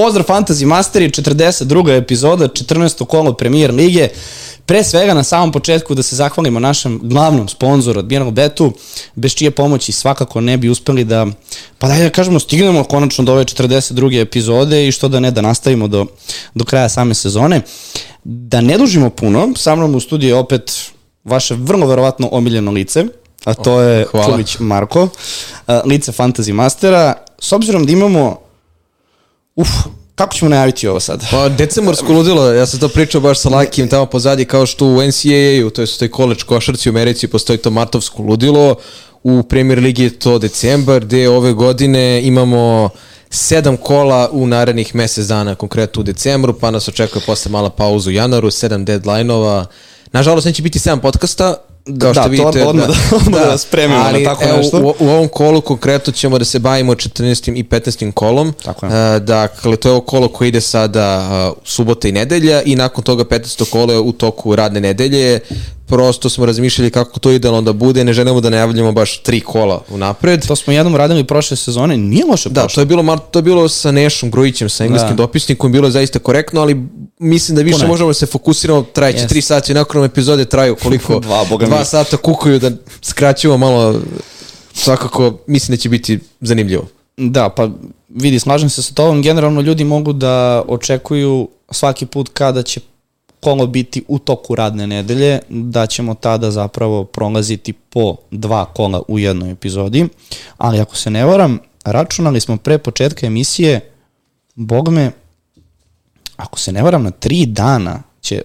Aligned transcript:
Pozdrav 0.00 0.26
Fantasy 0.26 0.64
Masteri, 0.64 1.10
42. 1.10 1.96
epizoda, 1.96 2.48
14. 2.48 3.06
kolo 3.06 3.32
premijer 3.32 3.74
lige. 3.74 4.08
Pre 4.66 4.84
svega 4.84 5.14
na 5.14 5.24
samom 5.24 5.52
početku 5.52 5.94
da 5.94 6.02
se 6.02 6.16
zahvalimo 6.16 6.60
našem 6.60 7.00
glavnom 7.02 7.48
sponzoru 7.48 7.98
Admiral 8.00 8.30
Betu, 8.30 8.72
bez 9.14 9.34
čije 9.34 9.50
pomoći 9.50 9.92
svakako 9.92 10.40
ne 10.40 10.56
bi 10.56 10.68
uspeli 10.68 11.04
da, 11.04 11.26
pa 11.78 11.88
daj 11.88 12.02
da 12.02 12.10
kažemo, 12.10 12.40
stignemo 12.40 12.84
konačno 12.84 13.24
do 13.24 13.32
ove 13.32 13.44
42. 13.44 14.20
epizode 14.20 14.88
i 14.88 14.92
što 14.92 15.08
da 15.08 15.20
ne, 15.20 15.30
da 15.30 15.40
nastavimo 15.40 15.88
do, 15.88 16.06
do 16.54 16.64
kraja 16.64 16.88
same 16.88 17.14
sezone. 17.14 17.60
Da 18.24 18.60
ne 18.60 18.78
dužimo 18.78 19.10
puno, 19.10 19.52
sa 19.56 19.74
mnom 19.74 19.94
u 19.94 20.00
studiju 20.00 20.28
je 20.28 20.34
opet 20.34 20.90
vaše 21.24 21.54
vrlo 21.54 21.86
verovatno 21.86 22.28
omiljeno 22.32 22.70
lice, 22.70 23.04
a 23.44 23.54
to 23.54 23.80
je 23.80 24.06
Hvala. 24.10 24.26
Čulić 24.26 24.56
Marko, 24.58 25.08
lice 25.84 26.12
Fantasy 26.12 26.52
Mastera. 26.52 27.14
S 27.38 27.52
obzirom 27.52 27.86
da 27.86 27.92
imamo, 27.92 28.49
uf, 29.60 29.68
kako 30.14 30.34
ćemo 30.34 30.48
najaviti 30.48 30.88
ovo 30.88 31.00
sad? 31.00 31.24
Pa 31.30 31.48
decembarsko 31.48 32.12
ludilo, 32.12 32.52
ja 32.52 32.66
sam 32.66 32.80
to 32.80 32.88
pričao 32.88 33.20
baš 33.20 33.40
sa 33.40 33.48
Lakijem 33.48 33.88
tamo 33.88 34.06
pozadnji 34.06 34.44
kao 34.44 34.66
što 34.66 34.86
u 34.86 35.02
NCAA-u, 35.02 35.70
to 35.70 35.82
je 35.82 35.86
toj 35.98 36.08
college 36.16 36.40
košarci 36.46 36.88
u 36.88 36.92
Americi 36.92 37.28
postoji 37.28 37.58
to 37.58 37.70
martovsko 37.70 38.22
ludilo, 38.22 38.76
u 39.22 39.42
Premier 39.42 39.78
Ligi 39.78 40.02
je 40.02 40.18
to 40.18 40.38
decembar, 40.38 41.04
gde 41.04 41.28
ove 41.28 41.52
godine 41.52 42.22
imamo 42.22 42.88
sedam 43.30 43.76
kola 43.76 44.28
u 44.32 44.46
narednih 44.46 44.94
mesec 44.94 45.26
dana, 45.26 45.54
konkretno 45.54 46.00
u 46.00 46.02
decembru, 46.02 46.54
pa 46.58 46.70
nas 46.70 46.88
očekuje 46.88 47.22
posle 47.26 47.50
mala 47.50 47.70
pauza 47.70 48.10
u 48.10 48.12
januaru, 48.12 48.50
sedam 48.50 48.84
deadline-ova. 48.84 49.66
Nažalost, 50.12 50.46
neće 50.46 50.62
biti 50.62 50.78
sedam 50.78 51.00
podcasta, 51.00 51.54
kao 51.92 52.12
Da, 52.12 52.14
što 52.14 52.22
to 52.22 52.28
vidite. 52.28 52.64
odmah 52.64 52.86
da- 52.86 52.94
odmah 53.16 53.40
da 53.42 53.58
spremimo 53.58 53.98
na 53.98 54.06
ali, 54.06 54.24
tako 54.24 54.44
evo, 54.44 54.56
nešto. 54.56 54.78
U, 54.78 54.94
u 54.98 55.08
ovom 55.08 55.28
kolu 55.28 55.60
konkretno 55.60 56.12
ćemo 56.12 56.38
da 56.38 56.44
se 56.44 56.58
bavimo 56.58 56.94
14. 56.94 57.20
i 57.54 57.64
15. 57.64 58.12
kolom. 58.12 58.54
Tako 58.64 58.86
je. 58.86 59.16
E, 59.16 59.20
dakle, 59.20 59.76
to 59.76 59.88
je 59.88 59.92
ovo 59.92 60.00
kolo 60.00 60.28
koje 60.28 60.48
ide 60.48 60.60
sada 60.60 61.18
uh, 61.48 61.62
subota 61.64 62.08
i 62.08 62.12
nedelja 62.12 62.62
i 62.62 62.76
nakon 62.76 63.04
toga 63.04 63.24
15. 63.24 63.40
kolo 63.64 63.92
je 63.92 63.98
u 63.98 64.12
toku 64.12 64.56
radne 64.56 64.80
nedelje. 64.80 65.40
Prosto 65.90 66.30
smo 66.30 66.46
razmišljali 66.46 66.90
kako 66.90 67.20
to 67.20 67.30
idealno 67.30 67.62
da 67.62 67.72
bude, 67.72 68.04
ne 68.04 68.12
želimo 68.12 68.40
da 68.40 68.50
najavljamo 68.50 68.92
baš 68.92 69.18
tri 69.18 69.40
kola 69.40 69.82
unapred. 69.90 70.46
To 70.46 70.56
smo 70.56 70.72
jednom 70.72 70.96
radili 70.96 71.24
prošle 71.24 71.56
sezone, 71.56 71.96
nije 71.96 72.24
loše 72.24 72.48
Da, 72.48 72.60
prošlo. 72.60 72.74
to 72.74 72.80
je 72.80 72.86
bilo 72.86 73.16
to 73.18 73.38
je 73.38 73.42
bilo 73.42 73.68
sa 73.68 73.90
Nešom 73.90 74.30
Grujićem, 74.30 74.68
sa 74.68 74.84
engleskim 74.84 75.10
Da. 75.10 75.14
dopisnikom, 75.16 75.72
bilo 75.72 75.86
je 75.86 75.92
zaista 75.92 76.18
korektno, 76.18 76.60
ali 76.60 76.76
mislim 77.18 77.56
da 77.56 77.62
više 77.62 77.86
možemo 77.86 78.10
da 78.10 78.14
se 78.14 78.26
fokusiramo, 78.26 78.82
trajeće 78.84 79.18
Yes. 79.18 79.28
tri 79.28 79.40
sati, 79.42 79.74
nakon 79.74 80.00
nam 80.00 80.06
epizode 80.06 80.44
traju 80.44 80.76
koliko, 80.76 81.20
Dva, 81.20 81.44
boga 81.44 81.66
mi. 81.66 81.70
dva 81.70 81.84
sata 81.84 82.16
kukuju 82.16 82.58
da 82.58 82.70
skraćujemo 83.02 83.56
malo, 83.58 84.00
svakako 84.74 85.38
mislim 85.46 85.76
da 85.76 85.80
će 85.80 85.88
biti 85.88 86.18
zanimljivo. 86.40 86.86
Da, 87.16 87.48
pa 87.48 87.68
vidi, 88.08 88.38
slažem 88.38 88.70
se 88.70 88.82
sa 88.82 88.94
tobom, 88.94 89.22
generalno 89.22 89.60
ljudi 89.60 89.84
mogu 89.84 90.12
da 90.12 90.64
očekuju 90.68 91.48
svaki 91.70 92.06
put 92.06 92.28
kada 92.28 92.62
će 92.62 92.80
kolo 93.40 93.66
biti 93.66 94.04
u 94.08 94.18
toku 94.18 94.54
radne 94.54 94.86
nedelje, 94.86 95.38
da 95.48 95.86
ćemo 95.86 96.14
tada 96.14 96.50
zapravo 96.50 97.04
prolaziti 97.04 97.72
po 97.72 98.16
dva 98.30 98.64
kola 98.64 99.02
u 99.08 99.18
jednoj 99.18 99.50
epizodi, 99.50 100.08
ali 100.58 100.80
ako 100.80 100.96
se 100.96 101.10
ne 101.10 101.24
varam, 101.24 101.58
računali 101.84 102.40
smo 102.40 102.56
pre 102.56 102.78
početka 102.78 103.26
emisije, 103.26 103.90
bog 104.54 104.88
me, 104.88 105.10
ako 106.36 106.58
se 106.58 106.72
ne 106.72 106.82
varam, 106.82 107.02
na 107.02 107.10
tri 107.10 107.46
dana 107.46 108.02
će 108.20 108.42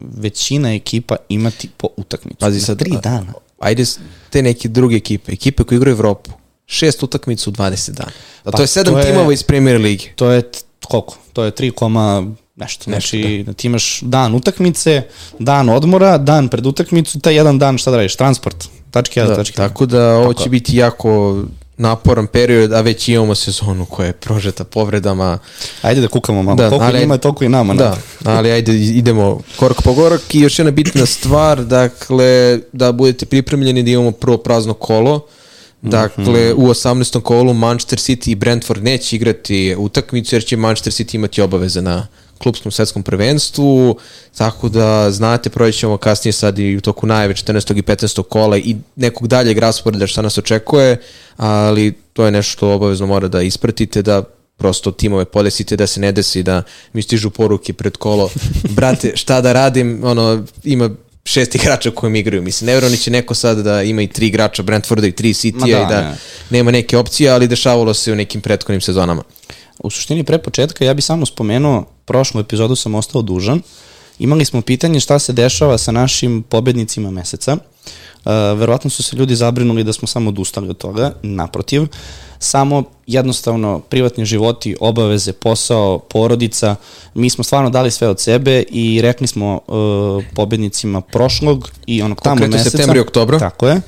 većina 0.00 0.74
ekipa 0.74 1.16
imati 1.28 1.68
po 1.76 1.88
utakmicu. 1.96 2.38
Pazi 2.38 2.58
na 2.58 2.64
sad, 2.66 2.78
tri 2.78 2.92
a- 2.96 3.00
dana. 3.00 3.32
Ajde 3.58 3.84
te 4.30 4.42
neke 4.42 4.68
druge 4.68 4.96
ekipe, 4.96 5.32
ekipe 5.32 5.64
koje 5.64 5.76
igraju 5.76 5.94
Evropu, 5.94 6.30
šest 6.66 7.02
utakmica 7.02 7.50
u 7.50 7.52
20 7.52 7.90
dana. 7.90 8.10
Pa 8.42 8.50
to 8.50 8.62
je 8.62 8.66
sedam 8.66 8.94
to 8.94 9.00
je- 9.00 9.06
timova 9.06 9.32
iz 9.32 9.42
Premier 9.42 9.80
Lige. 9.80 10.04
To 10.16 10.30
je 10.30 10.42
koliko? 10.84 11.16
To 11.32 11.44
je 11.44 11.50
3, 11.50 11.70
koma 11.70 12.26
nešto. 12.58 12.84
Znači, 12.84 13.42
da. 13.46 13.52
ti 13.52 13.66
imaš 13.66 14.00
dan 14.00 14.34
utakmice, 14.34 15.02
dan 15.38 15.68
odmora, 15.68 16.18
dan 16.18 16.48
pred 16.48 16.66
utakmicu, 16.66 17.20
taj 17.20 17.34
jedan 17.34 17.58
dan 17.58 17.78
šta 17.78 17.90
da 17.90 17.96
radiš? 17.96 18.16
Transport. 18.16 18.68
Tačke 18.90 19.20
1, 19.20 19.26
Da, 19.26 19.36
tačke 19.36 19.56
tako 19.56 19.86
da 19.86 20.16
ovo 20.16 20.32
će 20.34 20.48
biti 20.48 20.76
jako 20.76 21.42
naporan 21.76 22.26
period, 22.26 22.72
a 22.72 22.80
već 22.80 23.08
imamo 23.08 23.34
sezonu 23.34 23.86
koja 23.86 24.06
je 24.06 24.12
prožeta 24.12 24.64
povredama. 24.64 25.38
Ajde 25.82 26.00
da 26.00 26.08
kukamo 26.08 26.42
malo. 26.42 26.56
Da, 26.56 26.62
Da, 26.62 26.68
koliko 26.68 26.84
ali- 26.86 27.00
njima 27.00 27.14
je 27.14 27.18
toliko 27.18 27.44
i 27.44 27.48
nama. 27.48 27.74
Da, 27.74 27.96
ali 28.24 28.50
ajde 28.50 28.74
idemo 28.74 29.40
korak 29.56 29.82
po 29.82 29.94
korak 29.94 30.34
i 30.34 30.40
još 30.40 30.58
jedna 30.58 30.70
bitna 30.70 31.06
stvar, 31.06 31.64
dakle, 31.64 32.58
da 32.72 32.92
budete 32.92 33.26
pripremljeni 33.26 33.82
da 33.82 33.90
imamo 33.90 34.10
prvo 34.10 34.36
prazno 34.38 34.74
kolo, 34.74 35.26
Dakle, 35.82 36.54
u 36.54 36.68
18. 36.68 37.20
kolu 37.20 37.54
Manchester 37.54 37.98
City 37.98 38.30
i 38.30 38.34
Brentford 38.34 38.84
neće 38.84 39.16
igrati 39.16 39.74
utakmicu 39.78 40.34
jer 40.34 40.44
će 40.44 40.56
Manchester 40.56 40.92
City 40.92 41.14
imati 41.14 41.42
obaveze 41.42 41.82
na 41.82 42.06
klubskom 42.38 42.72
svetskom 42.72 43.02
prvenstvu, 43.02 43.98
tako 44.36 44.68
da 44.68 45.10
znate, 45.10 45.50
proći 45.50 45.78
ćemo 45.78 45.96
kasnije 45.96 46.32
sad 46.32 46.58
i 46.58 46.76
u 46.76 46.80
toku 46.80 47.06
najave 47.06 47.34
14. 47.34 47.78
i 47.78 47.82
15. 47.82 48.22
kola 48.22 48.56
i 48.56 48.76
nekog 48.96 49.28
daljeg 49.28 49.58
rasporeda 49.58 50.06
šta 50.06 50.22
nas 50.22 50.38
očekuje, 50.38 50.96
ali 51.36 51.92
to 52.12 52.24
je 52.24 52.30
nešto 52.30 52.52
što 52.52 52.74
obavezno 52.74 53.06
mora 53.06 53.28
da 53.28 53.42
ispratite, 53.42 54.02
da 54.02 54.22
prosto 54.58 54.90
timove 54.90 55.24
podesite 55.24 55.76
da 55.76 55.86
se 55.86 56.00
ne 56.00 56.12
desi 56.12 56.42
da 56.42 56.62
mi 56.92 57.02
stižu 57.02 57.30
poruke 57.30 57.72
pred 57.72 57.96
kolo 57.96 58.30
brate 58.76 59.12
šta 59.14 59.40
da 59.40 59.52
radim 59.52 60.00
ono 60.04 60.44
ima 60.64 60.90
šest 61.24 61.54
igrača 61.54 61.90
kojim 61.90 62.16
igraju 62.16 62.42
mislim 62.42 62.66
nevjerojatno 62.66 62.96
će 62.96 63.10
neko 63.10 63.34
sad 63.34 63.58
da 63.58 63.82
ima 63.82 64.02
i 64.02 64.06
tri 64.06 64.26
igrača 64.26 64.62
Brentforda 64.62 65.06
i 65.06 65.12
tri 65.12 65.32
City-a 65.32 65.78
da, 65.78 65.82
i 65.82 65.86
da 65.88 66.00
ne. 66.00 66.16
nema 66.50 66.70
neke 66.70 66.98
opcije 66.98 67.30
ali 67.30 67.48
dešavalo 67.48 67.94
se 67.94 68.12
u 68.12 68.16
nekim 68.16 68.40
prethodnim 68.40 68.80
sezonama 68.80 69.22
U 69.78 69.90
suštini 69.90 70.24
pre 70.24 70.38
početka 70.38 70.84
ja 70.84 70.94
bi 70.94 71.02
samo 71.02 71.26
spomenuo, 71.26 71.84
prošlu 72.04 72.40
epizodu 72.40 72.76
sam 72.76 72.94
ostao 72.94 73.22
dužan. 73.22 73.62
Imali 74.18 74.44
smo 74.44 74.62
pitanje 74.62 75.00
šta 75.00 75.18
se 75.18 75.32
dešava 75.32 75.78
sa 75.78 75.92
našim 75.92 76.42
pobednicima 76.42 77.10
meseca. 77.10 77.52
Uh, 77.52 78.32
verovatno 78.58 78.90
su 78.90 79.02
se 79.02 79.16
ljudi 79.16 79.36
zabrinuli 79.36 79.84
da 79.84 79.92
smo 79.92 80.08
samo 80.08 80.28
odustali 80.28 80.68
od 80.68 80.78
toga, 80.78 81.12
naprotiv. 81.22 81.86
Samo 82.38 82.82
jednostavno 83.06 83.78
privatni 83.78 84.24
životi, 84.24 84.76
obaveze, 84.80 85.32
posao, 85.32 85.98
porodica, 85.98 86.76
mi 87.14 87.30
smo 87.30 87.44
stvarno 87.44 87.70
dali 87.70 87.90
sve 87.90 88.08
od 88.08 88.20
sebe 88.20 88.62
i 88.70 89.00
rekli 89.02 89.26
smo 89.26 89.60
uh, 89.66 90.24
pobednicima 90.34 91.00
prošlog 91.00 91.70
i 91.86 92.02
onog 92.02 92.20
tamo 92.20 92.34
Konkretno 92.34 92.56
meseca. 92.56 92.70
septembra 92.70 92.96
i 92.98 93.00
oktobra. 93.00 93.38
Tako 93.38 93.68
je 93.68 93.80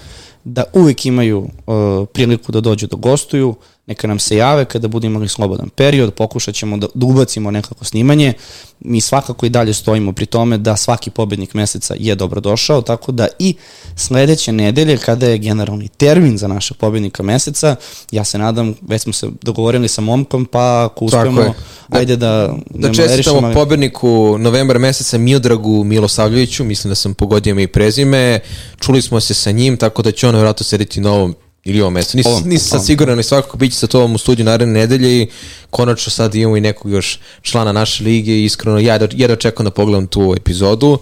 da 0.45 0.65
uvek 0.73 1.07
imaju 1.07 1.39
uh, 1.39 2.09
priliku 2.13 2.53
da 2.53 2.61
dođu 2.61 2.87
da 2.87 2.97
gostuju, 2.97 3.55
neka 3.91 4.07
nam 4.07 4.19
se 4.19 4.37
jave 4.37 4.65
kada 4.65 4.89
budemo 4.89 5.13
imali 5.13 5.29
slobodan 5.29 5.69
period, 5.69 6.15
pokušat 6.15 6.55
ćemo 6.55 6.77
da, 6.77 6.87
da 6.95 7.07
ubacimo 7.07 7.51
nekako 7.51 7.85
snimanje. 7.85 8.33
Mi 8.81 9.01
svakako 9.01 9.47
i 9.47 9.49
dalje 9.49 9.75
stojimo 9.75 10.13
pri 10.13 10.27
tome 10.27 10.59
da 10.59 10.77
svaki 10.77 11.11
pobednik 11.11 11.55
meseca 11.55 11.95
je 11.99 12.15
dobrodošao, 12.15 12.83
tako 12.83 13.13
da 13.13 13.29
i 13.39 13.55
sledeće 13.97 14.53
nedelje, 14.53 14.97
kada 14.97 15.27
je 15.27 15.39
generalni 15.39 15.89
termin 15.89 16.39
za 16.39 16.49
našeg 16.49 16.77
pobednika 16.77 17.23
meseca, 17.23 17.77
ja 18.11 18.25
se 18.25 18.39
nadam, 18.39 18.75
već 18.83 19.03
smo 19.03 19.13
se 19.13 19.29
dogovorili 19.43 19.89
sa 19.89 20.01
momkom, 20.01 20.45
pa 20.47 20.85
ako 20.85 21.05
uspemo, 21.05 21.41
je. 21.41 21.53
Da- 21.89 21.99
ajde 21.99 22.17
da... 22.17 22.55
Da 22.71 22.93
čestitamo 22.95 23.41
malerišemo- 23.41 23.55
pobedniku 23.55 24.39
novembra 24.39 24.79
meseca 24.79 25.19
Miodragu 25.19 25.85
Milosavljeviću, 25.85 26.65
mislim 26.65 26.91
da 26.91 26.95
sam 26.95 27.15
pogodio 27.15 27.51
ime 27.51 27.63
i 27.63 27.67
prezime, 27.67 28.41
čuli 28.79 29.03
smo 29.03 29.21
se 29.21 29.35
sa 29.35 29.51
njim, 29.51 29.77
tako 29.77 30.03
da 30.03 30.13
će 30.13 30.29
on 30.29 30.35
vjerojatno 30.35 30.65
sedeti 30.65 31.01
na 31.01 31.13
ovom 31.13 31.35
ili 31.65 31.81
ovom 31.81 31.93
mestu. 31.93 32.17
Nisam, 32.17 32.43
nisam 32.45 32.69
sad 32.69 32.87
siguran, 32.87 33.15
ali 33.15 33.23
svakako 33.23 33.57
bit 33.57 33.73
će 33.73 33.79
sa 33.79 33.87
tobom 33.87 34.15
u 34.15 34.19
studiju 34.19 34.45
naredne 34.45 34.81
nedelje 34.81 35.23
i 35.23 35.29
konačno 35.71 36.11
sad 36.11 36.35
imamo 36.35 36.57
i 36.57 36.61
nekog 36.61 36.93
još 36.93 37.19
člana 37.43 37.73
naše 37.73 38.05
lige 38.05 38.33
i 38.33 38.45
iskreno 38.45 38.79
ja 38.79 38.99
da, 38.99 39.09
jedva 39.13 39.37
čekam 39.37 39.65
da 39.65 39.71
pogledam 39.71 40.07
tu 40.07 40.35
epizodu. 40.37 40.99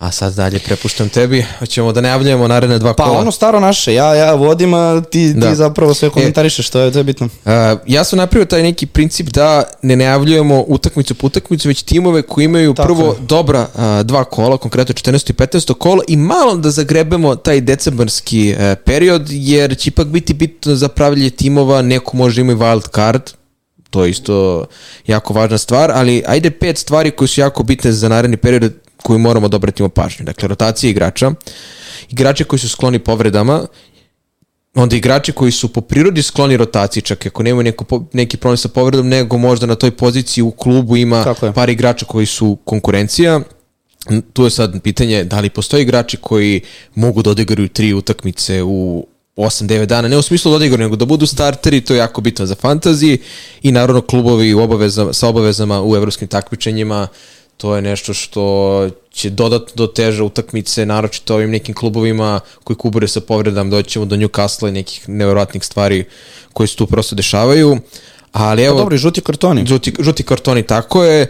A 0.00 0.10
sad 0.10 0.34
dalje 0.34 0.58
prepuštam 0.58 1.08
tebi. 1.08 1.46
Hoćemo 1.58 1.92
da 1.92 2.00
najavljamo 2.00 2.48
naredne 2.48 2.78
dva 2.78 2.94
Pa 2.94 3.04
kola. 3.04 3.18
ono 3.18 3.30
staro 3.30 3.60
naše, 3.60 3.94
ja, 3.94 4.14
ja 4.14 4.34
vodim, 4.34 4.74
a 4.74 5.02
ti, 5.02 5.34
Da. 5.34 5.48
ti 5.48 5.54
zapravo 5.54 5.94
sve 5.94 6.10
komentarišeš, 6.10 6.66
što 6.66 6.80
je, 6.80 6.92
to 6.92 6.98
je 6.98 7.04
bitno. 7.04 7.26
Uh, 7.26 7.52
ja 7.86 8.04
sam 8.04 8.16
napravio 8.16 8.44
taj 8.46 8.62
neki 8.62 8.86
princip 8.86 9.26
da 9.26 9.62
ne 9.82 9.96
najavljujemo 9.96 10.64
utakmicu 10.68 11.14
po 11.14 11.26
utakmicu, 11.26 11.68
već 11.68 11.82
timove 11.82 12.22
koji 12.22 12.44
imaju 12.44 12.74
Tako 12.74 12.86
prvo 12.86 13.06
je. 13.06 13.14
dobra 13.20 13.66
uh, 13.74 13.80
dva 14.00 14.24
kola, 14.24 14.56
konkretno 14.56 14.94
14. 14.94 15.30
i 15.30 15.34
15. 15.34 15.74
kola 15.74 16.02
i 16.08 16.16
malo 16.16 16.56
da 16.56 16.70
zagrebemo 16.70 17.36
taj 17.36 17.60
decembarski 17.60 18.54
uh, 18.54 18.62
period, 18.84 19.26
jer 19.28 19.76
će 19.76 19.88
ipak 19.88 20.06
biti 20.06 20.34
bitno 20.34 20.74
za 20.74 20.88
pravljenje 20.88 21.30
timova, 21.30 21.82
neko 21.82 22.16
može 22.16 22.40
ima 22.40 22.52
i 22.52 22.56
wild 22.56 22.94
card, 22.94 23.22
to 23.90 24.04
je 24.04 24.10
isto 24.10 24.66
jako 25.06 25.32
važna 25.34 25.58
stvar, 25.58 25.90
ali 25.90 26.22
ajde 26.26 26.50
pet 26.50 26.78
stvari 26.78 27.10
koje 27.10 27.28
su 27.28 27.40
jako 27.40 27.62
bitne 27.62 27.92
za 27.92 28.08
naredni 28.08 28.36
period 28.36 28.72
koju 29.02 29.18
moramo 29.18 29.48
da 29.48 29.56
obratimo 29.56 29.88
pažnju. 29.88 30.24
Dakle, 30.24 30.48
rotacija 30.48 30.90
igrača, 30.90 31.30
igrače 32.10 32.44
koji 32.44 32.60
su 32.60 32.68
skloni 32.68 32.98
povredama, 32.98 33.66
onda 34.74 34.96
igrači 34.96 35.32
koji 35.32 35.52
su 35.52 35.72
po 35.72 35.80
prirodi 35.80 36.22
skloni 36.22 36.56
rotaciji, 36.56 37.02
čak 37.02 37.26
ako 37.26 37.42
nemaju 37.42 37.64
neko, 37.64 38.04
neki 38.12 38.36
problem 38.36 38.56
sa 38.56 38.68
povredom, 38.68 39.08
nego 39.08 39.38
možda 39.38 39.66
na 39.66 39.74
toj 39.74 39.90
poziciji 39.90 40.42
u 40.42 40.50
klubu 40.50 40.96
ima 40.96 41.34
par 41.54 41.70
igrača 41.70 42.06
koji 42.06 42.26
su 42.26 42.58
konkurencija. 42.64 43.40
Tu 44.32 44.44
je 44.44 44.50
sad 44.50 44.82
pitanje 44.82 45.24
da 45.24 45.40
li 45.40 45.50
postoje 45.50 45.82
igrači 45.82 46.16
koji 46.16 46.60
mogu 46.94 47.22
da 47.22 47.30
odigraju 47.30 47.68
tri 47.68 47.92
utakmice 47.94 48.62
u 48.62 49.06
8-9 49.36 49.86
dana, 49.86 50.08
ne 50.08 50.16
u 50.16 50.22
smislu 50.22 50.50
da 50.50 50.56
odigraju, 50.56 50.84
nego 50.84 50.96
da 50.96 51.04
budu 51.04 51.26
starteri, 51.26 51.80
to 51.80 51.94
je 51.94 51.98
jako 51.98 52.20
bitno 52.20 52.46
za 52.46 52.54
fantaziji 52.54 53.18
i 53.62 53.72
naravno 53.72 54.00
klubovi 54.00 54.54
u 54.54 54.60
obavezama, 54.60 55.12
sa 55.12 55.28
obavezama 55.28 55.82
u 55.82 55.96
evropskim 55.96 56.28
takmičenjima, 56.28 57.08
to 57.60 57.76
je 57.76 57.82
nešto 57.82 58.14
što 58.14 58.42
će 59.12 59.30
dodatno 59.30 59.72
do 59.76 59.86
teža 59.86 60.24
utakmice, 60.24 60.86
naročito 60.86 61.34
ovim 61.34 61.50
nekim 61.50 61.74
klubovima 61.74 62.40
koji 62.64 62.76
kubure 62.76 63.08
sa 63.08 63.20
povredama, 63.20 63.70
doćemo 63.70 64.04
do 64.04 64.16
Newcastle 64.16 64.68
i 64.68 64.72
nekih 64.72 65.08
nevjerojatnih 65.08 65.64
stvari 65.64 66.04
koji 66.52 66.68
se 66.68 66.76
tu 66.76 66.86
prosto 66.86 67.16
dešavaju. 67.16 67.78
Ali 68.32 68.62
evo, 68.64 68.76
Pa 68.76 68.80
dobro, 68.80 68.94
i 68.94 68.98
žuti 68.98 69.20
kartoni. 69.20 69.66
žuti, 69.66 69.92
žuti 70.00 70.22
kartoni, 70.22 70.62
tako 70.62 71.04
je, 71.04 71.26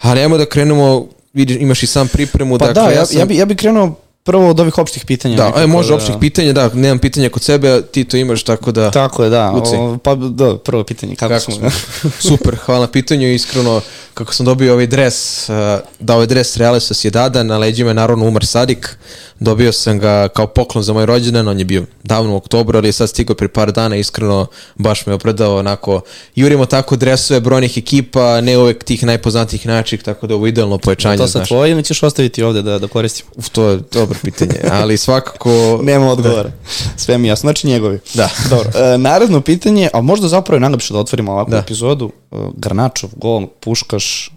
ali 0.00 0.20
ajmo 0.20 0.38
da 0.38 0.46
krenemo, 0.46 1.06
vidiš, 1.34 1.56
imaš 1.60 1.82
i 1.82 1.86
sam 1.86 2.08
pripremu. 2.08 2.58
Pa 2.58 2.66
dakle, 2.66 2.82
da, 2.84 2.90
ja, 2.90 3.06
sam- 3.06 3.18
ja, 3.18 3.24
bi, 3.24 3.36
ja 3.36 3.44
bi 3.44 3.56
krenuo 3.56 3.94
prvo 4.26 4.50
od 4.50 4.60
ovih 4.60 4.78
opštih 4.78 5.04
pitanja. 5.04 5.36
Da, 5.36 5.44
nekako, 5.44 5.60
e, 5.60 5.66
može 5.66 5.94
opštih 5.94 6.14
pitanja, 6.20 6.52
da, 6.52 6.70
nemam 6.74 6.98
pitanja 6.98 7.28
kod 7.28 7.42
sebe, 7.42 7.82
ti 7.82 8.04
to 8.04 8.16
imaš, 8.16 8.42
tako 8.42 8.72
da... 8.72 8.90
Tako 8.90 9.24
je, 9.24 9.30
da. 9.30 9.52
Uci. 9.52 9.76
O, 9.76 9.98
pa 10.02 10.14
da, 10.14 10.56
prvo 10.58 10.84
pitanje, 10.84 11.16
kako, 11.16 11.34
Kako 11.34 11.40
smo? 11.40 11.70
smo? 11.70 12.10
Super, 12.30 12.56
hvala 12.56 12.80
na 12.80 12.92
pitanju, 12.92 13.32
iskreno, 13.32 13.80
kako 14.14 14.34
sam 14.34 14.46
dobio 14.46 14.72
ovaj 14.72 14.86
dres, 14.86 15.48
uh, 15.48 15.54
da 16.00 16.14
ovaj 16.14 16.26
dres 16.26 16.56
Reale 16.56 16.80
Sociedada, 16.80 17.42
na 17.42 17.58
leđima 17.58 17.90
je 17.90 17.94
naravno 17.94 18.26
Umar 18.26 18.46
Sadik, 18.46 18.98
dobio 19.40 19.72
sam 19.72 19.98
ga 19.98 20.28
kao 20.28 20.46
poklon 20.46 20.84
za 20.84 20.92
moj 20.92 21.06
rođendan, 21.06 21.48
on 21.48 21.58
je 21.58 21.64
bio 21.64 21.84
davno 22.04 22.32
u 22.32 22.36
oktobru, 22.36 22.78
ali 22.78 22.88
je 22.88 22.92
sad 22.92 23.08
stigao 23.08 23.36
pre 23.36 23.48
par 23.48 23.72
dana, 23.72 23.96
iskreno, 23.96 24.46
baš 24.76 25.06
me 25.06 25.14
opredao, 25.14 25.56
onako, 25.56 26.00
jurimo 26.34 26.66
tako 26.66 26.96
dresove 26.96 27.40
brojnih 27.40 27.78
ekipa, 27.78 28.40
ne 28.40 28.58
uvek 28.58 28.84
tih 28.84 29.04
najpoznatijih 29.04 29.66
načih, 29.66 30.02
tako 30.02 30.26
da 30.26 30.34
ovo 30.34 30.46
idealno 30.46 30.78
pojačanje, 30.78 31.16
to 31.16 31.26
sad 31.26 31.30
znaš. 31.32 31.48
tvoje 31.48 31.70
ili 31.70 31.82
ćeš 31.84 32.02
ostaviti 32.02 32.42
ovde 32.42 32.62
da, 32.62 32.78
da 32.78 32.88
koristim? 32.88 33.26
Uf, 33.36 33.48
to 33.48 33.68
je 33.68 33.80
dobro 33.92 34.18
pitanje, 34.22 34.54
ali 34.70 34.96
svakako... 34.96 35.50
Nema 35.82 36.12
odgovora. 36.12 36.50
Sve 36.96 37.18
mi 37.18 37.28
jasno, 37.28 37.46
znači 37.46 37.66
njegovi. 37.66 37.98
Da. 38.14 38.28
Dobro, 38.50 38.70
e, 38.74 38.98
naredno 38.98 39.40
pitanje, 39.40 39.88
a 39.92 40.00
možda 40.00 40.28
zapravo 40.28 40.56
je 40.56 40.60
najlepše 40.60 40.92
da 40.94 41.00
otvorimo 41.00 41.32
ovakvu 41.32 41.50
Da. 41.50 41.58
epizodu. 41.58 42.12
E, 42.32 42.36
Grnačov 42.56 43.10
gol, 43.16 43.46
Puškaš 43.60 44.30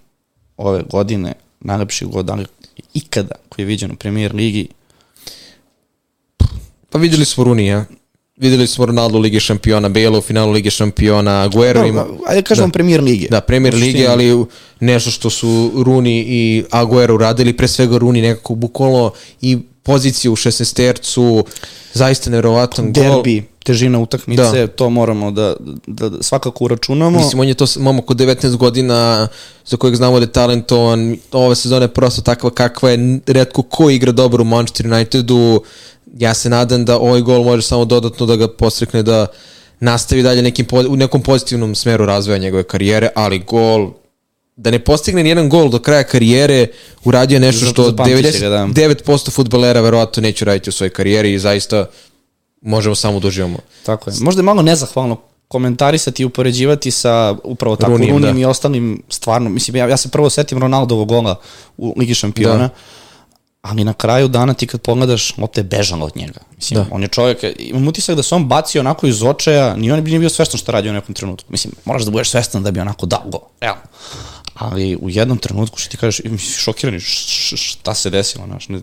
ove 0.57 0.83
godine, 0.89 1.33
najlepši 1.59 2.05
gol, 2.05 2.23
da 2.23 2.33
li 2.33 2.45
ikada 2.93 3.35
koji 3.49 3.63
je 3.63 3.67
viđen 3.67 3.91
u 3.91 3.95
premier 3.95 4.35
ligi. 4.35 4.67
Pa 6.89 6.97
videli 6.97 7.25
smo 7.25 7.43
Runija, 7.43 7.85
videli 8.37 8.67
smo 8.67 8.85
Ronaldo 8.85 9.17
u 9.17 9.21
Ligi 9.21 9.39
šampiona, 9.39 9.89
Bale 9.89 10.17
u 10.17 10.21
finalu 10.21 10.51
Lige 10.51 10.69
šampiona, 10.69 11.41
Aguero 11.41 11.85
ima... 11.85 12.03
Dobro, 12.03 12.17
ajde 12.27 12.41
kažemo 12.41 12.67
Da. 12.67 12.71
premier 12.71 13.01
lige. 13.01 13.27
Da, 13.27 13.41
Premier 13.41 13.73
Lige, 13.75 14.07
ali 14.07 14.45
nešto 14.79 15.11
što 15.11 15.29
su 15.29 15.49
Runi 15.77 16.19
i 16.19 16.63
Aguero 16.71 17.15
uradili, 17.15 17.53
pre 17.53 17.67
svega 17.67 17.97
Runi 17.97 18.21
nekako 18.21 18.55
bukvalno 18.55 19.11
i 19.41 19.57
pozicije 19.83 20.31
u 20.31 20.35
16 20.35 20.73
tercu, 20.73 21.45
zaista 21.93 22.29
nevjerovatan 22.29 22.85
gol. 22.85 23.03
derbi, 23.03 23.43
težina 23.59 23.99
utakmice, 23.99 24.41
Da. 24.43 24.67
to 24.67 24.89
moramo 24.89 25.31
da, 25.31 25.55
da, 25.87 26.09
da 26.09 26.23
svakako 26.23 26.63
uračunamo. 26.63 27.19
Mislim, 27.19 27.39
on 27.39 27.47
je 27.47 27.53
to 27.53 27.67
s- 27.67 27.77
momak 27.77 28.11
od 28.11 28.17
19 28.17 28.55
godina 28.55 29.27
za 29.65 29.77
kojeg 29.77 29.95
znamo 29.95 30.19
da 30.19 30.23
je 30.23 30.31
talentovan. 30.31 31.17
Ove 31.31 31.55
sezone 31.55 31.83
je 31.83 31.87
prosto 31.89 32.21
takva 32.21 32.49
kakva 32.51 32.89
je. 32.89 33.19
Redko 33.27 33.61
ko 33.61 33.89
igra 33.89 34.11
dobro 34.11 34.41
u 34.41 34.47
Manchester 34.47 34.87
Unitedu. 34.87 35.61
Ja 36.17 36.33
se 36.33 36.49
nadam 36.49 36.85
da 36.85 36.99
ovaj 36.99 37.21
gol 37.21 37.43
može 37.43 37.61
samo 37.61 37.85
dodatno 37.85 38.25
da 38.25 38.35
ga 38.35 38.47
postrekne 38.47 39.03
da 39.03 39.27
nastavi 39.79 40.23
dalje 40.23 40.41
nekim, 40.41 40.65
u 40.89 40.95
nekom 40.95 41.21
pozitivnom 41.21 41.75
smeru 41.75 42.05
razvoja 42.05 42.37
njegove 42.37 42.63
karijere, 42.63 43.09
ali 43.15 43.39
gol 43.39 43.91
da 44.55 44.71
ne 44.71 44.79
postigne 44.79 45.23
nijedan 45.23 45.49
gol 45.49 45.69
do 45.69 45.79
kraja 45.79 46.03
karijere, 46.03 46.67
uradio 47.03 47.35
je 47.35 47.39
nešto 47.39 47.65
što 47.65 47.83
zapamtit 47.83 48.31
će 48.31 48.39
ga, 48.39 48.49
da. 48.49 48.67
99% 48.67 49.31
futbolera 49.31 49.81
verovatno 49.81 50.21
neće 50.21 50.45
raditi 50.45 50.69
u 50.69 50.73
svojoj 50.73 50.89
karijeri 50.89 51.33
i 51.33 51.39
zaista 51.39 51.85
možemo 52.61 52.95
samo 52.95 53.19
da 53.19 53.27
uživamo. 53.27 53.57
Tako 53.85 54.09
je. 54.09 54.15
Možda 54.19 54.39
je 54.39 54.43
malo 54.43 54.61
nezahvalno 54.61 55.17
komentarisati 55.47 56.23
i 56.23 56.25
upoređivati 56.25 56.91
sa 56.91 57.35
upravo 57.43 57.75
tako 57.75 57.91
Runijem, 57.91 58.13
Runijem 58.13 58.35
da. 58.35 58.41
i 58.41 58.45
ostalim 58.45 59.03
stvarno, 59.09 59.49
mislim, 59.49 59.75
ja, 59.75 59.87
ja 59.87 59.97
se 59.97 60.09
prvo 60.09 60.29
setim 60.29 60.57
Ronaldovog 60.57 61.07
gola 61.07 61.35
u 61.77 61.93
Ligi 61.97 62.13
šampiona, 62.13 62.57
Da. 62.57 62.69
Ali 63.61 63.83
na 63.83 63.93
kraju 63.93 64.27
dana 64.27 64.53
ti 64.53 64.67
kad 64.67 64.81
pogledaš, 64.81 65.37
lopta 65.37 65.59
je 65.59 65.63
bežala 65.63 66.05
od 66.05 66.17
njega. 66.17 66.39
Mislim, 66.55 66.79
Da. 66.79 66.85
on 66.91 67.01
je 67.01 67.07
čovjek, 67.07 67.37
imam 67.59 67.87
utisak 67.87 68.15
da 68.15 68.23
se 68.23 68.35
on 68.35 68.45
bacio 68.47 68.79
onako 68.81 69.07
iz 69.07 69.23
očaja, 69.23 69.75
ni 69.75 69.91
on 69.91 70.03
nije 70.03 70.19
bio 70.19 70.29
svestan 70.29 70.57
šta 70.57 70.71
radi 70.71 70.89
u 70.89 70.93
nekom 70.93 71.15
trenutku. 71.15 71.51
Mislim, 71.51 71.73
moraš 71.85 72.03
da 72.03 72.11
budeš 72.11 72.29
svestan 72.29 72.63
da 72.63 72.71
bi 72.71 72.79
onako 72.79 73.05
dao 73.05 73.23
gol, 73.25 73.41
realno. 73.61 73.81
Ali 74.53 74.95
u 74.95 75.09
jednom 75.09 75.37
trenutku 75.37 75.77
što 75.77 75.89
ti 75.91 75.97
kažeš, 75.97 76.21
šokirani, 76.57 76.99
šta 76.99 77.93
se 77.93 78.09
desilo, 78.09 78.45
znaš, 78.45 78.69
ne, 78.69 78.81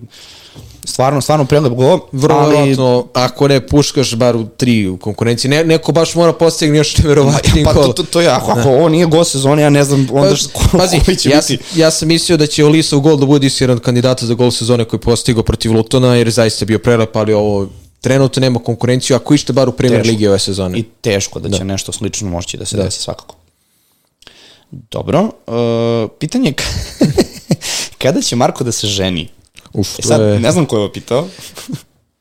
stvarno, 0.85 1.21
stvarno 1.21 1.45
prelep 1.45 1.73
gol, 1.73 2.01
Vrlo 2.13 2.39
ali 2.39 2.57
verovatno, 2.57 3.07
ako 3.13 3.49
ne 3.49 3.67
puškaš 3.67 4.15
bar 4.15 4.37
u 4.37 4.47
tri 4.57 4.89
u 4.89 4.97
konkurenciji, 4.97 5.51
ne, 5.51 5.65
neko 5.65 5.93
baš 5.93 6.15
mora 6.15 6.33
postigne 6.33 6.79
još 6.79 6.99
neverovatni 6.99 7.65
Pa 7.65 7.73
gol. 7.73 7.85
to, 7.85 7.93
to, 7.93 8.03
to 8.03 8.21
je, 8.21 8.29
ako, 8.29 8.51
ako 8.51 8.69
ovo 8.69 8.89
nije 8.89 9.07
gol 9.07 9.25
sezone, 9.25 9.63
ja 9.63 9.71
ne 9.71 9.85
znam 9.85 10.09
onda 10.13 10.31
Pa, 10.31 10.37
što, 10.37 10.49
ko, 10.49 10.79
pazi, 10.79 11.01
koji 11.05 11.17
će 11.17 11.31
ja, 11.31 11.41
biti. 11.49 11.59
ja 11.75 11.91
sam 11.91 12.09
mislio 12.09 12.37
da 12.37 12.47
će 12.47 12.65
Olisa 12.65 12.97
u 12.97 13.01
gol 13.01 13.17
da 13.17 13.27
bude 13.27 13.51
jedan 13.59 13.79
kandidata 13.79 14.27
za 14.27 14.35
gol 14.35 14.51
sezone 14.51 14.85
koji 14.85 14.99
je 14.99 15.03
postigao 15.03 15.43
protiv 15.43 15.73
Lutona, 15.73 16.15
jer 16.15 16.27
je 16.27 16.31
zaista 16.31 16.65
bio 16.65 16.79
prelep, 16.79 17.17
ali 17.17 17.33
ovo 17.33 17.69
trenutno 18.01 18.41
nema 18.41 18.59
konkurenciju, 18.59 19.17
ako 19.17 19.35
ište 19.35 19.53
bar 19.53 19.69
u 19.69 19.73
premier 19.73 20.07
ligi 20.07 20.27
ove 20.27 20.39
sezone. 20.39 20.79
I 20.79 20.83
teško 21.01 21.41
da 21.41 21.59
će 21.59 21.65
nešto 21.65 21.93
slično 21.93 22.31
moći 22.31 22.57
da 22.57 22.65
se 22.65 22.77
desi 22.77 23.03
svakako. 23.03 23.35
Dobro, 24.71 25.21
uh, 25.23 26.11
pitanje 26.19 26.49
je 26.49 26.55
ka- 26.55 27.07
kada 28.03 28.21
će 28.21 28.37
Marko 28.37 28.65
da 28.65 28.73
se 28.73 28.87
ženi? 28.87 29.29
Uf, 29.77 29.99
E 29.99 30.03
sad, 30.03 30.21
je- 30.21 30.41
ne 30.41 30.53
znam 30.53 30.67
ko 30.67 30.77
je 30.77 30.81
ovo 30.81 30.93
pitao. 30.93 31.29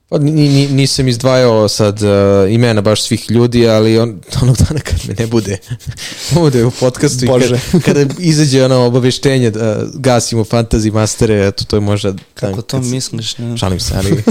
Pa, 0.10 0.18
ni, 0.18 0.31
ni, 0.31 0.68
nisam 0.68 1.07
izdvajao 1.07 1.68
sad 1.68 2.02
uh, 2.02 2.10
imena 2.50 2.81
baš 2.81 3.02
svih 3.04 3.31
ljudi, 3.31 3.68
ali 3.68 4.00
on, 4.00 4.19
onog 4.42 4.57
dana 4.57 4.80
kad 4.80 4.96
me 5.07 5.16
ne 5.19 5.28
bude, 5.28 5.57
bude 6.34 6.66
u 6.66 6.72
podcastu 6.72 7.25
i 7.25 7.28
Bože. 7.28 7.60
kad, 7.72 7.81
kada 7.84 8.06
izađe 8.19 8.66
ono 8.66 8.75
obaveštenje 8.78 9.52
da 9.52 9.84
gasimo 9.94 10.44
fantasy 10.44 10.92
mastere, 10.94 11.48
eto 11.48 11.63
to 11.63 11.75
je 11.75 11.81
možda... 11.81 12.13
Kako 12.34 12.52
dan 12.52 12.62
to 12.62 12.78
kad 12.78 12.86
misliš? 12.86 13.38
Ne? 13.38 13.57
Šalim 13.57 13.80
se, 13.80 13.94
ali 13.98 14.24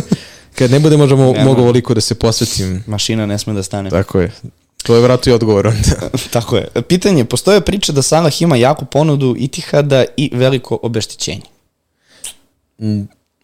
kad 0.54 0.70
ne 0.70 0.80
bude 0.80 0.96
možda 0.96 1.16
mo, 1.16 1.32
mogu 1.34 1.60
ovoliko 1.60 1.94
da 1.94 2.00
se 2.00 2.14
posvetim, 2.14 2.84
Mašina 2.86 3.26
ne 3.26 3.38
sme 3.38 3.52
da 3.52 3.62
stane. 3.62 3.90
tako 3.90 4.20
je. 4.20 4.32
To 4.82 4.94
je 4.94 5.02
vratno 5.02 5.32
i 5.32 5.34
odgovor 5.34 5.66
onda. 5.66 6.08
Tako 6.30 6.56
je. 6.56 6.68
Pitanje, 6.88 7.24
postoje 7.24 7.60
priča 7.60 7.92
da 7.92 8.02
Salah 8.02 8.42
ima 8.42 8.56
jaku 8.56 8.84
ponudu 8.84 9.34
Itihada 9.38 10.04
i 10.16 10.30
veliko 10.32 10.78
obeštećenje. 10.82 11.42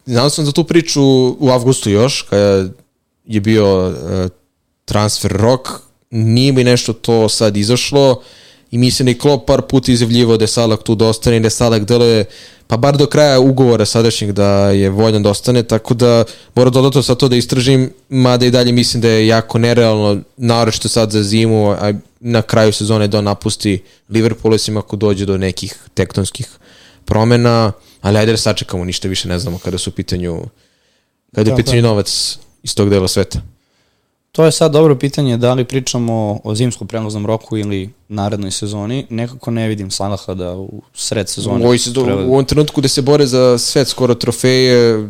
Znao 0.06 0.30
sam 0.30 0.44
za 0.44 0.52
tu 0.52 0.64
priču 0.64 1.02
u 1.38 1.50
avgustu 1.50 1.90
još, 1.90 2.22
kada 2.22 2.68
je 3.24 3.40
bio 3.40 3.88
uh, 3.88 3.94
transfer 4.84 5.32
rok, 5.32 5.68
nije 6.10 6.52
mi 6.52 6.64
nešto 6.64 6.92
to 6.92 7.28
sad 7.28 7.56
izašlo 7.56 8.22
i 8.70 8.78
mislim 8.78 9.06
da 9.06 9.10
je 9.10 9.18
Klopp 9.18 9.46
par 9.46 9.62
puta 9.62 9.92
izjavljivo 9.92 10.36
da 10.36 10.44
je 10.44 10.48
Salah 10.48 10.78
tu 10.78 10.94
da 10.94 11.06
ostane 11.06 11.36
i 11.36 11.40
da 11.40 11.46
je 11.46 11.50
Salah 11.50 11.82
deluje 11.82 12.24
pa 12.70 12.76
bar 12.76 12.96
do 12.96 13.06
kraja 13.06 13.40
ugovora 13.40 13.84
sadašnjeg 13.84 14.32
da 14.32 14.70
je 14.70 14.90
voljan 14.90 15.22
da 15.22 15.30
ostane, 15.30 15.62
tako 15.62 15.94
da 15.94 16.24
moram 16.54 16.72
dodatno 16.72 17.02
sad 17.02 17.16
to 17.16 17.28
da 17.28 17.36
istražim, 17.36 17.92
mada 18.08 18.46
i 18.46 18.50
dalje 18.50 18.72
mislim 18.72 19.00
da 19.00 19.08
je 19.08 19.26
jako 19.26 19.58
nerealno, 19.58 20.20
naročito 20.36 20.88
sad 20.88 21.10
za 21.10 21.22
zimu, 21.22 21.70
a 21.70 21.92
na 22.20 22.42
kraju 22.42 22.72
sezone 22.72 23.08
da 23.08 23.20
napusti 23.20 23.82
Liverpool, 24.08 24.54
osim 24.54 24.76
ako 24.76 24.96
dođe 24.96 25.26
do 25.26 25.38
nekih 25.38 25.74
tektonskih 25.94 26.48
promena, 27.04 27.72
ali 28.00 28.18
ajde 28.18 28.32
da 28.32 28.38
sačekamo, 28.38 28.84
ništa 28.84 29.08
više 29.08 29.28
ne 29.28 29.38
znamo 29.38 29.58
kada 29.58 29.78
su 29.78 29.90
u 29.90 29.92
pitanju 29.92 30.42
kada 31.34 31.50
je 31.50 31.54
u 31.54 31.56
pitanju 31.56 31.82
novac 31.82 32.38
iz 32.62 32.74
tog 32.74 32.90
dela 32.90 33.08
sveta. 33.08 33.40
To 34.32 34.44
je 34.44 34.52
sad 34.52 34.72
dobro 34.72 34.96
pitanje 34.96 35.36
da 35.36 35.54
li 35.54 35.64
pričamo 35.64 36.40
o 36.44 36.54
zimskom 36.54 36.88
prelaznom 36.88 37.26
roku 37.26 37.56
ili 37.56 37.90
narednoj 38.08 38.50
sezoni. 38.50 39.06
Nekako 39.10 39.50
ne 39.50 39.68
vidim 39.68 39.90
Salaha 39.90 40.34
da 40.34 40.52
u 40.56 40.82
sred 40.94 41.26
U, 41.26 41.28
sezone... 41.28 41.64
ovoj 41.64 41.78
sezo- 41.78 42.04
treba- 42.04 42.24
u 42.24 42.32
ovom 42.32 42.44
trenutku 42.44 42.80
gde 42.80 42.88
se 42.88 43.02
bore 43.02 43.26
za 43.26 43.58
svet 43.58 43.88
skoro 43.88 44.14
trofeje, 44.14 45.08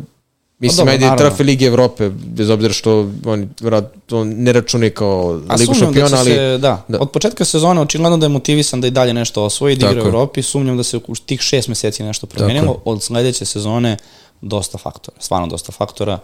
mislim, 0.61 0.77
dobro, 0.77 0.91
ajde, 0.91 1.05
naravno. 1.05 1.29
trofej 1.29 1.45
Lige 1.45 1.65
Evrope, 1.65 2.09
bez 2.09 2.49
obzira 2.49 2.73
što 2.73 3.09
oni 3.25 3.47
vjerojatno 3.61 4.23
ne 4.23 4.53
računaju 4.53 4.91
kao 4.93 5.41
A 5.47 5.55
Ligu 5.55 5.73
da 5.73 5.79
šampiona, 5.79 6.09
će 6.09 6.15
ali 6.15 6.31
se, 6.31 6.57
da, 6.57 6.85
da. 6.87 6.99
od 6.99 7.11
početka 7.11 7.45
sezone 7.45 7.81
očigledno 7.81 8.17
da 8.17 8.25
je 8.25 8.29
motivisan 8.29 8.81
da 8.81 8.87
i 8.87 8.91
dalje 8.91 9.13
nešto 9.13 9.43
osvoji, 9.43 9.75
da 9.75 9.89
igra 9.89 10.01
u 10.01 10.05
je. 10.05 10.09
Europi, 10.09 10.41
sumnjam 10.41 10.77
da 10.77 10.83
se 10.83 10.97
u 11.07 11.15
tih 11.15 11.41
šest 11.41 11.67
meseci 11.67 12.03
nešto 12.03 12.27
promenilo, 12.27 12.81
od 12.85 13.03
sledeće 13.03 13.45
sezone 13.45 13.97
dosta 14.41 14.77
faktora, 14.77 15.17
stvarno 15.19 15.47
dosta 15.47 15.71
faktora, 15.71 16.19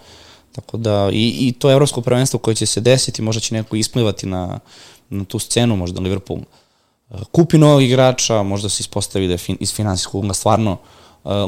tako 0.52 0.78
da 0.78 1.10
i, 1.14 1.48
i 1.48 1.52
to 1.60 1.72
evropsko 1.72 2.02
prvenstvo 2.02 2.40
koje 2.40 2.56
će 2.56 2.66
se 2.66 2.82
desiti, 2.82 3.22
možda 3.22 3.40
će 3.40 3.54
neko 3.54 3.76
isplivati 3.76 4.26
na, 4.26 4.60
na 5.10 5.26
tu 5.26 5.40
scenu, 5.40 5.76
možda 5.76 6.02
Liverpool 6.02 6.40
e, 6.40 7.16
kupi 7.32 7.58
novog 7.58 7.82
igrača, 7.84 8.44
možda 8.44 8.70
se 8.70 8.82
ispostavi 8.82 9.28
da 9.28 9.34
je 9.34 9.38
fin, 9.38 9.58
iz 9.60 9.74
finansijskog 9.74 10.20
ugla 10.20 10.34
stvarno 10.34 10.72
e, 10.72 10.97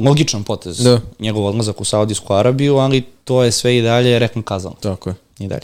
logičan 0.05 0.43
potez 0.43 0.77
Da. 0.83 0.99
njegov 1.19 1.45
odlazak 1.45 1.81
u 1.81 1.85
Saudijsku 1.85 2.33
Arabiju, 2.33 2.77
ali 2.77 3.01
to 3.23 3.43
je 3.43 3.51
sve 3.51 3.77
i 3.77 3.81
dalje 3.81 4.19
reklam 4.19 4.43
kazano. 4.43 4.75
tako 4.81 5.09
je. 5.09 5.15
I 5.39 5.47
dalje. 5.47 5.61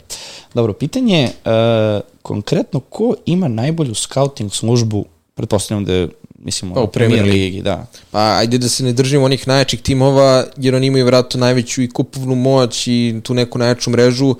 Dobro, 0.54 0.72
pitanje 0.72 1.18
je 1.18 1.26
uh, 1.26 2.02
konkretno 2.22 2.80
ko 2.80 3.14
ima 3.26 3.48
najbolju 3.48 3.94
scouting 3.94 4.52
službu, 4.52 5.04
pretpostavljam 5.34 5.84
da 5.84 5.92
je, 5.92 6.08
mislim, 6.38 6.74
Pa, 6.74 6.80
u 6.80 6.86
Premier 6.86 7.24
Ligi, 7.24 7.62
da. 7.62 7.86
Pa 8.10 8.36
ajde 8.36 8.58
da 8.58 8.68
se 8.68 8.84
ne 8.84 8.92
držimo 8.92 9.24
onih 9.24 9.48
najjačih 9.48 9.80
timova, 9.82 10.44
jer 10.56 10.74
oni 10.74 10.86
imaju 10.86 11.06
vratno 11.06 11.40
najveću 11.40 11.82
i 11.82 11.88
kupovnu 11.90 12.34
moć 12.34 12.86
i 12.86 13.20
tu 13.22 13.34
neku 13.34 13.58
najjaču 13.58 13.90
mrežu. 13.90 14.34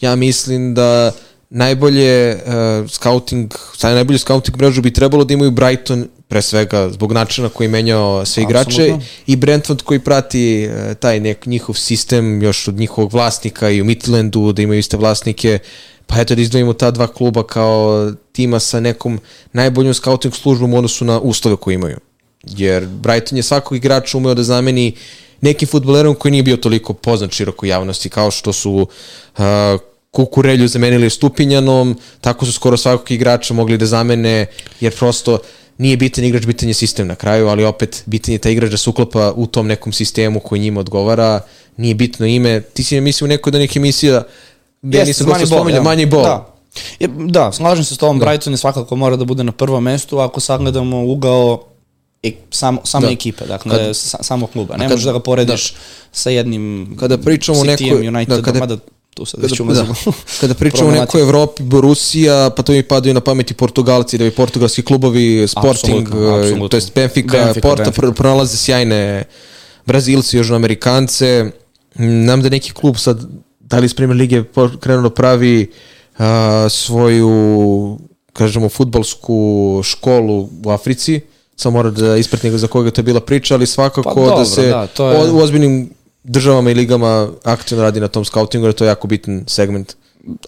ja 0.00 0.16
mislim 0.16 0.74
da 0.74 1.12
najbolje 1.50 2.34
uh, 2.34 2.90
scouting, 2.90 3.54
sad 3.76 3.94
najbolje 3.94 4.18
scouting 4.18 4.56
mrežu 4.56 4.82
bi 4.82 4.92
trebalo 4.92 5.24
da 5.24 5.34
imaju 5.34 5.50
Brighton 5.50 6.08
pre 6.28 6.42
svega 6.42 6.90
zbog 6.90 7.12
načina 7.12 7.48
koji 7.48 7.68
menjao 7.68 8.24
sve 8.24 8.42
igrače 8.42 8.82
Apsolutno. 8.82 9.06
i 9.26 9.36
Brentford 9.36 9.82
koji 9.82 10.00
prati 10.00 10.68
uh, 10.68 10.94
taj 10.94 11.20
nek 11.20 11.46
njihov 11.46 11.74
sistem 11.74 12.42
još 12.42 12.68
od 12.68 12.74
njihovog 12.74 13.12
vlasnika 13.12 13.70
i 13.70 13.80
u 13.80 13.84
Midlandu 13.84 14.52
da 14.52 14.62
imaju 14.62 14.78
iste 14.78 14.96
vlasnike 14.96 15.58
pa 16.06 16.20
eto 16.20 16.34
da 16.34 16.42
izdvojimo 16.42 16.72
ta 16.72 16.90
dva 16.90 17.06
kluba 17.06 17.46
kao 17.46 18.12
tima 18.32 18.60
sa 18.60 18.80
nekom 18.80 19.20
najboljom 19.52 19.94
scouting 19.94 20.34
službom 20.34 20.74
u 20.74 20.76
odnosu 20.76 21.04
na 21.04 21.20
uslove 21.20 21.56
koje 21.56 21.74
imaju 21.74 21.96
jer 22.42 22.86
Brighton 22.86 23.36
je 23.36 23.42
svakog 23.42 23.76
igrača 23.76 24.18
umeo 24.18 24.34
da 24.34 24.42
zameni 24.42 24.94
nekim 25.40 25.68
futbolerom 25.68 26.14
koji 26.14 26.32
nije 26.32 26.42
bio 26.42 26.56
toliko 26.56 26.92
poznat 26.94 27.32
široko 27.32 27.66
javnosti 27.66 28.08
kao 28.08 28.30
što 28.30 28.52
su 28.52 28.72
uh, 29.38 29.44
Kukurelju 30.16 30.68
zamenili 30.68 31.10
Stupinjanom, 31.10 31.90
tako 32.20 32.46
su 32.46 32.52
skoro 32.52 32.76
svakog 32.76 33.10
igrača 33.10 33.54
mogli 33.54 33.78
da 33.78 33.86
zamene, 33.86 34.46
jer 34.80 34.96
prosto 34.96 35.38
nije 35.78 35.96
bitan 35.96 36.24
igrač, 36.24 36.46
bitan 36.46 36.68
je 36.68 36.74
sistem 36.74 37.06
na 37.06 37.14
kraju, 37.14 37.48
ali 37.48 37.64
opet 37.64 38.02
bitan 38.06 38.32
je 38.32 38.38
taj 38.38 38.52
igrač 38.52 38.70
da 38.70 38.76
se 38.76 38.90
uklapa 38.90 39.32
u 39.36 39.46
tom 39.46 39.66
nekom 39.66 39.92
sistemu 39.92 40.40
koji 40.40 40.60
njima 40.60 40.80
odgovara, 40.80 41.40
nije 41.76 41.94
bitno 41.94 42.26
ime. 42.26 42.60
Ti 42.62 42.84
si 42.84 43.00
mislim 43.00 43.26
u 43.26 43.28
nekoj 43.28 43.50
od 43.50 43.54
onih 43.54 43.76
emisija 43.76 44.22
gde 44.82 44.98
Jeste, 44.98 45.24
nisam 45.24 45.46
spominja, 45.46 45.76
ja. 45.76 45.82
manji 45.82 46.06
bol. 46.06 46.22
Da. 46.22 46.52
Da, 47.28 47.52
slažem 47.52 47.84
se 47.84 47.94
s 47.94 47.98
tobom, 47.98 48.18
da. 48.18 48.26
Brighton 48.26 48.52
je 48.52 48.56
svakako 48.56 48.96
mora 48.96 49.16
da 49.16 49.24
bude 49.24 49.44
na 49.44 49.52
prvom 49.52 49.84
mestu, 49.84 50.18
ako 50.18 50.40
sagledamo 50.40 51.04
ugao 51.04 51.64
e, 52.22 52.32
samo, 52.50 52.80
same 52.84 53.06
Da. 53.06 53.12
ekipe, 53.12 53.46
dakle, 53.46 53.76
Kad- 53.76 53.96
sa, 53.96 54.18
samo 54.22 54.46
kluba. 54.46 54.76
Ne 54.76 54.84
kad- 54.84 54.90
možeš 54.90 55.04
da 55.04 55.12
ga 55.12 55.20
porediš 55.20 55.74
sa 56.12 56.30
jednim 56.30 56.96
Kada 57.00 57.18
pričamo 57.18 57.60
o 57.60 57.64
nekoj- 57.64 58.26
da, 58.26 58.42
kada- 58.42 58.58
mada 58.58 58.76
tu 59.16 59.24
sad 59.24 59.40
Kada, 59.40 59.46
već 59.46 59.58
da, 59.58 59.64
ulazimo. 59.64 59.94
kada 60.40 60.54
pričamo 60.62 60.88
o 60.88 60.94
nekoj 60.94 61.20
Evropi, 61.20 61.62
Borussia, 61.62 62.50
pa 62.50 62.62
to 62.62 62.72
mi 62.72 62.82
padaju 62.84 63.14
na 63.14 63.20
pameti 63.20 63.54
Portugalci, 63.54 64.18
da 64.18 64.24
bi 64.24 64.30
portugalski 64.32 64.82
klubovi, 64.82 65.48
Sporting, 65.48 66.06
apsolutno. 66.08 66.68
to 66.68 66.76
jest 66.76 66.94
Benfica, 66.94 67.32
Benfica, 67.34 67.60
Porta, 67.60 67.84
Benfica. 67.84 68.02
pr- 68.02 68.12
pronalaze 68.12 68.56
sjajne 68.56 69.24
Brazilci, 69.86 70.36
Južnoamerikance. 70.36 71.50
Nam 71.96 72.42
da 72.42 72.48
neki 72.50 72.72
klub 72.72 72.96
sad, 72.96 73.20
da 73.60 73.78
li 73.78 73.86
iz 73.86 73.94
Premier 73.94 74.16
Lige 74.16 74.44
krenuo 74.80 75.02
da 75.02 75.10
pravi 75.10 75.70
a, 76.18 76.66
svoju, 76.70 77.98
kažemo, 78.32 78.68
futbalsku 78.68 79.36
školu 79.84 80.34
u 80.64 80.70
Africi, 80.70 81.20
samo 81.56 81.72
mora 81.74 81.90
da 81.90 82.16
ispratim 82.16 82.58
za 82.58 82.66
koga 82.66 82.90
to 82.90 83.00
je 83.00 83.04
bila 83.04 83.20
priča, 83.20 83.54
ali 83.54 83.66
svakako 83.66 84.02
Pa 84.04 84.14
dobro, 84.14 84.36
da 84.36 84.44
se 84.46 84.62
da, 84.64 84.86
to 84.86 85.10
je- 85.10 85.18
o- 85.20 85.32
u 85.32 85.38
ozbiljnim 85.38 85.90
državama 86.26 86.70
i 86.70 86.74
ligama 86.74 87.28
aktivno 87.44 87.84
radi 87.84 88.00
na 88.00 88.08
tom 88.08 88.24
scoutingu, 88.24 88.66
jer 88.66 88.74
to 88.74 88.84
je 88.84 88.88
jako 88.88 89.08
bitan 89.08 89.44
segment. 89.46 89.94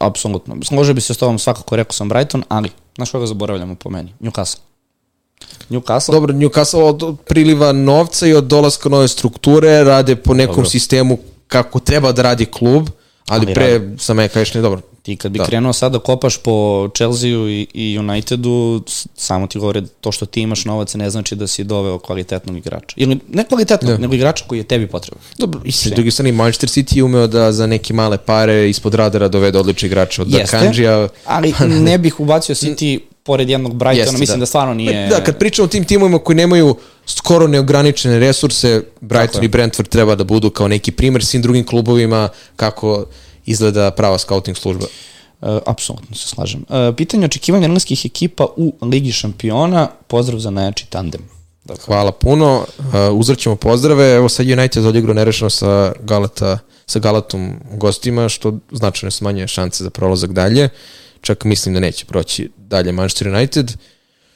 Apsolutno. 0.00 0.56
Složio 0.64 0.94
bi 0.94 1.00
se 1.00 1.14
s 1.14 1.16
tobom, 1.16 1.38
svakako 1.38 1.76
rekao 1.76 1.92
sam 1.92 2.08
Brighton, 2.08 2.44
ali, 2.48 2.70
znaš 2.96 3.10
koga 3.10 3.26
zaboravljamo 3.26 3.74
po 3.74 3.90
meni? 3.90 4.14
Newcastle. 4.20 4.58
Newcastle, 5.70 6.12
Dobro, 6.12 6.34
Newcastle 6.34 6.82
od 6.82 7.02
od 7.02 7.16
priliva 7.20 7.72
novca 7.72 8.26
i 8.26 8.34
od 8.34 8.44
dolaska 8.44 8.88
nove 8.88 9.08
strukture 9.08 9.84
rade 9.84 10.16
po 10.16 10.34
nekom 10.34 10.54
Dobro. 10.54 10.70
sistemu 10.70 11.18
kako 11.48 11.80
treba 11.80 12.12
da 12.12 12.22
radi 12.22 12.46
klub, 12.46 12.88
ali, 13.28 13.44
Ali 13.46 13.54
pre 13.54 13.80
sa 13.98 14.14
me 14.14 14.28
kažeš 14.28 14.54
ne 14.54 14.60
dobro. 14.60 14.80
Ti 15.02 15.16
kad 15.16 15.32
bi 15.32 15.38
Da. 15.38 15.44
krenuo 15.44 15.72
sad 15.72 15.92
da 15.92 15.98
kopaš 15.98 16.36
po 16.36 16.88
Chelsea-u 16.96 17.48
i, 17.48 17.66
i 17.74 17.98
Unitedu, 17.98 18.82
samo 19.16 19.46
ti 19.46 19.58
govore 19.58 19.80
da 19.80 19.88
to 20.00 20.12
što 20.12 20.26
ti 20.26 20.40
imaš 20.40 20.64
novac 20.64 20.94
ne 20.94 21.10
znači 21.10 21.36
da 21.36 21.46
si 21.46 21.64
doveo 21.64 21.98
kvalitetnog 21.98 22.56
igrača. 22.56 22.94
Ili 22.96 23.18
ne 23.28 23.44
kvalitetnog, 23.44 23.92
Da. 23.92 23.98
nego 23.98 24.14
igrača 24.14 24.44
koji 24.46 24.58
je 24.58 24.64
tebi 24.64 24.86
potreban. 24.86 25.22
Dobro, 25.38 25.60
i 25.64 25.72
sa 25.72 25.90
druge 25.90 26.10
strane, 26.10 26.32
Manchester 26.32 26.68
City 26.68 26.96
je 26.96 27.04
umeo 27.04 27.26
da 27.26 27.52
za 27.52 27.66
neke 27.66 27.94
male 27.94 28.18
pare 28.18 28.70
ispod 28.70 28.94
radara 28.94 29.28
dovede 29.28 29.58
odlične 29.58 29.86
igrače 29.86 30.22
od 30.22 30.28
Jeste, 30.30 30.72
ali 31.26 31.54
ne 31.84 31.98
bih 31.98 32.20
ubacio 32.20 32.54
City 32.54 32.98
pored 33.28 33.50
jednog 33.50 33.74
Brightona, 33.74 34.00
Jeste, 34.00 34.18
mislim 34.18 34.38
da. 34.38 34.42
da. 34.42 34.46
stvarno 34.46 34.74
nije... 34.74 35.08
Da, 35.08 35.24
kad 35.24 35.38
pričamo 35.38 35.64
o 35.64 35.68
tim 35.68 35.84
timovima 35.84 36.18
koji 36.18 36.36
nemaju 36.36 36.76
skoro 37.06 37.46
neograničene 37.46 38.18
resurse, 38.18 38.82
Brighton 39.00 39.44
i 39.44 39.48
Brentford 39.48 39.88
treba 39.88 40.14
da 40.14 40.24
budu 40.24 40.50
kao 40.50 40.68
neki 40.68 40.92
primer 40.92 41.24
svim 41.24 41.42
drugim 41.42 41.66
klubovima 41.66 42.28
kako 42.56 43.04
izgleda 43.46 43.90
prava 43.90 44.18
scouting 44.18 44.56
služba. 44.56 44.86
Uh, 45.40 45.48
apsolutno 45.66 46.16
se 46.16 46.28
slažem. 46.28 46.64
Uh, 46.68 46.94
pitanje 46.96 47.26
očekivanja 47.26 47.64
engleskih 47.64 48.06
ekipa 48.06 48.46
u 48.56 48.72
Ligi 48.82 49.12
šampiona, 49.12 49.88
pozdrav 50.06 50.40
za 50.40 50.50
najjači 50.50 50.86
tandem. 50.90 51.20
Dakle, 51.64 51.84
Hvala 51.84 52.12
puno. 52.12 52.64
Uh, 52.78 52.84
uzraćemo 53.12 53.56
pozdrave. 53.56 54.14
Evo 54.14 54.28
sad 54.28 54.46
United 54.46 54.86
odigrao 54.86 55.14
nerešeno 55.14 55.50
sa 55.50 55.92
Galata 56.00 56.58
sa 56.88 56.98
Galatom 56.98 57.52
gostima, 57.72 58.28
što 58.28 58.58
značajno 58.72 59.10
smanjuje 59.10 59.48
šanse 59.48 59.84
za 59.84 59.90
prolazak 59.90 60.32
dalje. 60.32 60.68
Čak 61.20 61.44
mislim 61.44 61.74
da 61.74 61.80
neće 61.80 62.04
proći 62.04 62.50
dalje 62.58 62.92
Manchester 62.92 63.28
United. 63.28 63.72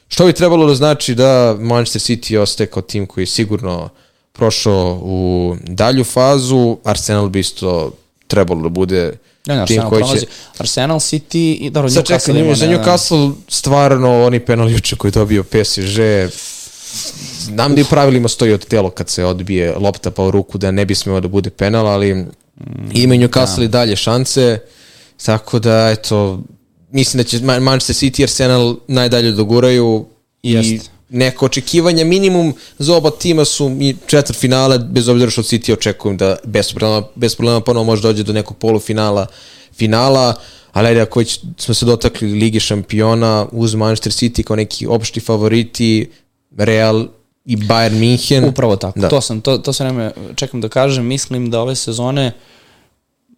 Što 0.08 0.26
bi 0.26 0.32
trebalo 0.32 0.66
da 0.66 0.74
znači 0.74 1.14
da 1.14 1.56
Manchester 1.60 2.02
City 2.02 2.38
ostaje 2.38 2.66
kao 2.66 2.82
tim 2.82 3.06
koji 3.06 3.22
je 3.22 3.26
sigurno 3.26 3.88
prošao 4.32 5.00
u 5.02 5.56
dalju 5.60 6.04
fazu. 6.04 6.76
Arsenal 6.84 7.28
bi 7.28 7.40
isto 7.40 7.92
trebalo 8.26 8.62
da 8.62 8.68
bude 8.68 9.12
Ne, 9.46 9.56
ne, 9.56 9.56
tim 9.56 9.60
Arsenal 9.62 9.88
koji 9.88 10.00
prolazi. 10.00 10.20
će... 10.20 10.26
Arsenal 10.58 10.98
City 10.98 11.36
i 11.56 11.70
dobro, 11.70 11.90
Sad 11.90 12.04
Newcastle 12.04 12.26
čekaj, 12.26 12.40
ima, 12.40 12.54
za 12.54 12.66
ne- 12.66 12.76
Newcastle 12.76 13.32
stvarno 13.48 14.24
oni 14.24 14.40
penal 14.40 14.70
juče 14.70 14.96
koji 14.96 15.08
je 15.08 15.12
dobio 15.12 15.42
PSG 15.44 15.98
Znam 17.38 17.74
da 17.74 17.80
i 17.80 17.84
pravilima 17.84 18.28
stoji 18.28 18.52
od 18.52 18.66
telo 18.66 18.90
kad 18.90 19.08
se 19.08 19.24
odbije 19.24 19.74
lopta 19.74 20.10
pa 20.10 20.22
u 20.24 20.30
ruku 20.30 20.58
da 20.58 20.70
ne 20.70 20.84
bi 20.86 20.94
smeo 20.94 21.20
da 21.20 21.28
bude 21.28 21.50
penal, 21.50 21.86
ali 21.86 22.26
Mm, 22.56 22.90
ima 22.92 23.14
Newcastle 23.14 23.64
i 23.64 23.68
dalje 23.68 23.96
šanse, 23.96 24.58
tako 25.24 25.58
da 25.58 25.90
eto, 25.90 26.40
mislim 26.92 27.22
da 27.22 27.28
će 27.28 27.38
Ma- 27.38 27.60
Manchester 27.60 27.96
City 27.96 28.20
i 28.20 28.22
Arsenal 28.22 28.76
najdalje 28.88 29.32
doguraju 29.32 30.06
i 30.42 30.52
Jeste. 30.52 30.90
neko 31.08 31.46
očekivanja 31.46 32.04
minimum 32.04 32.54
za 32.78 32.96
oba 32.96 33.10
tima 33.10 33.44
su 33.44 33.76
i 33.80 33.96
četvrt 34.06 34.38
finale, 34.38 34.78
bez 34.78 35.08
obzira 35.08 35.30
što 35.30 35.42
City 35.42 35.72
očekujem 35.72 36.16
da 36.16 36.36
bez 36.44 36.72
problema, 36.72 37.02
bez 37.14 37.34
problema 37.34 37.60
ponovo 37.60 37.84
može 37.84 38.02
dođe 38.02 38.22
do 38.22 38.32
nekog 38.32 38.56
polufinala, 38.56 39.26
finala, 39.74 40.34
ali 40.72 40.88
ajde 40.88 41.00
ako 41.00 41.22
smo 41.56 41.74
se 41.74 41.86
dotakli 41.86 42.32
Lige 42.32 42.60
šampiona 42.60 43.46
uz 43.52 43.74
Manchester 43.74 44.12
City 44.12 44.42
kao 44.42 44.56
neki 44.56 44.86
opšti 44.86 45.20
favoriti, 45.20 46.10
Real 46.56 47.06
i 47.44 47.56
Bayern 47.56 47.98
Minhen. 47.98 48.44
Upravo 48.44 48.76
tako. 48.76 49.00
Da. 49.00 49.08
To 49.08 49.20
sam, 49.20 49.40
to, 49.40 49.58
to 49.58 49.72
sam 49.72 49.86
vreme 49.86 50.12
čekam 50.34 50.60
da 50.60 50.68
kažem. 50.68 51.06
Mislim 51.06 51.50
da 51.50 51.60
ove 51.60 51.76
sezone 51.76 52.32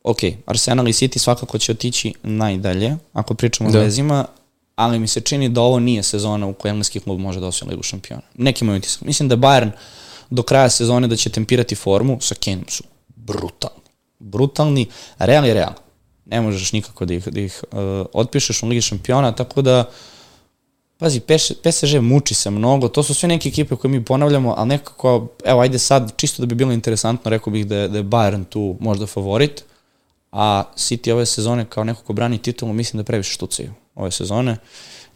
ok, 0.04 0.18
Arsenal 0.46 0.88
i 0.88 0.92
City 0.92 1.18
svakako 1.18 1.58
će 1.58 1.72
otići 1.72 2.14
najdalje, 2.22 2.96
ako 3.12 3.34
pričamo 3.34 3.70
Da. 3.70 3.78
o 3.78 3.82
vezima, 3.82 4.26
ali 4.76 4.98
mi 4.98 5.08
se 5.08 5.20
čini 5.20 5.48
da 5.48 5.60
ovo 5.60 5.78
nije 5.80 6.02
sezona 6.02 6.46
u 6.46 6.52
kojoj 6.54 6.70
engleski 6.70 7.00
klub 7.00 7.20
može 7.20 7.40
da 7.40 7.46
osvoji 7.46 7.70
ligu 7.70 7.82
šampiona. 7.82 8.22
Neki 8.34 8.64
moj 8.64 8.76
utisak. 8.76 9.02
Mislim 9.02 9.28
da 9.28 9.36
Bayern 9.36 9.70
do 10.30 10.42
kraja 10.42 10.70
sezone 10.70 11.08
da 11.08 11.16
će 11.16 11.30
tempirati 11.30 11.74
formu, 11.74 12.18
sa 12.20 12.34
Kaneom 12.34 12.64
su 12.68 12.84
brutalni. 13.16 13.80
Brutalni, 14.18 14.86
Real 15.18 15.46
je 15.46 15.54
Real. 15.54 15.72
Ne 16.26 16.40
možeš 16.40 16.72
nikako 16.72 17.04
da 17.04 17.14
ih, 17.14 17.28
da 17.28 17.40
ih 17.40 17.64
uh, 17.72 17.78
otpišeš 18.12 18.62
u 18.62 18.66
Ligi 18.66 18.80
šampiona, 18.80 19.32
tako 19.32 19.62
da 19.62 19.90
Pazi, 20.98 21.20
PS, 21.20 21.52
PSG 21.62 22.00
muči 22.00 22.34
se 22.34 22.50
mnogo, 22.50 22.88
to 22.88 23.02
su 23.02 23.14
sve 23.14 23.28
neke 23.28 23.48
ekipe 23.48 23.76
koje 23.76 23.90
mi 23.90 24.04
ponavljamo, 24.04 24.54
ali 24.58 24.68
nekako, 24.68 25.26
evo, 25.44 25.60
ajde 25.60 25.78
sad, 25.78 26.12
čisto 26.16 26.42
da 26.42 26.46
bi 26.46 26.54
bilo 26.54 26.72
interesantno, 26.72 27.30
rekao 27.30 27.52
bih 27.52 27.66
da 27.66 27.76
je, 27.76 27.88
da 27.88 27.98
je 27.98 28.04
Bayern 28.04 28.44
tu 28.44 28.76
možda 28.80 29.06
favorit, 29.06 29.64
a 30.34 30.64
City 30.76 31.12
ove 31.12 31.26
sezone 31.26 31.64
kao 31.64 31.84
neko 31.84 32.02
ko 32.02 32.12
brani 32.12 32.38
titulu, 32.38 32.72
mislim 32.72 32.98
da 32.98 33.04
previše 33.04 33.32
štucaju 33.32 33.70
ove 33.94 34.10
sezone. 34.10 34.56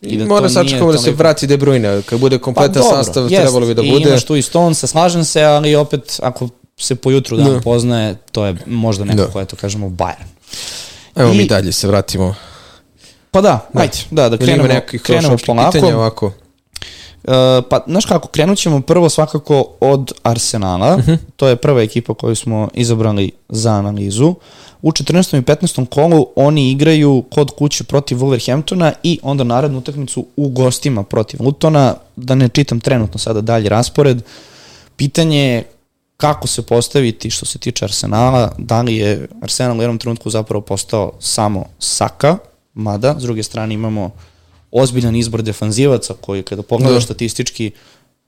I 0.01 0.17
da 0.17 0.25
mora 0.27 0.49
sačekamo 0.49 0.93
da 0.93 0.99
se 0.99 1.11
vrati 1.11 1.47
De 1.47 1.57
Bruyne, 1.57 2.03
kad 2.03 2.21
bude 2.21 2.39
kompletan 2.39 2.73
dobro, 2.75 2.97
sastav, 2.97 3.23
jest. 3.23 3.43
trebalo 3.43 3.67
bi 3.67 3.75
da 3.75 3.83
I 3.83 3.91
bude. 3.91 4.09
imaš 4.09 4.25
tu 4.25 4.37
i 4.37 4.43
Stonesa, 4.43 4.87
slažem 4.87 5.25
se, 5.25 5.43
ali 5.43 5.75
opet, 5.75 6.21
ako 6.23 6.49
se 6.77 6.95
po 6.95 7.11
jutru 7.11 7.37
dan 7.37 7.47
Da. 7.47 7.61
poznaje, 7.61 8.17
to 8.33 8.45
je 8.47 8.57
možda 8.67 9.05
neko 9.05 9.17
Da. 9.17 9.27
koje 9.27 9.45
to 9.45 9.57
kažemo 9.57 9.89
Bayern. 9.89 10.27
Evo 11.17 11.33
mi 11.33 11.43
I- 11.43 11.47
dalje 11.47 11.73
se 11.73 11.87
vratimo. 11.89 12.35
Pa 13.31 13.41
da, 13.41 13.69
ajde, 13.75 13.99
da, 14.11 14.29
da 14.29 14.37
krenemo, 14.37 14.69
krenemo 15.03 15.37
polako. 15.47 15.73
pitanja 15.73 15.97
ovako? 15.97 16.33
Uh, 17.29 17.35
pa, 17.71 17.85
znaš 17.87 18.07
kako, 18.07 18.29
krenut 18.29 18.59
ćemo 18.59 18.81
prvo 18.81 19.09
svakako 19.09 19.67
od 19.81 20.13
Arsenala. 20.23 20.97
Mhm. 20.97 21.13
To 21.37 21.49
je 21.49 21.57
prva 21.57 21.83
ekipa 21.83 22.15
koju 22.15 22.37
smo 22.37 22.69
izabrali 22.75 23.33
za 23.49 23.71
analizu. 23.71 24.35
U 24.83 24.93
14. 24.93 25.39
i 25.39 25.43
15. 25.43 25.87
kolu 25.87 26.27
oni 26.37 26.71
igraju 26.71 27.25
kod 27.31 27.51
kuće 27.51 27.85
protiv 27.85 28.19
Wolverhamptona 28.19 28.93
i 29.03 29.19
onda 29.23 29.45
narednu 29.45 29.79
utakmicu 29.79 30.27
u 30.37 30.49
gostima 30.49 31.03
protiv 31.03 31.43
Lutona. 31.43 31.95
Da 32.17 32.35
ne 32.35 32.49
čitam 32.49 32.81
trenutno 32.81 33.19
sada 33.19 33.41
dalje 33.41 33.69
raspored. 33.69 34.23
Pitanje 34.97 35.39
je 35.39 35.65
kako 36.17 36.47
se 36.47 36.63
postaviti 36.63 37.31
što 37.31 37.47
se 37.47 37.59
tiče 37.59 37.85
Arsenala, 37.85 38.53
da 38.59 38.83
li 38.83 38.97
je 38.97 39.29
Arsenal 39.43 39.79
u 39.79 39.83
jednom 39.83 39.99
trenutku 39.99 40.31
zapravo 40.31 40.61
postao 40.61 41.13
samo 41.19 41.65
Saka, 41.79 42.37
mada, 42.75 43.15
s 43.19 43.23
druge 43.23 43.43
strane 43.43 43.75
imamo 43.75 44.11
ozbiljan 44.71 45.17
izbor 45.17 45.43
defanzivaca 45.43 46.15
koji 46.21 46.43
kada 46.43 46.63
pogledaš 46.63 47.03
Da. 47.03 47.07
statistički 47.07 47.71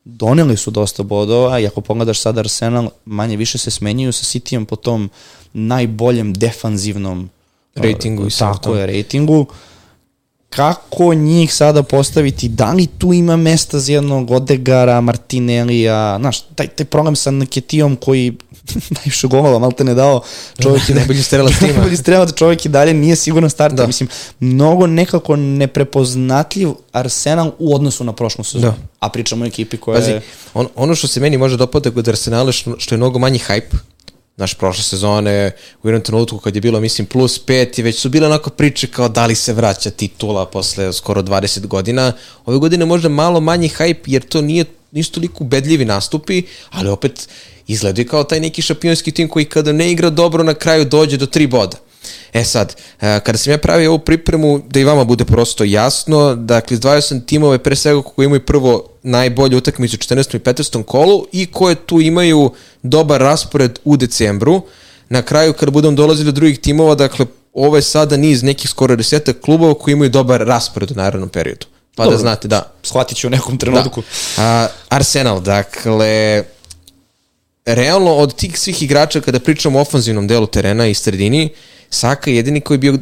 doneli 0.05 0.57
su 0.57 0.71
dosta 0.71 1.03
bodova 1.03 1.59
i 1.59 1.67
ako 1.67 1.81
pogledaš 1.81 2.21
sad 2.21 2.39
Arsenal 2.39 2.91
manje 3.05 3.37
više 3.37 3.59
se 3.59 3.71
smenjuju 3.71 4.13
sa 4.13 4.25
Cityjem 4.25 4.65
po 4.65 4.77
tom 4.77 5.11
najboljem 5.53 6.35
defanzivnom 6.35 7.31
Ratingu 7.75 8.27
i 8.27 8.31
Tako 8.31 8.75
je, 8.75 8.87
ratingu. 8.87 9.47
Kako 10.51 11.15
njih 11.15 11.55
sada 11.55 11.83
postaviti? 11.83 12.49
Da 12.49 12.73
li 12.73 12.87
tu 12.87 13.13
ima 13.13 13.37
mesta 13.37 13.79
za 13.79 13.93
jednog 13.93 14.31
Odegara, 14.31 15.01
Martinelija, 15.01 16.17
znaš, 16.21 16.41
taj, 16.41 16.69
taj 16.69 16.87
program 16.87 17.17
sa 17.17 17.31
Naketijom 17.31 17.97
koji 17.97 18.37
najviše 18.97 19.27
golova 19.27 19.59
malte 19.59 19.85
ne 19.85 19.95
dao, 19.95 20.23
čovjek 20.63 20.89
je 20.89 20.95
Najbolji 20.95 21.23
strelac 21.23 21.53
tima. 21.59 21.73
najbolji 21.73 21.97
strelac, 21.97 22.35
čovjek 22.35 22.65
i 22.65 22.69
dalje 22.69 22.95
nije 22.95 23.17
sigurno 23.17 23.49
starter. 23.49 23.77
Da. 23.77 23.87
Mislim, 23.87 24.09
mnogo 24.41 24.87
nekako 24.87 25.37
neprepoznatljiv 25.37 26.69
Arsenal 26.93 27.53
u 27.59 27.75
odnosu 27.75 28.05
na 28.05 28.13
prošlu 28.13 28.45
sezonu. 28.45 28.73
Da. 28.73 28.77
A 29.01 29.09
pričamo 29.09 29.45
o 29.45 29.47
ekipi 29.47 29.77
koja 29.77 30.01
Pazi, 30.01 30.11
je... 30.11 30.23
on, 30.55 30.69
ono 30.75 30.95
što 30.95 31.09
se 31.09 31.21
meni 31.21 31.39
može 31.39 31.57
dopada 31.57 31.91
kod 31.91 32.09
Arsenala 32.09 32.53
što, 32.53 32.75
što 32.79 32.95
je 32.95 32.97
mnogo 32.97 33.19
manji 33.19 33.39
hype, 33.39 33.77
Znaš, 34.41 34.55
prošle 34.55 34.83
sezone, 34.83 35.53
u 35.83 35.89
jednom 35.89 36.03
trenutku 36.03 36.39
kad 36.39 36.55
je 36.55 36.61
bilo, 36.61 36.81
mislim, 36.81 37.07
plus 37.07 37.39
pet, 37.39 37.79
i 37.79 37.83
već 37.83 38.01
su 38.01 38.09
bile 38.09 38.27
onako 38.27 38.51
priče 38.51 38.87
kao 38.87 39.09
da 39.09 39.27
li 39.27 39.35
se 39.35 39.53
vraća 39.53 39.91
titula 39.91 40.47
posle 40.47 40.93
skoro 40.93 41.23
20 41.23 41.67
godina. 41.67 42.13
Ove 42.47 42.59
godine 42.59 42.85
možda 42.85 43.09
malo 43.09 43.41
manji 43.41 43.69
hype, 43.69 44.01
jer 44.07 44.23
to 44.23 44.41
nije, 44.41 44.65
nisu 44.93 45.13
toliko 45.13 45.45
ubedljivi 45.45 45.85
nastupi, 45.85 46.43
ali 46.71 46.89
opet 46.89 47.29
izgledaju 47.67 48.09
kao 48.09 48.25
taj 48.25 48.41
neki 48.41 48.63
šampionski 48.63 49.13
tim 49.13 49.29
koji 49.29 49.45
kada 49.45 49.73
ne 49.73 49.93
igra 49.93 50.11
dobro 50.11 50.43
na 50.43 50.55
kraju 50.55 50.85
dođe 50.85 51.17
do 51.17 51.27
tri 51.27 51.47
boda. 51.47 51.77
E 52.33 52.45
sad, 52.45 52.77
e, 53.01 53.21
kada 53.21 53.39
sam 53.39 53.51
ja 53.51 53.59
pravio 53.59 53.91
ovu 53.91 53.99
pripremu, 53.99 54.63
da 54.69 54.81
i 54.81 54.85
vama 54.85 55.05
bude 55.05 55.25
prosto 55.25 55.65
jasno, 55.65 56.35
dakle, 56.35 56.75
izdvajao 56.75 57.01
sam 57.01 57.21
timove 57.21 57.59
pre 57.59 57.77
svega 57.77 58.03
koji 58.03 58.27
imaju 58.27 58.47
prvo 58.47 58.89
najbolju 59.03 59.59
utakmicu 59.59 59.97
u 59.97 60.15
14. 60.15 60.37
i 60.37 60.39
15. 60.39 60.83
kolu 60.83 61.27
i 61.33 61.47
koje 61.47 61.75
tu 61.75 62.01
imaju 62.01 62.51
dobar 62.83 63.21
raspored 63.21 63.79
u 63.85 63.97
decembru. 63.97 64.63
Na 65.09 65.23
kraju, 65.23 65.53
kada 65.53 65.71
budemo 65.71 65.97
dolazili 65.97 66.25
do 66.25 66.33
drugih 66.33 66.59
timova, 66.59 66.95
dakle, 66.95 67.27
ovo 67.53 67.77
je 67.77 67.83
sada 67.83 68.17
niz 68.17 68.43
nekih 68.43 68.71
skoro 68.71 68.97
desetak 68.97 69.41
klubova 69.41 69.75
koji 69.75 69.93
imaju 69.93 70.11
dobar 70.11 70.41
raspored 70.41 70.91
u 70.91 70.95
narednom 70.95 71.29
periodu. 71.29 71.67
Pa 72.01 72.05
Dobro. 72.05 72.17
da 72.17 72.21
znate, 72.21 72.49
da. 72.49 72.63
Shvatit 72.83 73.19
ću 73.19 73.27
u 73.27 73.31
nekom 73.31 73.59
trenutku. 73.59 74.03
Da. 74.37 74.43
A, 74.43 74.69
Arsenal, 74.89 75.41
dakle, 75.41 76.45
realno 77.65 78.15
od 78.15 78.35
tih 78.35 78.59
svih 78.59 78.83
igrača 78.83 79.21
kada 79.21 79.41
pričamo 79.41 79.79
o 79.79 79.83
ofanzivnom 79.83 80.27
delu 80.27 80.47
terena 80.47 80.87
i 80.87 80.95
sredini, 80.95 81.49
Saka 81.91 82.31
je 82.31 82.37
jedini 82.37 82.61
koji 82.61 82.75
je 82.75 82.79
bio 82.79 82.99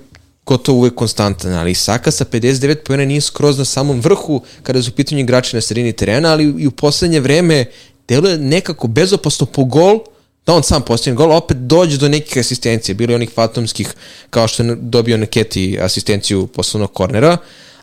gotovo 0.47 0.79
uvek 0.79 0.95
konstantan, 0.95 1.53
ali 1.53 1.75
Saka 1.75 2.11
sa 2.11 2.25
59 2.25 2.75
pojena 2.75 3.05
nije 3.05 3.21
skroz 3.21 3.59
na 3.59 3.65
samom 3.65 4.01
vrhu 4.01 4.43
kada 4.63 4.83
su 4.83 4.91
u 4.91 4.95
pitanju 4.95 5.21
igrači 5.21 5.57
na 5.57 5.61
sredini 5.61 5.93
terena, 5.93 6.33
ali 6.33 6.45
i 6.45 6.67
u 6.67 6.71
poslednje 6.71 7.21
vreme 7.21 7.65
deluje 8.09 8.39
nekako 8.39 8.87
bezopasno 8.87 9.47
po 9.47 9.65
gol, 9.65 9.99
da 10.47 10.55
on 10.55 10.63
sam 10.63 10.83
postaje 10.83 11.15
gol, 11.15 11.33
opet 11.33 11.57
dođe 11.57 11.99
do 11.99 12.09
nekih 12.09 12.39
asistencije, 12.39 12.95
bilo 12.95 13.13
je 13.13 13.17
onih 13.17 13.31
fatomskih, 13.35 13.95
kao 14.31 14.49
što 14.49 14.63
je 14.63 14.77
dobio 14.81 15.17
Neketi 15.17 15.79
asistenciju 15.81 16.47
poslovnog 16.47 16.93
kornera, 16.93 17.37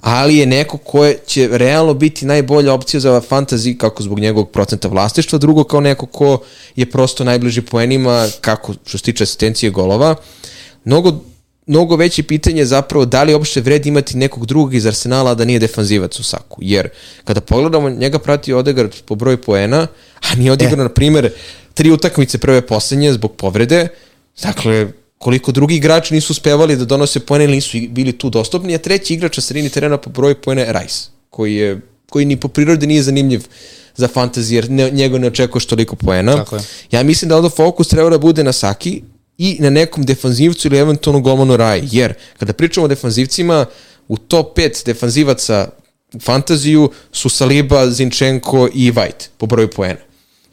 ali 0.06 0.38
je 0.38 0.46
neko 0.46 0.78
ko 0.78 1.12
će 1.28 1.50
realno 1.52 1.94
biti 1.94 2.26
najbolja 2.26 2.74
opcija 2.74 3.00
za 3.00 3.22
fantasy, 3.30 3.78
kako 3.78 4.04
zbog 4.04 4.20
njegovog 4.20 4.52
procenta 4.52 4.88
vlastištva, 4.88 5.40
drugo 5.40 5.64
kao 5.64 5.82
neko 5.82 6.06
ko 6.06 6.40
je 6.76 6.86
prosto 6.92 7.24
najbliži 7.24 7.62
poenima, 7.62 8.28
kako 8.42 8.74
što 8.86 8.98
se 8.98 9.04
tiče 9.04 9.24
asistencije 9.24 9.70
golova. 9.70 10.16
Mnogo, 10.84 11.14
mnogo 11.66 11.96
veće 11.96 12.24
pitanje 12.24 12.62
je 12.62 12.66
zapravo 12.66 13.06
da 13.06 13.24
li 13.24 13.34
uopšte 13.34 13.62
vredi 13.62 13.90
imati 13.90 14.18
nekog 14.18 14.46
drugog 14.46 14.74
iz 14.74 14.86
Arsenala 14.86 15.34
da 15.34 15.46
nije 15.46 15.60
defanzivac 15.60 16.20
u 16.20 16.24
Saku. 16.24 16.58
Jer 16.62 16.90
kada 17.24 17.42
pogledamo, 17.42 17.90
njega 17.90 18.20
prati 18.20 18.54
Odegaard 18.54 18.94
po 19.06 19.16
broju 19.16 19.42
poena, 19.42 19.88
a 20.32 20.36
nije 20.36 20.52
odigrao, 20.52 20.82
e. 20.82 20.84
na 20.84 20.90
primer, 20.90 21.32
tri 21.74 21.92
utakmice 21.92 22.38
prve 22.38 22.62
poslednje 22.62 23.14
zbog 23.14 23.36
povrede. 23.36 23.88
Dakle, 24.42 24.88
koliko 25.17 25.51
drugi 25.51 25.75
igrači 25.75 26.13
nisu 26.13 26.34
uspevali 26.34 26.75
da 26.75 26.86
donose 26.86 27.19
poene 27.19 27.45
ili 27.45 27.56
nisu 27.56 27.78
bili 27.89 28.17
tu 28.17 28.30
dostupni, 28.30 28.75
a 28.75 28.78
treći 28.78 29.13
igrač 29.13 29.38
na 29.38 29.41
sredini 29.41 29.69
terena 29.69 29.97
po 29.97 30.10
broju 30.10 30.36
poena 30.36 30.62
je 30.62 30.73
Rice, 30.73 31.10
koji, 31.30 31.56
je, 31.56 31.82
koji 32.10 32.25
ni 32.25 32.38
po 32.38 32.47
prirodi 32.47 32.88
nije 32.88 33.04
zanimljiv 33.04 33.43
za 33.95 34.08
fantasy, 34.08 34.54
jer 34.54 34.69
ne, 34.69 34.91
njega 34.91 35.17
ne 35.17 35.28
očekuješ 35.28 35.65
toliko 35.65 35.95
poena. 35.95 36.36
Tako 36.36 36.56
je. 36.56 36.62
Ja 36.91 37.04
mislim 37.04 37.30
da 37.30 37.36
ovdje 37.36 37.49
fokus 37.49 37.88
treba 37.88 38.10
da 38.10 38.17
bude 38.17 38.43
na 38.43 38.51
Saki 38.51 39.01
i 39.38 39.58
na 39.60 39.69
nekom 39.69 40.04
defanzivcu 40.04 40.67
ili 40.67 40.78
eventualno 40.78 41.19
golmanu 41.19 41.58
Raj, 41.58 41.82
jer 41.91 42.13
kada 42.39 42.54
pričamo 42.54 42.86
o 42.86 42.88
defanzivcima, 42.88 43.65
u 44.08 44.17
top 44.17 44.58
5 44.58 44.86
defanzivaca 44.86 45.67
u 46.13 46.19
fantaziju 46.19 46.91
su 47.12 47.30
Saliba, 47.30 47.89
Zinčenko 47.89 48.69
i 48.73 48.91
White 48.91 49.28
po 49.38 49.45
broju 49.45 49.69
poena. 49.69 49.99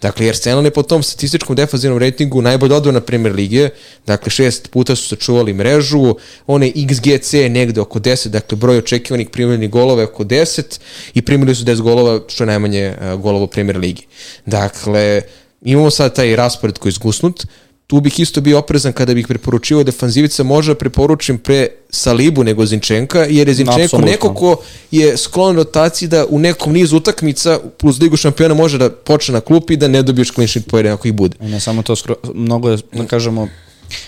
Dakle, 0.03 0.29
Arsenal 0.29 0.65
je 0.65 0.71
po 0.71 0.83
tom 0.83 1.03
statističkom 1.03 1.57
defanzivnom 1.57 1.99
ratingu 1.99 2.43
najbolj 2.43 2.73
odbrana 2.73 3.01
Premier 3.01 3.35
lige, 3.35 3.69
dakle 4.07 4.31
šest 4.31 4.71
puta 4.71 4.97
su 4.97 5.09
sačuvali 5.09 5.53
mrežu, 5.55 6.17
one 6.47 6.73
XGC 6.75 7.35
je 7.35 7.49
negde 7.49 7.81
oko 7.81 8.01
10, 8.01 8.29
dakle 8.29 8.57
broj 8.59 8.79
očekivanih 8.79 9.31
primljenih 9.31 9.71
golova 9.71 10.03
je 10.03 10.09
oko 10.09 10.25
10 10.25 10.81
i 11.15 11.23
primili 11.23 11.55
su 11.55 11.65
10 11.65 11.81
golova, 11.81 12.21
što 12.29 12.45
je 12.45 12.47
najmanje 12.47 12.95
uh, 13.01 13.21
golova 13.21 13.45
u 13.45 13.47
Premier 13.47 13.79
ligi. 13.79 14.07
Dakle, 14.47 15.23
imamo 15.62 15.91
sad 15.91 16.15
taj 16.15 16.37
raspored 16.37 16.79
koji 16.79 16.91
je 16.91 16.95
zgusnut, 16.95 17.47
tu 17.87 18.01
bih 18.01 18.21
isto 18.21 18.40
bio 18.40 18.59
oprezan 18.59 18.92
kada 18.92 19.14
bih 19.14 19.27
preporučivao 19.27 19.85
defanzivica, 19.85 20.42
možda 20.42 20.75
preporučim 20.75 21.38
pre 21.38 21.68
Salibu 21.90 22.45
nego 22.45 22.66
Zinčenka, 22.66 23.27
jer 23.31 23.49
je 23.49 23.55
Zinčenko 23.55 23.83
Apsolutno. 23.83 24.11
neko 24.11 24.35
ko 24.35 24.57
je 24.90 25.16
sklon 25.16 25.57
rotaciji 25.57 26.09
da 26.09 26.27
u 26.29 26.38
nekom 26.38 26.73
nizu 26.73 26.97
utakmica 26.97 27.59
plus 27.79 28.01
Ligu 28.01 28.16
šampiona 28.16 28.55
može 28.55 28.79
da 28.79 28.90
počne 28.90 29.35
na 29.35 29.40
klupi 29.40 29.75
i 29.75 29.77
da 29.77 29.88
ne 29.88 30.03
dobiješ 30.03 30.33
clean 30.33 30.49
sheet 30.49 30.66
pojedin 30.66 30.92
ako 30.92 31.09
ih 31.09 31.14
bude. 31.14 31.37
I 31.40 31.49
ne 31.49 31.61
samo 31.61 31.83
to, 31.83 31.97
skro, 31.97 32.14
mnogo 32.35 32.71
je, 32.71 32.79
da 32.92 33.07
kažemo, 33.07 33.49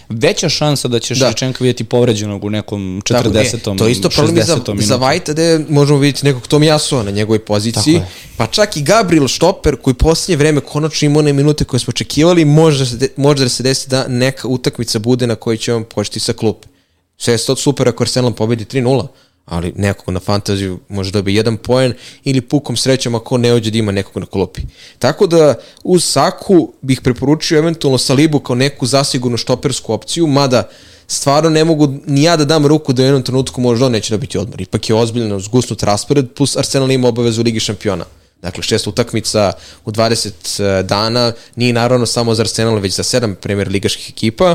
veća 0.08 0.48
šansa 0.48 0.88
da 0.88 0.98
ćeš 0.98 1.18
Da. 1.18 1.26
Ševčenka 1.26 1.64
vidjeti 1.64 1.84
povređenog 1.84 2.44
u 2.44 2.50
nekom 2.50 3.02
40. 3.04 3.50
Tako, 3.50 3.74
e, 3.74 3.76
to 3.76 3.86
je 3.86 3.92
isto 3.92 4.08
problem 4.08 4.44
za, 4.44 4.56
60. 4.56 4.80
za. 4.80 4.96
Vajta 4.96 5.32
gde 5.32 5.64
možemo 5.68 5.98
vidjeti 5.98 6.26
nekog 6.26 6.46
Tomijasova 6.46 7.02
na 7.02 7.10
njegovoj 7.10 7.38
poziciji, 7.38 8.00
pa 8.36 8.46
čak 8.46 8.76
i 8.76 8.82
Gabriel 8.82 9.28
Štoper 9.28 9.76
koji 9.76 9.94
posljednje 9.94 10.36
vreme 10.36 10.60
konačno 10.60 11.06
ima 11.06 11.18
one 11.18 11.32
minute 11.32 11.64
koje 11.64 11.80
smo 11.80 11.90
očekivali, 11.90 12.44
može, 12.44 12.78
da 12.78 12.86
se 12.86 12.96
de, 12.96 13.08
može 13.16 13.42
da 13.42 13.48
se 13.48 13.62
desi 13.62 13.88
da 13.88 14.08
neka 14.08 14.48
utakmica 14.48 14.98
bude 14.98 15.26
na 15.26 15.34
kojoj 15.34 15.56
će 15.56 15.74
on 15.74 15.84
početi 15.84 16.20
sa 16.20 16.32
klupe. 16.32 16.68
Sve 17.16 17.34
je 17.34 17.38
super 17.38 17.88
ako 17.88 18.02
Arsenal 18.02 18.32
pobedi 18.32 18.64
3-0, 18.64 19.06
ali 19.44 19.72
nekog 19.76 20.14
na 20.14 20.20
fantaziju 20.20 20.78
može 20.88 21.10
dobiti 21.10 21.36
jedan 21.36 21.56
poen 21.56 21.92
ili 22.24 22.40
pukom 22.40 22.76
srećom 22.76 23.14
ako 23.14 23.38
ne 23.38 23.52
ođe 23.52 23.70
da 23.70 23.78
ima 23.78 23.92
nekog 23.92 24.16
na 24.16 24.26
klopi. 24.26 24.62
Tako 24.98 25.26
da 25.26 25.54
uz 25.84 26.04
Saku 26.04 26.72
bih 26.82 27.00
preporučio 27.00 27.58
eventualno 27.58 27.98
Salibu 27.98 28.40
kao 28.40 28.56
neku 28.56 28.86
zasigurnu 28.86 29.36
štopersku 29.36 29.92
opciju, 29.92 30.26
mada 30.26 30.68
stvarno 31.06 31.50
ne 31.50 31.64
mogu 31.64 31.94
ni 32.06 32.22
ja 32.22 32.36
da 32.36 32.44
dam 32.44 32.66
ruku 32.66 32.92
da 32.92 33.02
u 33.02 33.04
jednom 33.04 33.22
trenutku 33.22 33.60
možda 33.60 33.86
on 33.86 33.92
neće 33.92 34.14
dobiti 34.14 34.38
odmor. 34.38 34.60
Ipak 34.60 34.90
je 34.90 34.96
ozbiljno 34.96 35.40
zgusnut 35.40 35.82
raspored, 35.82 36.32
plus 36.36 36.56
Arsenal 36.56 36.90
ima 36.90 37.08
obavezu 37.08 37.42
Ligi 37.42 37.60
šampiona. 37.60 38.04
Dakle, 38.44 38.62
šest 38.62 38.86
utakmica 38.86 39.52
u 39.84 39.90
20 39.90 40.82
dana, 40.82 41.32
nije 41.56 41.72
naravno 41.72 42.06
samo 42.06 42.34
za 42.34 42.42
Arsenal, 42.42 42.78
već 42.78 42.94
za 42.94 43.02
sedam 43.02 43.34
premier 43.40 43.68
ligaških 43.68 44.10
ekipa. 44.10 44.54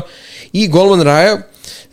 I 0.52 0.68
golman 0.68 1.00
Raja, 1.02 1.42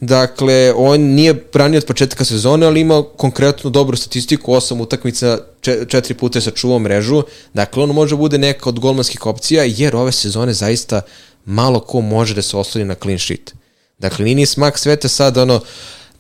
Dakle, 0.02 0.74
on 0.76 1.02
nije 1.02 1.34
branio 1.54 1.78
od 1.78 1.86
početka 1.86 2.26
sezone, 2.26 2.66
ali 2.66 2.82
ima 2.82 3.04
konkretno 3.18 3.70
dobru 3.70 3.98
statistiku, 3.98 4.54
osam 4.54 4.82
utakmica, 4.82 5.40
če- 5.62 5.86
četiri 5.90 6.14
puta 6.14 6.38
je 6.38 6.42
sačuvao 6.42 6.80
mrežu. 6.80 7.24
Dakle, 7.54 7.84
on 7.84 7.90
može 7.90 8.16
bude 8.16 8.38
neka 8.38 8.70
od 8.70 8.80
golmanskih 8.80 9.26
opcija, 9.26 9.64
jer 9.64 9.96
ove 9.96 10.12
sezone 10.12 10.54
zaista 10.54 11.02
malo 11.46 11.80
ko 11.80 12.02
može 12.02 12.36
da 12.36 12.42
se 12.42 12.58
osloni 12.58 12.86
na 12.86 12.96
clean 12.96 13.20
sheet. 13.20 13.54
Dakle, 14.00 14.26
nije 14.26 14.36
ni 14.36 14.46
smak 14.46 14.78
sveta 14.78 15.08
sad 15.08 15.38
ono 15.38 15.60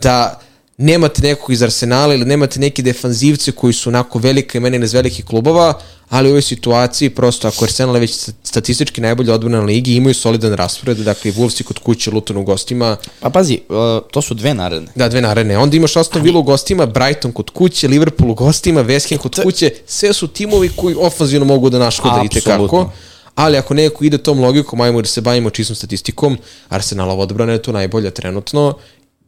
da 0.02 0.42
nemate 0.78 1.22
nekog 1.22 1.52
iz 1.52 1.64
Arsenala 1.64 2.14
ili 2.14 2.26
nemate 2.26 2.60
neki 2.60 2.82
defanzivce 2.82 3.52
koji 3.52 3.74
su 3.74 3.90
onako 3.90 4.20
velika 4.20 4.58
imena 4.58 4.86
iz 4.86 4.94
velikih 4.94 5.26
klubova, 5.26 5.74
ali 6.10 6.30
u 6.30 6.32
ovoj 6.32 6.42
situaciji 6.42 7.10
prosto 7.10 7.48
ako 7.48 7.66
Arsenal 7.66 7.96
je 7.96 8.00
već 8.00 8.30
statistički 8.44 9.02
najbolje 9.02 9.34
odbrana 9.34 9.58
na 9.58 9.64
ligi, 9.64 9.96
imaju 9.96 10.14
solidan 10.14 10.54
raspored, 10.54 10.98
dakle 10.98 11.32
Wolves 11.32 11.64
kod 11.64 11.80
kuće, 11.80 12.12
Luton 12.12 12.38
u 12.38 12.44
gostima, 12.44 12.98
Pa 13.20 13.30
pazi, 13.30 13.60
uh, 13.70 13.76
to 14.12 14.22
su 14.22 14.34
dve 14.34 14.54
naredne. 14.54 14.88
Da, 14.96 15.10
dve 15.10 15.22
naredne. 15.22 15.58
Onda 15.58 15.78
imaš 15.78 15.96
Aston 15.98 16.22
Villa 16.22 16.40
u 16.40 16.44
gostima, 16.44 16.86
Brighton 16.86 17.32
kod 17.32 17.50
kuće, 17.50 17.88
Liverpool 17.88 18.32
u 18.32 18.34
gostima, 18.34 18.84
West 18.84 19.10
Ham 19.10 19.18
kod 19.18 19.40
kuće. 19.44 19.72
Sve 19.86 20.14
su 20.14 20.28
timovi 20.28 20.70
koji 20.76 20.96
ofanzivno 21.00 21.46
mogu 21.46 21.70
da 21.70 21.80
naškode 21.80 22.26
i 22.26 22.30
tekako. 22.30 22.92
Ali 23.36 23.58
ako 23.58 23.74
neko 23.74 24.04
ide 24.04 24.18
tom 24.18 24.40
logikom, 24.40 24.82
ajmo 24.82 25.02
da 25.02 25.08
se 25.08 25.22
bavimo 25.22 25.50
čistom 25.50 25.76
statistikom, 25.76 26.38
Arsenalova 26.70 27.24
odbrana 27.24 27.52
je 27.52 27.62
to 27.62 27.72
najbolja 27.72 28.12
trenutno 28.12 28.74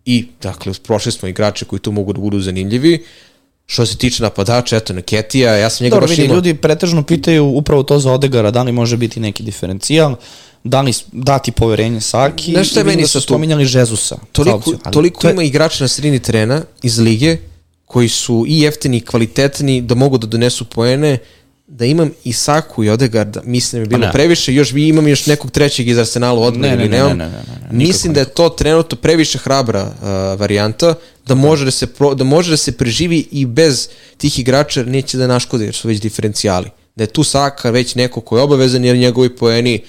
i, 0.10 0.26
dakle, 0.42 0.74
prošli 0.78 1.12
smo 1.12 1.28
igrače 1.28 1.66
koji 1.66 1.80
tu 1.80 1.92
mogu 1.92 2.14
da 2.14 2.20
budu 2.20 2.40
zanimljivi. 2.40 3.04
Što 3.66 3.86
se 3.86 3.98
tiče 3.98 4.24
napadača, 4.24 4.78
eto, 4.78 4.94
Neketija, 4.94 5.54
ja 5.56 5.70
sam 5.70 5.84
njega 5.84 5.94
Dobro, 5.94 6.04
baš 6.04 6.10
vidi, 6.12 6.24
imao... 6.24 6.36
ljudi 6.36 6.54
pretežno 6.56 7.04
pitaju 7.04 7.46
upravo 7.46 7.84
to 7.84 8.00
za 8.00 8.12
Odegara, 8.12 8.52
da 8.52 8.64
li 8.64 8.72
može 8.72 8.98
biti 8.98 9.20
neki 9.20 9.44
diferencijal, 9.44 10.16
da 10.64 10.82
li 10.82 10.94
dati 11.12 11.52
poverenje 11.52 12.02
Saki, 12.02 12.52
Znaš 12.52 12.70
šta 12.70 12.82
i 12.82 12.84
meni 12.84 13.02
da 13.02 13.08
su 13.08 13.20
tu? 13.20 13.24
spominjali 13.24 13.66
Žezusa. 13.66 14.18
toliko, 14.32 14.58
opciju, 14.58 14.78
ali 14.84 14.94
toliko 14.94 15.22
to 15.22 15.28
je- 15.28 15.34
ima 15.34 15.44
igrača 15.44 15.84
na 15.84 15.88
sredini 15.88 16.20
terena 16.20 16.62
iz 16.84 16.98
lige 17.00 17.38
koji 17.86 18.10
su 18.10 18.46
i 18.48 18.62
jeftini 18.62 18.98
i 18.98 19.02
kvalitetni 19.02 19.82
da 19.82 19.96
mogu 19.96 20.18
da 20.18 20.28
donesu 20.28 20.66
poene 20.66 21.18
da 21.70 21.86
imam 21.86 22.12
i 22.24 22.34
Saku 22.34 22.84
i 22.84 22.90
Odegarda, 22.90 23.42
mislim 23.46 23.82
da 23.82 23.86
bi 23.86 23.90
bilo 23.90 24.06
ne. 24.06 24.12
previše, 24.12 24.54
još 24.54 24.74
bi 24.74 24.88
imam 24.88 25.08
još 25.08 25.26
nekog 25.26 25.52
trećeg 25.52 25.88
iz 25.88 25.98
Arsenala 25.98 26.40
odmah 26.40 26.70
Ne, 26.70 26.78
ne, 26.78 26.84
ili 26.84 26.90
ne, 26.90 26.98
nemam. 26.98 27.18
ne, 27.18 27.26
ne, 27.26 27.32
ne, 27.32 27.62
ne, 27.62 27.68
ne, 27.72 27.86
mislim 27.86 28.14
da 28.14 28.20
je 28.20 28.26
to 28.30 28.50
trenutno 28.50 28.98
previše 28.98 29.38
hrabra 29.38 29.84
uh, 29.84 30.40
varijanta, 30.40 30.96
da 31.28 31.36
može 31.36 31.66
da, 31.66 31.72
se 31.72 31.88
pro, 31.88 32.16
da 32.16 32.24
može 32.24 32.52
da 32.52 32.58
se 32.58 32.72
preživi 32.72 33.28
i 33.32 33.46
bez 33.46 33.90
tih 34.18 34.40
igrača 34.40 34.80
jer 34.80 34.88
neće 34.88 35.18
da 35.18 35.28
naškode 35.28 35.66
jer 35.66 35.76
su 35.76 35.88
već 35.88 36.00
diferencijali. 36.02 36.70
Da 36.96 37.04
je 37.04 37.08
tu 37.08 37.24
Saka 37.24 37.70
već 37.70 37.96
neko 37.96 38.22
ko 38.22 38.38
je 38.38 38.44
obavezan 38.44 38.86
jer 38.86 38.98
njegovi 38.98 39.36
poeni 39.36 39.84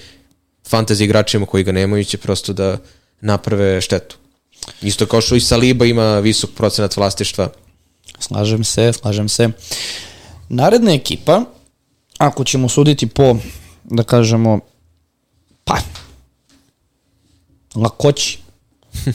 fantasy 0.71 1.03
igračima 1.03 1.45
koji 1.45 1.63
ga 1.63 1.71
nemaju 1.71 2.03
će 2.03 2.17
prosto 2.17 2.53
da 2.53 2.77
naprave 3.21 3.81
štetu. 3.81 4.17
Isto 4.81 5.05
kao 5.05 5.21
što 5.21 5.35
i 5.35 5.41
Saliba 5.41 5.85
ima 5.85 6.19
visok 6.19 6.49
procenat 6.57 6.97
vlastištva. 6.97 7.49
Slažem 8.19 8.63
se, 8.63 8.93
slažem 8.93 9.29
se. 9.29 9.49
Naredna 10.49 10.93
ekipa, 10.93 11.43
ako 12.21 12.43
ćemo 12.43 12.69
suditi 12.69 13.07
po, 13.07 13.35
da 13.83 14.03
kažemo, 14.03 14.59
pa, 15.63 15.77
lakoći, 17.75 18.39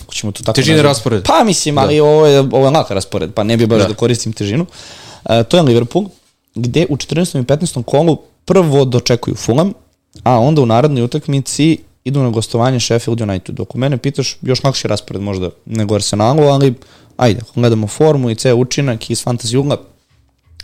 ako 0.02 0.14
ćemo 0.14 0.32
to 0.32 0.42
tako 0.42 0.56
Težine 0.56 0.76
nazvati. 0.76 0.88
rasporeda. 0.88 1.22
Pa 1.26 1.44
mislim, 1.44 1.78
ali 1.78 2.00
ovo, 2.00 2.26
je, 2.26 2.40
ovo 2.40 2.64
je 2.64 2.70
lak 2.70 2.90
raspored, 2.90 3.34
pa 3.34 3.44
ne 3.44 3.56
bi 3.56 3.66
baš 3.66 3.88
da, 3.88 3.94
koristim 3.94 4.32
težinu. 4.32 4.66
E, 5.24 5.44
to 5.44 5.56
je 5.56 5.62
Liverpool, 5.62 6.04
gde 6.54 6.86
u 6.88 6.96
14. 6.96 7.40
i 7.40 7.42
15. 7.42 7.82
kolu 7.82 8.18
prvo 8.44 8.84
dočekuju 8.84 9.34
Fulham, 9.34 9.72
a 10.22 10.38
onda 10.38 10.62
u 10.62 10.66
narednoj 10.66 11.02
utakmici 11.02 11.78
idu 12.04 12.22
na 12.22 12.30
gostovanje 12.30 12.80
Sheffield 12.80 13.20
United. 13.20 13.54
Dok 13.54 13.74
u 13.74 13.78
mene 13.78 13.98
pitaš, 13.98 14.36
još 14.42 14.64
lakši 14.64 14.88
raspored 14.88 15.22
možda 15.22 15.50
nego 15.66 15.94
Arsenalu, 15.94 16.42
ali 16.42 16.74
ajde, 17.16 17.40
ako 17.40 17.60
gledamo 17.60 17.86
formu 17.86 18.30
i 18.30 18.34
ceo 18.34 18.56
učinak 18.56 19.10
iz 19.10 19.24
fantasy 19.24 19.56
ugla, 19.56 19.76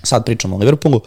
sad 0.02 0.24
pričamo 0.24 0.56
o 0.56 0.58
Liverpoolu, 0.58 1.00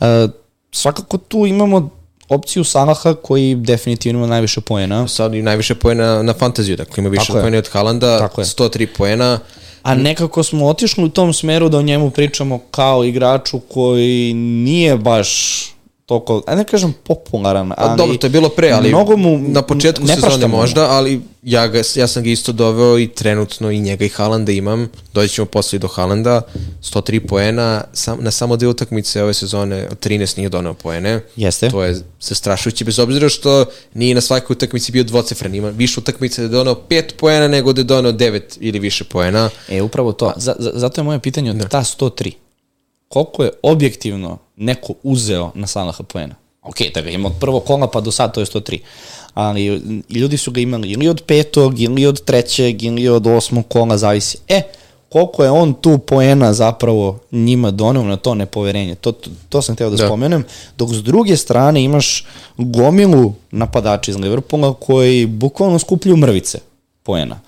e, 0.00 0.28
svakako 0.74 1.18
tu 1.18 1.46
imamo 1.46 1.90
opciju 2.28 2.64
Salaha 2.64 3.14
koji 3.14 3.54
definitivno 3.54 4.18
ima 4.18 4.26
najviše 4.26 4.60
poena. 4.60 5.08
Sad 5.08 5.34
i 5.34 5.42
najviše 5.42 5.74
poena 5.74 6.22
na 6.22 6.34
fantaziju, 6.34 6.76
dakle 6.76 6.94
ima 7.00 7.08
više 7.08 7.32
poena 7.32 7.58
od 7.58 7.68
Halanda, 7.72 8.18
Tako 8.18 8.40
je. 8.40 8.44
103 8.44 8.86
poena. 8.96 9.38
A 9.82 9.94
nekako 9.94 10.42
smo 10.42 10.66
otišli 10.66 11.04
u 11.04 11.08
tom 11.08 11.32
smeru 11.32 11.68
da 11.68 11.78
o 11.78 11.82
njemu 11.82 12.10
pričamo 12.10 12.58
kao 12.70 13.04
igraču 13.04 13.58
koji 13.58 14.34
nije 14.34 14.96
baš 14.96 15.62
toliko, 16.06 16.42
a 16.46 16.54
ne 16.54 16.64
kažem 16.64 16.94
popularan, 17.04 17.72
A 17.72 17.74
ali... 17.76 17.98
dobro, 17.98 18.16
to 18.16 18.26
je 18.26 18.30
bilo 18.30 18.48
pre, 18.48 18.70
ali 18.70 18.88
mnogo 18.88 19.16
mu 19.16 19.38
na 19.38 19.62
početku 19.62 20.04
ne 20.04 20.14
sezone 20.14 20.46
možda, 20.46 20.90
ali 20.90 21.20
ja, 21.42 21.66
ga, 21.66 21.82
ja 21.94 22.06
sam 22.06 22.22
ga 22.22 22.30
isto 22.30 22.52
doveo 22.52 22.98
i 22.98 23.08
trenutno 23.08 23.70
i 23.70 23.80
njega 23.80 24.04
i 24.04 24.08
Halanda 24.08 24.52
imam. 24.52 24.88
Doći 25.14 25.34
ćemo 25.34 25.46
posle 25.46 25.76
i 25.76 25.80
do 25.80 25.88
Halanda. 25.88 26.42
103 26.82 27.26
poena, 27.26 27.84
sam, 27.92 28.18
na 28.20 28.30
samo 28.30 28.56
dve 28.56 28.68
utakmice 28.68 29.22
ove 29.22 29.34
sezone 29.34 29.88
od 29.90 29.98
13 29.98 30.38
nije 30.38 30.48
doneo 30.48 30.74
poene. 30.74 31.20
Jeste. 31.36 31.70
To 31.70 31.84
je 31.84 32.00
zastrašujuće, 32.20 32.84
bez 32.84 32.98
obzira 32.98 33.28
što 33.28 33.64
nije 33.94 34.14
na 34.14 34.20
svakoj 34.20 34.54
utakmici 34.54 34.92
bio 34.92 35.04
dvocifren. 35.04 35.54
Ima 35.54 35.70
više 35.70 36.00
utakmice 36.00 36.40
da 36.40 36.44
je 36.44 36.48
doneo 36.48 36.74
5 36.88 37.02
poena 37.16 37.48
nego 37.48 37.72
da 37.72 37.80
je 37.80 37.84
doneo 37.84 38.12
9 38.12 38.40
ili 38.60 38.78
više 38.78 39.04
poena. 39.04 39.50
E, 39.68 39.82
upravo 39.82 40.12
to. 40.12 40.32
Z 40.36 40.52
zato 40.58 41.00
je 41.00 41.04
moje 41.04 41.18
pitanje 41.18 41.50
od 41.50 41.68
ta 41.68 41.80
103. 41.80 42.32
Koliko 43.08 43.44
je 43.44 43.50
objektivno 43.62 44.38
neko 44.56 44.94
uzeo 45.02 45.50
na 45.54 45.66
Salaha 45.66 46.04
poena? 46.04 46.34
Ok, 46.62 46.76
da 46.94 47.00
ga 47.00 47.10
ima 47.10 47.28
od 47.28 47.34
prvog 47.40 47.64
kola 47.64 47.90
pa 47.90 48.00
do 48.00 48.10
sad 48.10 48.34
to 48.34 48.40
je 48.40 48.46
103. 48.46 48.78
Ali 49.34 49.82
ljudi 50.10 50.36
su 50.36 50.50
ga 50.50 50.60
imali 50.60 50.90
ili 50.90 51.08
od 51.08 51.22
petog, 51.26 51.80
ili 51.80 52.06
od 52.06 52.24
trećeg, 52.24 52.82
ili 52.82 53.08
od 53.08 53.26
osmog 53.26 53.68
kola, 53.68 53.98
zavisi. 53.98 54.38
E, 54.48 54.62
koliko 55.08 55.44
je 55.44 55.50
on 55.50 55.74
tu 55.74 55.98
poena 55.98 56.52
zapravo 56.52 57.18
njima 57.32 57.70
doneo 57.70 58.02
na 58.02 58.16
to 58.16 58.34
nepoverenje. 58.34 58.94
To, 58.94 59.12
to, 59.12 59.30
to 59.48 59.62
sam 59.62 59.74
hteo 59.74 59.90
da, 59.90 59.96
Da. 59.96 60.06
spomenem. 60.06 60.44
Dok 60.78 60.90
s 60.90 61.02
druge 61.02 61.36
strane 61.36 61.84
imaš 61.84 62.26
gomilu 62.58 63.32
napadača 63.50 64.10
iz 64.10 64.16
Liverpoola 64.16 64.74
koji 64.74 65.26
bukvalno 65.26 65.78
skupljaju 65.78 66.16
mrvice 66.16 66.58
poena. 67.02 67.40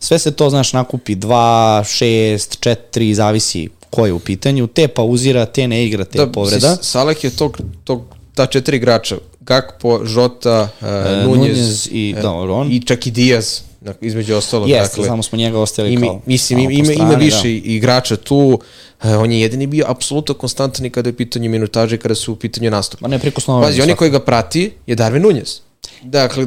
Sve 0.00 0.18
se 0.18 0.32
to, 0.32 0.50
znaš, 0.50 0.72
nakupi 0.72 1.16
2, 1.16 1.28
6, 1.28 2.76
4, 2.94 3.12
zavisi 3.12 3.68
ko 3.92 4.06
je 4.06 4.12
u 4.12 4.18
pitanju. 4.18 4.66
Te 4.66 4.88
pauzira, 4.88 5.46
te 5.46 5.68
ne 5.68 5.84
igra, 5.84 6.04
te 6.04 6.18
da, 6.18 6.26
povreda. 6.26 6.76
si- 6.76 6.84
Saleh 6.84 7.24
je 7.24 7.30
tog, 7.30 7.60
tog, 7.84 8.02
ta 8.34 8.46
četiri 8.46 8.76
igrača, 8.76 9.16
Gakpo, 9.40 10.00
Žota, 10.04 10.68
uh, 10.72 10.86
E, 10.86 10.92
Nunez, 11.18 11.36
Nunez 11.48 11.88
i- 11.92 12.14
e, 12.18 12.22
da, 12.22 12.30
on. 12.30 12.72
i 12.72 12.80
čak 12.80 13.06
i 13.06 13.10
Diaz, 13.10 13.60
između 14.00 14.34
ostalog. 14.34 14.68
Jeste, 14.68 14.82
dakle, 14.90 15.04
samo 15.04 15.22
smo 15.22 15.38
njega 15.38 15.58
ostavili 15.58 15.94
Ima, 15.94 16.06
kao... 16.06 16.20
mislim, 16.26 16.58
ima, 16.60 16.72
ima 16.72 16.84
strani, 16.86 17.24
više 17.24 17.56
igrača 17.56 18.16
tu. 18.16 18.58
E, 19.02 19.16
on 19.16 19.32
je 19.32 19.40
jedini 19.40 19.66
bio 19.66 19.84
apsolutno 19.88 20.34
konstantan 20.34 20.86
i 20.86 20.90
kada 20.90 21.08
je 21.08 21.12
u 21.12 21.16
pitanju 21.16 21.50
minutaže, 21.50 21.94
i 21.94 21.98
kada 21.98 22.14
su 22.14 22.32
u 22.32 22.36
pitanju 22.36 22.70
nastupa. 22.70 23.02
Ma 23.02 23.08
ne 23.08 23.18
prikosnovanje. 23.18 23.66
Pazi, 23.66 23.82
oni 23.82 23.94
koji 23.94 24.10
ga 24.10 24.20
prati 24.20 24.72
je 24.86 24.96
Darwin 24.96 25.18
Nunez. 25.20 25.60
Dakle, 26.02 26.46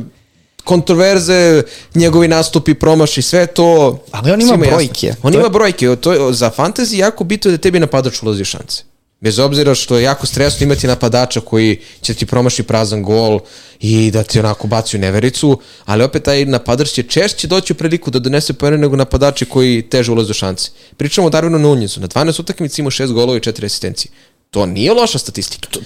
kontroverze, 0.65 1.63
njegovi 1.95 2.28
nastupi, 2.28 2.73
promaši, 2.73 3.21
sve 3.21 3.47
to... 3.47 3.99
Ali 4.12 4.32
on 4.32 4.41
ima 4.41 4.49
svima 4.49 4.65
jasno. 4.65 4.78
brojke. 4.78 5.13
On 5.23 5.32
To 5.32 5.38
je- 5.38 5.41
ima 5.41 5.49
brojke. 5.49 5.95
To 5.95 6.13
je, 6.13 6.34
za 6.34 6.51
fantasy 6.51 6.95
jako 6.95 7.23
bitno 7.23 7.51
je 7.51 7.58
da 7.58 7.62
tebi 7.62 7.80
napadač 7.80 8.23
ulazi 8.23 8.45
šanse. 8.45 8.84
Bez 9.21 9.39
obzira 9.39 9.75
što 9.75 9.97
je 9.97 10.04
jako 10.04 10.25
stresno 10.28 10.63
imati 10.63 10.88
napadača 10.88 11.41
koji 11.41 11.69
će 12.01 12.13
ti 12.13 12.25
promaši 12.25 12.63
prazan 12.63 13.04
gol 13.04 13.39
i 13.80 14.12
da 14.12 14.23
ti 14.23 14.39
onako 14.39 14.67
baci 14.67 14.97
u 14.97 15.01
nevericu, 15.01 15.56
ali 15.86 16.04
opet 16.04 16.23
taj 16.23 16.45
napadač 16.45 16.89
će 16.89 17.04
češće 17.04 17.47
doći 17.47 17.73
u 17.73 17.78
priliku 17.78 18.12
da 18.12 18.19
donese 18.19 18.54
poene 18.54 18.78
nego 18.78 18.95
napadači 18.95 19.45
koji 19.45 19.82
teže 19.82 20.12
ulaze 20.12 20.32
u 20.32 20.36
šanse. 20.36 20.69
Pričamo 20.97 21.28
o 21.28 21.32
Darwinu 21.32 21.58
Nunezu. 21.58 21.99
Na 21.99 22.08
12 22.08 22.39
utakmica 22.41 22.82
ima 22.82 22.89
6 22.89 23.13
golova 23.13 23.38
i 23.38 23.41
4 23.41 23.65
asistencije. 23.65 24.12
To 24.55 24.65
nije 24.65 24.93
loša 24.93 25.17
statistika. 25.19 25.67
To, 25.69 25.79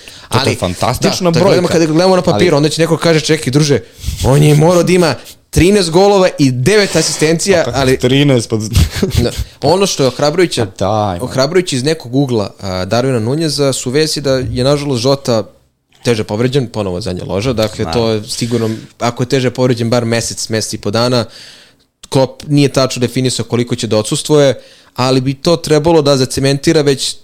je 0.49 0.55
fantastična 0.55 1.32
da, 1.32 1.39
brojka. 1.39 1.47
Gledamo, 1.47 1.67
kada 1.67 1.86
gledamo 1.86 2.15
na 2.15 2.21
papiru, 2.21 2.55
Ali- 2.55 2.58
onda 2.58 2.69
će 2.69 2.82
neko 2.82 2.97
kaže, 2.97 3.19
čekaj, 3.19 3.51
druže, 3.51 3.79
on 4.23 4.43
je 4.43 4.55
morao 4.55 4.84
da 4.84 4.91
ima 4.91 5.15
13 5.51 5.89
golova 5.89 6.29
i 6.39 6.51
9 6.51 6.97
asistencija, 6.97 7.63
ali 7.73 7.97
13 7.97 8.49
pod... 8.49 8.62
da, 9.23 9.32
ono 9.62 9.88
što 9.88 10.03
je 10.03 10.08
ohrabrujuće, 10.08 10.65
Pa 10.65 10.86
daj, 10.86 11.17
man. 11.17 11.21
ohrabrujuće 11.21 11.75
iz 11.75 11.84
nekog 11.84 12.15
ugla 12.15 12.53
a, 12.60 12.86
Darwina 12.86 13.19
Nunjeza 13.19 13.73
su 13.73 13.89
vesi 13.89 14.21
da 14.21 14.34
je 14.34 14.63
nažalost 14.63 15.01
Žota 15.01 15.43
teže 16.03 16.23
povređen, 16.23 16.67
ponovo 16.67 17.01
zadnja 17.01 17.23
loža, 17.25 17.53
dakle 17.53 17.91
to 17.93 18.10
je 18.10 18.23
sigurno, 18.23 18.69
ako 18.99 19.23
je 19.23 19.29
teže 19.29 19.51
povređen 19.51 19.89
bar 19.89 20.05
mesec, 20.05 20.49
mesec 20.49 20.73
i 20.73 20.77
po 20.77 20.91
dana, 20.91 21.25
Klopp 22.10 22.43
nije 22.47 22.69
tačno 22.69 22.99
definisao 22.99 23.45
koliko 23.45 23.75
će 23.75 23.88
da 23.88 23.97
odsustvuje, 23.97 24.62
ali 24.95 25.21
bi 25.21 25.34
to 25.34 25.55
trebalo 25.55 26.01
da 26.01 26.17
zacementira 26.17 26.82
već 26.82 27.15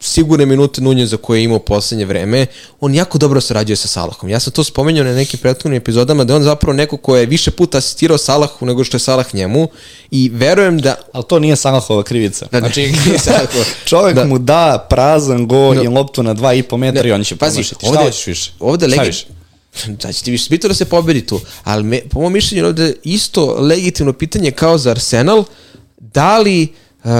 sigurne 0.00 0.46
minute 0.46 0.80
Nunjeza 0.80 1.16
koje 1.16 1.40
je 1.40 1.44
imao 1.44 1.58
poslednje 1.58 2.04
vreme, 2.04 2.46
on 2.80 2.94
jako 2.94 3.18
dobro 3.18 3.40
sarađuje 3.40 3.76
sa 3.76 3.88
Salahom. 3.88 4.30
Ja 4.30 4.40
sam 4.40 4.52
to 4.52 4.64
spomenuo 4.64 5.04
na 5.04 5.12
nekim 5.12 5.40
prethodnim 5.40 5.76
epizodama 5.76 6.24
da 6.24 6.32
je 6.32 6.36
on 6.36 6.42
zapravo 6.42 6.72
neko 6.72 6.96
ko 6.96 7.16
je 7.16 7.26
više 7.26 7.50
puta 7.50 7.78
asistirao 7.78 8.18
Salahu 8.18 8.66
nego 8.66 8.84
što 8.84 8.94
je 8.94 9.00
Salah 9.00 9.34
njemu 9.34 9.68
i 10.10 10.30
verujem 10.30 10.78
da 10.78 10.94
Ali 11.12 11.24
to 11.24 11.38
nije 11.38 11.56
Salahova 11.56 12.02
krivica. 12.02 12.46
Da, 12.52 12.58
znači, 12.58 12.82
nije 13.06 13.18
Salahova. 13.18 13.64
čovjek 13.84 14.14
Da. 14.14 14.24
mu 14.24 14.38
da 14.38 14.86
prazan 14.90 15.46
gol 15.46 15.74
Da. 15.74 15.82
i 15.82 15.88
loptu 15.88 16.22
na 16.22 16.34
2,5 16.34 16.76
metra 16.76 17.08
i 17.08 17.12
on 17.12 17.24
će 17.24 17.36
Pazi, 17.36 17.54
promašiti. 17.54 17.86
ovde, 17.86 17.96
Šta 17.96 18.04
hoćeš 18.04 18.26
više? 18.26 18.52
ovde 18.60 18.88
Šta 18.88 18.96
legi... 18.96 19.08
više? 19.08 19.26
Da 20.02 20.12
će 20.12 20.22
ti 20.22 20.30
više 20.30 20.46
bitno 20.50 20.68
da 20.68 20.74
se 20.74 20.84
pobedi 20.84 21.26
tu, 21.26 21.40
ali 21.64 21.82
me, 21.84 22.00
po 22.02 22.20
mom 22.20 22.32
mišljenju 22.32 22.66
ovde 22.66 22.94
isto 23.04 23.54
legitimno 23.54 24.12
pitanje 24.12 24.50
kao 24.50 24.78
za 24.78 24.90
Arsenal, 24.90 25.44
da 25.98 26.38
li 26.38 26.62
uh, 27.04 27.10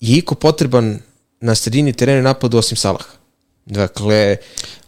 je 0.00 0.16
iko 0.16 0.34
potreban 0.34 0.98
sredini 1.54 1.92
terena 1.92 2.22
napadu 2.22 2.58
osim 2.58 2.76
Salaha? 2.76 3.04
Dakle, 3.66 4.36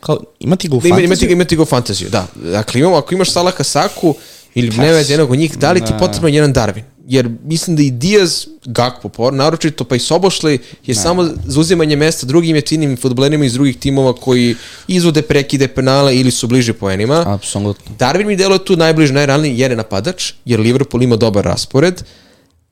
Kao, 0.01 0.21
imati 0.41 0.69
ga 0.69 0.77
u 0.77 0.81
ima, 0.85 1.01
imati, 1.01 1.27
ga- 1.27 1.33
imati 1.33 1.57
ga 1.57 1.63
u 1.63 1.67
fantaziju, 1.67 2.09
da. 2.11 2.27
Dakle, 2.35 2.81
imamo, 2.81 2.97
ako 2.97 3.15
imaš 3.15 3.31
Salaha 3.31 3.65
Saku 3.65 4.15
ili 4.55 4.77
ne 4.77 4.93
veze 4.93 5.13
jednog 5.13 5.31
od 5.31 5.39
njih, 5.39 5.59
da 5.59 5.73
li 5.73 5.81
ti 5.81 5.93
potreban 5.99 6.35
jedan 6.35 6.55
Darwin? 6.55 6.83
Jer 7.07 7.31
mislim 7.45 7.77
da 7.77 7.83
i 7.83 7.91
Diaz, 7.91 8.47
Gakpo, 8.65 9.09
por, 9.09 9.33
naročito 9.35 9.85
pa 9.85 9.97
i 9.97 9.99
Sobošli 9.99 10.59
je 10.87 10.95
samo 10.95 11.29
zauzimanje 11.47 11.97
mesta 11.97 12.27
drugim 12.27 12.57
jeftinim 12.57 12.97
futbolerima 12.97 13.45
iz 13.45 13.53
drugih 13.53 13.77
timova 13.79 14.13
koji 14.13 14.57
izvode 14.89 15.23
prekide 15.23 15.69
penale 15.69 16.17
ili 16.17 16.31
su 16.31 16.47
bliži 16.47 16.73
poenima. 16.73 17.25
Apsolutno. 17.27 17.97
Darwin 17.99 18.27
mi 18.27 18.37
deluje 18.37 18.65
tu 18.65 18.77
najbliže, 18.77 19.13
najraniji 19.13 19.59
jer 19.59 19.71
je 19.71 19.77
napadač, 19.77 20.33
jer 20.45 20.61
Liverpool 20.61 21.03
ima 21.03 21.17
dobar 21.17 21.45
raspored, 21.45 22.03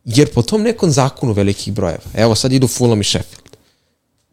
jer 0.04 0.28
po 0.32 0.42
tom 0.42 0.62
nekom 0.62 0.90
zakonu 0.90 1.32
velikih 1.32 1.72
brojeva. 1.72 2.02
Evo 2.14 2.34
sad 2.34 2.52
idu 2.52 2.68
Fulham 2.68 3.00
i 3.00 3.04
Sheffield. 3.04 3.39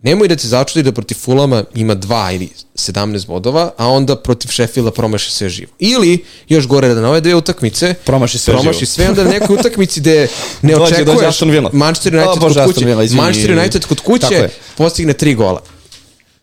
Nemoj 0.07 0.27
da 0.27 0.35
te 0.35 0.47
začudi 0.47 0.83
da 0.83 0.91
protiv 0.91 1.15
Fulama 1.15 1.63
ima 1.75 1.95
2 1.95 2.35
ili 2.35 2.49
17 2.75 3.27
bodova, 3.27 3.71
a 3.77 3.87
onda 3.87 4.15
protiv 4.15 4.49
Sheffielda 4.49 4.91
promaši 4.91 5.31
sve 5.31 5.49
živo. 5.49 5.71
Ili, 5.79 6.23
još 6.49 6.67
gore 6.67 6.87
da 6.87 7.01
na 7.01 7.09
ove 7.09 7.21
dve 7.21 7.35
utakmice, 7.35 7.93
Promaši 8.05 8.37
sve 8.37 8.53
promaši 8.53 8.79
živo. 8.79 8.85
sve, 8.87 9.09
onda 9.09 9.23
na 9.23 9.29
nekoj 9.29 9.55
utakmici 9.55 9.99
gde 9.99 10.27
ne 10.61 10.73
Dođe- 10.73 10.83
očekuješ 10.83 11.05
dođe 11.07 11.25
Aston 11.25 11.49
Villa. 11.49 11.69
Manchester 11.73 12.15
O, 12.15 12.17
United 12.19 12.41
Bože, 12.41 12.63
kod 12.65 12.73
kuće. 12.73 13.15
Manchester 13.15 13.57
United 13.57 13.85
kod 13.85 13.99
kuće 13.99 14.49
postigne 14.77 15.13
tri 15.13 15.35
gola. 15.35 15.61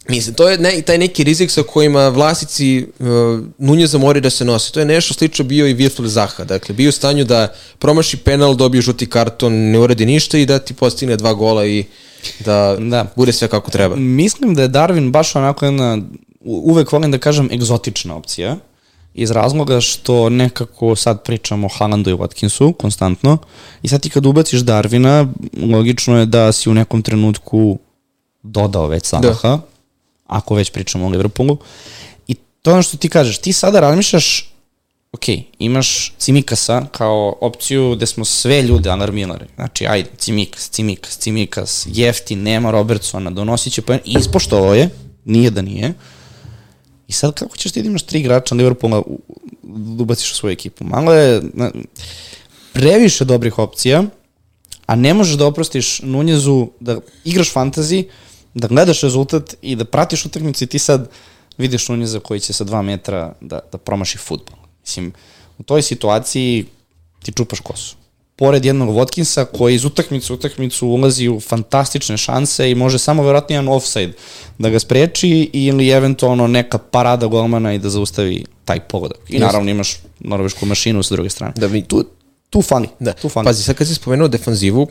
Mislim, 0.08 0.34
to 0.34 0.48
je 0.48 0.58
ne, 0.58 0.82
taj 0.82 0.98
neki 0.98 1.24
rizik 1.24 1.50
sa 1.50 1.62
kojima 1.62 2.08
vlasnici 2.08 2.86
uh, 2.98 3.06
Nunjeza 3.58 3.98
moraju 3.98 4.20
da 4.20 4.30
se 4.30 4.44
nose. 4.44 4.72
To 4.72 4.80
je 4.80 4.86
nešto 4.86 5.14
slično 5.14 5.44
bio 5.44 5.66
i 5.66 5.74
Virtul 5.74 6.06
Zaha. 6.06 6.44
Dakle, 6.44 6.74
bio 6.74 6.88
u 6.88 6.92
stanju 6.92 7.24
da 7.24 7.54
promaši 7.78 8.16
penal, 8.16 8.54
dobije 8.54 8.82
žuti 8.82 9.06
karton, 9.06 9.52
ne 9.70 9.78
uradi 9.78 10.06
ništa 10.06 10.38
i 10.38 10.46
da 10.46 10.58
ti 10.58 10.74
postigne 10.74 11.16
dva 11.16 11.34
gola 11.34 11.66
i 11.66 11.84
da, 12.44 12.76
Da. 12.80 13.06
bude 13.16 13.32
sve 13.32 13.48
kako 13.48 13.70
treba. 13.70 13.96
Mislim 13.96 14.54
da 14.54 14.62
je 14.62 14.68
Darwin 14.68 15.10
baš 15.10 15.36
onako 15.36 15.64
jedna, 15.64 15.98
uvek 16.44 16.92
volim 16.92 17.10
da 17.10 17.18
kažem, 17.18 17.48
egzotična 17.52 18.16
opcija. 18.16 18.56
Iz 19.14 19.30
razloga 19.30 19.80
što 19.80 20.28
nekako 20.28 20.96
sad 20.96 21.22
pričamo 21.22 21.66
o 21.66 21.70
Haalandu 21.78 22.10
i 22.10 22.14
Watkinsu 22.14 22.72
konstantno 22.72 23.38
i 23.82 23.88
sad 23.88 24.00
ti 24.02 24.10
kad 24.10 24.26
ubaciš 24.26 24.60
Darvina, 24.60 25.26
logično 25.72 26.18
je 26.18 26.26
da 26.26 26.52
si 26.52 26.70
u 26.70 26.74
nekom 26.74 27.02
trenutku 27.02 27.78
dodao 28.42 28.86
već 28.86 29.04
Salaha, 29.06 29.48
da. 29.48 29.60
ako 30.26 30.54
već 30.54 30.70
pričamo 30.70 31.06
o 31.06 31.08
Liverpoolu. 31.08 31.56
I 32.26 32.34
to 32.34 32.70
je 32.70 32.74
ono 32.74 32.82
što 32.82 32.96
ti 32.96 33.08
kažeš, 33.08 33.38
ti 33.38 33.52
sada 33.52 33.80
razmišljaš 33.80 34.53
ok, 35.14 35.24
imaš 35.58 36.12
Cimikasa 36.18 36.86
kao 36.92 37.36
opciju 37.40 37.94
gde 37.96 38.06
smo 38.06 38.24
sve 38.24 38.62
ljude 38.62 38.90
alarmirali. 38.90 39.46
Znači, 39.54 39.86
ajde, 39.86 40.10
Cimikas, 40.18 40.70
Cimikas, 40.70 41.18
Cimikas, 41.18 41.86
jefti, 41.90 42.36
nema 42.36 42.70
Robertsona, 42.70 43.30
donosit 43.30 43.72
će 43.72 43.82
poen. 43.82 44.00
I 44.04 44.16
ispoštovao 44.20 44.74
je, 44.74 44.88
nije 45.24 45.50
da 45.50 45.62
nije. 45.62 45.92
I 47.08 47.12
sad 47.12 47.34
kako 47.34 47.56
ćeš 47.56 47.72
ti 47.72 47.82
da 47.82 47.88
imaš 47.88 48.02
tri 48.02 48.20
igrača 48.20 48.54
Liverpoola 48.54 48.98
u- 49.00 49.20
da 49.62 50.02
ubaciš 50.02 50.32
u 50.32 50.36
svoju 50.36 50.52
ekipu? 50.52 50.84
Malo 50.84 51.12
je 51.12 51.42
na, 51.54 51.70
previše 52.72 53.24
dobrih 53.24 53.58
opcija, 53.58 54.04
a 54.86 54.94
ne 54.94 55.14
možeš 55.14 55.36
da 55.36 55.46
oprostiš 55.46 56.00
Nunjezu 56.02 56.68
da 56.80 57.00
igraš 57.24 57.52
fantasy, 57.54 58.04
da 58.54 58.68
gledaš 58.68 59.00
rezultat 59.00 59.54
i 59.62 59.76
da 59.76 59.84
pratiš 59.84 60.26
utakmicu 60.26 60.64
i 60.64 60.66
ti 60.66 60.78
sad 60.78 61.10
vidiš 61.58 61.88
Nunjeza 61.88 62.20
koji 62.20 62.40
će 62.40 62.52
sa 62.52 62.64
dva 62.64 62.82
metra 62.82 63.34
da, 63.40 63.60
da 63.72 63.78
promaši 63.78 64.18
futbol. 64.18 64.63
Mislim, 64.86 65.12
u 65.58 65.62
toj 65.62 65.82
situaciji 65.82 66.66
ti 67.22 67.32
čupaš 67.32 67.60
kosu. 67.60 67.96
Pored 68.36 68.64
jednog 68.64 68.88
Watkinsa 68.90 69.44
koji 69.48 69.74
iz 69.74 69.84
utakmice 69.84 70.32
u 70.32 70.36
utakmicu 70.36 70.86
ulazi 70.88 71.28
u 71.28 71.40
fantastične 71.40 72.16
šanse 72.16 72.70
i 72.70 72.74
može 72.74 72.98
samo 72.98 73.22
verovatno 73.22 73.54
jedan 73.54 73.68
offside 73.68 74.12
da 74.58 74.70
ga 74.70 74.78
spreči 74.78 75.28
ili 75.52 75.88
eventualno 75.88 76.46
neka 76.46 76.78
parada 76.78 77.26
golmana 77.26 77.74
i 77.74 77.78
da 77.78 77.90
zaustavi 77.90 78.44
taj 78.64 78.80
pogodak. 78.80 79.18
I 79.28 79.38
naravno 79.38 79.70
imaš 79.70 79.96
norvešku 80.20 80.66
mašinu 80.66 81.02
sa 81.02 81.14
druge 81.14 81.30
strane. 81.30 81.52
Da 81.56 81.66
vi- 81.66 81.82
tu, 81.82 82.04
tu 82.50 82.62
fali. 82.62 82.88
Da. 83.00 83.12
Tu 83.12 83.28
fali. 83.28 83.44
Pazi, 83.44 83.62
sad 83.62 83.76
kad 83.76 83.86
si 83.86 83.94
spomenuo 83.94 84.28
defanzivu, 84.28 84.88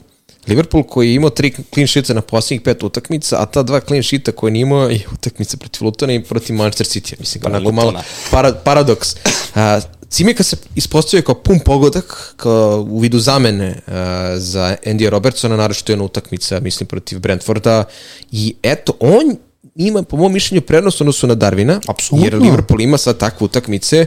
Liverpool 0.47 0.83
koji 0.83 1.09
je 1.09 1.15
imao 1.15 1.29
tri 1.29 1.53
clean 1.73 1.87
sheeta 1.87 2.13
na 2.13 2.21
posljednjih 2.21 2.61
pet 2.61 2.83
utakmica, 2.83 3.41
a 3.41 3.45
ta 3.45 3.63
dva 3.63 3.79
clean 3.79 4.03
sheeta 4.03 4.31
koje 4.31 4.51
nije 4.51 4.61
imao 4.61 4.89
je 4.89 5.05
utakmica 5.13 5.57
protiv 5.57 5.85
Lutona 5.85 6.13
i 6.13 6.23
protiv 6.23 6.55
Manchester 6.55 6.87
City. 6.87 7.19
Mislim, 7.19 7.41
Pa, 7.41 7.49
onako 7.49 7.71
malo 7.71 7.93
para, 8.31 8.53
paradoks. 8.53 9.15
A, 9.55 9.81
Cimika 10.09 10.43
se 10.43 10.57
ispostavio 10.75 11.23
kao 11.23 11.35
pun 11.35 11.59
pogodak, 11.59 12.33
kao 12.37 12.87
u 12.89 12.99
vidu 12.99 13.19
zamene 13.19 13.79
a, 13.87 14.33
za 14.37 14.75
Andy 14.85 15.09
Robertsona, 15.09 15.55
naravno 15.55 15.73
što 15.73 15.91
je 15.91 15.93
jedna 15.93 16.05
utakmica, 16.05 16.59
mislim, 16.59 16.87
protiv 16.87 17.19
Brentforda. 17.19 17.83
I 18.31 18.55
eto, 18.63 18.93
on 18.99 19.37
ima, 19.75 20.03
po 20.03 20.17
mom 20.17 20.33
mišljenju, 20.33 20.61
prednost 20.61 21.01
odnosu 21.01 21.27
na 21.27 21.35
Darvina, 21.35 21.79
Apsolutno. 21.87 22.25
jer 22.27 22.41
Liverpool 22.41 22.81
ima 22.81 22.97
sad 22.97 23.17
takve 23.17 23.45
utakmice 23.45 24.05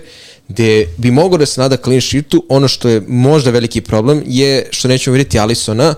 gde 0.49 0.89
bi 0.97 1.11
mogao 1.11 1.39
da 1.39 1.47
se 1.47 1.61
nada 1.61 1.77
clean 1.77 2.01
sheetu, 2.01 2.45
ono 2.49 2.69
što 2.69 2.89
je 2.89 3.03
možda 3.09 3.51
veliki 3.51 3.81
problem 3.81 4.23
je 4.27 4.69
što 4.71 4.89
nećemo 4.89 5.15
vidjeti 5.15 5.39
Alisona. 5.39 5.95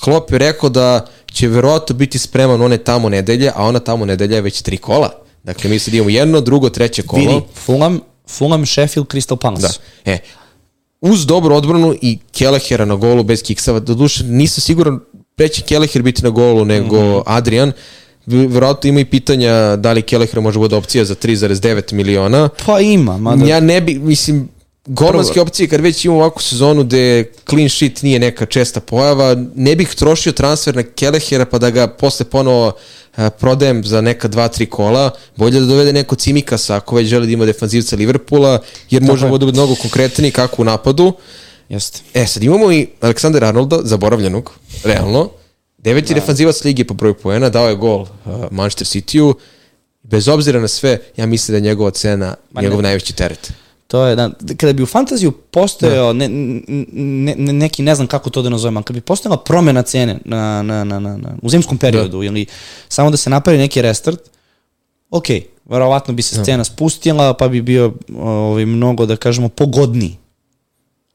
Klopp 0.00 0.32
je 0.32 0.38
rekao 0.38 0.68
da 0.68 1.06
će 1.32 1.48
verovatno 1.48 1.96
biti 1.96 2.18
spreman 2.18 2.62
one 2.62 2.78
tamo 2.78 3.08
nedelje, 3.08 3.52
a 3.54 3.64
ona 3.64 3.78
tamo 3.78 4.04
nedelja 4.04 4.36
je 4.36 4.42
već 4.42 4.62
tri 4.62 4.76
kola. 4.76 5.10
Dakle, 5.42 5.70
mi 5.70 5.78
sad 5.78 5.94
imamo 5.94 6.10
jedno, 6.10 6.40
drugo, 6.40 6.70
treće 6.70 7.02
kolo. 7.02 7.22
Vidi, 7.22 7.40
Fulham, 7.54 8.00
Fulham, 8.28 8.66
Sheffield, 8.66 9.06
Crystal 9.06 9.36
Palace. 9.36 9.78
Da. 10.04 10.12
E, 10.12 10.18
uz 11.00 11.26
dobru 11.26 11.54
odbranu 11.54 11.94
i 12.02 12.18
Kelehera 12.32 12.84
na 12.84 12.94
golu 12.94 13.24
bez 13.24 13.42
kiksava, 13.42 13.80
doduše 13.80 14.24
nisam 14.24 14.62
siguran 14.62 15.00
pre 15.36 15.48
će 15.48 15.62
Keleher 15.62 16.02
biti 16.02 16.22
na 16.22 16.30
golu 16.30 16.64
nego 16.64 16.96
mm 16.96 17.04
-hmm. 17.04 17.22
Adrian, 17.26 17.72
verovatno 18.26 18.88
ima 18.88 19.00
i 19.00 19.04
pitanja 19.04 19.76
da 19.76 19.92
li 19.92 20.02
Keleher 20.02 20.40
može 20.40 20.58
bude 20.58 20.76
opcija 20.76 21.04
za 21.04 21.14
3,9 21.14 21.92
miliona. 21.92 22.48
Pa 22.66 22.80
ima, 22.80 23.18
mada... 23.18 23.44
Ja 23.44 23.60
ne 23.60 23.80
bi, 23.80 23.98
mislim, 23.98 24.48
golmanske 24.86 25.40
opcije 25.40 25.68
kad 25.68 25.80
već 25.80 26.04
imamo 26.04 26.20
ovakvu 26.20 26.42
sezonu 26.42 26.84
gde 26.84 27.32
clean 27.48 27.68
sheet 27.68 28.02
nije 28.02 28.18
neka 28.18 28.46
česta 28.46 28.80
pojava, 28.80 29.36
ne 29.54 29.76
bih 29.76 29.94
trošio 29.94 30.32
transfer 30.32 30.76
na 30.76 30.82
Kelehera 30.82 31.44
pa 31.44 31.58
da 31.58 31.70
ga 31.70 31.86
posle 31.86 32.26
ponovo 32.26 32.72
a, 33.16 33.30
prodajem 33.30 33.84
za 33.84 34.00
neka 34.00 34.28
dva, 34.28 34.48
tri 34.48 34.66
kola, 34.66 35.10
bolje 35.36 35.60
da 35.60 35.66
dovede 35.66 35.92
neko 35.92 36.16
Cimikasa 36.16 36.76
ako 36.76 36.96
već 36.96 37.08
želi 37.08 37.26
da 37.26 37.32
ima 37.32 37.44
defanzivca 37.44 37.96
Liverpoola, 37.96 38.62
jer 38.90 39.02
možemo 39.02 39.34
je. 39.34 39.38
da 39.38 39.46
bude 39.46 39.56
mnogo 39.56 39.74
konkretniji 39.74 40.30
kako 40.30 40.62
u 40.62 40.64
napadu. 40.64 41.12
Jeste. 41.68 42.00
E, 42.14 42.26
sad 42.26 42.42
imamo 42.42 42.72
i 42.72 42.86
Aleksandar 43.00 43.44
Arnolda, 43.44 43.80
zaboravljenog, 43.82 44.52
realno. 44.84 45.30
Deveti 45.78 46.14
da. 46.14 46.20
defanzivac 46.20 46.64
lige 46.64 46.84
po 46.84 46.94
broju 46.94 47.14
poena, 47.14 47.48
dao 47.48 47.68
je 47.68 47.74
gol 47.74 48.00
uh, 48.00 48.08
Manchester 48.50 48.86
City-u. 48.86 49.34
Bez 50.02 50.28
obzira 50.28 50.60
na 50.60 50.68
sve, 50.68 50.98
ja 51.16 51.26
mislim 51.26 51.52
da 51.52 51.56
je 51.56 51.70
njegova 51.70 51.90
cena 51.90 52.34
Ma 52.52 52.62
njegov 52.62 52.78
ne. 52.78 52.82
najveći 52.82 53.12
teret. 53.12 53.52
To 53.86 54.06
je, 54.06 54.16
da, 54.16 54.30
kada 54.56 54.72
bi 54.72 54.82
u 54.82 54.86
fantaziju 54.86 55.32
postojao 55.32 56.12
ne, 56.12 56.28
ne, 56.28 57.34
ne, 57.36 57.52
neki, 57.52 57.82
ne 57.82 57.94
znam 57.94 58.06
kako 58.06 58.30
to 58.30 58.42
da 58.42 58.48
nazovem, 58.48 58.76
ali 58.76 58.84
kad 58.84 58.94
bi 58.94 59.00
postojala 59.00 59.36
promena 59.36 59.82
cene 59.82 60.18
na, 60.24 60.62
na, 60.62 60.84
na, 60.84 60.98
na, 60.98 61.16
na, 61.16 61.36
u 61.42 61.48
zimskom 61.48 61.78
periodu, 61.78 62.18
da. 62.18 62.24
ili 62.26 62.46
samo 62.88 63.10
da 63.10 63.16
se 63.16 63.30
napravi 63.30 63.58
neki 63.58 63.82
restart, 63.82 64.20
ok, 65.10 65.26
verovatno 65.64 66.14
bi 66.14 66.22
se 66.22 66.44
cena 66.44 66.64
spustila, 66.64 67.34
pa 67.34 67.48
bi 67.48 67.62
bio 67.62 67.92
ovaj, 68.18 68.66
mnogo, 68.66 69.06
da 69.06 69.16
kažemo, 69.16 69.48
pogodniji. 69.48 70.16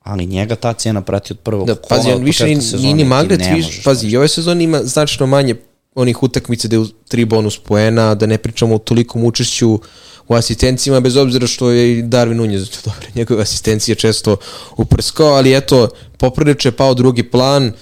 Ali 0.04 0.26
njega 0.26 0.56
ta 0.56 0.74
cena 0.74 1.02
prati 1.02 1.34
od 1.34 1.40
prvog 1.40 1.68
Da, 1.68 1.76
kola, 1.76 1.88
pazi, 1.90 2.12
on 2.12 2.24
više 2.24 2.46
ni, 2.46 2.56
ni, 2.56 2.94
ni 2.94 3.04
ti 3.04 3.10
Magret, 3.10 3.40
ne 3.40 3.54
viš, 3.56 3.66
možeš 3.66 3.84
pazi, 3.84 4.08
i 4.08 4.18
ove 4.18 4.28
sezone 4.28 4.64
ima 4.64 4.84
značno 4.84 5.28
manje 5.28 5.56
onih 5.96 6.24
utakmica 6.24 6.68
da 6.68 6.76
je 6.76 6.86
tri 7.08 7.26
bonus 7.26 7.60
poena, 7.60 8.16
da 8.16 8.26
ne 8.26 8.38
pričamo 8.38 8.76
o 8.76 8.78
tolikom 8.78 9.24
učešću 9.24 9.80
u 10.28 10.34
asistencijama, 10.34 11.00
bez 11.00 11.18
obzira 11.18 11.48
što 11.48 11.70
je 11.70 12.00
i 12.00 12.04
Darwin 12.04 12.34
Nunez 12.34 12.70
dobro, 12.86 13.08
njegove 13.16 13.42
asistencije 13.42 13.96
često 13.96 14.38
uprskao, 14.78 15.28
ali 15.28 15.58
eto, 15.58 15.90
poprilično 16.18 16.70
je 16.70 16.76
pao 16.76 16.94
drugi 16.94 17.24
plan, 17.24 17.64
M, 17.64 17.74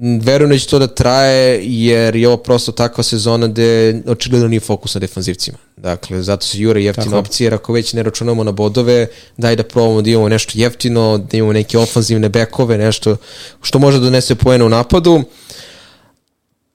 verujem 0.00 0.50
da 0.50 0.58
će 0.58 0.66
to 0.66 0.78
da 0.78 0.86
traje, 0.86 1.60
jer 1.64 2.16
je 2.16 2.28
ovo 2.28 2.36
prosto 2.36 2.72
takva 2.72 3.04
sezona 3.04 3.46
gde 3.46 4.02
očigledno 4.06 4.48
nije 4.48 4.60
fokus 4.60 4.94
na 4.94 4.98
defanzivcima. 4.98 5.58
Dakle, 5.76 6.22
zato 6.22 6.46
se 6.46 6.58
jure 6.58 6.84
jeftina 6.84 7.04
Tako 7.04 7.18
opcija, 7.18 7.46
jer 7.46 7.54
ako 7.54 7.72
već 7.72 7.92
ne 7.92 8.02
računamo 8.02 8.44
na 8.44 8.52
bodove, 8.52 9.06
daj 9.36 9.56
da 9.56 9.62
probamo 9.62 10.02
da 10.02 10.10
imamo 10.10 10.28
nešto 10.28 10.52
jeftino, 10.54 11.18
da 11.18 11.36
imamo 11.36 11.52
neke 11.52 11.78
ofanzivne 11.78 12.28
bekove, 12.28 12.78
nešto 12.78 13.16
što 13.62 13.78
može 13.78 13.98
da 13.98 14.04
donese 14.04 14.34
poene 14.34 14.64
u 14.64 14.68
napadu. 14.68 15.22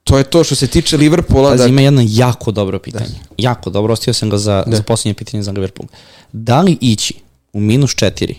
To 0.04 0.18
je 0.18 0.24
to 0.24 0.44
što 0.44 0.54
se 0.54 0.66
tiče 0.66 0.96
Liverpoola. 0.96 1.50
Pazi, 1.50 1.62
da, 1.62 1.68
ima 1.68 1.80
jedno 1.80 2.02
jako 2.04 2.50
dobro 2.50 2.78
pitanje. 2.78 3.06
Da. 3.06 3.34
Jako 3.38 3.70
dobro, 3.70 3.92
ostio 3.92 4.12
sam 4.14 4.30
ga 4.30 4.38
za, 4.38 4.64
da. 4.66 4.76
za 4.76 4.82
posljednje 4.82 5.14
pitanje 5.14 5.42
za 5.42 5.52
Liverpool. 5.52 5.88
Da 6.32 6.60
li 6.60 6.78
ići 6.80 7.14
u 7.52 7.60
minus 7.60 7.94
četiri 7.94 8.36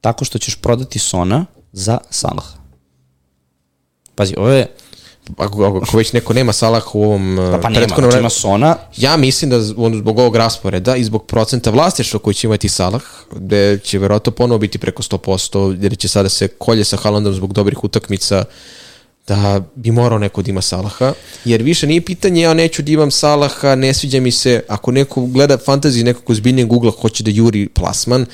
tako 0.00 0.24
što 0.24 0.38
ćeš 0.38 0.54
prodati 0.54 0.98
Sona 0.98 1.46
za 1.72 1.98
Salah? 2.10 2.59
Pazi, 4.14 4.34
ovo 4.36 4.50
je, 4.50 4.66
ako, 5.36 5.64
ako, 5.64 5.78
ako 5.82 5.96
već 5.96 6.12
neko 6.12 6.32
nema 6.32 6.52
Salah 6.52 6.94
u 6.94 7.02
ovom 7.02 7.36
pa, 7.52 7.58
pa 7.58 7.68
uh, 7.68 7.74
nema, 7.74 7.86
znači 7.98 8.18
ima 8.18 8.30
Sona, 8.30 8.76
Ja 8.96 9.16
mislim 9.16 9.50
da 9.50 9.56
on, 9.76 9.98
zbog 9.98 10.18
ovog 10.18 10.36
rasporeda 10.36 10.96
i 10.96 11.04
zbog 11.04 11.26
procenta 11.26 11.70
vlasništva 11.70 12.18
koji 12.18 12.34
će 12.34 12.46
imati 12.46 12.68
Salah, 12.68 13.02
gde 13.32 13.78
će 13.78 13.98
verovatno 13.98 14.32
ponovo 14.32 14.58
biti 14.58 14.78
preko 14.78 15.02
100%, 15.02 15.82
jer 15.82 15.98
će 15.98 16.08
sada 16.08 16.28
se 16.28 16.48
kolje 16.48 16.84
sa 16.84 16.96
Haalandom 16.96 17.34
zbog 17.34 17.52
dobrih 17.52 17.84
utakmica, 17.84 18.44
da 19.28 19.60
bi 19.74 19.90
morao 19.90 20.18
neko 20.18 20.42
da 20.42 20.50
ima 20.50 20.60
Salaha, 20.60 21.12
jer 21.44 21.62
više 21.62 21.86
nije 21.86 22.00
pitanje 22.00 22.42
ja 22.42 22.54
neću 22.54 22.82
da 22.82 22.92
imam 22.92 23.10
Salaha, 23.10 23.74
ne 23.74 23.94
sviđa 23.94 24.20
mi 24.20 24.32
se, 24.32 24.62
ako 24.68 24.90
neko 24.90 25.26
gleda 25.26 25.58
fantasy 25.58 26.04
nekog 26.04 26.30
ozbiljnijeg 26.30 26.68
Google 26.68 26.90
hoće 27.00 27.24
da 27.24 27.30
juri 27.30 27.68
plasman, 27.68 28.26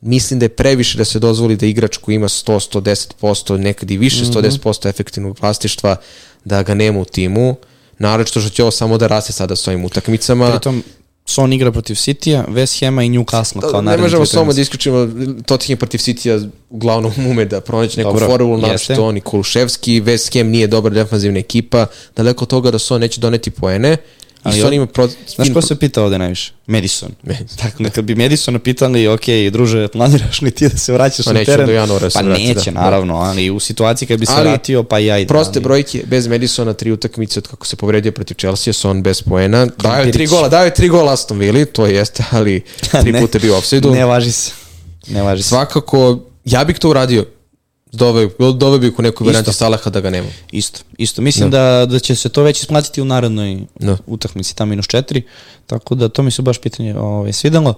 mislim 0.00 0.40
da 0.40 0.44
je 0.44 0.48
previše 0.48 0.98
da 0.98 1.04
se 1.04 1.18
dozvoli 1.18 1.56
da 1.56 1.66
igrač 1.66 1.96
koji 1.96 2.14
ima 2.14 2.28
100, 2.28 2.80
110%, 3.22 3.56
nekad 3.56 3.90
i 3.90 3.96
više 3.96 4.24
110% 4.24 4.88
efektivnog 4.88 5.38
vlasništva, 5.40 5.96
da 6.44 6.62
ga 6.62 6.74
nema 6.74 7.00
u 7.00 7.04
timu, 7.04 7.56
naravno 7.98 8.26
što 8.26 8.40
će 8.40 8.62
ovo 8.62 8.70
samo 8.70 8.98
da 8.98 9.06
raste 9.06 9.32
sada 9.32 9.56
s 9.56 9.68
ovim 9.68 9.84
utakmicama. 9.84 10.50
pritom 10.50 10.82
Son 11.26 11.52
igra 11.52 11.72
protiv 11.72 11.94
City-a, 11.94 12.44
West 12.48 12.84
Hama 12.84 13.02
i 13.02 13.08
Newcastle 13.08 13.60
kao 13.60 13.70
Da, 13.70 13.80
ne 13.80 13.82
naredni 13.82 14.02
možemo 14.02 14.24
tri 14.24 14.32
samo 14.32 14.52
da 14.52 14.60
isključimo 14.60 15.08
Tottenham 15.46 15.76
protiv 15.76 15.98
City-a 15.98 16.48
uglavnom 16.70 17.12
ume 17.30 17.44
da 17.44 17.60
pronaći 17.60 17.98
neku 17.98 18.12
Dobro, 18.12 18.26
formulu, 18.26 18.58
naravno 18.58 19.06
oni 19.06 19.20
Kuluševski, 19.20 20.00
West 20.00 20.38
Ham 20.38 20.48
nije 20.48 20.66
dobra 20.66 20.90
defanzivna 20.90 21.38
ekipa, 21.38 21.86
daleko 22.16 22.44
od 22.44 22.48
toga 22.48 22.70
da 22.70 22.78
Son 22.78 23.00
neće 23.00 23.20
doneti 23.20 23.50
poene, 23.50 23.96
Ali 24.42 24.58
i 24.58 24.62
on- 24.62 24.72
ima 24.74 24.86
pro... 24.86 25.08
Znaš 25.28 25.52
ko 25.52 25.62
se 25.62 25.76
pita 25.76 26.02
ovde 26.02 26.18
najviše? 26.18 26.52
Madison. 26.66 27.10
Madison. 27.22 27.58
Dakle, 27.62 27.90
kad 27.90 28.04
bi 28.04 28.14
Madisona 28.14 28.58
pitali, 28.58 29.08
ok, 29.08 29.20
druže, 29.52 29.88
planiraš 29.88 30.42
li 30.42 30.50
ti 30.50 30.68
da 30.68 30.76
se 30.76 30.92
vraćaš 30.92 31.24
Pa 31.24 31.32
na 31.32 31.44
teren? 31.44 31.66
do 31.66 31.72
januara 31.72 32.08
da 32.08 32.12
Pa 32.12 32.20
vrati, 32.20 32.42
neće, 32.44 32.70
da. 32.70 32.80
naravno, 32.80 33.16
ali 33.16 33.50
u 33.50 33.60
situaciji 33.60 34.08
kad 34.08 34.20
bi 34.20 34.26
se 34.26 34.32
Ali, 34.32 34.48
vratio, 34.48 34.82
pa 34.82 34.98
i 34.98 35.10
ajde. 35.10 35.28
Proste 35.28 35.52
ali- 35.54 35.62
brojke, 35.62 36.02
bez 36.06 36.26
Madisona, 36.26 36.72
tri 36.72 36.92
utakmice 36.92 37.38
od 37.38 37.48
kako 37.48 37.66
se 37.66 37.76
povredio 37.76 38.12
protiv 38.12 38.34
Chelsea, 38.34 38.72
Son 38.72 39.02
bez 39.02 39.22
poena. 39.22 39.66
Dao 39.78 39.96
je 39.96 40.12
tri 40.12 40.26
gola, 40.26 40.48
dao 40.48 40.64
je 40.64 40.74
tri 40.74 40.88
gola 40.88 41.12
Aston 41.12 41.38
Villa, 41.38 41.64
to 41.64 41.86
jeste, 41.86 42.24
ali 42.30 42.60
tri 43.02 43.12
puta 43.12 43.38
je 43.38 43.40
bio 43.40 43.54
u 43.54 43.58
offside-u. 43.58 43.90
Ne 43.90 44.04
važi 44.04 44.32
se. 44.32 44.52
Ne 45.08 45.22
važi 45.22 45.42
se. 45.42 45.48
Svakako, 45.48 46.18
ja 46.44 46.64
bih 46.64 46.78
to 46.78 46.90
uradio. 46.90 47.24
Dove, 47.92 48.28
dove 48.54 48.78
bi 48.78 48.92
u 48.98 49.02
nekoj 49.02 49.24
varijanti 49.24 49.52
Salaha 49.52 49.90
da 49.90 50.00
ga 50.00 50.10
nema. 50.10 50.28
Isto, 50.52 50.80
isto. 50.98 51.22
Mislim 51.22 51.50
da, 51.50 51.86
da 51.90 51.98
će 51.98 52.14
se 52.16 52.28
to 52.28 52.42
već 52.42 52.60
isplatiti 52.60 53.02
u 53.02 53.04
narednoj 53.04 53.58
Da. 53.78 53.96
utakmici, 54.06 54.56
ta 54.56 54.64
minus 54.64 54.86
4, 54.86 55.22
tako 55.66 55.94
da 55.94 56.08
to 56.08 56.22
mi 56.22 56.30
se 56.30 56.42
baš 56.42 56.58
pitanje 56.58 56.98
ovaj, 56.98 57.32
svidalo. 57.32 57.74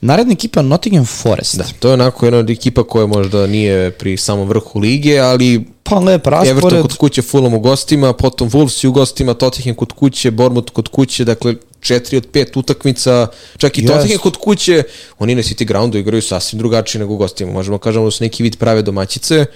Naredna 0.00 0.32
ekipa 0.32 0.62
Nottingham 0.62 1.06
Forest. 1.06 1.56
Da, 1.56 1.64
to 1.78 1.88
je 1.88 1.94
onako 1.94 2.26
jedna 2.26 2.38
od 2.38 2.50
ekipa 2.50 2.84
koja 2.84 3.06
možda 3.06 3.46
nije 3.46 3.90
pri 3.90 4.16
samom 4.16 4.48
vrhu 4.48 4.78
lige, 4.80 5.18
ali 5.18 5.73
Pa 5.84 5.98
lep 5.98 6.26
Everton 6.26 6.32
raspored. 6.32 6.82
kod 6.82 6.96
kuće, 6.96 7.22
Fulham 7.22 7.54
u 7.54 7.60
gostima, 7.60 8.12
potom 8.12 8.50
Wolves 8.50 8.86
u 8.86 8.92
gostima, 8.92 9.34
Tottenham 9.34 9.74
kod 9.74 9.92
kuće, 9.92 10.30
Bournemouth 10.30 10.72
kod 10.72 10.88
kuće, 10.88 11.24
dakle 11.24 11.54
četiri 11.80 12.16
od 12.16 12.26
pet 12.32 12.56
utakmica, 12.56 13.26
čak 13.56 13.78
i 13.78 13.80
Jest. 13.80 13.92
Tottenham 13.92 14.18
kod 14.18 14.36
kuće, 14.36 14.82
oni 15.18 15.34
na 15.34 15.42
City 15.42 15.64
Groundu 15.64 15.98
igraju 15.98 16.22
sasvim 16.22 16.58
drugačije 16.58 17.00
nego 17.00 17.14
u 17.14 17.16
gostima. 17.16 17.52
Možemo 17.52 17.78
kažemo 17.78 18.04
da 18.04 18.10
su 18.10 18.24
neki 18.24 18.42
vid 18.42 18.56
prave 18.56 18.82
domaćice, 18.82 19.46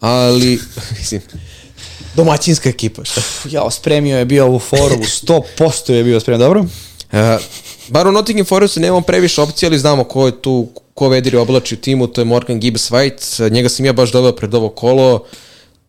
ali, 0.00 0.60
mislim, 0.98 1.20
domaćinska 2.14 2.68
ekipa, 2.68 3.04
šta? 3.04 3.20
Ja, 3.50 3.70
spremio 3.70 4.18
je 4.18 4.24
bio 4.24 4.46
ovu 4.46 4.58
foru, 4.58 4.96
100% 4.96 5.92
je 5.92 6.04
bio 6.04 6.20
spremio, 6.20 6.46
dobro? 6.46 6.64
E, 7.12 7.38
bar 7.88 8.06
u 8.06 8.12
Nottingham 8.12 8.46
Forestu 8.46 8.80
nemamo 8.80 9.00
previše 9.00 9.40
opcija, 9.40 9.68
ali 9.68 9.78
znamo 9.78 10.04
ko 10.04 10.26
je 10.26 10.42
tu, 10.42 10.68
ko 10.94 11.08
vediri 11.08 11.36
oblači 11.36 11.74
u 11.74 11.78
timu, 11.78 12.06
to 12.06 12.20
je 12.20 12.24
Morgan 12.24 12.60
Gibbs 12.60 12.90
White, 12.90 13.50
njega 13.50 13.68
sam 13.68 13.86
ja 13.86 13.92
baš 13.92 14.12
doveo 14.12 14.32
pred 14.32 14.54
ovo 14.54 14.68
kolo, 14.68 15.24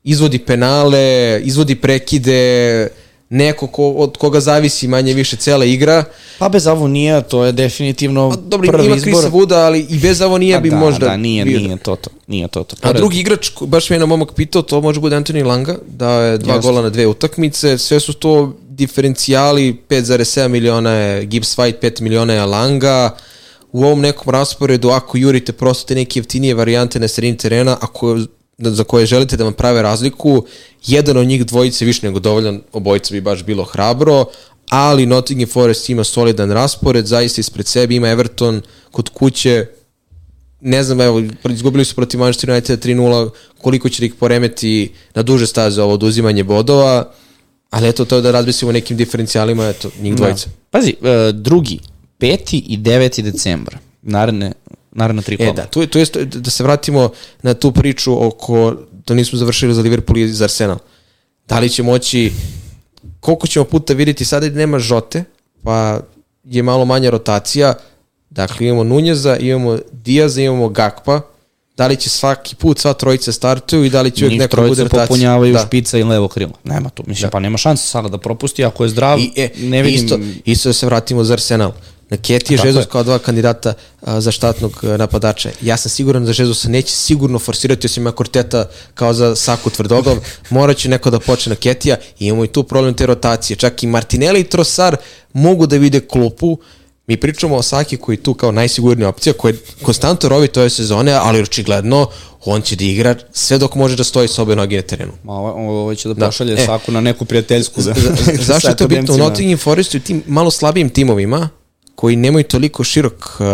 izvodi 0.04 0.40
penale, 0.40 1.40
izvodi 1.44 1.76
prekide, 1.76 2.88
neko 3.30 3.68
ko, 3.68 3.90
od 3.90 4.18
koga 4.18 4.40
zavisi 4.40 4.88
manje 4.88 5.14
više 5.14 5.36
cela 5.36 5.66
igra. 5.66 6.04
Pa 6.40 6.50
bez 6.50 6.68
Avonija, 6.68 7.22
to 7.22 7.46
je 7.46 7.52
definitivno 7.52 8.30
Pa, 8.30 8.36
dobro, 8.36 8.72
prvi 8.72 8.86
ima 8.86 8.96
izbor. 8.96 9.14
Krisa 9.14 9.28
Vuda, 9.28 9.58
ali 9.58 9.86
i 9.90 9.98
bez 9.98 10.22
ovo 10.22 10.38
nije 10.38 10.56
Pa 10.56 10.62
bi 10.62 10.70
da, 10.70 10.76
možda 10.76 11.08
Da, 11.08 11.18
nije, 11.18 11.46
bio. 11.46 11.60
nije 11.60 11.78
to 11.78 11.96
to. 11.96 12.10
Nije 12.28 12.48
to 12.48 12.64
to. 12.64 12.76
A 12.82 12.94
drugi 12.94 13.20
igrač, 13.20 13.52
baš 13.62 13.90
me 13.90 13.96
je 13.96 14.00
na 14.00 14.06
momak 14.06 14.34
pitao, 14.34 14.62
to 14.62 14.82
može 14.82 15.00
bude 15.00 15.16
Anthony 15.16 15.46
Langa, 15.46 15.76
da 15.88 16.10
je 16.12 16.38
dva 16.38 16.54
Jeste. 16.54 16.68
gola 16.68 16.82
na 16.82 16.90
dve 16.90 17.08
utakmice, 17.08 17.78
sve 17.78 18.00
su 18.00 18.14
to 18.14 18.54
diferencijali, 18.70 19.78
5,7 19.90 20.48
miliona 20.48 20.92
je 20.92 21.26
Gibbs 21.26 21.58
White, 21.58 21.80
5 21.82 22.02
miliona 22.02 22.34
je 22.34 22.46
Langa, 22.46 23.16
u 23.72 23.84
ovom 23.84 24.02
nekom 24.02 24.30
rasporedu, 24.34 24.90
ako 24.90 25.18
jurite 25.18 25.52
prosto 25.52 25.88
te 25.88 25.96
neke 25.96 26.20
jeftinije 26.20 26.54
varijante 26.54 27.00
na 27.00 27.08
sredini 27.08 27.38
terena, 27.38 27.78
ako 27.82 28.18
za 28.60 28.84
koje 28.84 29.06
želite 29.06 29.38
da 29.38 29.44
vam 29.44 29.54
prave 29.54 29.82
razliku, 29.82 30.46
jedan 30.86 31.18
od 31.18 31.28
njih 31.28 31.46
dvojice 31.46 31.86
više 31.86 32.06
nego 32.06 32.20
dovoljan, 32.20 32.62
obojica 32.74 33.14
bi 33.14 33.22
baš 33.22 33.44
bilo 33.44 33.64
hrabro, 33.64 34.26
ali 34.70 35.06
Nottingham 35.06 35.50
Forest 35.50 35.90
ima 35.90 36.04
solidan 36.04 36.52
raspored, 36.52 37.06
zaista 37.06 37.42
ispred 37.42 37.68
sebe 37.68 37.96
ima 37.96 38.10
Everton 38.10 38.62
kod 38.92 39.10
kuće, 39.10 39.66
ne 40.62 40.84
znam, 40.84 41.02
evo, 41.02 41.24
izgubili 41.50 41.86
su 41.86 41.96
protiv 41.96 42.20
Manchester 42.20 42.50
United 42.50 42.86
3-0, 42.86 43.30
koliko 43.58 43.90
će 43.90 44.02
da 44.02 44.06
ih 44.06 44.14
poremeti 44.14 44.92
na 45.16 45.24
duže 45.24 45.48
staze 45.48 45.82
ovo 45.82 45.94
oduzimanje 45.94 46.44
bodova, 46.44 47.12
ali 47.70 47.90
eto 47.90 48.06
to 48.06 48.22
da 48.22 48.32
razmislimo 48.32 48.72
nekim 48.72 48.98
diferencijalima, 48.98 49.68
eto, 49.68 49.90
njih 50.02 50.16
dvojica. 50.16 50.50
Da. 50.50 50.56
Pazi, 50.70 50.96
e, 51.04 51.32
drugi, 51.34 51.80
peti 52.18 52.58
i 52.58 52.78
deveti 52.78 53.22
decembar. 53.22 53.78
Naredne, 54.02 54.52
naredna 54.92 55.22
tri 55.22 55.38
kola. 55.38 55.50
E 55.50 55.54
da, 55.54 55.66
tu 55.66 55.82
je, 55.82 55.88
tu 55.88 56.00
je, 56.00 56.06
da 56.26 56.50
se 56.50 56.64
vratimo 56.64 57.10
na 57.42 57.54
tu 57.54 57.72
priču 57.72 58.28
oko, 58.28 58.76
da 59.08 59.14
nismo 59.14 59.40
završili 59.40 59.74
za 59.74 59.82
Liverpool 59.82 60.18
i 60.18 60.28
za 60.28 60.44
Arsenal. 60.44 60.78
Da 61.48 61.60
li 61.60 61.70
će 61.70 61.84
moći, 61.84 62.32
koliko 63.20 63.48
ćemo 63.48 63.66
puta 63.66 63.94
vidjeti, 63.94 64.26
sada 64.26 64.50
nema 64.50 64.80
Žote, 64.80 65.24
pa 65.64 66.00
je 66.44 66.64
malo 66.64 66.86
manja 66.86 67.10
rotacija, 67.10 67.74
dakle 68.30 68.68
imamo 68.68 68.84
Nunjeza, 68.84 69.38
imamo 69.38 69.78
Diaza, 69.92 70.42
imamo 70.42 70.70
Gakpa, 70.70 71.22
da 71.78 71.88
li 71.88 71.96
će 71.96 72.10
svaki 72.10 72.56
put 72.56 72.80
sva 72.80 72.94
trojica 72.94 73.32
startuju 73.32 73.84
i 73.84 73.90
da 73.90 74.02
li 74.02 74.12
će 74.12 74.26
uvijek 74.26 74.40
neko 74.40 74.56
da 74.56 74.68
bude 74.68 74.84
rotacija. 74.84 75.06
popunjavaju 75.06 75.54
da. 75.54 75.60
špica 75.60 75.98
i 75.98 76.04
levo 76.04 76.28
krilo. 76.28 76.52
Nema 76.64 76.90
tu, 76.90 77.04
mislim, 77.08 77.32
pa 77.32 77.40
nema 77.40 77.58
šanse 77.58 77.88
sada 77.88 78.10
da 78.10 78.18
propusti, 78.18 78.66
ako 78.66 78.84
je 78.84 78.90
zdrav, 78.90 79.20
I, 79.20 79.32
e, 79.36 79.50
ne 79.58 79.84
vidim... 79.84 80.06
isto, 80.06 80.20
isto 80.46 80.70
da 80.70 80.74
se 80.74 80.86
vratimo 80.86 81.24
za 81.24 81.34
Arsenal. 81.34 81.72
Na 82.10 82.18
Keti 82.18 82.54
je 82.54 82.58
Žezus 82.58 82.86
kao 82.86 83.04
dva 83.04 83.20
kandidata 83.20 83.74
a, 84.02 84.22
za 84.22 84.32
štatnog 84.32 84.80
napadača. 84.84 85.50
Ja 85.62 85.78
sam 85.78 85.90
siguran 85.90 86.26
da 86.26 86.34
Žezusa 86.34 86.70
neće 86.70 86.94
sigurno 86.94 87.40
forsirati 87.40 87.88
osim 87.88 88.04
ima 88.04 88.12
Korteta 88.12 88.66
kao 88.94 89.14
za 89.14 89.36
Saku 89.36 89.70
tvrdoglav. 89.70 90.18
Morat 90.50 90.78
će 90.78 90.90
neko 90.90 91.10
da 91.10 91.20
počne 91.20 91.50
na 91.50 91.56
Ketija 91.56 91.98
i 92.20 92.26
imamo 92.26 92.44
i 92.46 92.48
tu 92.48 92.64
problem 92.64 92.94
te 92.94 93.06
rotacije. 93.06 93.58
Čak 93.58 93.84
i 93.84 93.88
Martinelli 93.88 94.40
i 94.40 94.44
Trosar 94.44 94.96
mogu 95.34 95.68
da 95.68 95.78
vide 95.78 96.00
klupu. 96.00 96.58
Mi 97.08 97.18
pričamo 97.18 97.56
o 97.56 97.62
Saki 97.62 97.98
koji 97.98 98.16
je 98.16 98.24
tu 98.24 98.34
kao 98.34 98.52
najsigurnija 98.52 99.10
opcija, 99.10 99.34
koja 99.34 99.52
je 99.52 99.58
konstantno 99.82 100.30
rovi 100.30 100.50
ove 100.56 100.70
sezone, 100.70 101.12
ali 101.14 101.42
očigledno 101.42 102.08
on 102.46 102.62
će 102.62 102.76
da 102.76 102.84
igra 102.84 103.16
sve 103.32 103.58
dok 103.58 103.76
može 103.76 103.96
da 103.96 104.04
stoji 104.04 104.28
sa 104.28 104.42
obe 104.42 104.56
noge 104.56 104.76
na 104.76 104.82
terenu. 104.82 105.12
Ma, 105.24 105.34
ovo, 105.34 105.82
ovo 105.82 105.96
će 105.96 106.08
da 106.08 106.14
Da. 106.14 106.26
pošalje 106.26 106.54
E. 106.54 106.66
Saku 106.66 106.92
na 106.92 107.02
neku 107.02 107.26
prijateljsku. 107.26 107.82
Da, 107.82 107.94
Za- 107.94 108.16
za- 108.26 108.44
zašto 108.44 108.70
je 108.70 108.76
to 108.76 108.88
bitno? 108.88 109.16
U. 109.16 109.18
Nottingham 109.18 109.58
Forestu 109.58 109.98
i 109.98 110.00
tim 110.00 110.24
malo 110.28 110.52
slabijim 110.52 110.90
timovima 110.90 111.50
koji 112.00 112.16
nemaju 112.16 112.44
toliko 112.44 112.84
širok 112.84 113.14
uh, 113.40 113.46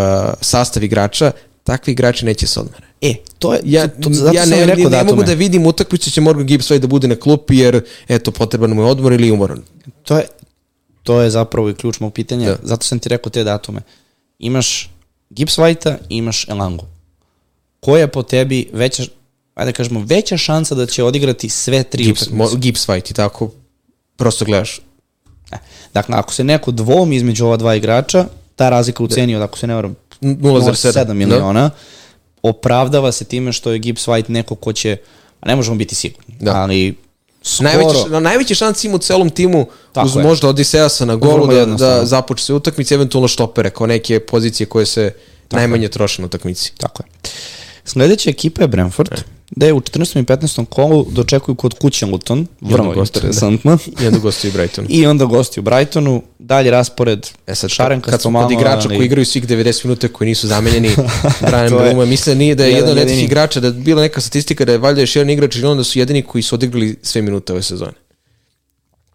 sastav 0.42 0.84
igrača, 0.84 1.32
takvi 1.64 1.92
igrači 1.92 2.26
neće 2.26 2.48
se 2.48 2.60
odmara. 2.60 2.86
E, 3.02 3.14
to 3.40 3.54
je, 3.54 3.60
Ja, 3.64 3.88
to, 3.88 3.94
to, 4.02 4.10
zato 4.12 4.36
ja 4.36 4.46
ne, 4.46 4.58
ne, 4.58 4.76
ne 4.76 4.90
datume. 4.90 5.04
mogu 5.04 5.24
da 5.24 5.34
vidim 5.34 5.66
utakmicu 5.66 6.12
će 6.12 6.22
Morgan 6.22 6.46
Gibbs 6.46 6.72
ovaj 6.72 6.80
da 6.80 6.88
bude 6.88 7.08
na 7.08 7.16
klupi 7.16 7.58
jer 7.58 7.82
eto 8.08 8.32
potreban 8.32 8.70
mu 8.70 8.82
je 8.82 8.88
odmor 8.88 9.14
ili 9.14 9.32
umoran. 9.32 9.62
To 10.04 10.18
je, 10.18 10.26
to 11.04 11.22
je 11.22 11.30
zapravo 11.30 11.70
i 11.70 11.76
ključ 11.76 12.00
mog 12.00 12.14
pitanja, 12.14 12.46
Da. 12.48 12.58
zato 12.64 12.86
sam 12.86 13.00
ti 13.00 13.10
rekao 13.10 13.30
te 13.30 13.44
datume. 13.44 13.82
Imaš 14.40 14.90
Gibbs 15.30 15.58
White-a 15.58 15.98
imaš 16.10 16.48
Elangu. 16.48 16.86
Koja 17.80 18.02
je 18.02 18.08
po 18.08 18.24
tebi 18.24 18.70
veća, 18.74 19.04
ajde 19.56 19.72
da 19.72 19.76
kažemo, 19.76 20.04
veća 20.06 20.38
šansa 20.38 20.76
da 20.76 20.86
će 20.86 21.04
odigrati 21.04 21.50
sve 21.50 21.84
tri 21.84 22.04
Gibbs, 22.04 22.22
utakmice? 22.22 22.58
Gibbs 22.58 22.86
fight 22.86 23.12
i 23.12 23.14
tako 23.14 23.52
prosto 24.16 24.46
gledaš. 24.46 24.80
Dakle, 25.96 26.16
ako 26.18 26.34
se 26.34 26.44
neko 26.44 26.72
dvomi 26.72 27.16
između 27.16 27.46
ova 27.46 27.58
dva 27.58 27.76
igrača, 27.76 28.26
ta 28.56 28.70
razlika 28.70 29.04
u 29.04 29.08
ceni 29.08 29.36
od, 29.36 29.42
ako 29.42 29.58
se 29.58 29.68
ne 29.68 29.76
varam, 29.76 29.96
0,7 30.22 30.92
0,7 30.92 31.14
miliona, 31.14 31.70
opravdava 32.44 33.12
se 33.12 33.26
time 33.26 33.54
što 33.54 33.72
je 33.72 33.80
Gibbs 33.80 34.08
White 34.08 34.30
neko 34.30 34.56
ko 34.56 34.74
će, 34.74 34.98
a 35.42 35.48
ne 35.48 35.56
možemo 35.56 35.76
biti 35.78 35.96
sigurni, 35.96 36.36
Da. 36.40 36.56
ali 36.56 36.96
skoro, 37.44 37.70
Najveće, 37.70 38.10
na 38.10 38.20
najveće 38.20 38.56
šanse 38.56 38.88
ima 38.88 38.96
u 38.96 39.00
celom 39.00 39.30
timu 39.30 39.68
Tako 39.94 40.08
uz 40.08 40.16
je. 40.16 40.24
možda 40.24 40.48
Odiseasa 40.50 41.06
na 41.06 41.16
golu 41.16 41.48
da, 41.48 41.66
da 41.66 42.06
započe 42.06 42.44
se 42.44 42.54
utakmice, 42.54 42.96
eventualno 42.96 43.28
štopere 43.28 43.70
kao 43.70 43.88
neke 43.88 44.20
pozicije 44.20 44.68
koje 44.68 44.86
se 44.86 45.14
najmanje 45.52 45.88
troše 45.88 46.22
na 46.22 46.26
utakmici. 46.26 46.74
Tako 46.78 47.04
je. 47.04 47.30
Sledeća 47.86 48.30
ekipa 48.30 48.62
je 48.62 48.68
Brentford, 48.68 49.12
E. 49.12 49.35
da 49.52 49.66
je 49.66 49.74
u 49.74 49.82
14. 49.82 50.20
i 50.20 50.24
15. 50.24 50.66
kolu 50.66 51.06
dočekuju 51.12 51.56
kod 51.56 51.74
kuće 51.80 52.06
Luton, 52.06 52.48
vrlo 52.62 52.94
da. 52.94 53.00
interesantno. 53.02 53.78
I 54.02 54.08
onda 54.08 54.20
gostuju 54.20 54.54
Brighton. 54.54 54.86
I 54.90 55.06
onda 55.06 55.26
gosti 55.26 55.60
u 55.60 55.64
Brightonu, 55.64 56.24
dalje 56.40 56.72
raspored, 56.72 57.28
E 57.48 57.56
sad, 57.56 57.70
šarenka 57.70 58.12
kad 58.12 58.22
smo 58.22 58.42
kod 58.42 58.52
igrača 58.52 58.88
koji 58.88 59.06
igraju 59.06 59.26
svih 59.26 59.48
90 59.48 59.86
minuta 59.86 60.08
koji 60.08 60.28
nisu 60.28 60.48
zamenjeni, 60.48 60.90
Brian 61.48 61.70
To 61.70 61.84
je 61.84 61.90
Bruma, 61.90 62.06
mislim 62.06 62.36
da 62.36 62.40
nije 62.40 62.56
da 62.56 62.64
je 62.64 62.70
jedan 62.72 62.90
jedan 62.90 62.98
od 63.04 63.10
jedini. 63.10 63.24
igrača, 63.24 63.60
da 63.60 63.68
je 63.68 63.74
bila 63.74 64.02
neka 64.02 64.22
statistika 64.22 64.66
da 64.66 64.72
je 64.72 64.78
valjda 64.78 65.02
još 65.02 65.16
jedan 65.16 65.30
igrač 65.30 65.56
ili 65.56 65.66
onda 65.66 65.84
su 65.84 66.00
jedini 66.00 66.22
koji 66.22 66.42
su 66.42 66.56
odigrali 66.56 66.96
sve 67.02 67.22
minute 67.22 67.54
ove 67.54 67.64
sezone. 67.64 67.94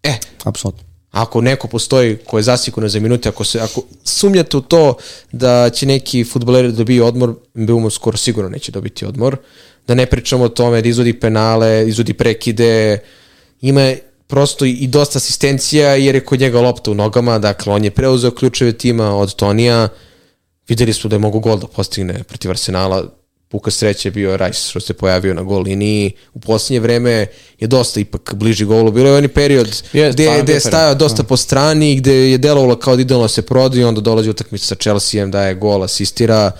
E, 0.03 0.13
Apsolutno. 0.43 0.83
ako 1.11 1.41
neko 1.41 1.67
postoji 1.67 2.17
ko 2.25 2.37
je 2.37 2.43
zasikuran 2.43 2.89
za 2.89 2.99
minute, 2.99 3.29
ako, 3.29 3.43
se, 3.43 3.59
ako 3.59 3.81
sumnjate 4.03 4.57
u 4.57 4.61
to 4.61 4.93
da 5.31 5.69
će 5.69 5.85
neki 5.85 6.23
futboleri 6.23 6.67
da 6.67 6.77
dobiju 6.77 7.05
odmor, 7.05 7.35
Mbeumo 7.53 7.89
skoro 7.89 8.17
sigurno 8.17 8.49
neće 8.49 8.71
dobiti 8.71 9.05
odmor. 9.05 9.37
Da 9.87 9.95
ne 9.95 10.05
pričamo 10.05 10.43
o 10.43 10.49
tome 10.49 10.81
da 10.81 10.89
izvodi 10.89 11.13
penale, 11.13 11.85
izvodi 11.87 12.13
prekide, 12.13 12.99
ima 13.61 13.93
prosto 14.27 14.65
i 14.65 14.87
dosta 14.87 15.17
asistencija 15.17 15.95
jer 15.95 16.15
je 16.15 16.25
kod 16.25 16.39
njega 16.39 16.61
lopta 16.61 16.91
u 16.91 16.93
nogama, 16.93 17.39
dakle 17.39 17.73
on 17.73 17.83
je 17.83 17.91
preuzeo 17.91 18.31
ključeve 18.31 18.71
tima 18.71 19.15
od 19.15 19.35
Tonija, 19.35 19.87
videli 20.67 20.93
smo 20.93 21.09
da 21.09 21.15
je 21.15 21.19
mogu 21.19 21.39
gol 21.39 21.59
da 21.59 21.67
postigne 21.67 22.23
protiv 22.23 22.51
Arsenala, 22.51 23.03
puka 23.51 23.71
sreće 23.71 24.07
je 24.07 24.11
bio 24.11 24.37
Rice 24.37 24.69
što 24.69 24.79
se 24.79 24.93
pojavio 24.93 25.33
na 25.33 25.43
gol 25.43 25.61
liniji. 25.61 26.11
U 26.33 26.39
posljednje 26.39 26.79
vreme 26.79 27.27
je 27.59 27.67
dosta 27.67 27.99
ipak 27.99 28.33
bliži 28.33 28.65
golu. 28.65 28.91
Bilo 28.91 29.09
je 29.09 29.17
onaj 29.17 29.27
period 29.27 29.83
Je, 29.93 30.11
gde, 30.11 30.23
stvarno 30.23 30.43
gde 30.43 30.53
je 30.53 30.59
stajao 30.59 30.93
period, 30.93 30.97
dosta 30.97 31.23
po 31.23 31.37
strani, 31.37 31.95
gde 31.95 32.13
je 32.13 32.37
delovalo 32.37 32.75
kao 32.75 32.95
da 32.95 33.01
idealno 33.01 33.27
se 33.27 33.41
prodi, 33.41 33.83
onda 33.83 34.01
dolazi 34.01 34.29
utakmica 34.29 34.65
sa 34.65 34.75
Chelseaem, 34.75 35.31
daje 35.31 35.55
gol, 35.55 35.83
asistira. 35.83 36.51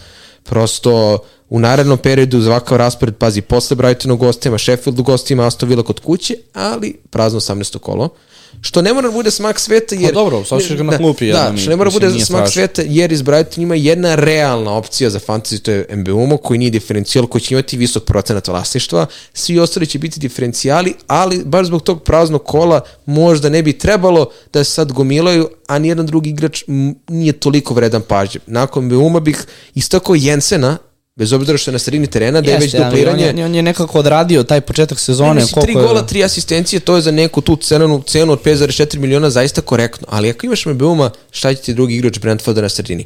Prosto 0.43 1.17
u 1.49 1.59
narednom 1.59 1.97
periodu 1.97 2.41
za 2.41 2.49
ovakav 2.49 2.77
raspored, 2.77 3.15
pazi, 3.17 3.41
posle 3.41 3.75
Brightonu 3.75 4.17
gostima, 4.17 4.57
Sheffield 4.57 4.99
u 4.99 5.03
gostima, 5.03 5.47
Aston 5.47 5.69
Villa 5.69 5.83
kod 5.83 5.99
kuće, 5.99 6.33
ali 6.53 6.99
prazno 7.09 7.39
18. 7.39 7.77
kolo. 7.77 8.09
Što 8.63 8.81
ne 8.81 8.93
mora 8.93 9.07
da 9.07 9.13
bude 9.13 9.31
smak 9.31 9.59
sveta, 9.59 9.95
jer... 9.95 10.05
Pa 10.05 10.11
dobro, 10.11 10.37
ostaviš 10.37 10.67
ga 10.69 10.83
na 10.83 10.97
klupi, 10.97 11.27
Da, 11.27 11.53
i- 11.55 11.57
što 11.57 11.69
ne 11.69 11.75
mora 11.75 11.89
da 11.89 11.93
bude 11.93 12.09
smak 12.09 12.23
strašno. 12.23 12.47
sveta, 12.47 12.81
jer 12.81 13.11
iz 13.11 13.21
Brighton 13.21 13.63
ima 13.63 13.75
jedna 13.75 14.15
realna 14.15 14.71
opcija 14.71 15.09
za 15.09 15.19
fantasy, 15.19 15.59
to 15.59 15.71
je 15.71 15.85
MBUMO, 15.91 16.37
koji 16.37 16.57
nije 16.57 16.69
diferencijal, 16.71 17.27
koji 17.27 17.41
će 17.41 17.53
imati 17.53 17.77
visok 17.77 18.03
procenat 18.03 18.47
vlasništva. 18.47 19.05
Svi 19.33 19.59
ostali 19.59 19.87
će 19.87 19.99
biti 19.99 20.19
diferencijali, 20.19 20.93
ali 21.07 21.41
baš 21.45 21.67
zbog 21.67 21.81
tog 21.83 22.03
praznog 22.03 22.43
kola 22.43 22.81
možda 23.05 23.49
ne 23.49 23.63
bi 23.63 23.73
trebalo 23.73 24.29
da 24.53 24.63
se 24.63 24.71
sad 24.71 24.91
gomilaju, 24.91 25.49
a 25.67 25.79
nijedan 25.79 26.05
drugi 26.05 26.29
igrač 26.29 26.63
nije 27.07 27.33
toliko 27.33 27.73
vredan 27.73 28.01
pažnje. 28.01 28.39
Nakon 28.47 28.85
MBUMA 28.85 29.19
bih 29.19 29.45
istakao 29.75 30.15
Jensena, 30.15 30.77
bez 31.21 31.33
obzira 31.33 31.57
što 31.57 31.69
je 31.69 31.73
na 31.73 31.79
sredini 31.79 32.07
terena, 32.07 32.41
da 32.41 32.51
je 32.51 32.57
već 32.59 32.71
dupliranje. 32.73 33.29
On 33.29 33.37
je, 33.37 33.45
on 33.45 33.55
je 33.55 33.61
nekako 33.63 33.99
odradio 33.99 34.43
taj 34.43 34.61
početak 34.61 34.97
Ne, 34.97 35.01
sezone. 35.01 35.33
mislim, 35.35 35.61
tri 35.61 35.73
je- 35.73 35.81
gola, 35.81 36.01
tri 36.03 36.23
asistencije, 36.23 36.79
to 36.79 36.95
je 36.95 37.01
za 37.01 37.11
neku 37.13 37.41
tu 37.41 37.55
cenu, 37.57 38.03
cenu 38.03 38.33
od 38.33 38.41
5,4 38.41 38.97
miliona 38.97 39.29
zaista 39.29 39.61
korektno. 39.63 40.07
Ali 40.09 40.29
ako 40.29 40.45
imaš 40.45 40.65
Mbeuma, 40.67 41.11
šta 41.31 41.53
će 41.53 41.61
ti 41.61 41.73
drugi 41.73 41.95
igrač 41.95 42.19
Brentforda 42.19 42.61
na 42.61 42.69
sredini? 42.69 43.05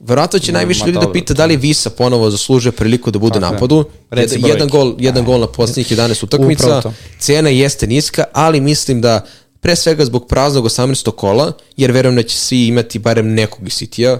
Verovatno 0.00 0.38
će 0.38 0.52
Ma, 0.52 0.58
najviše 0.58 0.86
ljudi 0.86 0.98
da 1.00 1.12
pita 1.12 1.34
da 1.34 1.46
li 1.46 1.56
Visa 1.56 1.90
ponovo 1.90 2.30
zaslužuje 2.30 2.72
priliku 2.72 3.10
da 3.10 3.18
bude 3.18 3.40
Tako 3.40 3.52
napadu. 3.52 3.84
Reci 4.10 4.34
Jedan, 4.34 4.50
jedan 4.50 4.68
gol, 4.68 4.94
jedan 4.98 5.24
gol 5.24 5.40
na 5.40 5.46
posljednjih 5.48 5.86
11 5.88 6.22
Upravo 6.24 6.44
utakmica. 6.44 6.92
Cena 7.18 7.48
jeste 7.50 7.86
niska, 7.86 8.24
ali 8.32 8.60
mislim 8.60 9.00
da 9.00 9.26
pre 9.60 9.76
svega 9.76 10.04
zbog 10.04 10.26
praznog 10.28 10.64
18. 10.64 11.10
kola, 11.10 11.52
jer 11.76 11.92
verujem 11.92 12.16
da 12.16 12.22
će 12.22 12.36
svi 12.36 12.66
imati 12.66 12.98
barem 12.98 13.34
nekog 13.34 13.66
iz 13.66 13.72
City-a, 13.72 14.18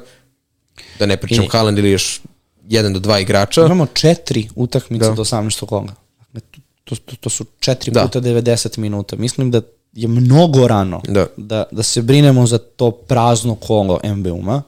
da 0.98 1.06
ne 1.06 1.16
pričam 1.16 1.44
I- 1.44 1.48
Haaland 1.48 1.78
ili 1.78 1.90
još 1.90 2.20
jedan 2.68 2.92
do 2.92 2.98
dva 2.98 3.18
igrača. 3.20 3.60
Imamo 3.60 3.86
četiri 3.86 4.48
utakmice 4.54 5.04
Da. 5.04 5.12
do 5.12 5.24
18. 5.24 5.66
kola. 5.66 5.94
Dakle, 6.32 6.50
to, 6.84 6.96
to, 6.96 7.16
to 7.16 7.30
su 7.30 7.44
četiri 7.60 7.90
Da. 7.90 8.02
puta 8.02 8.20
90 8.20 8.78
minuta. 8.78 9.16
Mislim 9.16 9.50
da 9.50 9.60
je 9.92 10.08
mnogo 10.08 10.68
rano 10.68 11.02
Da. 11.08 11.26
da, 11.36 11.64
da 11.70 11.82
se 11.82 12.02
brinemo 12.02 12.46
za 12.46 12.58
to 12.58 12.90
prazno 12.90 13.54
kolo 13.54 14.00
MBU-ma. 14.04 14.62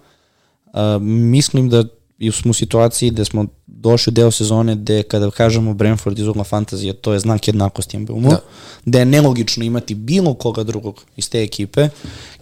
Uh, 0.66 0.72
mislim 1.02 1.68
da 1.68 1.84
smo 2.32 2.50
u 2.50 2.54
situaciji 2.54 3.10
da 3.10 3.24
smo 3.24 3.46
došli 3.66 4.10
u 4.10 4.14
deo 4.14 4.30
sezone 4.30 4.76
gde 4.76 5.02
kada 5.02 5.30
kažemo 5.30 5.74
Brentford 5.74 6.18
iz 6.18 6.26
ugla 6.26 6.44
fantazije, 6.44 6.92
to 6.92 7.12
je 7.12 7.18
znak 7.18 7.48
jednakosti 7.48 7.98
MBU-mu, 7.98 8.30
Da. 8.30 8.40
da. 8.84 8.98
je 8.98 9.04
nelogično 9.04 9.64
imati 9.64 9.94
bilo 9.94 10.34
koga 10.34 10.62
drugog 10.62 11.04
iz 11.16 11.30
te 11.30 11.42
ekipe 11.42 11.88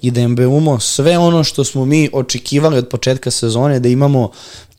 i 0.03 0.11
da 0.11 0.29
MBU-mo 0.29 0.81
sve 0.81 1.19
ono 1.19 1.45
što 1.45 1.65
smo 1.65 1.85
mi 1.85 2.11
očekivali 2.13 2.79
od 2.79 2.89
početka 2.89 3.31
sezone, 3.31 3.81
da 3.81 3.89
imamo 3.89 4.31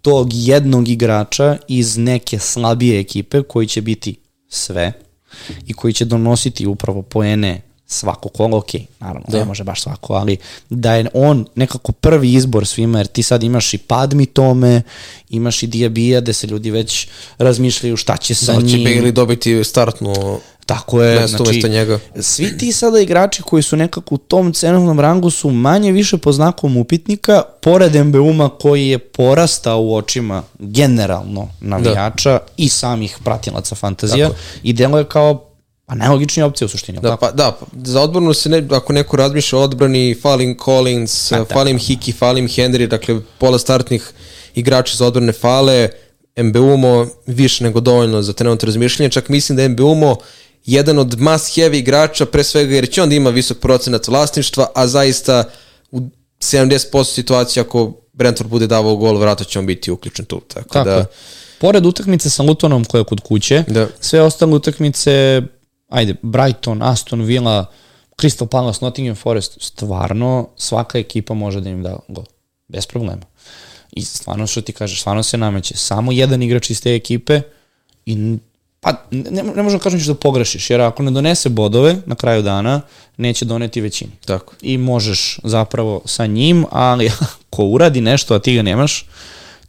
tog 0.07 0.29
jednog 0.31 0.87
igrača 0.87 1.57
iz 1.67 1.97
neke 1.97 2.39
slabije 2.39 2.99
ekipe 2.99 3.43
koji 3.43 3.67
će 3.67 3.81
biti 3.81 4.15
sve 4.49 4.93
i 5.67 5.73
koji 5.73 5.93
će 5.93 6.05
donositi 6.05 6.65
upravo 6.65 7.01
poene 7.01 7.61
svako 7.87 8.29
kolo, 8.29 8.57
ok, 8.57 8.69
naravno, 8.99 9.27
da. 9.27 9.37
ne 9.37 9.45
može 9.45 9.63
baš 9.63 9.81
svako, 9.81 10.13
ali 10.13 10.37
da 10.69 10.95
je 10.95 11.07
on 11.13 11.45
nekako 11.55 11.91
prvi 11.91 12.33
izbor 12.33 12.67
svima, 12.67 12.97
jer 12.97 13.07
ti 13.07 13.23
sad 13.23 13.43
imaš 13.43 13.73
i 13.73 13.77
Padmi 13.77 14.25
tome, 14.25 14.81
imaš 15.29 15.63
i 15.63 15.67
Diabija, 15.67 16.21
gde 16.21 16.33
se 16.33 16.47
ljudi 16.47 16.71
već 16.71 17.07
razmišljaju 17.37 17.97
šta 17.97 18.17
će 18.17 18.35
sa 18.35 18.51
Da 18.51 18.57
li 18.57 18.69
će 18.69 18.77
njim. 18.77 18.87
Bailey 18.87 19.11
dobiti 19.11 19.63
startnu 19.63 20.39
Tako 20.67 21.03
je, 21.03 21.19
mesto 21.19 21.37
znači, 21.37 21.51
umesto 21.51 21.67
njega? 21.67 21.99
svi 22.19 22.57
ti 22.57 22.71
sada 22.71 22.99
igrači 22.99 23.41
koji 23.41 23.63
su 23.63 23.77
nekako 23.77 24.15
u 24.15 24.17
tom 24.17 24.53
cenovnom 24.53 24.99
rangu 24.99 25.29
su 25.29 25.49
manje 25.49 25.91
više 25.91 26.17
po 26.17 26.31
znakom 26.31 26.77
upitnika, 26.77 27.41
pored 27.61 27.95
MBU-ma 27.95 28.49
koji 28.49 28.87
je 28.87 28.99
porastao 28.99 29.81
u 29.81 29.95
očima 29.95 30.43
generalno 30.59 31.49
navijača 31.61 32.31
da. 32.31 32.45
i 32.57 32.69
samih 32.69 33.17
pratilaca 33.23 33.75
fantazija 33.75 34.27
Tako. 34.27 34.39
i 34.63 34.73
delo 34.73 34.97
je 34.97 35.05
kao 35.05 35.43
pa 35.85 35.95
najlogičnija 35.95 36.45
opcija 36.45 36.65
u 36.65 36.69
suštini. 36.69 36.99
Da, 36.99 37.17
pa, 37.17 37.31
da, 37.31 37.59
za 37.83 38.01
odbranu 38.01 38.33
se 38.33 38.49
ne, 38.49 38.67
ako 38.71 38.93
neko 38.93 39.17
razmišlja 39.17 39.59
o 39.59 39.61
odbrani, 39.61 40.15
falim 40.21 40.57
Collins, 40.65 41.29
Pa 41.29 41.37
da. 41.37 41.45
falim 41.45 41.79
Hiki, 41.79 42.11
falim 42.11 42.47
Henry, 42.47 42.87
dakle 42.87 43.19
pola 43.37 43.59
startnih 43.59 44.11
igrača 44.55 44.97
za 44.97 45.05
odbrane 45.05 45.33
fale, 45.33 45.89
MBUMO 46.37 47.07
više 47.25 47.63
nego 47.63 47.79
dovoljno 47.79 48.21
za 48.21 48.33
trenutno 48.33 48.65
razmišljanje, 48.65 49.09
čak 49.09 49.29
mislim 49.29 49.55
da 49.55 49.67
MBUMO 49.67 50.15
jedan 50.67 50.99
od 50.99 51.19
must 51.19 51.55
have 51.55 51.77
igrača, 51.77 52.25
pre 52.25 52.43
svega 52.43 52.75
jer 52.75 52.89
će 52.89 53.03
onda 53.03 53.15
ima 53.15 53.29
visok 53.29 53.57
procenat 53.57 54.07
vlasništva, 54.07 54.67
a 54.75 54.87
zaista 54.87 55.43
u 55.91 55.99
70% 56.39 57.03
situacija 57.03 57.63
ako 57.63 57.93
Brentford 58.13 58.49
bude 58.49 58.67
davao 58.67 58.95
gol, 58.95 59.17
vratno 59.17 59.45
će 59.45 59.59
on 59.59 59.65
biti 59.65 59.91
uključen 59.91 60.25
tu. 60.25 60.41
Tako, 60.47 60.69
Tako 60.69 60.89
da, 60.89 60.95
je. 60.95 61.05
Pored 61.59 61.85
utakmice 61.85 62.29
sa 62.29 62.43
Lutonom 62.43 62.85
koja 62.85 62.99
je 62.99 63.05
kod 63.05 63.19
kuće, 63.19 63.63
Da. 63.67 63.87
sve 63.99 64.21
ostale 64.21 64.55
utakmice, 64.55 65.41
ajde, 65.89 66.15
Brighton, 66.21 66.81
Aston 66.81 67.21
Villa, 67.21 67.65
Crystal 68.21 68.47
Palace, 68.47 68.85
Nottingham 68.85 69.15
Forest, 69.15 69.57
stvarno 69.61 70.49
svaka 70.55 70.99
ekipa 70.99 71.33
može 71.33 71.61
da 71.61 71.69
im 71.69 71.83
da 71.83 71.99
gol. 72.07 72.25
Bez 72.67 72.85
problema. 72.85 73.21
I 73.91 74.01
stvarno 74.05 74.47
što 74.47 74.61
ti 74.61 74.73
kažeš, 74.73 74.99
stvarno 74.99 75.23
se 75.23 75.37
nameće. 75.37 75.77
Samo 75.77 76.11
jedan 76.11 76.43
igrač 76.43 76.69
iz 76.69 76.81
te 76.81 76.95
ekipe 76.95 77.41
i 78.05 78.37
pa 78.81 78.93
ne, 79.11 79.43
ne 79.43 79.63
možemo 79.63 79.79
kažem 79.79 79.99
ćeš 79.99 80.07
da 80.07 80.13
pogrešiš, 80.13 80.69
jer 80.69 80.81
ako 80.81 81.03
ne 81.03 81.11
donese 81.11 81.49
bodove 81.49 81.97
na 82.05 82.15
kraju 82.15 82.41
dana, 82.41 82.81
neće 83.17 83.45
doneti 83.45 83.81
većini. 83.81 84.11
tako. 84.25 84.53
I 84.61 84.77
možeš 84.77 85.39
zapravo 85.43 86.01
sa 86.05 86.25
njim, 86.25 86.65
ali 86.71 87.11
ko 87.49 87.65
uradi 87.65 88.01
nešto, 88.01 88.35
a 88.35 88.39
ti 88.39 88.55
ga 88.55 88.61
nemaš, 88.61 89.05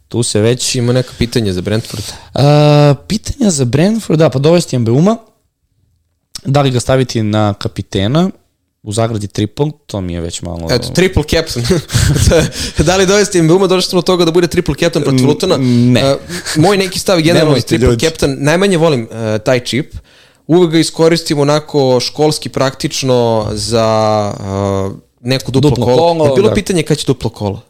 tu 0.07 0.23
se 0.23 0.41
već 0.41 0.75
Ima 0.75 0.93
neka 0.93 1.13
pitanja 1.17 1.53
za 1.53 1.61
Brentford. 1.61 2.03
Uh, 2.33 2.41
pitanja 3.07 3.49
za 3.49 3.65
Brentford, 3.65 4.19
da, 4.19 4.29
pa 4.29 4.39
dovesti 4.39 4.77
Mbeuma, 4.77 5.17
da 6.45 6.61
li 6.61 6.71
ga 6.71 6.79
staviti 6.79 7.23
na 7.23 7.53
kapitena, 7.53 8.29
u 8.83 8.91
zagradi 8.91 9.27
triple, 9.27 9.65
to 9.85 10.01
mi 10.01 10.13
je 10.13 10.21
već 10.21 10.41
malo... 10.41 10.67
Eto, 10.71 10.87
triple 10.89 11.23
captain. 11.25 11.65
da 12.79 12.95
li 12.95 13.05
dovesti 13.05 13.41
Mbuma, 13.41 13.67
došli 13.67 13.89
smo 13.89 13.97
do 13.97 14.03
toga 14.03 14.25
da 14.25 14.31
bude 14.31 14.47
triple 14.47 14.75
captain 14.75 15.03
protiv 15.03 15.19
Mm, 15.19 15.27
Lutona. 15.27 15.57
ne. 15.57 16.05
Uh, 16.05 16.19
moj 16.57 16.77
neki 16.77 16.99
stav 16.99 17.17
generalno 17.17 17.45
Nemojte, 17.45 17.67
triple 17.67 17.87
ljudi. 17.87 18.05
captain, 18.05 18.37
najmanje 18.39 18.77
volim 18.77 19.01
uh, 19.03 19.09
taj 19.39 19.59
čip. 19.59 19.93
Uvek 20.47 20.71
ga 20.71 20.79
iskoristim 20.79 21.39
onako 21.39 21.99
školski 21.99 22.49
praktično 22.49 23.47
za 23.51 23.87
uh, 24.87 24.95
neku 25.21 25.51
duplo, 25.51 25.69
Duplo 25.69 25.85
kolo. 25.85 25.97
kolo, 25.97 26.25
Je 26.25 26.31
bilo 26.35 26.49
da. 26.49 26.53
pitanje 26.55 26.83
kad 26.83 26.97
će 26.97 27.05
duplo 27.05 27.29
kolo? 27.29 27.61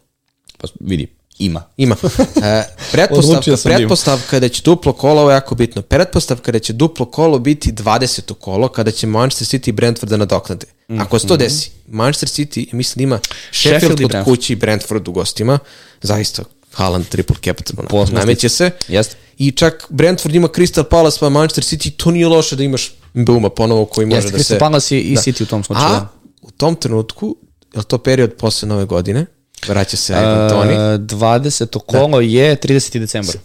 Pa 0.58 0.68
vidi, 0.80 1.08
ima. 1.40 1.64
Ima. 1.78 1.96
E, 2.44 2.64
pretpostavka, 2.92 3.52
da 3.52 3.58
pretpostavka 3.64 4.40
da 4.40 4.50
će 4.50 4.62
duplo 4.62 4.94
kolo, 4.94 5.22
ovo 5.22 5.32
je 5.32 5.36
jako 5.36 5.56
bitno, 5.56 5.82
pretpostavka 5.82 6.52
da 6.52 6.60
će 6.60 6.74
duplo 6.74 7.06
kolo 7.06 7.40
biti 7.40 7.72
20. 7.72 8.34
kolo 8.34 8.68
kada 8.68 8.92
će 8.92 9.08
Manchester 9.08 9.48
City 9.48 9.70
i 9.70 9.72
Brentford 9.72 10.10
da 10.10 10.18
nadoknade. 10.18 10.66
Ako 11.00 11.20
se 11.20 11.28
to 11.28 11.38
desi, 11.38 11.72
Manchester 11.88 12.30
City, 12.30 12.74
mislim 12.74 13.00
da 13.00 13.04
ima 13.04 13.20
Sheffield, 13.52 13.82
Sheffield 13.82 14.02
kod 14.02 14.12
Brentford. 14.12 14.38
kući 14.38 14.54
i 14.54 14.56
Brentford 14.56 15.08
u 15.08 15.12
gostima, 15.12 15.60
zaista 16.02 16.44
Haaland 16.74 17.06
triple 17.08 17.36
captain, 17.44 17.88
nameće 18.12 18.50
se. 18.50 18.72
Jeste. 18.88 19.16
I 19.38 19.52
čak 19.52 19.86
Brentford 19.90 20.36
ima 20.36 20.48
Crystal 20.48 20.84
Palace 20.84 21.18
pa 21.20 21.30
Manchester 21.30 21.64
City, 21.64 21.92
to 21.96 22.12
nije 22.12 22.28
loše 22.28 22.56
da 22.56 22.64
imaš 22.64 22.94
Mbuma 23.14 23.50
ponovo 23.50 23.86
koji 23.86 24.06
može 24.08 24.18
Jeste, 24.18 24.32
da 24.32 24.38
Crystal 24.38 24.48
se... 24.48 24.60
Palace 24.60 24.98
i, 24.98 25.02
i 25.02 25.16
Da. 25.16 25.22
City 25.22 25.44
u 25.44 25.46
tom 25.46 25.64
slučaju. 25.64 25.88
A 25.88 26.08
u 26.42 26.52
tom 26.52 26.76
trenutku, 26.76 27.36
je 27.76 27.84
to 27.84 27.98
period 27.98 28.34
posle 28.34 28.68
nove 28.68 28.86
godine? 28.86 29.26
Vraća 29.68 29.98
se 29.98 30.14
Ivan 30.14 30.50
Toni. 30.50 30.74
Uh, 30.74 30.80
20. 30.80 31.80
kolo 31.80 32.22
je 32.22 32.56
30. 32.56 33.00
decembar. 33.00 33.36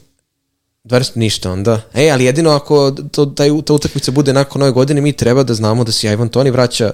20 0.84 1.16
ništa 1.16 1.52
onda. 1.52 1.80
E, 1.94 2.10
ali 2.10 2.24
jedino 2.24 2.50
ako 2.50 2.90
to, 2.90 3.26
taj, 3.26 3.48
ta 3.64 3.74
utakmica 3.74 4.10
bude 4.10 4.32
nakon 4.32 4.60
nove 4.60 4.72
godine, 4.72 5.00
mi 5.00 5.12
treba 5.12 5.42
da 5.42 5.54
znamo 5.54 5.84
da 5.84 5.92
se 5.92 6.12
Ivan 6.12 6.28
Toni 6.28 6.50
vraća 6.50 6.92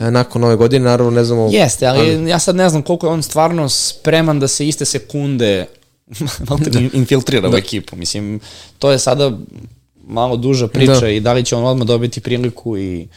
e, 0.00 0.10
nakon 0.10 0.42
nove 0.42 0.56
godine, 0.56 0.84
naravno 0.84 1.10
ne 1.10 1.24
znamo... 1.24 1.48
Jeste, 1.52 1.86
ali, 1.86 2.30
ja 2.30 2.38
sad 2.38 2.56
ne 2.56 2.68
znam 2.68 2.82
koliko 2.82 3.06
je 3.06 3.12
on 3.12 3.22
stvarno 3.22 3.68
spreman 3.68 4.40
da 4.40 4.48
se 4.48 4.68
iste 4.68 4.84
sekunde 4.84 5.66
da. 6.72 6.80
infiltrira 6.92 7.50
u 7.50 7.56
ekipu. 7.56 7.96
Mislim, 7.96 8.40
to 8.78 8.90
je 8.90 8.98
sada 8.98 9.38
malo 10.06 10.36
duža 10.36 10.68
priča 10.68 11.00
Da. 11.00 11.08
i 11.08 11.20
da 11.20 11.32
li 11.32 11.44
će 11.44 11.56
on 11.56 11.64
odmah 11.64 11.86
dobiti 11.86 12.20
priliku 12.20 12.78
i 12.78 13.08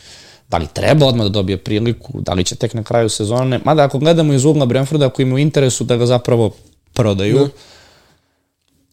da 0.49 0.57
li 0.57 0.67
treba 0.73 1.05
odmah 1.05 1.25
da 1.25 1.29
dobije 1.29 1.57
priliku, 1.57 2.21
da 2.21 2.33
li 2.33 2.43
će 2.43 2.55
tek 2.55 2.73
na 2.73 2.83
kraju 2.83 3.09
sezone. 3.09 3.59
Mada 3.65 3.83
ako 3.83 3.99
gledamo 3.99 4.33
iz 4.33 4.45
ugla 4.45 4.65
Brentforda, 4.65 5.05
ako 5.05 5.21
ima 5.21 5.35
u 5.35 5.39
interesu 5.39 5.83
da 5.83 5.97
ga 5.97 6.05
zapravo 6.05 6.51
prodaju, 6.93 7.37
Da. 7.37 7.47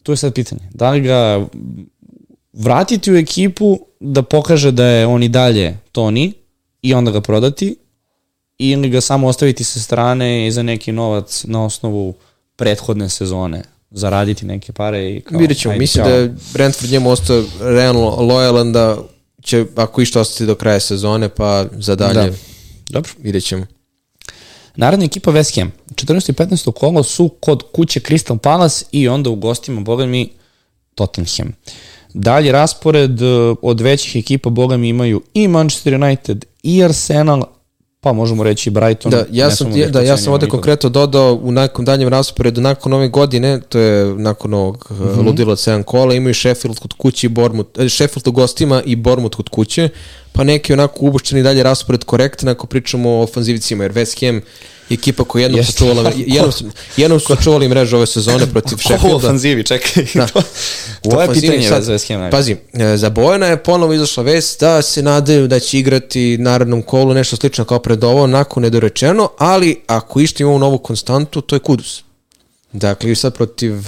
tu 0.03 0.11
je 0.11 0.17
sad 0.17 0.33
pitanje. 0.33 0.61
Da 0.73 0.91
li 0.91 1.01
ga 1.01 1.45
vratiti 2.53 3.11
u 3.11 3.17
ekipu 3.17 3.79
da 3.99 4.21
pokaže 4.21 4.71
da 4.71 4.85
je 4.85 5.07
on 5.07 5.23
i 5.23 5.29
dalje 5.29 5.77
Toni 5.91 6.33
i 6.81 6.93
onda 6.93 7.11
ga 7.11 7.21
prodati 7.21 7.75
ili 8.57 8.89
ga 8.89 9.01
samo 9.01 9.27
ostaviti 9.27 9.63
sa 9.63 9.79
strane 9.79 10.47
i 10.47 10.51
za 10.51 10.63
neki 10.63 10.91
novac 10.91 11.43
na 11.43 11.65
osnovu 11.65 12.13
prethodne 12.55 13.09
sezone 13.09 13.63
zaraditi 13.91 14.45
neke 14.45 14.73
pare 14.73 15.11
i 15.11 15.21
kao... 15.21 15.39
Vidjet 15.39 15.59
ćemo, 15.59 15.75
mislim 15.75 16.03
da 16.03 16.09
je 16.09 16.35
Brentford 16.53 16.91
njemu 16.91 17.09
ostao 17.09 17.43
realno 17.59 18.15
lojalan 18.15 18.73
da 18.73 18.97
će, 19.41 19.65
ako 19.75 20.01
išta 20.01 20.21
ostati 20.21 20.45
do 20.45 20.55
kraja 20.55 20.79
sezone, 20.79 21.29
pa 21.29 21.65
za 21.71 21.95
dalje 21.95 22.13
Da. 22.13 22.35
Dobro. 22.89 23.11
vidjet 23.19 23.43
ćemo. 23.43 23.65
Naredna 24.75 25.05
ekipa 25.05 25.31
West 25.31 25.59
Ham. 25.59 25.71
14. 25.95 26.29
i 26.29 26.33
15. 26.33 26.71
kolo 26.71 27.03
su 27.03 27.29
kod 27.29 27.63
kuće 27.71 27.99
Crystal 27.99 28.37
Palace 28.37 28.85
i 28.91 29.07
onda 29.07 29.29
u 29.29 29.35
gostima, 29.35 29.81
boga 29.81 30.05
mi, 30.05 30.29
Tottenham. 30.95 31.53
Dalje 32.13 32.51
raspored 32.51 33.21
e, 33.21 33.25
od 33.61 33.81
većih 33.81 34.15
ekipa, 34.15 34.49
boga 34.49 34.77
mi, 34.77 34.89
imaju 34.89 35.21
i 35.33 35.47
Manchester 35.47 35.93
United 35.93 36.45
i 36.63 36.83
Arsenal, 36.83 37.43
pa 38.03 38.13
možemo 38.13 38.43
reći 38.43 38.69
Brighton. 38.69 39.11
Da, 39.11 39.25
ja 39.31 39.51
sam, 39.51 39.77
ih 39.77 39.91
da, 39.91 40.01
ja 40.01 40.17
sam 40.17 40.33
ovde 40.33 40.47
konkretno 40.47 40.89
dodao 40.89 41.39
u 41.43 41.51
nekom 41.51 41.85
daljem 41.85 42.09
rasporedu 42.09 42.61
nakon 42.61 42.93
ove 42.93 43.07
godine, 43.07 43.61
to 43.69 43.79
je 43.79 44.15
nakon 44.15 44.53
ovog 44.53 44.87
mm. 44.89 44.93
-hmm. 44.93 45.25
ludila 45.25 45.51
od 45.51 45.57
7 45.57 45.83
kola, 45.83 46.13
imaju 46.13 46.33
Sheffield 46.33 46.79
kod 46.79 46.93
kuće 46.93 47.27
i 47.27 47.29
Bournemouth, 47.29 47.79
eh, 47.79 47.89
Sheffield 47.89 48.27
u 48.27 48.31
gostima 48.31 48.81
i 48.85 48.95
Bournemouth 48.95 49.37
kod 49.37 49.49
kuće, 49.49 49.89
pa 50.33 50.43
neki 50.43 50.73
onako 50.73 50.97
ubušćeni 50.99 51.43
dalje 51.43 51.63
raspored 51.63 52.03
korektan 52.03 52.49
ako 52.49 52.67
pričamo 52.67 53.09
o 53.09 53.23
ofanzivicima, 53.23 53.83
jer 53.83 53.93
West 53.93 54.19
Ham 54.21 54.41
ekipa 54.89 55.23
koja 55.23 55.41
jednom 55.41 55.59
Jeste. 55.59 55.71
sačuvala, 55.73 56.11
jednom, 56.27 56.51
su- 56.51 56.65
jednom 56.97 57.19
su 57.19 57.27
sačuvali 57.27 57.67
mrežu 57.67 57.97
ove 57.97 58.07
sezone 58.07 58.47
protiv 58.47 58.75
U 58.75 58.79
Sheffielda. 58.79 59.15
ofanzivi, 59.17 59.63
čekaj. 59.63 60.05
Da. 60.13 60.27
to, 60.27 60.39
U 61.03 61.11
to 61.11 61.21
je 61.21 61.33
pitanje 61.33 61.63
sad- 61.63 61.83
za 61.83 61.93
West 61.93 62.07
Ham. 62.09 62.31
Pazi, 62.31 62.55
e, 62.73 62.97
za 62.97 63.09
Bojana 63.09 63.45
je 63.45 63.57
ponovo 63.57 63.93
izašla 63.93 64.23
vest 64.23 64.59
da 64.59 64.81
se 64.81 65.01
nadaju 65.03 65.47
da 65.47 65.59
će 65.59 65.79
igrati 65.79 66.37
narednom 66.37 66.81
kolu 66.81 67.13
nešto 67.13 67.35
slično 67.35 67.65
kao 67.65 67.79
pred 67.79 68.03
ovo, 68.03 68.23
onako 68.23 68.59
nedorečeno, 68.59 69.29
ali 69.37 69.81
ako 69.87 70.19
išta 70.19 70.43
imamo 70.43 70.57
novu 70.57 70.77
konstantu, 70.77 71.41
to 71.41 71.55
je 71.55 71.59
Kudus. 71.59 72.03
Dakle, 72.73 73.11
i 73.11 73.15
sad 73.15 73.35
protiv 73.35 73.73
uh, 73.73 73.81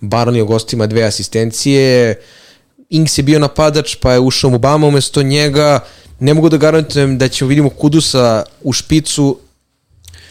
Barney 0.00 0.40
u 0.40 0.46
gostima 0.46 0.86
dve 0.86 1.02
asistencije, 1.02 2.14
Ings 2.92 3.18
je 3.18 3.22
bio 3.22 3.38
napadač, 3.38 3.94
pa 3.96 4.12
je 4.12 4.20
ušao 4.20 4.50
mu 4.50 4.58
Bama 4.58 4.86
umesto 4.86 5.22
njega, 5.22 5.80
ne 6.20 6.34
mogu 6.34 6.48
da 6.48 6.56
garantujem 6.56 7.18
da 7.18 7.28
ćemo 7.28 7.48
vidimo 7.48 7.70
Kudusa 7.70 8.44
u 8.62 8.72
špicu 8.72 9.38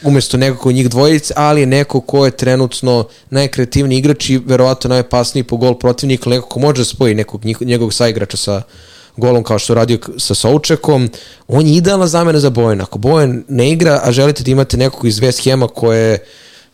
umesto 0.03 0.37
nekog 0.37 0.67
od 0.67 0.75
njih 0.75 0.89
dvojice, 0.89 1.33
ali 1.37 1.61
je 1.61 1.65
neko 1.65 2.01
ko 2.01 2.25
je 2.25 2.31
trenutno 2.31 3.07
najkreativniji 3.29 3.97
igrač 3.97 4.29
i 4.29 4.37
verovatno 4.37 4.89
najopasniji 4.89 5.43
po 5.43 5.57
gol 5.57 5.73
protivnika, 5.73 6.29
neko 6.29 6.47
ko 6.47 6.59
može 6.59 6.81
da 6.81 6.85
spoji 6.85 7.15
nekog 7.15 7.41
njegovog 7.61 7.93
saigrača 7.93 8.37
sa 8.37 8.61
golom 9.17 9.43
kao 9.43 9.59
što 9.59 9.73
je 9.73 9.75
radio 9.75 9.99
sa 10.17 10.35
Součekom, 10.35 11.09
on 11.47 11.67
je 11.67 11.75
idealna 11.75 12.07
zamena 12.07 12.39
za 12.39 12.49
Bojan. 12.49 12.81
Ako 12.81 12.99
Bojan 12.99 13.43
ne 13.47 13.71
igra, 13.71 14.01
a 14.03 14.11
želite 14.11 14.43
da 14.43 14.51
imate 14.51 14.77
nekog 14.77 15.07
iz 15.07 15.19
West 15.19 15.43
Hema 15.43 15.67
ko 15.67 15.93
je 15.93 16.25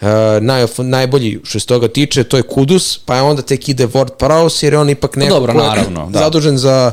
uh, 0.01 0.07
naj, 0.41 0.65
najbolji 0.77 1.39
što 1.43 1.59
se 1.59 1.65
toga 1.65 1.87
tiče, 1.87 2.23
to 2.23 2.37
je 2.37 2.43
Kudus, 2.43 2.97
pa 2.97 3.15
je 3.15 3.21
onda 3.21 3.41
tek 3.41 3.69
ide 3.69 3.87
Ward 3.87 4.09
Prowse, 4.19 4.63
jer 4.63 4.73
je 4.73 4.79
on 4.79 4.89
ipak 4.89 5.15
neko 5.15 5.33
dobro, 5.33 5.53
naravno, 5.53 6.09
da. 6.09 6.19
zadužen 6.19 6.57
za 6.57 6.91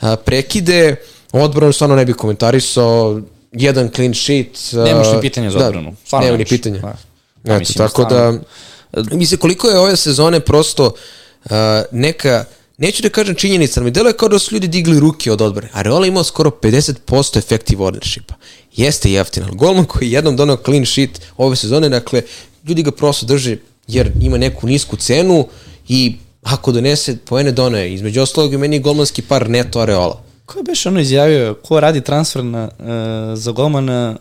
uh, 0.00 0.08
prekide, 0.24 0.96
odbranu 1.32 1.72
stvarno 1.72 1.96
ne 1.96 2.04
bih 2.04 2.14
komentarisao, 2.14 3.20
jedan 3.52 3.90
clean 3.94 4.14
sheet. 4.14 4.58
uh, 4.72 4.84
Nemaš 4.84 5.12
ni 5.14 5.20
pitanja 5.20 5.50
za 5.50 5.66
odbranu. 5.66 5.96
Stvarno 6.04 6.26
nema 6.26 6.38
ni 6.38 6.44
pitanja. 6.44 6.80
Da. 6.80 6.96
Eto, 7.44 7.58
mislim, 7.58 7.74
tako 7.74 8.02
stvarno. 8.02 8.40
da, 8.92 9.16
mislim, 9.16 9.40
koliko 9.40 9.68
je 9.68 9.78
ove 9.78 9.96
sezone 9.96 10.40
prosto 10.40 10.86
uh, 11.44 11.50
neka, 11.92 12.44
neću 12.78 13.02
da 13.02 13.08
kažem 13.08 13.34
činjenica, 13.34 13.80
mi 13.80 13.90
deluje 13.90 14.12
kao 14.12 14.28
da 14.28 14.38
su 14.38 14.54
ljudi 14.54 14.68
digli 14.68 15.00
ruke 15.00 15.32
od 15.32 15.40
odbrane. 15.40 15.70
Areola 15.72 16.06
imao 16.06 16.24
skoro 16.24 16.50
50% 16.50 17.38
effective 17.38 17.84
ownershipa. 17.84 18.32
Jeste 18.76 19.12
jeftin, 19.12 19.42
ali 19.42 19.56
golman 19.56 19.84
koji 19.84 20.08
je 20.08 20.12
jednom 20.12 20.36
donao 20.36 20.56
clean 20.64 20.86
sheet 20.86 21.20
ove 21.36 21.56
sezone, 21.56 21.88
dakle, 21.88 22.22
ljudi 22.64 22.82
ga 22.82 22.90
prosto 22.90 23.26
drže 23.26 23.56
jer 23.88 24.12
ima 24.20 24.38
neku 24.38 24.66
nisku 24.66 24.96
cenu 24.96 25.46
i 25.88 26.16
ako 26.42 26.72
donese 26.72 27.16
poene 27.16 27.52
donaje. 27.52 27.94
Između 27.94 28.20
ostalog 28.20 28.52
je 28.52 28.58
meni 28.58 28.80
golmanski 28.80 29.22
par 29.22 29.50
neto 29.50 29.80
Areola. 29.80 30.22
Ko 30.46 30.58
je 30.58 30.62
beš 30.62 30.86
ono 30.86 31.00
izjavio, 31.00 31.54
ko 31.54 31.80
radi 31.80 32.00
transfer 32.00 32.44
na, 32.44 32.68
uh, 32.78 32.84
za 33.38 33.52
golmana, 33.52 34.16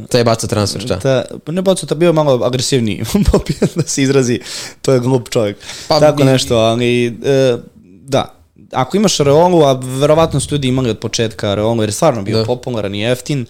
uh, 0.00 0.08
Taj 0.08 0.24
baca 0.24 0.46
transfer, 0.46 0.82
šta? 0.82 0.98
Ta, 0.98 1.24
ne 1.46 1.62
bacu, 1.62 1.86
ta 1.86 1.94
bio 1.94 2.12
malo 2.12 2.44
agresivniji, 2.44 3.04
da 3.74 3.82
se 3.82 4.02
izrazi, 4.02 4.40
to 4.82 4.92
je 4.92 5.00
glup 5.00 5.28
čovjek. 5.28 5.56
Pa 5.88 5.94
Pa, 5.94 6.00
Tako 6.00 6.16
bi- 6.16 6.24
nešto, 6.24 6.56
ali 6.56 7.06
e, 7.06 7.56
da, 8.02 8.34
ako 8.72 8.96
imaš 8.96 9.20
Areolu, 9.20 9.62
a 9.62 9.72
verovatno 9.72 10.40
su 10.40 10.54
ljudi 10.54 10.68
imali 10.68 10.90
od 10.90 10.98
početka 10.98 11.50
Areolu, 11.50 11.82
jer 11.82 11.88
je 11.88 11.92
stvarno 11.92 12.22
bio 12.22 12.36
Da. 12.36 12.40
da. 12.40 12.46
popularan 12.46 12.94
i 12.94 13.00
jeftin, 13.00 13.46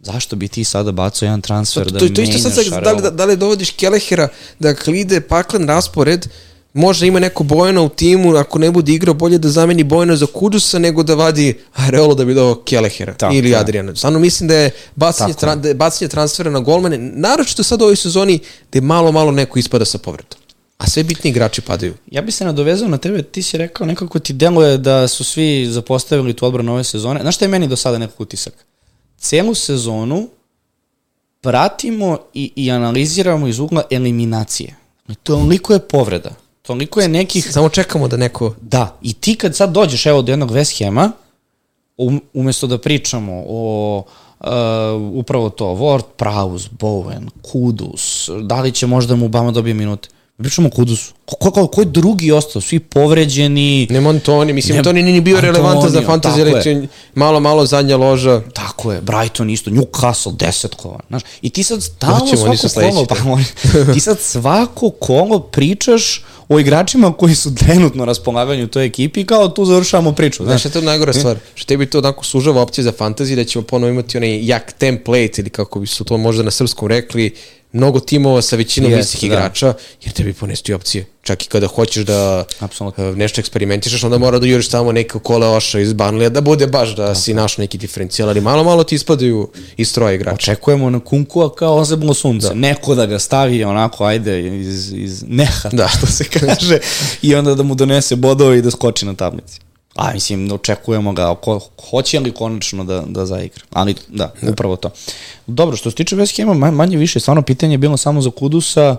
zašto 0.00 0.36
bi 0.36 0.48
ti 0.48 0.64
sada 0.64 0.92
bacao 0.92 1.26
jedan 1.26 1.40
transfer 1.40 1.90
da 1.90 1.98
to, 1.98 2.08
to 2.08 2.22
isto 2.22 2.50
sad, 2.50 2.82
da, 2.82 2.92
li, 2.92 3.02
da, 3.02 3.10
da 3.10 3.24
li 3.24 3.36
dovodiš 3.36 3.70
Kelehera, 3.70 4.28
dakle 4.58 5.00
ide 5.00 5.20
paklen 5.20 5.68
raspored, 5.68 6.26
možda 6.74 7.06
ima 7.06 7.20
neko 7.20 7.44
Bojana 7.44 7.82
u 7.82 7.88
timu, 7.88 8.36
ako 8.36 8.58
ne 8.58 8.70
bude 8.70 8.92
igrao, 8.92 9.14
bolje 9.14 9.38
da 9.38 9.48
zameni 9.48 9.84
Bojana 9.84 10.16
za 10.16 10.26
Kudusa 10.26 10.78
nego 10.78 11.02
da 11.02 11.14
vadi 11.14 11.58
Areolo 11.74 12.14
da 12.14 12.24
bi 12.24 12.34
dovao 12.34 12.54
Kelehera 12.54 13.14
Tako 13.14 13.34
ili 13.34 13.50
je. 13.50 13.56
Adriana. 13.56 13.96
Stvarno 13.96 14.18
mislim 14.18 14.48
da 14.48 14.54
je 14.54 14.70
bacanje, 14.96 15.34
tra, 15.34 15.54
da 15.54 15.68
je 15.68 15.74
bacanje 15.74 16.08
transfera 16.08 16.50
na 16.50 16.60
golmane, 16.60 16.98
naročito 16.98 17.62
sad 17.62 17.80
u 17.80 17.84
ovoj 17.84 17.96
sezoni 17.96 18.38
gde 18.70 18.80
malo, 18.80 19.12
malo 19.12 19.30
neko 19.30 19.58
ispada 19.58 19.84
sa 19.84 19.98
povredom. 19.98 20.38
A 20.78 20.86
sve 20.86 21.02
bitni 21.02 21.30
igrači 21.30 21.60
padaju. 21.60 21.94
Ja 22.10 22.22
bi 22.22 22.32
se 22.32 22.44
nadovezao 22.44 22.88
na 22.88 22.98
tebe, 22.98 23.22
ti 23.22 23.42
si 23.42 23.58
rekao 23.58 23.86
nekako 23.86 24.18
ti 24.18 24.32
deluje 24.32 24.78
da 24.78 25.08
su 25.08 25.24
svi 25.24 25.66
zapostavili 25.66 26.34
tu 26.34 26.46
odbranu 26.46 26.72
ove 26.72 26.84
sezone. 26.84 27.20
Znaš 27.20 27.34
šta 27.34 27.44
je 27.44 27.48
meni 27.48 27.68
do 27.68 27.76
sada 27.76 27.98
nekako 27.98 28.22
utisak? 28.22 28.54
Celu 29.18 29.54
sezonu 29.54 30.28
pratimo 31.40 32.18
i, 32.34 32.52
i 32.56 32.70
analiziramo 32.70 33.48
iz 33.48 33.58
ugla 33.58 33.82
eliminacije. 33.90 34.74
I 35.08 35.14
Toliko 35.14 35.72
je 35.72 35.78
povreda. 35.78 36.30
Toliko 36.66 37.00
je 37.00 37.08
nekih... 37.08 37.52
Samo 37.52 37.68
čekamo 37.68 38.08
da 38.08 38.16
neko... 38.16 38.54
Da, 38.60 38.96
i 39.02 39.12
ti 39.12 39.36
kad 39.36 39.56
sad 39.56 39.70
dođeš 39.70 40.06
evo 40.06 40.22
do 40.22 40.32
jednog 40.32 40.50
West 40.50 40.84
Hama, 40.84 41.12
um, 41.96 42.20
umesto 42.34 42.66
da 42.66 42.78
pričamo 42.78 43.44
o 43.48 44.02
uh, 44.40 44.46
upravo 45.12 45.50
to, 45.50 45.64
Ward, 45.64 46.04
Prowse, 46.16 46.68
Bowen, 46.70 47.28
Kudus, 47.42 48.30
da 48.42 48.60
li 48.60 48.72
će 48.72 48.86
možda 48.86 49.16
mu 49.16 49.28
Bama 49.28 49.50
dobije 49.50 49.74
minute? 49.74 50.08
Pričamo 50.38 50.68
o 50.68 50.70
Kudusu. 50.70 51.12
Ko, 51.24 51.36
ko, 51.36 51.50
ko, 51.50 51.66
ko 51.66 51.80
je 51.80 51.84
drugi 51.84 52.32
ostao? 52.32 52.62
Svi 52.62 52.78
povređeni. 52.78 53.86
Nema 53.90 54.10
Antoni, 54.10 54.52
mislim, 54.52 54.74
Ne- 54.74 54.78
Antoni 54.78 55.02
nije 55.02 55.12
ni 55.12 55.20
bio 55.20 55.40
relevantan 55.40 55.90
za 55.90 56.00
fantasy, 56.00 56.42
reći, 56.54 56.88
malo, 57.14 57.40
malo 57.40 57.66
zadnja 57.66 57.96
loža. 57.96 58.42
Tako 58.52 58.92
je, 58.92 59.00
Brighton 59.00 59.50
isto, 59.50 59.70
Newcastle, 59.70 60.36
deset 60.36 60.74
kola. 60.74 61.00
Znaš, 61.08 61.22
I 61.42 61.50
ti 61.50 61.62
sad 61.62 61.82
stalno 61.82 62.18
Doćemo, 62.20 62.56
svako 62.56 62.90
kolo, 62.90 63.06
pa, 63.06 63.16
ti 63.94 64.00
sad 64.00 64.20
svako 64.20 64.90
kolo 64.90 65.40
pričaš 65.40 66.24
o 66.48 66.58
igračima 66.60 67.12
koji 67.12 67.34
su 67.34 67.54
trenutno 67.54 68.04
raspolaganju 68.04 68.64
u 68.64 68.68
toj 68.68 68.86
ekipi 68.86 69.20
i 69.20 69.26
kao 69.26 69.48
tu 69.48 69.64
završavamo 69.64 70.12
priču. 70.12 70.44
Znaš, 70.44 70.50
Znaš, 70.50 70.60
šta 70.60 70.68
je 70.68 70.82
to 70.82 70.86
najgora 70.86 71.12
stvar? 71.12 71.36
Što 71.54 71.68
tebi 71.68 71.86
to 71.86 71.98
onako 71.98 72.24
sužava 72.24 72.62
opcije 72.62 72.84
za 72.84 72.92
fantasy, 72.92 73.34
da 73.36 73.44
ćemo 73.44 73.64
ponovo 73.64 73.90
imati 73.90 74.16
onaj 74.16 74.46
jak 74.46 74.72
template 74.72 75.34
ili 75.38 75.50
kako 75.50 75.80
bi 75.80 75.86
su 75.86 76.04
to 76.04 76.16
možda 76.16 76.42
na 76.42 76.50
srpskom 76.50 76.88
rekli, 76.88 77.34
mnogo 77.74 78.00
timova 78.00 78.42
sa 78.42 78.56
većinom 78.56 78.90
Jeste, 78.90 79.00
istih 79.06 79.30
da. 79.30 79.36
igrača, 79.36 79.74
jer 80.02 80.12
tebi 80.12 80.32
ponesti 80.32 80.72
opcije. 80.72 81.06
Čak 81.22 81.44
i 81.44 81.48
kada 81.48 81.66
hoćeš 81.66 82.04
da 82.04 82.44
Apsolutno. 82.60 83.04
e, 83.04 83.12
nešto 83.12 83.40
eksperimentišeš, 83.40 84.04
onda 84.04 84.18
mora 84.18 84.38
da 84.38 84.46
juriš 84.46 84.68
tamo 84.68 84.92
neke 84.92 85.18
kole 85.18 85.48
oša 85.48 85.80
iz 85.80 85.92
Banlija, 85.92 86.28
da 86.28 86.40
bude 86.40 86.66
baš 86.66 86.96
da 86.96 87.14
si 87.14 87.34
našao 87.34 87.62
neki 87.62 87.78
diferencijal, 87.78 88.28
ali 88.28 88.40
malo, 88.40 88.64
malo 88.64 88.84
ti 88.84 88.94
ispadaju 88.94 89.48
iz 89.76 89.88
stroja 89.88 90.12
igrača. 90.12 90.34
očekujemo 90.34 90.90
na 90.90 91.00
Kunkua 91.00 91.54
kao 91.54 91.76
ozeblo 91.76 92.14
sunce. 92.14 92.48
Da. 92.48 92.54
Neko 92.54 92.94
da 92.94 93.06
ga 93.06 93.18
stavi 93.18 93.64
onako, 93.64 94.04
ajde, 94.04 94.46
iz, 94.60 94.92
iz 94.92 95.24
neha, 95.28 95.68
Da. 95.68 95.76
da. 95.76 95.88
što 95.88 96.06
se 96.06 96.24
kaže, 96.24 96.78
i 97.22 97.34
onda 97.34 97.54
da 97.54 97.62
mu 97.62 97.74
donese 97.74 98.16
bodove 98.16 98.58
i 98.58 98.62
da 98.62 98.70
skoči 98.70 99.06
na 99.06 99.14
tablici. 99.14 99.60
A 99.94 100.12
mislim, 100.12 100.52
očekujemo 100.52 101.12
ga, 101.12 101.34
ko, 101.34 101.60
hoće 101.90 102.20
li 102.20 102.32
konačno 102.32 102.84
da, 102.84 103.04
da 103.06 103.26
zaigra. 103.26 103.64
Ali 103.72 103.94
da, 104.08 104.32
da, 104.42 104.50
upravo 104.50 104.76
to. 104.76 104.90
Dobro, 105.46 105.76
što 105.76 105.90
se 105.90 105.96
tiče 105.96 106.16
West 106.16 106.44
Hama, 106.44 106.70
manje, 106.70 106.96
više, 106.96 107.20
stvarno 107.20 107.42
pitanje 107.42 107.74
je 107.74 107.78
bilo 107.78 107.96
samo 107.96 108.22
za 108.22 108.30
Kudusa, 108.30 108.96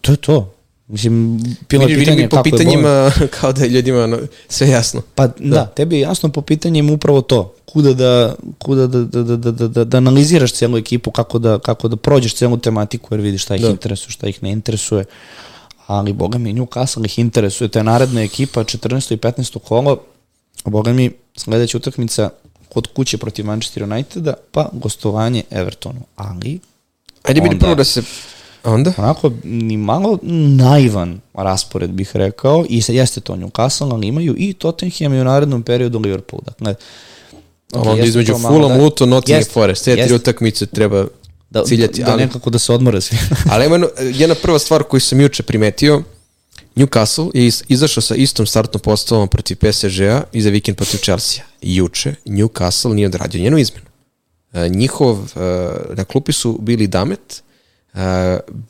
to 0.00 0.12
je 0.12 0.16
to. 0.16 0.52
Mislim, 0.90 1.40
bilo 1.68 1.88
je 1.88 1.98
pitanje 1.98 2.28
po 2.28 2.36
kako 2.36 2.48
je 2.48 2.50
Bojan. 2.50 2.66
pitanjima 2.66 3.10
kao 3.40 3.52
da 3.52 3.64
je 3.64 3.68
ljudima 3.68 4.04
ono, 4.04 4.18
sve 4.48 4.68
jasno. 4.68 5.02
Pa 5.14 5.26
da. 5.26 5.34
da, 5.38 5.66
tebi 5.66 5.96
je 5.96 6.00
jasno 6.00 6.28
po 6.28 6.42
pitanjem 6.42 6.90
upravo 6.90 7.20
to. 7.20 7.54
Kuda 7.64 7.92
da, 7.94 8.34
kuda 8.58 8.86
da, 8.86 8.98
da, 8.98 9.22
da, 9.22 9.36
da, 9.36 9.50
da, 9.50 9.68
da, 9.68 9.84
da 9.84 9.96
analiziraš 9.96 10.52
celu 10.52 10.78
ekipu, 10.78 11.10
kako 11.10 11.38
da, 11.38 11.58
kako 11.58 11.88
da 11.88 11.96
prođeš 11.96 12.34
celu 12.34 12.56
tematiku, 12.56 13.14
jer 13.14 13.20
vidiš 13.20 13.42
šta 13.42 13.56
ih 13.56 13.62
Da. 13.62 13.68
interesuje, 13.68 14.10
šta 14.10 14.28
ih 14.28 14.42
ne 14.42 14.50
interesuje. 14.50 15.04
Ali, 15.90 16.12
boga 16.12 16.38
mi, 16.38 16.52
Newcastle 16.54 17.04
ih 17.04 17.18
interesuje. 17.18 17.68
To 17.68 17.78
je 17.78 17.84
naredna 17.84 18.22
ekipa, 18.22 18.64
14. 18.64 19.14
i 19.14 19.16
15. 19.16 19.58
kolo. 19.58 19.98
Boga 20.64 20.92
mi, 20.92 21.10
sledeća 21.36 21.76
utakmica 21.76 22.30
kod 22.68 22.86
kuće 22.86 23.18
protiv 23.18 23.46
Manchester 23.46 23.82
Uniteda, 23.82 24.34
pa 24.52 24.68
gostovanje 24.72 25.42
Evertonu. 25.50 26.00
Ali, 26.16 26.60
Ajde 27.22 27.40
vidi 27.40 27.58
prvo 27.58 27.74
da 27.74 27.84
se... 27.84 28.02
Onda? 28.64 28.92
onako, 28.96 29.32
ni 29.44 29.76
malo 29.76 30.18
naivan 30.58 31.20
raspored 31.34 31.90
bih 31.90 32.16
rekao, 32.16 32.64
i 32.68 32.82
jeste 32.88 33.20
to 33.20 33.36
Newcastle, 33.36 33.92
ali 33.92 34.06
imaju 34.06 34.34
i 34.38 34.52
Tottenham 34.52 35.14
i 35.14 35.20
u 35.20 35.24
narednom 35.24 35.62
periodu 35.62 35.98
Liverpool. 35.98 36.40
Dakle, 36.46 36.74
A 37.72 37.80
onda 37.80 38.04
između 38.04 38.34
Fulham, 38.34 38.68
da- 38.68 38.84
Luton, 38.84 39.08
Nottingham 39.08 39.44
Forest. 39.52 39.84
Te 39.84 40.06
tri 40.06 40.14
utakmice 40.14 40.66
treba 40.66 41.06
da, 41.50 41.64
ciljati. 41.64 42.00
da, 42.00 42.06
da 42.06 42.12
ali- 42.12 42.22
nekako 42.22 42.50
da 42.50 42.58
se 42.58 42.72
odmore 42.72 43.00
svi. 43.00 43.16
Ali 43.50 43.66
ima 43.66 43.86
jedna 44.14 44.34
prva 44.34 44.58
stvar 44.58 44.82
koju 44.82 45.00
sam 45.00 45.20
juče 45.20 45.42
primetio, 45.42 46.02
Newcastle 46.76 47.30
je 47.34 47.46
iz- 47.46 47.62
izašao 47.68 48.02
sa 48.02 48.14
istom 48.14 48.46
startnom 48.46 48.80
postavom 48.80 49.28
protiv 49.28 49.56
PSG-a 49.56 50.22
i 50.32 50.42
za 50.42 50.50
vikend 50.50 50.76
protiv 50.76 50.98
Chelsea. 50.98 51.44
Juče 51.62 52.14
Newcastle 52.26 52.94
nije 52.94 53.06
odradio 53.06 53.40
njenu 53.40 53.58
izmenu. 53.58 53.86
E, 54.52 54.68
njihov, 54.68 55.18
e, 55.36 55.40
na 55.94 56.04
klupi 56.04 56.32
su 56.32 56.58
bili 56.60 56.86
Damet, 56.86 57.42
e, 57.94 57.98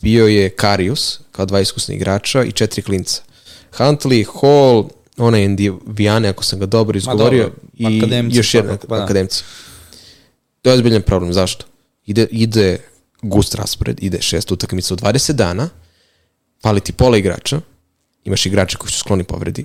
bio 0.02 0.26
je 0.26 0.48
Karius 0.50 1.20
kao 1.32 1.46
dva 1.46 1.60
iskusna 1.60 1.94
igrača 1.94 2.44
i 2.44 2.52
četiri 2.52 2.82
klinca. 2.82 3.22
Huntley, 3.78 4.26
Hall, 4.40 4.88
onaj 5.16 5.44
Endi 5.44 5.72
Vijane, 5.86 6.28
ako 6.28 6.44
sam 6.44 6.58
ga 6.58 6.66
dobro 6.66 6.98
izgovorio, 6.98 7.42
dobro, 7.42 7.58
i 7.78 7.98
akademci 7.98 8.36
još 8.36 8.54
jedan 8.54 8.78
pa 8.88 8.98
da. 8.98 9.26
To 10.62 10.70
je 10.70 10.74
ozbiljan 10.74 11.02
problem. 11.02 11.32
Zašto? 11.32 11.64
Ide, 12.06 12.26
ide 12.30 12.78
gust 13.22 13.54
raspored, 13.54 14.02
ide 14.02 14.22
šest 14.22 14.52
utakmica 14.52 14.94
u 14.94 14.96
20 14.96 15.32
dana, 15.32 15.68
fali 16.62 16.80
ti 16.80 16.92
pola 16.92 17.18
igrača, 17.18 17.60
imaš 18.24 18.46
igrače 18.46 18.76
koji 18.76 18.90
su 18.90 18.98
skloni 18.98 19.24
povredi. 19.24 19.64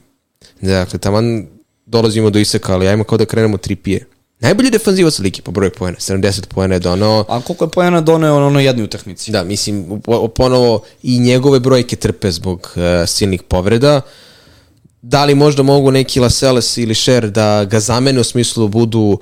Dakle, 0.62 1.00
taman 1.00 1.48
dolazimo 1.86 2.30
do 2.30 2.40
iseka, 2.40 2.74
ali 2.74 2.88
ajmo 2.88 3.04
kao 3.04 3.18
da 3.18 3.26
krenemo 3.26 3.58
tri 3.58 3.76
pije. 3.76 4.06
Najbolji 4.40 4.70
defanzivac 4.72 5.20
ligi 5.20 5.42
po 5.42 5.52
broju 5.52 5.72
poena, 5.72 5.98
70 5.98 6.48
poena 6.48 6.74
je 6.74 6.80
donao. 6.80 7.26
A 7.30 7.42
koliko 7.42 7.66
je 7.66 7.72
pojena 7.72 8.02
doneo 8.02 8.40
na 8.40 8.48
onoj 8.48 8.66
jednoj 8.66 8.84
utakmici? 8.84 9.32
Da, 9.32 9.44
mislim, 9.44 10.02
po- 10.04 10.28
ponovo 10.28 10.84
i 11.04 11.20
njegove 11.20 11.60
brojke 11.60 11.96
trpe 11.96 12.32
zbog 12.32 12.72
uh, 12.76 13.10
silnih 13.10 13.44
povreda. 13.44 14.02
Da 15.02 15.26
li 15.26 15.36
možda 15.36 15.64
mogu 15.64 15.92
neki 15.92 16.20
Lascelles 16.20 16.78
ili 16.78 16.96
Sher 16.96 17.30
da 17.30 17.66
ga 17.66 17.80
zamene 17.80 18.20
u 18.20 18.24
smislu 18.24 18.68
budu 18.68 19.00
uh, 19.00 19.20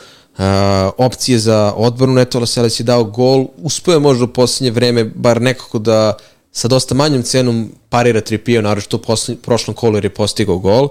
opcije 0.97 1.39
za 1.39 1.73
odbranu, 1.77 2.19
eto 2.19 2.39
Lascelles 2.39 2.79
je 2.79 2.83
dao 2.83 3.03
gol, 3.03 3.45
uspeo 3.57 3.93
je 3.93 3.99
možda 3.99 4.23
u 4.23 4.27
poslednje 4.27 4.71
vreme 4.71 5.03
bar 5.03 5.41
nekako 5.41 5.79
da 5.79 6.17
sa 6.51 6.67
dosta 6.67 6.95
manjom 6.95 7.23
cenom 7.23 7.71
parira 7.89 8.21
Trippier, 8.21 8.63
naravno 8.63 8.81
što 8.81 8.97
u 8.97 9.35
prošlom 9.35 9.75
kolu 9.75 9.97
jer 9.97 10.05
je 10.05 10.13
postigao 10.13 10.57
gol, 10.57 10.87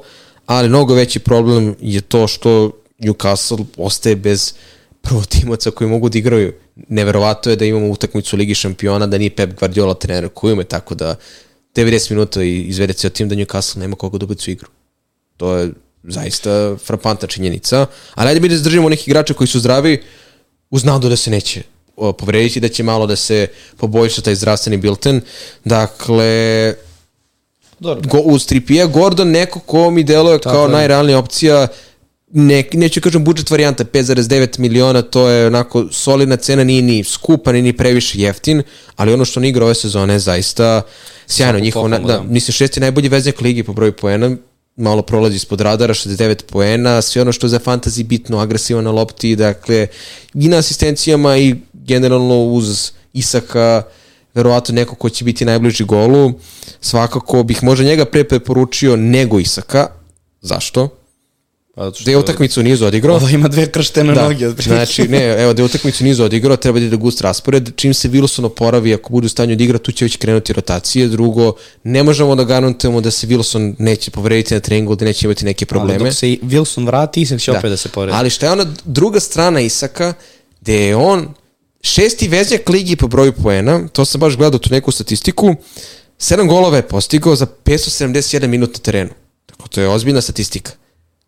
ali 0.46 0.68
mnogo 0.68 0.94
veći 0.94 1.18
problem 1.18 1.74
je 1.80 2.00
to 2.00 2.26
što 2.26 2.70
Newcastle 2.98 3.64
ostaje 3.76 4.16
bez 4.16 4.54
prvo 5.00 5.22
timoca 5.22 5.70
koji 5.70 5.90
mogu 5.90 6.08
da 6.08 6.18
igraju. 6.18 6.52
Neverovato 6.88 7.50
je 7.50 7.56
da 7.56 7.64
imamo 7.64 7.90
utakmicu 7.90 8.36
Ligi 8.36 8.54
šampiona, 8.54 9.06
da 9.06 9.18
nije 9.18 9.36
Pep 9.36 9.58
Guardiola 9.58 9.94
trener 9.94 10.28
koji 10.34 10.52
ume 10.52 10.64
tako 10.64 10.94
da 10.94 11.16
90 11.74 12.10
minuta 12.10 12.42
izvede 12.42 12.92
ceo 12.92 13.10
tim 13.10 13.28
da 13.28 13.34
Newcastle 13.34 13.78
nema 13.78 13.96
koga 13.96 14.18
da 14.18 14.26
u 14.26 14.34
igru. 14.46 14.68
To 15.36 15.56
je 15.56 15.70
zaista 16.04 16.76
frapantna 16.84 17.28
činjenica. 17.28 17.86
Ali 18.14 18.28
ajde 18.28 18.40
mi 18.40 18.48
da 18.48 18.56
zadržimo 18.56 18.88
nekih 18.88 19.08
igrača 19.08 19.34
koji 19.34 19.48
su 19.48 19.60
zdravi 19.60 20.02
uz 20.70 20.84
nadu 20.84 21.08
da 21.08 21.16
se 21.16 21.30
neće 21.30 21.62
povrediti, 22.18 22.60
da 22.60 22.68
će 22.68 22.82
malo 22.82 23.06
da 23.06 23.16
se 23.16 23.46
poboljša 23.76 24.22
taj 24.22 24.34
zdravstveni 24.34 24.76
bilten. 24.76 25.20
Dakle, 25.64 26.74
Dobro. 27.78 28.08
go, 28.10 28.18
uz 28.18 28.46
Trippier, 28.46 28.88
Gordon 28.88 29.30
neko 29.30 29.60
ko 29.60 29.90
mi 29.90 30.04
deluje 30.04 30.38
Tako 30.38 30.54
kao 30.54 30.64
je. 30.64 30.72
najrealnija 30.72 31.18
opcija 31.18 31.68
ne, 32.32 32.64
neću 32.72 33.00
kažem 33.00 33.24
budžet 33.24 33.50
varijanta 33.50 33.84
5,9 33.84 34.58
miliona, 34.58 35.02
to 35.02 35.28
je 35.28 35.46
onako 35.46 35.88
solidna 35.90 36.36
cena, 36.36 36.64
nije 36.64 36.82
ni 36.82 37.04
skupa, 37.04 37.52
nije 37.52 37.62
ni 37.62 37.76
previše 37.76 38.20
jeftin, 38.20 38.62
ali 38.96 39.12
ono 39.12 39.24
što 39.24 39.40
on 39.40 39.44
igra 39.44 39.64
ove 39.64 39.74
sezone 39.74 40.12
je 40.12 40.18
zaista 40.18 40.82
sjajno. 41.26 41.58
Njihov, 41.58 41.88
da, 41.88 41.98
da. 41.98 42.22
mislim 42.22 42.52
šesti 42.52 42.80
najbolji 42.80 43.08
veznik 43.08 43.40
ligi 43.40 43.62
po 43.62 43.72
broju 43.72 43.92
poena, 43.92 44.36
malo 44.76 45.02
prolazi 45.02 45.36
ispod 45.36 45.60
radara, 45.60 45.94
69 45.94 46.42
poena, 46.42 47.02
sve 47.02 47.22
ono 47.22 47.32
što 47.32 47.46
je 47.46 47.50
za 47.50 47.58
fantasy 47.58 48.04
bitno, 48.04 48.38
agresivan 48.38 48.84
na 48.84 48.90
lopti, 48.90 49.36
dakle, 49.36 49.86
i 50.34 50.48
na 50.48 50.58
asistencijama 50.58 51.36
i 51.36 51.56
generalno 51.72 52.44
uz 52.44 52.92
Isaka, 53.12 53.82
verovatno 54.34 54.74
neko 54.74 54.94
ko 54.94 55.08
će 55.08 55.24
biti 55.24 55.44
najbliži 55.44 55.84
golu, 55.84 56.32
svakako 56.80 57.42
bih 57.42 57.62
možda 57.62 57.84
njega 57.84 58.04
pre 58.04 58.24
preporučio 58.24 58.96
nego 58.96 59.38
Isaka, 59.38 59.86
zašto? 60.40 61.01
Pa, 61.74 61.84
zato 61.84 61.94
što 61.94 62.04
Da 62.04 62.10
je 62.10 62.16
utakmicu 62.16 62.62
nizu 62.62 62.86
odigrao. 62.86 63.16
Ovo 63.16 63.28
ima 63.28 63.48
dve 63.48 63.66
krštene 63.66 64.14
Da, 64.14 64.22
noge. 64.22 64.48
otprilike. 64.48 64.62
znači, 64.62 65.08
ne, 65.08 65.42
evo 65.42 65.52
da 65.52 65.62
je 65.62 65.66
utakmicu 65.66 66.04
nizu 66.04 66.24
odigrao, 66.24 66.56
treba 66.56 66.78
da 66.78 66.86
ide 66.86 66.96
gust 66.96 67.20
raspored. 67.20 67.70
Čim 67.76 67.94
se 67.94 68.08
Wilson 68.08 68.44
oporavi, 68.44 68.94
ako 68.94 69.10
bude 69.10 69.26
u 69.26 69.28
stanju 69.28 69.56
da 69.56 69.64
igra, 69.64 69.78
tu 69.78 69.92
će 69.92 70.04
već 70.04 70.16
krenuti 70.16 70.52
rotacije. 70.52 71.08
Drugo, 71.08 71.52
ne 71.84 72.02
možemo 72.02 72.34
da 72.34 72.44
garantujemo 72.44 73.00
da 73.00 73.10
se 73.10 73.26
Wilson 73.26 73.74
neće 73.78 74.10
povrediti 74.10 74.54
na 74.54 74.60
treningu, 74.60 74.96
da 74.96 75.04
neće 75.04 75.26
imati 75.26 75.44
neke 75.44 75.62
Ali 75.62 75.68
probleme. 75.68 76.04
dok 76.04 76.14
se 76.14 76.26
Wilson 76.26 76.86
vrati, 76.86 77.22
Isak 77.22 77.40
će 77.40 77.50
opet 77.52 77.70
da 77.70 77.76
se 77.76 77.88
poredi. 77.88 78.16
Ali 78.16 78.30
šta 78.30 78.46
je 78.46 78.52
ona 78.52 78.66
druga 78.84 79.20
strana 79.20 79.60
Isaka, 79.60 80.14
gde 80.60 80.76
je 80.76 80.96
on 80.96 81.34
šesti 81.82 82.28
veznjak 82.28 82.68
ligi 82.68 82.96
po 82.96 83.06
broju 83.06 83.32
poena, 83.32 83.88
to 83.88 84.04
sam 84.04 84.20
baš 84.20 84.36
gledao 84.36 84.58
tu 84.58 84.70
neku 84.70 84.90
statistiku, 84.92 85.54
sedam 86.18 86.48
golova 86.48 86.76
je 86.76 86.82
postigao 86.82 87.36
za 87.36 87.46
571 87.64 88.46
minut 88.46 88.74
na 88.74 88.78
terenu. 88.80 89.10
Tako 89.46 89.68
to 89.68 89.80
je 89.80 89.88
ozbiljna 89.88 90.20
statistika. 90.20 90.72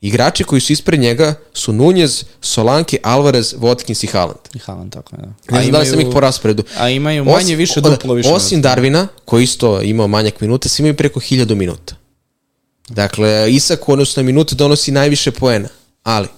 Igrači 0.05 0.45
koji 0.45 0.61
su 0.61 0.73
ispred 0.73 1.01
njega 1.01 1.35
su 1.55 1.73
Nunez, 1.73 2.25
Solanke, 2.41 2.99
Alvarez, 3.03 3.55
Watkins 3.55 4.05
i 4.05 4.09
Haaland. 4.09 4.39
I 4.55 4.59
Haaland, 4.59 4.93
tako 4.93 5.17
je, 5.17 5.23
da. 5.23 5.57
Ne 5.57 5.61
znam 5.61 5.73
da 5.73 5.79
li 5.79 5.87
sam 5.87 6.01
ih 6.01 6.07
po 6.13 6.21
rasporedu. 6.21 6.63
A 6.77 6.89
imaju 6.89 7.25
manje 7.25 7.57
više, 7.57 7.75
od- 7.77 7.85
duplo 7.85 8.15
više. 8.15 8.29
Osim 8.29 8.63
Darvina, 8.63 9.09
koji 9.25 9.45
isto 9.45 9.83
imao 9.83 10.09
manjak 10.09 10.41
minuta, 10.41 10.69
svi 10.69 10.83
imaju 10.83 10.97
preko 10.97 11.21
1000 11.21 11.55
minuta. 11.55 11.95
Dakle, 12.89 13.29
Isak 13.51 13.89
u 13.89 13.93
odnosu 13.93 14.21
na 14.21 14.25
minute 14.25 14.55
donosi 14.55 14.93
najviše 14.93 15.31
poena. 15.31 15.69
Ali, 16.03 16.29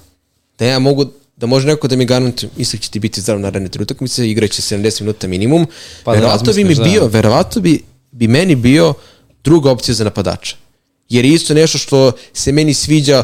da 0.59 0.64
ja 0.67 0.79
mogu 0.79 1.07
da 1.37 1.47
može 1.47 1.67
neko 1.67 1.89
da 1.89 1.97
mi 1.97 2.05
garantuje, 2.05 2.51
Isak 2.57 2.81
će 2.81 2.91
ti 2.91 2.99
biti 2.99 3.21
zdrav 3.21 3.39
na 3.39 3.43
naredne 3.43 3.69
tri 3.69 3.83
utakmice, 3.83 4.31
igraće 4.31 4.62
70 4.62 5.01
minuta 5.01 5.27
minimum, 5.27 5.67
Pa 6.05 6.12
da 6.12 6.19
verovatno 6.19 6.53
bi 6.53 6.64
mi 6.64 6.75
da. 6.75 6.83
bio, 6.85 7.07
verovatno 7.07 7.62
bi, 7.62 7.83
bi 8.12 8.29
meni 8.29 8.55
bio 8.55 8.95
druga 9.45 9.71
opcija 9.71 9.95
za 9.95 10.05
napadača. 10.05 10.57
Jer 11.09 11.25
je 11.25 11.33
isto 11.33 11.55
nešto 11.55 11.79
što 11.79 12.12
se 12.33 12.53
meni 12.53 12.75
sviđa 12.75 13.23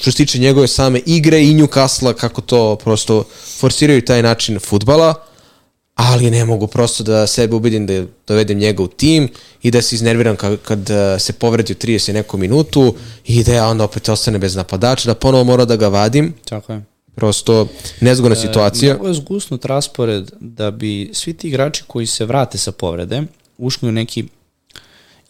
što 0.00 0.10
se 0.10 0.16
tiče 0.16 0.38
njegove 0.38 0.68
same 0.68 1.00
igre 1.06 1.42
i 1.42 1.54
Newcastle 1.54 2.14
kako 2.14 2.40
to 2.40 2.76
prosto 2.76 3.24
forsiraju 3.58 4.04
taj 4.04 4.22
način 4.22 4.58
futbala, 4.58 5.14
ali 5.94 6.30
ne 6.30 6.44
mogu 6.44 6.66
prosto 6.66 7.04
da 7.04 7.26
sebe 7.26 7.54
ubedim 7.54 7.86
da 7.86 8.04
dovedem 8.26 8.58
njega 8.58 8.82
u 8.82 8.88
tim 8.88 9.28
i 9.62 9.70
da 9.70 9.82
se 9.82 9.94
iznerviram 9.94 10.36
kad, 10.36 10.58
kad 10.62 10.90
eh, 10.90 11.18
se 11.18 11.32
povredi 11.32 11.72
u 11.72 11.76
30 11.76 12.10
i 12.10 12.12
neku 12.12 12.38
minutu 12.38 12.94
i 13.26 13.44
da 13.44 13.54
ja 13.54 13.68
onda 13.68 13.84
opet 13.84 14.08
ostane 14.08 14.38
bez 14.38 14.56
napadača, 14.56 15.10
da 15.10 15.14
ponovo 15.14 15.44
mora 15.44 15.64
da 15.64 15.76
ga 15.76 15.88
vadim. 15.88 16.34
Tako 16.44 16.72
je. 16.72 16.82
Prosto 17.14 17.66
nezgodna 18.00 18.36
situacija. 18.36 18.96
Ovo 18.96 19.08
je 19.08 19.14
zgusnut 19.14 19.64
raspored 19.64 20.30
da 20.40 20.70
bi 20.70 21.10
svi 21.12 21.32
ti 21.32 21.48
igrači 21.48 21.82
koji 21.86 22.06
se 22.06 22.24
vrate 22.24 22.58
sa 22.58 22.72
povrede 22.72 23.22
ušli 23.58 23.88
u 23.88 23.92
neki 23.92 24.24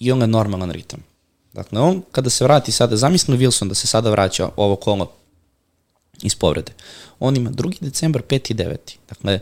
i 0.01 0.12
on 0.12 0.31
normalan 0.31 0.71
ritam. 0.71 1.10
Dakle, 1.53 1.81
on 1.81 2.03
kada 2.13 2.31
se 2.31 2.45
vrati 2.45 2.73
sada, 2.73 2.97
zamisli 2.97 3.39
Wilson 3.39 3.69
da 3.69 3.75
se 3.75 3.87
sada 3.87 4.11
vraća 4.11 4.49
ovo 4.57 4.77
kolo 4.77 5.13
iz 6.23 6.35
povrede. 6.35 6.73
On 7.21 7.37
ima 7.37 7.51
2. 7.51 7.81
decembar, 7.81 8.23
5. 8.23 8.51
i 8.51 8.55
9. 8.55 8.77
Dakle, 9.09 9.41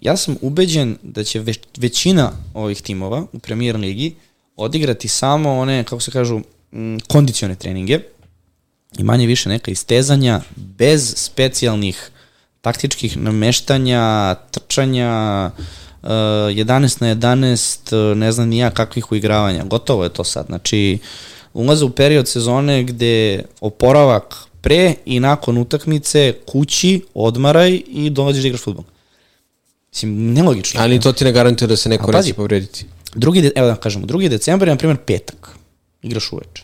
ja 0.00 0.16
sam 0.16 0.36
ubeđen 0.40 0.96
da 1.02 1.24
će 1.24 1.40
već, 1.40 1.60
većina 1.76 2.32
ovih 2.54 2.82
timova 2.82 3.26
u 3.32 3.38
premier 3.38 3.76
ligi 3.76 4.14
odigrati 4.56 5.08
samo 5.08 5.58
one, 5.58 5.84
kako 5.84 6.00
se 6.00 6.10
kažu, 6.10 6.40
mm, 6.72 6.96
kondicione 7.08 7.54
treninge 7.54 8.00
i 8.98 9.02
manje 9.02 9.26
više 9.26 9.48
neka 9.48 9.70
istezanja 9.70 10.40
bez 10.56 11.14
specijalnih 11.16 12.10
taktičkih 12.60 13.16
nameštanja, 13.16 14.34
trčanja, 14.50 15.50
uh, 16.02 16.08
11 16.08 17.00
na 17.00 17.14
11, 17.14 18.10
uh, 18.10 18.16
ne 18.16 18.32
znam 18.32 18.48
ni 18.48 18.58
ja 18.58 18.70
kakvih 18.70 19.12
uigravanja. 19.12 19.64
Gotovo 19.64 20.04
je 20.04 20.12
to 20.12 20.24
sad. 20.24 20.46
Znači, 20.46 20.98
ulaze 21.54 21.84
u 21.84 21.90
period 21.90 22.28
sezone 22.28 22.82
gde 22.82 23.42
oporavak 23.60 24.34
pre 24.60 24.94
i 25.04 25.20
nakon 25.20 25.58
utakmice 25.58 26.34
kući, 26.46 27.00
odmaraj 27.14 27.80
i 27.86 28.10
dolaziš 28.10 28.42
da 28.42 28.48
igraš 28.48 28.62
futbol. 28.62 28.84
Mislim, 29.92 30.32
nelogično. 30.32 30.80
Ali 30.80 31.00
to 31.00 31.12
ti 31.12 31.24
ne 31.24 31.32
garantuje 31.32 31.68
da 31.68 31.76
se 31.76 31.88
neko 31.88 32.04
A 32.04 32.12
pazi. 32.12 32.28
neće 32.28 32.36
povrediti. 32.36 32.86
Drugi, 33.14 33.40
de, 33.42 33.50
evo 33.54 33.66
da 33.66 33.76
kažemo, 33.76 34.06
drugi 34.06 34.28
decembar 34.28 34.68
je, 34.68 34.74
na 34.74 34.78
primjer, 34.78 34.96
petak. 34.98 35.48
Igraš 36.02 36.32
uveče. 36.32 36.62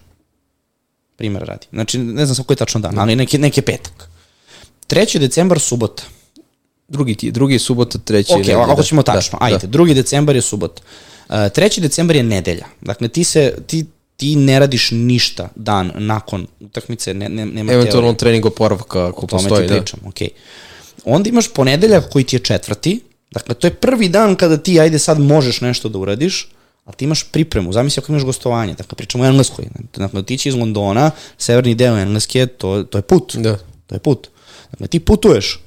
Primjer 1.16 1.42
radi. 1.42 1.66
Znači, 1.72 1.98
ne 1.98 2.26
znam 2.26 2.34
sa 2.36 2.42
koji 2.42 2.54
je 2.54 2.58
tačno 2.58 2.80
dan, 2.80 2.98
ali 2.98 3.16
neki, 3.16 3.38
neki 3.38 3.60
je 3.60 3.64
petak. 3.64 4.08
3. 4.88 5.18
decembar, 5.18 5.60
subota. 5.60 6.02
Drugi, 6.88 7.14
ti, 7.14 7.30
drugi 7.30 7.54
je 7.54 7.58
subota, 7.58 7.98
treći 7.98 8.32
je 8.32 8.36
Ok, 8.36 8.40
nedelja. 8.40 8.62
ako 8.62 8.82
ćemo 8.82 9.02
tačno, 9.02 9.38
Da, 9.38 9.44
ajde. 9.44 9.58
da. 9.58 9.66
Drugi 9.66 9.94
decembar 9.94 10.36
je 10.36 10.42
subota. 10.42 10.82
Uh, 11.28 11.34
3. 11.34 11.80
decembar 11.80 12.16
je 12.16 12.22
nedelja. 12.22 12.66
Dakle, 12.80 13.08
ti 13.08 13.24
se, 13.24 13.54
ti, 13.66 13.84
ti 14.18 14.36
ne 14.36 14.58
radiš 14.58 14.90
ništa 14.90 15.48
dan 15.56 15.92
nakon 15.96 16.46
utakmice, 16.60 17.14
ne, 17.14 17.28
ne, 17.28 17.46
nema 17.46 17.72
Eventualno 17.72 18.02
teorije. 18.02 18.18
trening 18.18 18.46
oporavka 18.46 19.06
ako 19.06 19.20
O 19.20 19.28
tome 19.28 19.42
postoji. 19.42 19.68
ti 19.68 19.74
Da. 19.74 19.80
pričam, 19.80 20.00
okej. 20.04 20.28
Onda 21.04 21.28
imaš 21.28 21.48
ponedeljak 21.48 22.08
koji 22.10 22.24
ti 22.24 22.36
je 22.36 22.40
četvrti, 22.40 23.00
dakle 23.30 23.54
to 23.54 23.66
je 23.66 23.74
prvi 23.74 24.08
dan 24.08 24.34
kada 24.34 24.56
ti 24.56 24.80
ajde 24.80 24.98
sad 24.98 25.20
možeš 25.20 25.60
nešto 25.60 25.88
da 25.88 25.98
uradiš, 25.98 26.48
ali 26.84 26.96
ti 26.96 27.04
imaš 27.04 27.24
pripremu, 27.24 27.72
zamisli 27.72 28.00
ako 28.00 28.12
imaš 28.12 28.24
gostovanje, 28.24 28.74
dakle 28.74 28.96
pričamo 28.96 29.24
o 29.24 29.26
Engleskoj, 29.26 29.64
dakle 29.96 30.22
ti 30.22 30.38
će 30.38 30.48
iz 30.48 30.54
Londona, 30.54 31.10
severni 31.38 31.74
deo 31.74 31.98
Engleske, 31.98 32.46
to, 32.48 32.82
to 32.82 32.98
je 32.98 33.02
put, 33.02 33.36
Da. 33.36 33.58
to 33.86 33.94
je 33.94 33.98
put. 33.98 34.28
Dakle 34.70 34.86
ti 34.86 35.00
putuješ 35.00 35.60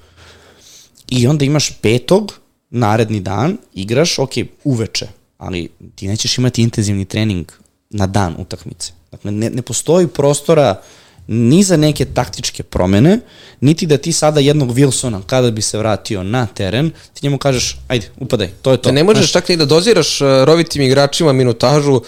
i 1.09 1.27
onda 1.27 1.45
imaš 1.45 1.71
petog, 1.71 2.33
naredni 2.69 3.19
dan, 3.19 3.57
igraš, 3.73 4.19
ok, 4.19 4.31
uveče, 4.63 5.07
ali 5.37 5.69
ti 5.95 6.07
nećeš 6.07 6.37
imati 6.37 6.61
intenzivni 6.61 7.05
trening 7.05 7.45
na 7.91 8.07
dan 8.07 8.35
utakmice. 8.37 8.91
Dakle, 9.11 9.31
ne, 9.31 9.49
ne 9.49 9.61
postoji 9.61 10.07
prostora 10.07 10.81
ni 11.27 11.63
za 11.63 11.77
neke 11.77 12.05
taktičke 12.05 12.63
promene, 12.63 13.19
niti 13.61 13.85
da 13.85 13.97
ti 13.97 14.11
sada 14.13 14.39
jednog 14.39 14.71
Wilsona, 14.71 15.21
kada 15.23 15.51
bi 15.51 15.61
se 15.61 15.77
vratio 15.77 16.23
na 16.23 16.45
teren, 16.47 16.89
ti 17.13 17.19
njemu 17.23 17.37
kažeš, 17.37 17.77
ajde, 17.87 18.07
upadaj, 18.17 18.49
to 18.61 18.71
je 18.71 18.77
to. 18.77 18.83
Da 18.83 18.93
ne 18.93 19.03
možeš 19.03 19.31
čak 19.31 19.49
ni 19.49 19.57
da 19.57 19.65
doziraš 19.65 20.21
uh, 20.21 20.27
rovitim 20.43 20.81
igračima 20.81 21.33
minutažu 21.33 22.01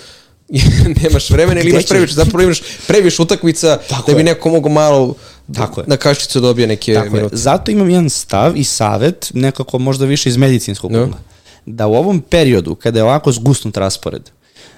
nemaš 0.98 1.30
vremena 1.30 1.62
ili 1.62 1.70
imaš 1.70 1.86
previše, 1.86 2.14
zapravo 2.14 2.42
imaš 2.42 2.62
previše 2.88 3.22
utakmica 3.22 3.78
Tako 3.80 4.12
da 4.12 4.16
bi 4.16 4.20
je. 4.20 4.26
neko 4.26 4.50
mogo 4.50 4.70
malo 4.70 5.16
Tako 5.54 5.82
je. 5.82 5.86
na 5.88 5.98
kašicu 5.98 6.40
dobije 6.40 6.68
neke 6.68 6.94
Tako 6.94 7.06
je. 7.06 7.12
minute. 7.12 7.36
Zato 7.36 7.72
imam 7.72 7.90
jedan 7.90 8.10
stav 8.10 8.58
i 8.58 8.64
savet, 8.64 9.32
nekako 9.34 9.80
možda 9.80 10.06
više 10.06 10.30
iz 10.30 10.38
medicinskog 10.38 10.92
No. 10.92 11.04
ugla. 11.04 11.18
Da 11.66 11.88
u 11.88 11.94
ovom 11.94 12.22
periodu, 12.22 12.76
kada 12.76 13.00
je 13.00 13.04
ovako 13.04 13.32
zgusnut 13.32 13.78
raspored, 13.78 14.30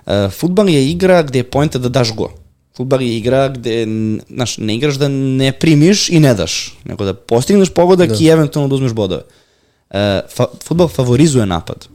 uh, 0.06 0.32
futbal 0.32 0.70
je 0.70 0.90
igra 0.90 1.22
gde 1.24 1.40
je 1.40 1.50
pojenta 1.50 1.80
da 1.80 1.90
daš 1.90 2.16
go. 2.16 2.32
Futbal 2.78 3.02
je 3.02 3.18
igra 3.18 3.48
gde, 3.50 3.88
znaš, 4.30 4.58
ne 4.58 4.76
igraš 4.76 4.96
da 4.96 5.08
ne 5.08 5.52
primiš 5.52 6.10
i 6.10 6.20
ne 6.20 6.34
daš, 6.34 6.78
nego 6.86 7.06
da 7.06 7.14
postigneš 7.14 7.70
pogodak 7.70 8.10
da. 8.10 8.16
i 8.20 8.28
eventualno 8.28 8.68
da 8.68 8.76
uzmeš 8.76 8.92
bodove. 8.92 9.22
E, 9.90 10.22
fa, 10.36 10.46
futbal 10.64 10.88
favorizuje 10.88 11.46
napad. 11.46 11.88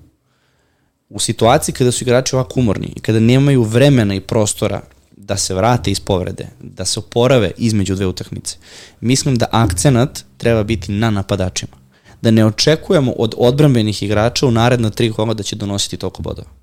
U 1.09 1.18
situaciji 1.18 1.74
kada 1.74 1.93
su 1.93 2.05
igrači 2.05 2.34
ovako 2.34 2.61
umorni 2.61 2.93
i 2.97 3.01
kada 3.01 3.20
nemaju 3.20 3.62
vremena 3.62 4.14
i 4.14 4.20
prostora 4.20 4.80
da 5.16 5.36
se 5.36 5.55
vrate 5.55 5.91
iz 5.91 6.01
povrede, 6.01 6.49
da 6.61 6.84
se 6.84 7.01
oporave 7.01 7.51
između 7.59 7.95
dve 7.95 8.07
utakmice, 8.07 8.57
mislim 9.01 9.36
da 9.36 9.47
akcenat 9.53 10.24
treba 10.36 10.62
biti 10.62 10.93
na 10.93 11.11
napadačima. 11.11 11.76
Da 12.22 12.30
ne 12.30 12.47
očekujemo 12.47 13.12
od 13.12 13.34
odbrambenih 13.38 14.03
igrača 14.03 14.47
u 14.47 14.51
naredna 14.51 14.91
tri 14.91 15.12
kola 15.12 15.34
da 15.34 15.43
će 15.43 15.57
donositi 15.57 15.97
toliko 15.97 16.22
bodova 16.22 16.59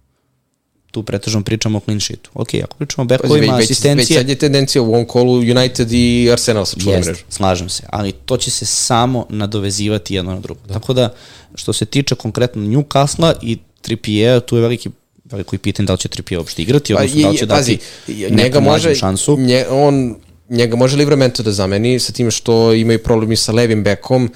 tu 0.92 1.04
pretežno 1.04 1.44
pričamo 1.44 1.78
o 1.78 1.82
clean 1.82 2.00
sheetu. 2.00 2.30
Ok, 2.34 2.54
ako 2.64 2.78
pričamo 2.78 3.06
o 3.06 3.18
Pazi, 3.18 3.40
već, 3.40 3.50
asistencije, 3.50 3.96
već 3.96 4.18
sad 4.18 4.30
je 4.30 4.36
tendencija 4.36 4.82
u 4.82 4.86
ovom 4.86 5.06
kolu 5.06 5.34
United 5.34 5.92
i 5.92 6.30
Arsenal 6.32 6.66
sa 6.66 6.80
čuvom 6.80 7.00
mrežu. 7.00 7.24
slažem 7.30 7.70
se, 7.70 7.84
ali 7.90 8.12
to 8.12 8.38
će 8.38 8.52
se 8.52 8.66
samo 8.66 9.26
nadovezivati 9.30 10.16
jedno 10.16 10.34
na 10.34 10.40
drugo. 10.40 10.60
Da. 10.68 10.74
Tako 10.74 10.94
da, 10.94 11.14
što 11.56 11.74
se 11.74 11.86
tiče 11.86 12.16
konkretno 12.16 12.62
Newcastle 12.62 13.34
i 13.42 13.58
Trippier, 13.82 14.40
tu 14.42 14.56
je 14.56 14.62
veliki 14.62 14.90
veliko 15.32 15.56
i 15.56 15.60
pitanje 15.60 15.88
da 15.88 15.94
li 15.94 16.00
će 16.00 16.08
Trippier 16.08 16.40
uopšte 16.40 16.62
igrati, 16.62 16.94
Pa, 16.94 17.00
odnosno 17.00 17.22
da 17.22 17.30
li 17.30 17.38
će 17.38 17.46
dati 17.46 17.80
njega 18.08 18.36
neku 18.36 18.62
može, 18.62 18.96
šansu. 18.96 19.38
Nje, 19.38 19.66
on, 19.70 20.16
njega 20.50 20.76
može 20.76 20.98
Livramento 20.98 21.44
da 21.44 21.52
zameni 21.52 22.00
sa 22.00 22.14
tim 22.14 22.32
što 22.32 22.74
imaju 22.74 23.04
problemi 23.04 23.36
sa 23.36 23.52
levim 23.52 23.84
bekom. 23.84 24.32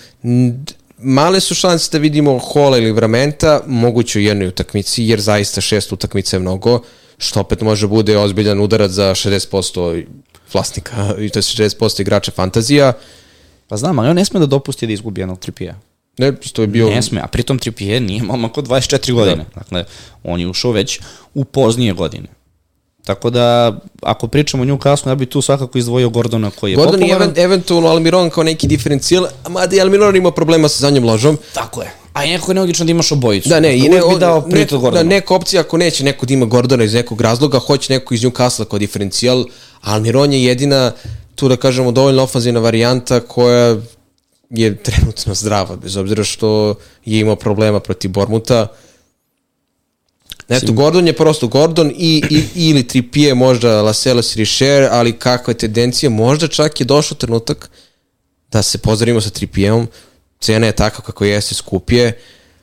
Male 1.03 1.39
su 1.39 1.55
šanse 1.55 1.89
da 1.91 1.97
vidimo 1.97 2.39
Hola 2.39 2.77
ili 2.77 2.85
Livramenta, 2.85 3.61
moguće 3.67 4.19
u 4.19 4.21
jednoj 4.21 4.47
utakmici, 4.47 5.03
jer 5.03 5.19
zaista 5.19 5.61
šest 5.61 5.91
utakmica 5.91 6.35
je 6.35 6.39
mnogo, 6.39 6.81
što 7.17 7.39
opet 7.39 7.61
može 7.61 7.87
bude 7.87 8.17
ozbiljan 8.17 8.59
udarac 8.59 8.91
za 8.91 9.11
60% 9.15 10.05
vlasnika, 10.53 11.15
i 11.19 11.29
to 11.29 11.39
je 11.39 11.43
60% 11.43 12.01
igrača 12.01 12.31
fantazija. 12.31 12.93
Pa 13.67 13.77
znam, 13.77 13.99
ali 13.99 14.09
on 14.09 14.15
ne 14.15 14.25
sme 14.25 14.39
da 14.39 14.45
dopusti 14.45 14.87
da 14.87 14.93
izgubi 14.93 15.21
jednog 15.21 15.39
Trippiera. 15.39 15.75
Ne, 16.17 16.35
to 16.53 16.61
je 16.61 16.67
bio... 16.67 16.89
Ne 16.89 17.01
sme, 17.01 17.21
a 17.21 17.27
pritom 17.27 17.59
Trippier 17.59 18.01
nije 18.01 18.23
momak 18.23 18.57
od 18.57 18.67
24 18.67 19.13
godine. 19.13 19.45
Da. 19.55 19.59
Dakle, 19.59 19.85
on 20.23 20.39
je 20.39 20.47
ušao 20.47 20.71
već 20.71 20.99
u 21.33 21.45
poznije 21.45 21.93
godine. 21.93 22.27
Tako 23.15 23.29
da, 23.29 23.77
ako 24.01 24.27
pričamo 24.27 24.63
o 24.63 24.65
Newcastle, 24.65 25.07
ja 25.09 25.15
bih 25.15 25.27
tu 25.27 25.41
svakako 25.41 25.77
izdvojio 25.77 26.09
Gordona 26.09 26.51
koji 26.59 26.71
je 26.71 26.75
Gordon 26.75 26.95
i 26.95 26.97
popularan. 26.99 27.21
event, 27.21 27.37
eventualno 27.37 27.89
Almiron 27.89 28.29
kao 28.29 28.43
neki 28.43 28.67
diferencijal, 28.67 29.25
a 29.43 29.49
mada 29.49 29.75
je 29.75 29.81
Almiron 29.81 30.15
ima 30.15 30.31
problema 30.31 30.69
sa 30.69 30.79
zadnjom 30.81 31.03
ložom. 31.05 31.37
Tako 31.53 31.81
je. 31.81 31.91
A 32.13 32.23
je 32.23 32.31
nekako 32.31 32.53
nelogično 32.53 32.85
da 32.85 32.91
imaš 32.91 33.11
obojicu. 33.11 33.49
Da, 33.49 33.59
ne, 33.59 33.77
i 33.77 33.81
ne, 33.81 34.01
bi 34.13 34.19
dao 34.19 34.39
ne, 34.39 34.49
prioritet 34.49 34.71
da, 34.71 34.77
Gordonu. 34.77 35.09
neka 35.09 35.35
opcija 35.35 35.61
ako 35.61 35.77
neće 35.77 36.03
neko 36.03 36.25
da 36.25 36.33
ima 36.33 36.45
Gordona 36.45 36.83
iz 36.83 36.93
nekog 36.93 37.21
razloga, 37.21 37.59
hoće 37.59 37.93
neko 37.93 38.13
iz 38.13 38.21
Newcastle 38.21 38.65
kao 38.65 38.79
diferencijal, 38.79 39.45
Almiron 39.81 40.33
je 40.33 40.43
jedina, 40.43 40.91
tu 41.35 41.47
da 41.47 41.55
kažemo, 41.55 41.91
dovoljno 41.91 42.23
ofanzivna 42.23 42.59
varijanta 42.59 43.19
koja 43.19 43.77
je 44.49 44.77
trenutno 44.83 45.33
zdrava, 45.33 45.75
bez 45.75 45.97
obzira 45.97 46.23
što 46.23 46.75
je 47.05 47.19
imao 47.19 47.35
problema 47.35 47.79
protiv 47.79 48.11
Bormuta. 48.11 48.67
Eto, 50.49 50.73
Gordon 50.73 51.07
je 51.07 51.13
prosto 51.13 51.47
Gordon 51.47 51.91
i, 51.97 52.23
i, 52.29 52.67
ili 52.67 52.87
Trippier, 52.87 53.35
možda 53.35 53.81
Lascelles 53.81 54.35
Richer, 54.35 54.87
ali 54.91 55.13
kakva 55.13 55.51
je 55.51 55.57
tendencija, 55.57 56.09
možda 56.09 56.47
čak 56.47 56.79
je 56.79 56.85
došao 56.85 57.17
trenutak 57.17 57.69
da 58.51 58.61
se 58.61 58.77
pozdravimo 58.77 59.21
sa 59.21 59.29
Trippierom, 59.29 59.87
cena 60.39 60.67
je 60.67 60.71
takva 60.71 61.03
kako 61.03 61.25
jeste, 61.25 61.55
skup 61.55 61.91
je, 61.91 62.19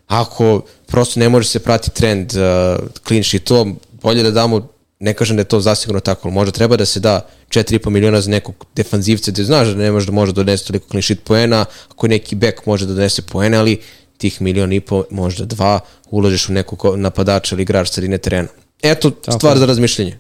ako 0.07 0.63
prosto 0.87 1.21
ne 1.21 1.29
može 1.29 1.49
se 1.49 1.59
prati 1.59 1.91
trend 1.91 2.33
uh, 2.33 2.89
clean 3.07 3.23
sheetova, 3.23 3.73
bolje 4.03 4.23
da 4.23 4.31
damo, 4.31 4.69
ne 5.01 5.15
kažem 5.15 5.37
da 5.37 5.41
je 5.41 5.49
to 5.49 5.61
zasigurno 5.61 6.01
tako, 6.01 6.29
ali 6.29 6.35
možda 6.35 6.53
treba 6.53 6.77
da 6.77 6.87
se 6.87 7.01
da 7.01 7.29
4,5 7.49 7.91
miliona 7.91 8.21
za 8.21 8.31
nekog 8.31 8.67
defanzivca, 8.77 9.31
da 9.31 9.45
znaš 9.45 9.69
da 9.69 9.75
ne 9.75 9.93
može 9.93 10.07
da 10.07 10.13
može 10.13 10.33
da 10.33 10.43
donese 10.43 10.65
toliko 10.65 10.89
clean 10.89 11.03
sheet 11.03 11.25
poena, 11.25 11.65
ako 11.89 12.09
neki 12.09 12.35
back 12.35 12.67
može 12.67 12.87
da 12.87 12.95
donese 12.95 13.23
poene, 13.23 13.57
ali 13.57 13.81
tih 14.19 14.43
milion 14.43 14.73
i 14.73 14.81
po, 14.81 15.05
možda 15.11 15.45
dva, 15.45 15.81
uložiš 16.11 16.49
u 16.49 16.53
nekog 16.53 16.79
ko- 16.79 16.97
napadača 16.97 17.55
ili 17.55 17.63
igrač 17.63 17.89
sredine 17.89 18.19
terena. 18.19 18.49
Eto, 18.83 19.11
Tako 19.11 19.39
stvar 19.39 19.57
je. 19.57 19.61
za 19.61 19.67
razmišljanje. 19.67 20.19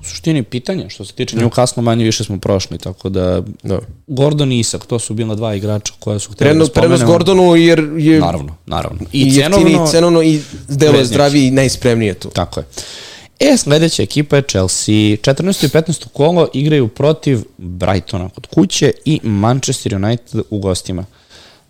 U 0.00 0.04
suštini 0.04 0.42
pitanje, 0.42 0.90
što 0.90 1.04
se 1.04 1.12
tiče 1.12 1.36
Newcastle, 1.36 1.80
manje 1.80 2.04
više 2.04 2.24
smo 2.24 2.38
prošli, 2.38 2.78
tako 2.78 3.08
da 3.08 3.42
Da. 3.62 3.78
Gordon 4.06 4.52
i 4.52 4.58
Isak, 4.58 4.86
to 4.86 4.98
su 4.98 5.14
bila 5.14 5.34
dva 5.34 5.54
igrača 5.54 5.92
koja 5.98 6.18
su 6.18 6.32
htjeli 6.32 6.48
da 6.48 6.52
Prenos, 6.52 6.70
prenos 6.70 6.86
spomenemo. 6.88 7.12
Gordonu 7.12 7.56
jer 7.56 7.78
je 7.98 8.20
Naravno, 8.20 8.56
naravno. 8.66 8.98
i, 9.12 9.20
I, 9.20 9.32
cenovno, 9.32 9.66
cenovno, 9.66 9.86
cenovno 9.86 10.22
i 10.22 10.40
delo 10.68 10.98
je 10.98 11.04
zdraviji 11.04 11.46
i 11.46 11.50
najspremnije 11.50 12.14
tu. 12.14 12.28
Tako 12.28 12.60
je. 12.60 12.66
E, 13.40 13.56
sledeća 13.56 14.02
ekipa 14.02 14.36
je 14.36 14.42
Chelsea. 14.42 14.94
14. 14.94 15.64
i 15.64 15.68
15. 15.68 16.04
kolo 16.08 16.48
igraju 16.54 16.88
protiv 16.88 17.38
Brightona 17.58 18.28
kod 18.28 18.46
kuće 18.46 18.92
i 19.04 19.20
Manchester 19.22 19.94
United 19.94 20.42
u 20.50 20.58
gostima. 20.58 21.04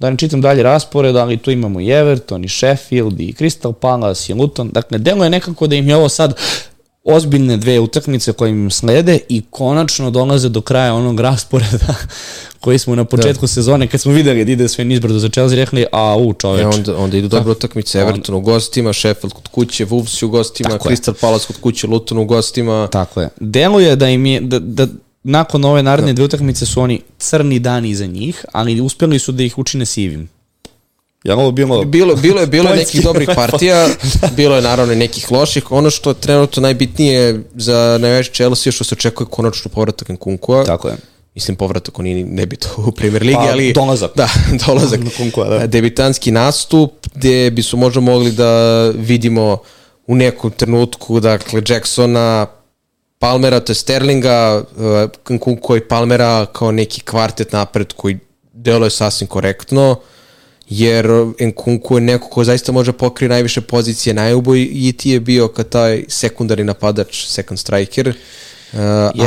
Da 0.03 0.11
ne 0.11 0.17
čitam 0.17 0.41
dalje 0.41 0.63
raspored, 0.63 1.17
ali 1.17 1.37
tu 1.37 1.51
imamo 1.51 1.81
i 1.81 1.91
Everton, 1.91 2.45
i 2.45 2.49
Sheffield, 2.49 3.21
i 3.21 3.33
Crystal 3.33 3.73
Palace, 3.73 4.33
i 4.33 4.35
Luton. 4.35 4.71
Dakle, 4.71 4.99
delo 4.99 5.25
je 5.25 5.31
nekako 5.31 5.67
da 5.67 5.77
im 5.77 5.89
je 5.89 5.97
ovo 5.97 6.09
sad 6.09 6.35
ozbiljne 7.05 7.57
dve 7.57 7.81
utakmice 7.81 8.33
koje 8.33 8.51
im 8.51 8.71
slede 8.71 9.19
i 9.29 9.43
konačno 9.51 10.11
dolaze 10.11 10.49
do 10.49 10.61
kraja 10.61 10.95
onog 10.95 11.21
rasporeda 11.21 11.95
koji 12.61 12.79
smo 12.79 12.95
na 12.95 13.05
početku 13.05 13.43
da. 13.43 13.49
sezone, 13.49 13.87
kad 13.87 14.01
smo 14.01 14.13
videli 14.13 14.45
da 14.45 14.53
ide 14.53 14.69
sve 14.69 14.85
nizbrdo 14.85 15.19
za 15.19 15.29
Chelsea, 15.29 15.57
rekli, 15.57 15.87
a 15.93 16.17
u 16.17 16.33
čoveč. 16.33 16.63
E, 16.63 16.67
onda, 16.67 16.97
onda 16.97 17.17
idu 17.17 17.29
dobro 17.29 17.53
utakmice, 17.53 17.99
Everton 18.01 18.35
u 18.35 18.41
gostima, 18.41 18.93
Sheffield 18.93 19.33
kod 19.33 19.49
kuće, 19.49 19.87
Wolves 19.87 20.25
u 20.25 20.29
gostima, 20.29 20.71
Tako. 20.71 20.89
Crystal 20.89 21.15
Palace 21.21 21.47
kod 21.47 21.61
kuće, 21.61 21.87
Luton 21.87 22.19
u 22.19 22.25
gostima. 22.25 22.89
Tako 22.93 23.21
je. 23.21 23.29
Deluje 23.41 23.97
da 23.97 24.09
im 24.09 24.27
je, 24.27 24.41
da, 24.41 24.59
da 24.59 24.87
nakon 25.23 25.65
ove 25.65 25.83
naredne 25.83 26.13
dve 26.13 26.25
utakmice 26.25 26.67
su 26.67 26.81
oni 26.81 27.01
crni 27.19 27.59
dani 27.59 27.95
za 27.95 28.07
njih, 28.07 28.45
ali 28.53 28.81
uspeli 28.81 29.19
su 29.19 29.33
da 29.33 29.43
ih 29.43 29.59
učine 29.59 29.87
sivim. 29.87 30.29
Ja 31.25 31.37
ovo 31.37 31.51
bilo... 31.51 31.85
Bilo, 31.85 32.17
bilo 32.17 32.41
je 32.41 32.47
bilo 32.47 32.71
je 32.71 32.77
nekih 32.85 33.03
dobrih 33.03 33.29
partija, 33.37 33.89
bilo 34.37 34.57
je 34.57 34.63
naravno 34.63 34.93
i 34.93 34.97
nekih 34.97 35.33
loših. 35.33 35.73
Ono 35.73 35.91
što 35.91 36.11
je 36.11 36.15
trenutno 36.15 36.61
najbitnije 36.61 37.43
za 37.55 37.99
najveće 38.01 38.33
Chelsea 38.33 38.69
je 38.69 38.73
što 38.73 38.85
se 38.85 38.95
očekuje 38.95 39.27
konačno 39.31 39.71
povratak 39.71 40.09
Nkunkua. 40.09 40.65
Tako 40.65 40.89
je. 40.89 40.97
Mislim, 41.35 41.57
povratak, 41.57 41.99
on 41.99 42.05
nije 42.05 42.25
nebito 42.25 42.69
u 42.87 42.93
Premier 42.93 43.23
Ligi, 43.23 43.35
Pa, 43.35 43.49
ali... 43.53 43.73
dolazak. 43.73 44.11
Da, 44.17 44.29
dolazak. 44.67 45.01
Nkunkua, 45.01 45.49
da. 45.49 45.67
Debitanski 45.67 46.31
nastup, 46.31 47.07
gde 47.15 47.51
bi 47.51 47.63
su 47.63 47.77
možda 47.77 48.01
mogli 48.01 48.33
da 48.33 48.89
vidimo 48.89 49.59
u 50.07 50.15
nekom 50.15 50.51
trenutku, 50.51 51.21
dakle, 51.21 51.63
Jacksona, 51.69 52.47
Palmera, 53.23 53.61
to 53.61 53.71
je 53.71 53.75
Sterlinga, 53.75 54.65
uh, 54.77 55.35
Nkunkua 55.37 55.77
i 55.77 55.81
Palmera 55.81 56.47
kao 56.53 56.73
neki 56.73 57.01
kvartet 57.01 57.53
napred 57.53 57.93
koji 57.93 58.19
deluje 58.53 58.91
sasvim 58.91 59.29
korektno, 59.29 59.97
jer 60.69 61.07
Nkunku 61.41 61.97
je 61.97 62.01
neko 62.01 62.29
ko 62.29 62.45
zaista 62.45 62.73
može 62.73 62.93
pokrije 62.93 63.29
najviše 63.29 63.61
pozicije, 63.61 64.15
najubojiti 64.15 65.11
je 65.11 65.21
bio 65.21 65.49
kao 65.49 65.65
taj 65.65 66.05
sekundarni 66.09 66.65
napadač, 66.65 67.27
second 67.27 67.59
striker, 67.59 68.09
uh, 68.09 68.79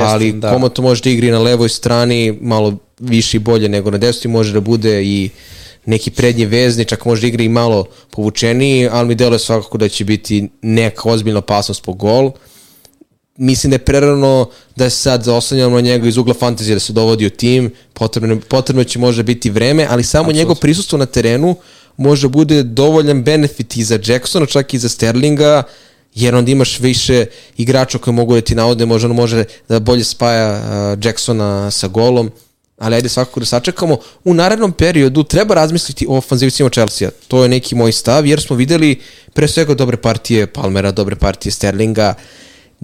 ali 0.02 0.32
da. 0.32 0.52
komo 0.52 0.70
to 0.70 0.82
može 0.82 1.04
da 1.04 1.10
igri 1.10 1.32
na 1.32 1.40
levoj 1.40 1.70
strani, 1.70 2.38
malo 2.42 2.78
više 3.00 3.38
i 3.38 3.40
bolje 3.40 3.70
nego 3.70 3.92
na 3.92 3.98
desnoj, 3.98 4.32
može 4.32 4.54
da 4.54 4.60
bude 4.60 5.04
i 5.04 5.30
neki 5.86 6.12
prednji 6.12 6.46
vezni, 6.46 6.86
čak 6.86 7.06
može 7.06 7.22
da 7.22 7.28
igri 7.28 7.46
i 7.46 7.50
malo 7.50 7.86
povučeniji, 8.12 8.90
ali 8.92 9.08
mi 9.08 9.16
deluje 9.16 9.40
svakako 9.40 9.78
da 9.78 9.90
će 9.90 10.06
biti 10.06 10.50
neka 10.62 11.10
ozbiljna 11.10 11.40
opasnost 11.40 11.84
po 11.84 11.94
gol 11.94 12.32
mislim 13.38 13.72
da 13.72 13.76
je 13.76 13.86
prerano 13.86 14.50
da 14.76 14.90
se 14.90 14.98
sad 14.98 15.28
oslanjamo 15.28 15.76
na 15.76 15.82
njega 15.82 16.08
iz 16.08 16.18
ugla 16.18 16.34
fantazije 16.34 16.76
da 16.76 16.80
se 16.80 16.94
dovodi 16.94 17.26
u 17.26 17.30
tim, 17.30 17.74
potrebno, 17.94 18.40
potrebno 18.48 18.84
će 18.84 19.00
možda 19.00 19.24
biti 19.24 19.50
vreme, 19.50 19.88
ali 19.90 20.04
samo 20.04 20.22
Apsolutno. 20.22 20.40
njegovo 20.40 20.56
prisustvo 20.56 20.98
na 20.98 21.06
terenu 21.06 21.56
može 21.98 22.28
bude 22.28 22.64
dovoljan 22.64 23.24
benefit 23.24 23.78
i 23.78 23.84
za 23.84 24.00
Jacksona, 24.06 24.46
čak 24.46 24.74
i 24.74 24.80
za 24.80 24.90
Sterlinga, 24.90 25.64
jer 26.16 26.36
onda 26.36 26.52
imaš 26.52 26.80
više 26.80 27.26
igrača 27.58 27.98
koji 27.98 28.14
mogu 28.14 28.36
da 28.36 28.42
ti 28.42 28.56
navode, 28.56 28.86
možda 28.86 29.10
on 29.10 29.16
može 29.16 29.44
da 29.70 29.80
bolje 29.80 30.04
spaja 30.04 30.52
uh, 30.52 31.06
Jacksona 31.06 31.72
sa 31.72 31.88
golom, 31.88 32.32
ali 32.78 32.96
ajde 32.96 33.10
svakako 33.10 33.40
da 33.40 33.46
sačekamo. 33.46 33.98
U 34.24 34.34
narednom 34.34 34.72
periodu 34.72 35.24
treba 35.24 35.56
razmisliti 35.56 36.06
o 36.10 36.18
ofanzivcima 36.18 36.70
Chelsea. 36.70 37.10
To 37.28 37.44
je 37.44 37.50
neki 37.50 37.76
moj 37.76 37.92
stav, 37.92 38.26
jer 38.26 38.42
smo 38.42 38.56
videli 38.56 39.02
pre 39.34 39.48
svega 39.48 39.74
dobre 39.74 39.98
partije 39.98 40.48
Palmera, 40.48 40.92
dobre 40.92 41.16
partije 41.16 41.52
Sterlinga, 41.52 42.14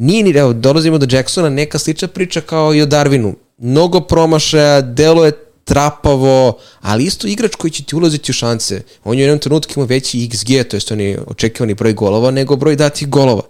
Nije 0.02 0.24
ni, 0.24 0.32
evo, 0.32 0.54
dolazimo 0.54 0.97
do 0.97 1.16
Jacksona, 1.16 1.49
neka 1.49 1.80
slična 1.80 2.08
priča 2.08 2.41
kao 2.41 2.74
i 2.74 2.82
o 2.82 2.86
Darwinu. 2.86 3.34
Mnogo 3.58 3.99
promašaja, 3.99 4.82
delo 4.82 5.26
je 5.26 5.32
trapavo, 5.64 6.58
ali 6.82 7.04
isto 7.04 7.28
igrač 7.28 7.56
koji 7.56 7.72
će 7.72 7.84
ti 7.84 7.95
ulaziti 7.95 8.32
u 8.32 8.34
šanse. 8.34 8.82
On 9.04 9.18
je 9.18 9.22
u 9.22 9.26
jednom 9.26 9.39
trenutku 9.39 9.74
imao 9.76 9.86
veći 9.86 10.18
XG, 10.18 10.64
to 10.64 10.76
jest 10.78 10.91
on 10.91 11.02
je 11.02 11.20
očekivani 11.28 11.74
broj 11.74 11.93
golova, 11.93 12.32
nego 12.32 12.56
broj 12.56 12.76
datih 12.76 13.10
golova. 13.10 13.43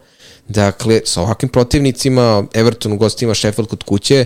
Dakle, 0.47 1.02
sa 1.06 1.22
ovakvim 1.22 1.49
protivnicima, 1.49 2.43
Everton 2.54 2.91
u 2.93 2.97
gostima, 2.97 3.36
Sheffield 3.36 3.70
kod 3.70 3.84
kuće, 3.84 4.26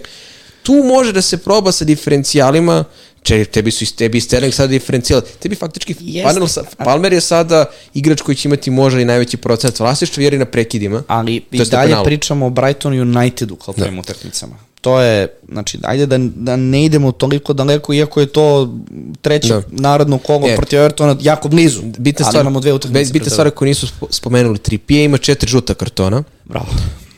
tu 0.64 0.74
može 0.74 1.12
da 1.14 1.22
se 1.22 1.38
proba 1.38 1.72
sa 1.72 1.86
diferencijalima, 1.86 2.84
če, 3.26 3.46
tebi 3.46 3.72
su 3.72 3.96
tebi 3.96 4.18
je 4.18 4.22
Sterling 4.22 4.54
sada 4.54 4.68
diferencijal. 4.68 5.22
Tebi 5.40 5.56
faktički 5.56 5.96
Jeste. 6.00 6.24
Palmer, 6.26 6.50
Palmer 6.78 7.14
je 7.14 7.22
sada 7.22 7.66
igrač 7.94 8.22
koji 8.22 8.36
će 8.36 8.48
imati 8.48 8.72
možda 8.72 9.02
i 9.02 9.06
najveći 9.06 9.38
procent 9.38 9.80
vlasništva 9.80 10.24
jer 10.24 10.34
je 10.34 10.40
na 10.40 10.46
prekidima. 10.46 11.04
Ali 11.08 11.42
i 11.52 11.58
dalje 11.60 11.88
penalu. 11.88 12.06
pričamo 12.06 12.46
o 12.46 12.50
Brighton 12.50 12.94
Unitedu 12.94 13.56
kao 13.56 13.74
prvim 13.74 14.00
utakmicama. 14.00 14.56
To 14.82 15.02
je, 15.02 15.28
znači, 15.50 15.80
ajde 15.84 16.06
da, 16.06 16.18
da 16.20 16.56
ne 16.56 16.86
idemo 16.86 17.12
toliko 17.12 17.54
daleko, 17.54 17.94
iako 17.94 18.20
je 18.20 18.26
to 18.28 18.74
treće 19.22 19.48
Da. 19.48 19.62
narodno 19.70 20.18
kolo 20.18 20.48
E. 20.48 20.56
protiv 20.56 20.80
Evertona 20.80 21.16
jako 21.22 21.48
blizu. 21.50 21.82
Bitna 21.98 22.26
ali 22.26 22.32
stvar, 22.32 22.42
imamo 22.44 22.60
dve 22.60 22.74
utakmice. 22.74 23.14
bitna 23.14 23.30
stvar 23.30 23.52
koju 23.52 23.68
nisu 23.68 23.88
spo- 23.88 24.08
spomenuli, 24.10 24.58
Trippier 24.58 25.02
ima 25.02 25.18
četiri 25.18 25.50
žuta 25.50 25.74
kartona, 25.74 26.24
Bravo. 26.46 26.66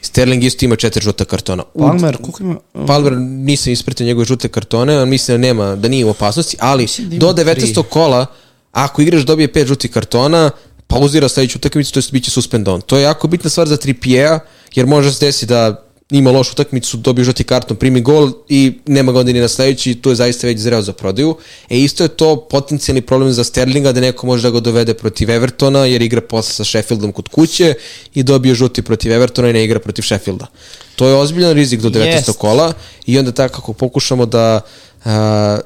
Sterling 0.07 0.43
isto 0.43 0.65
ima 0.65 0.75
četiri 0.75 1.03
žuta 1.03 1.25
kartona. 1.25 1.63
Palmer, 1.79 2.17
koliko 2.17 2.43
ima? 2.43 2.57
Palmer 2.87 3.13
nisam 3.17 3.73
ispratio 3.73 4.05
njegove 4.05 4.25
žute 4.25 4.47
kartone, 4.47 4.95
ali 4.95 5.09
mislim 5.09 5.37
da 5.37 5.47
nema, 5.47 5.75
da 5.75 5.87
nije 5.87 6.05
u 6.05 6.09
opasnosti, 6.09 6.57
ali 6.59 6.87
da 6.99 7.17
do 7.17 7.33
19. 7.33 7.55
tri. 7.55 7.83
kola, 7.89 8.25
ako 8.71 9.01
igrač 9.01 9.23
dobije 9.23 9.53
pet 9.53 9.67
žutih 9.67 9.91
kartona, 9.91 10.51
pauzira 10.87 11.29
sledeću 11.29 11.57
utakmicu, 11.57 11.93
to 11.93 11.99
je 11.99 12.03
biće 12.11 12.31
suspendovan. 12.31 12.81
To 12.81 12.97
je 12.97 13.03
jako 13.03 13.27
bitna 13.27 13.49
stvar 13.49 13.67
za 13.67 13.77
Trippiera, 13.77 14.39
jer 14.75 14.85
može 14.85 15.13
se 15.13 15.25
desiti 15.25 15.45
da 15.45 15.86
ima 16.09 16.31
lošu 16.31 16.51
utakmicu, 16.51 16.97
dobije 16.97 17.25
žuti 17.25 17.43
karton, 17.43 17.77
primi 17.77 18.01
gol 18.01 18.31
i 18.49 18.79
nema 18.85 19.11
ga 19.11 19.19
onda 19.19 19.31
ni 19.31 19.39
na 19.39 19.47
sledeći, 19.47 19.95
tu 19.95 20.09
je 20.09 20.15
zaista 20.15 20.47
već 20.47 20.59
zreo 20.59 20.81
za 20.81 20.93
prodaju. 20.93 21.35
E 21.69 21.79
isto 21.79 22.03
je 22.03 22.07
to 22.07 22.35
potencijalni 22.35 23.01
problem 23.01 23.31
za 23.31 23.43
Sterlinga 23.43 23.91
da 23.91 24.01
neko 24.01 24.27
može 24.27 24.43
da 24.43 24.51
ga 24.51 24.59
dovede 24.59 24.93
protiv 24.93 25.29
Evertona 25.29 25.85
jer 25.85 26.01
igra 26.01 26.21
posle 26.21 26.53
sa 26.53 26.63
Sheffieldom 26.63 27.11
kod 27.11 27.27
kuće 27.27 27.73
i 28.13 28.23
dobije 28.23 28.55
žuti 28.55 28.81
protiv 28.81 29.11
Evertona 29.11 29.49
i 29.49 29.53
ne 29.53 29.63
igra 29.63 29.79
protiv 29.79 30.01
Sheffielda. 30.01 30.47
To 30.95 31.07
je 31.07 31.15
ozbiljan 31.15 31.53
rizik 31.53 31.81
do 31.81 31.89
19. 31.89 32.05
Jest. 32.05 32.37
kola 32.37 32.73
i 33.05 33.19
onda 33.19 33.31
tako 33.31 33.55
kako 33.55 33.73
pokušamo 33.73 34.25
da 34.25 34.61
a, 35.05 35.59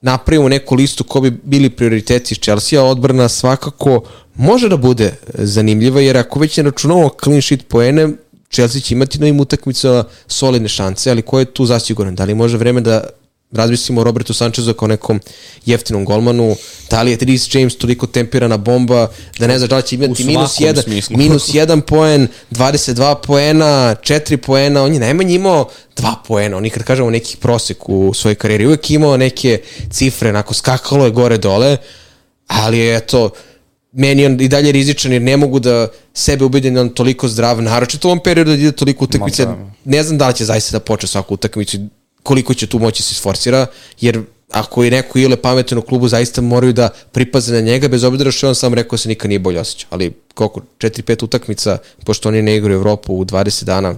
napravimo 0.00 0.48
neku 0.48 0.74
listu 0.74 1.04
ko 1.04 1.20
bi 1.20 1.30
bili 1.30 1.70
prioriteti 1.70 2.34
iz 2.34 2.38
Chelsea, 2.38 2.82
odbrana 2.82 3.28
svakako 3.28 4.02
može 4.34 4.68
da 4.68 4.76
bude 4.76 5.14
zanimljiva, 5.34 6.00
jer 6.00 6.16
ako 6.16 6.38
već 6.38 6.56
ne 6.56 6.62
računamo 6.62 7.10
clean 7.24 7.42
sheet 7.42 7.68
poene, 7.68 8.08
Chelsea 8.52 8.80
će 8.80 8.94
imati 8.94 9.18
na 9.18 9.24
ovim 9.24 9.40
utakmicama 9.40 10.04
solidne 10.26 10.68
šanse, 10.68 11.10
ali 11.10 11.22
ko 11.22 11.38
je 11.38 11.44
tu 11.44 11.66
zasiguran? 11.66 12.14
Da 12.14 12.24
li 12.24 12.34
može 12.34 12.56
vreme 12.56 12.80
da 12.80 13.04
razmislimo 13.52 14.00
o 14.00 14.04
Robertu 14.04 14.34
Sanchezu 14.34 14.74
kao 14.74 14.88
nekom 14.88 15.20
jeftinom 15.66 16.04
golmanu, 16.04 16.56
da 16.90 17.02
li 17.02 17.10
je 17.10 17.18
Reece 17.20 17.58
James 17.58 17.76
toliko 17.76 18.06
temperana 18.06 18.56
bomba, 18.56 19.08
da 19.38 19.46
ne 19.46 19.58
znaš 19.58 19.70
da 19.70 19.76
li 19.76 19.82
će 19.82 19.94
imati 19.94 20.24
minus 20.24 20.58
1, 20.58 20.82
smislu. 20.82 21.16
minus 21.16 21.48
1 21.48 21.80
poen, 21.80 22.28
22 22.50 23.14
poena, 23.26 23.96
4 24.02 24.36
poena, 24.36 24.82
on 24.82 24.94
je 24.94 25.00
najmanje 25.00 25.34
imao 25.34 25.68
2 25.96 26.14
poena, 26.26 26.56
on 26.56 26.64
je 26.64 26.70
kad 26.70 26.82
kažemo 26.82 27.10
nekih 27.10 27.36
prosek 27.36 27.88
u 27.88 28.14
svojoj 28.14 28.34
karijeri, 28.34 28.66
uvek 28.66 28.90
imao 28.90 29.16
neke 29.16 29.60
cifre, 29.90 30.28
onako 30.28 30.54
skakalo 30.54 31.04
je 31.04 31.10
gore 31.10 31.38
dole, 31.38 31.76
ali 32.46 32.78
je 32.78 32.96
eto, 32.96 33.30
meni 33.92 34.26
on 34.26 34.40
i 34.40 34.48
dalje 34.48 34.72
rizičan 34.72 35.12
jer 35.12 35.22
ne 35.22 35.36
mogu 35.36 35.58
da 35.58 35.88
sebe 36.14 36.44
ubedim 36.44 36.74
da 36.74 36.80
on 36.80 36.88
toliko 36.88 37.28
zdrav, 37.28 37.62
naročito 37.62 38.08
u 38.08 38.10
ovom 38.10 38.22
periodu 38.22 38.50
da 38.50 38.56
ide 38.56 38.72
toliko 38.72 39.04
utakmice, 39.04 39.46
Ma 39.46 39.70
ne 39.84 40.02
znam 40.02 40.18
da 40.18 40.28
li 40.28 40.34
će 40.34 40.44
zaista 40.44 40.78
da 40.78 40.84
počne 40.84 41.08
svaku 41.08 41.34
utakmicu, 41.34 41.78
koliko 42.22 42.54
će 42.54 42.66
tu 42.66 42.78
moći 42.78 43.02
se 43.02 43.12
isforsira, 43.12 43.66
jer 44.00 44.22
ako 44.50 44.84
je 44.84 44.90
neko 44.90 45.18
ile 45.18 45.36
pametan 45.36 45.78
u 45.78 45.82
klubu, 45.82 46.08
zaista 46.08 46.40
moraju 46.40 46.72
da 46.72 46.88
pripaze 47.12 47.54
na 47.54 47.60
njega, 47.60 47.88
bez 47.88 48.04
obzira 48.04 48.30
što 48.30 48.46
je 48.46 48.48
on 48.48 48.54
sam 48.54 48.74
rekao 48.74 48.90
da 48.90 48.98
se 48.98 49.08
nikad 49.08 49.28
nije 49.28 49.38
bolje 49.38 49.60
osjeća. 49.60 49.86
Ali 49.90 50.12
koliko? 50.34 50.60
4-5 50.78 51.24
utakmica, 51.24 51.78
pošto 52.04 52.28
oni 52.28 52.42
ne 52.42 52.56
igraju 52.56 52.76
Evropu 52.76 53.14
u 53.14 53.24
20 53.24 53.64
dana. 53.64 53.94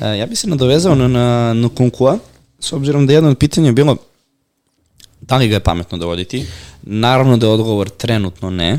E, 0.00 0.18
ja 0.18 0.26
bih 0.26 0.38
se 0.38 0.48
nadovezao 0.48 0.94
na, 0.94 1.08
na, 1.08 1.54
na 1.54 1.68
Kunkua, 1.68 2.18
s 2.60 2.72
obzirom 2.72 3.06
da 3.06 3.12
jedno 3.12 3.30
od 3.30 3.38
pitanja 3.38 3.66
je 3.66 3.72
bilo 3.72 3.96
da 5.28 5.36
li 5.36 5.48
ga 5.48 5.54
je 5.54 5.60
pametno 5.60 5.98
dovoditi. 5.98 6.46
Naravno 6.82 7.36
da 7.36 7.46
je 7.46 7.52
odgovor 7.52 7.88
trenutno 7.90 8.50
ne, 8.50 8.78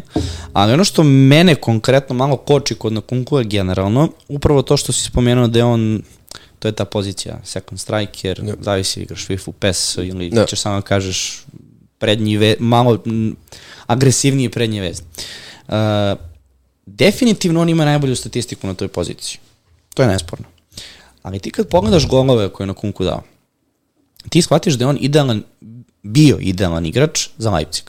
ali 0.53 0.73
ono 0.73 0.83
što 0.83 1.03
mene 1.03 1.55
konkretno 1.55 2.15
malo 2.15 2.37
koči 2.37 2.75
kod 2.75 2.93
Nakunkua 2.93 3.43
generalno, 3.43 4.09
upravo 4.27 4.61
to 4.61 4.77
što 4.77 4.91
si 4.91 5.03
spomenuo 5.03 5.47
da 5.47 5.59
je 5.59 5.65
on 5.65 6.01
to 6.59 6.67
je 6.67 6.71
ta 6.71 6.85
pozicija 6.85 7.39
second 7.43 7.79
striker, 7.79 8.41
Da. 8.41 8.53
zavisi 8.59 9.01
igraš 9.01 9.25
FIFA, 9.25 9.51
PES 9.59 9.97
ili 9.97 10.29
Da. 10.29 10.45
ćeš 10.45 10.59
samo 10.59 10.75
da 10.75 10.81
kažeš 10.81 11.45
prednji 11.99 12.37
ve, 12.37 12.55
malo 12.59 12.97
m, 13.05 13.35
agresivniji 13.87 14.49
prednji 14.49 14.79
vez. 14.79 15.01
Uh, 15.67 15.73
definitivno 16.85 17.61
on 17.61 17.69
ima 17.69 17.85
najbolju 17.85 18.15
statistiku 18.15 18.67
na 18.67 18.73
toj 18.73 18.87
poziciji. 18.87 19.37
To 19.93 20.01
je 20.01 20.07
nesporno. 20.07 20.45
Ali 21.23 21.39
ti 21.39 21.51
kad 21.51 21.67
pogledaš 21.69 22.07
golove 22.07 22.49
koje 22.49 22.65
je 22.65 22.67
na 22.67 22.73
Kunku 22.73 23.03
dao, 23.03 23.23
ti 24.29 24.41
shvatiš 24.41 24.73
da 24.73 24.83
je 24.83 24.89
on 24.89 24.97
idealan, 25.01 25.43
bio 26.07 26.37
idealan 26.41 26.85
igrač 26.85 27.27
za 27.37 27.51
Leipzig. 27.51 27.85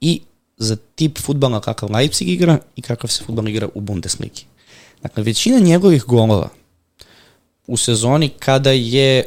I 0.00 0.20
za 0.56 0.76
tip 0.94 1.18
futbala 1.18 1.60
kakav 1.60 1.92
Leipzig 1.92 2.28
igra 2.28 2.58
i 2.76 2.82
kakav 2.82 3.08
se 3.10 3.24
futbal 3.24 3.48
igra 3.48 3.68
u 3.74 3.80
Bundesligi. 3.80 4.44
Dakle, 5.02 5.22
većina 5.22 5.58
njegovih 5.58 6.04
golova 6.04 6.48
u 7.66 7.76
sezoni 7.76 8.28
kada 8.28 8.70
je 8.70 9.24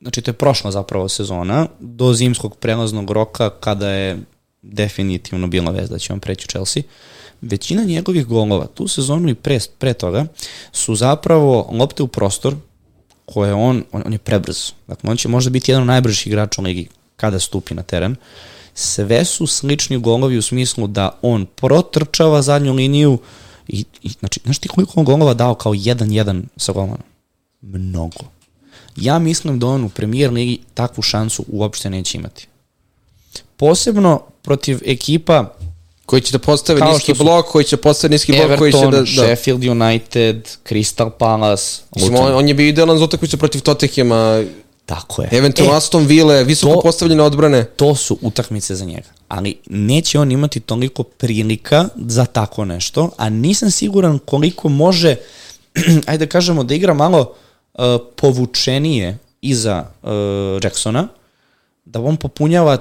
znači 0.00 0.22
to 0.22 0.30
je 0.30 0.32
prošla 0.32 0.70
zapravo 0.70 1.08
sezona, 1.08 1.66
do 1.80 2.12
zimskog 2.12 2.56
prelaznog 2.56 3.10
roka 3.10 3.50
kada 3.50 3.88
je 3.88 4.18
definitivno 4.62 5.46
bila 5.46 5.70
vez 5.70 5.90
da 5.90 5.98
će 5.98 6.12
on 6.12 6.20
preći 6.20 6.44
u 6.46 6.50
Chelsea, 6.50 6.82
većina 7.40 7.84
njegovih 7.84 8.26
golova, 8.26 8.66
tu 8.66 8.88
sezonu 8.88 9.28
i 9.28 9.34
pre, 9.34 9.58
pre 9.78 9.94
toga, 9.94 10.26
su 10.72 10.94
zapravo 10.94 11.70
lopte 11.72 12.02
u 12.02 12.06
prostor 12.06 12.54
koje 13.24 13.54
on, 13.54 13.84
on, 13.92 14.02
on 14.06 14.12
je 14.12 14.18
prebrz. 14.18 14.72
Dakle, 14.86 15.10
on 15.10 15.16
će 15.16 15.28
možda 15.28 15.50
biti 15.50 15.70
jedan 15.70 15.82
od 15.82 15.86
najbržih 15.86 16.26
igrača 16.26 16.60
u 16.60 16.64
ligi 16.64 16.88
kada 17.20 17.40
stupi 17.40 17.74
na 17.74 17.82
teren. 17.82 18.16
Sve 18.74 19.24
su 19.24 19.46
slični 19.46 19.98
golovi 19.98 20.38
u 20.38 20.42
smislu 20.42 20.86
da 20.86 21.18
on 21.22 21.46
protrčava 21.46 22.42
zadnju 22.42 22.72
liniju 22.72 23.18
i, 23.68 23.84
i 24.02 24.08
znači, 24.08 24.40
znaš 24.44 24.58
ti 24.58 24.68
koliko 24.68 25.00
on 25.00 25.04
golova 25.04 25.34
dao 25.34 25.54
kao 25.54 25.72
1-1 25.72 26.42
sa 26.56 26.72
golmanom? 26.72 27.04
Mnogo. 27.62 28.20
Ja 28.96 29.18
mislim 29.18 29.58
da 29.58 29.66
on 29.66 29.84
u 29.84 29.88
premier 29.88 30.32
ligi 30.32 30.58
takvu 30.74 31.02
šansu 31.02 31.44
uopšte 31.48 31.90
neće 31.90 32.18
imati. 32.18 32.46
Posebno 33.56 34.22
protiv 34.42 34.80
ekipa 34.84 35.54
Koji 36.10 36.22
će 36.22 36.32
da 36.32 36.38
postave 36.38 36.80
Kao 36.80 36.92
niski 36.92 37.14
su- 37.14 37.24
blok, 37.24 37.46
koji 37.46 37.64
će 37.64 37.76
postaviti 37.76 38.14
niski 38.14 38.32
blok, 38.32 38.58
koji 38.58 38.72
će 38.72 38.78
Everton, 38.78 38.90
da... 38.90 39.22
da. 39.22 39.26
Sheffield 39.26 39.64
United, 39.64 40.48
Crystal 40.68 41.10
Palace, 41.10 41.82
Mislim, 41.96 42.14
on, 42.14 42.34
on 42.34 42.48
je 42.48 42.54
bio 42.54 42.68
idealan 42.68 42.98
za 42.98 43.04
utakmicu 43.04 43.38
protiv 43.38 43.60
Tottenhema, 43.60 44.44
Tako 44.90 45.22
je. 45.22 45.28
eventualno 45.32 45.74
E, 45.74 45.76
Aston 45.76 46.04
Ville, 46.04 46.44
visoko 46.44 46.74
to- 46.74 46.80
postavljene 46.80 47.22
odbrane. 47.22 47.64
to 47.66 47.94
su 47.94 48.18
utakmice 48.22 48.74
za 48.74 48.84
njega. 48.84 49.08
Ali 49.28 49.58
neće 49.66 50.18
on 50.18 50.32
imati 50.32 50.60
toliko 50.60 51.02
prilika 51.02 51.88
za 51.96 52.24
tako 52.24 52.64
nešto, 52.64 53.10
a 53.16 53.28
nisam 53.28 53.70
siguran 53.70 54.18
koliko 54.18 54.68
može, 54.68 55.16
ajde 56.06 56.26
da 56.26 56.30
kažemo, 56.30 56.64
da 56.64 56.74
igra 56.74 56.94
malo 56.94 57.34
uh, 57.74 57.84
povučenije 58.16 59.18
iza 59.42 59.84
uh, 60.02 60.10
Jacksona, 60.62 61.08
da 61.84 62.00
on 62.00 62.16
popunjava 62.16 62.78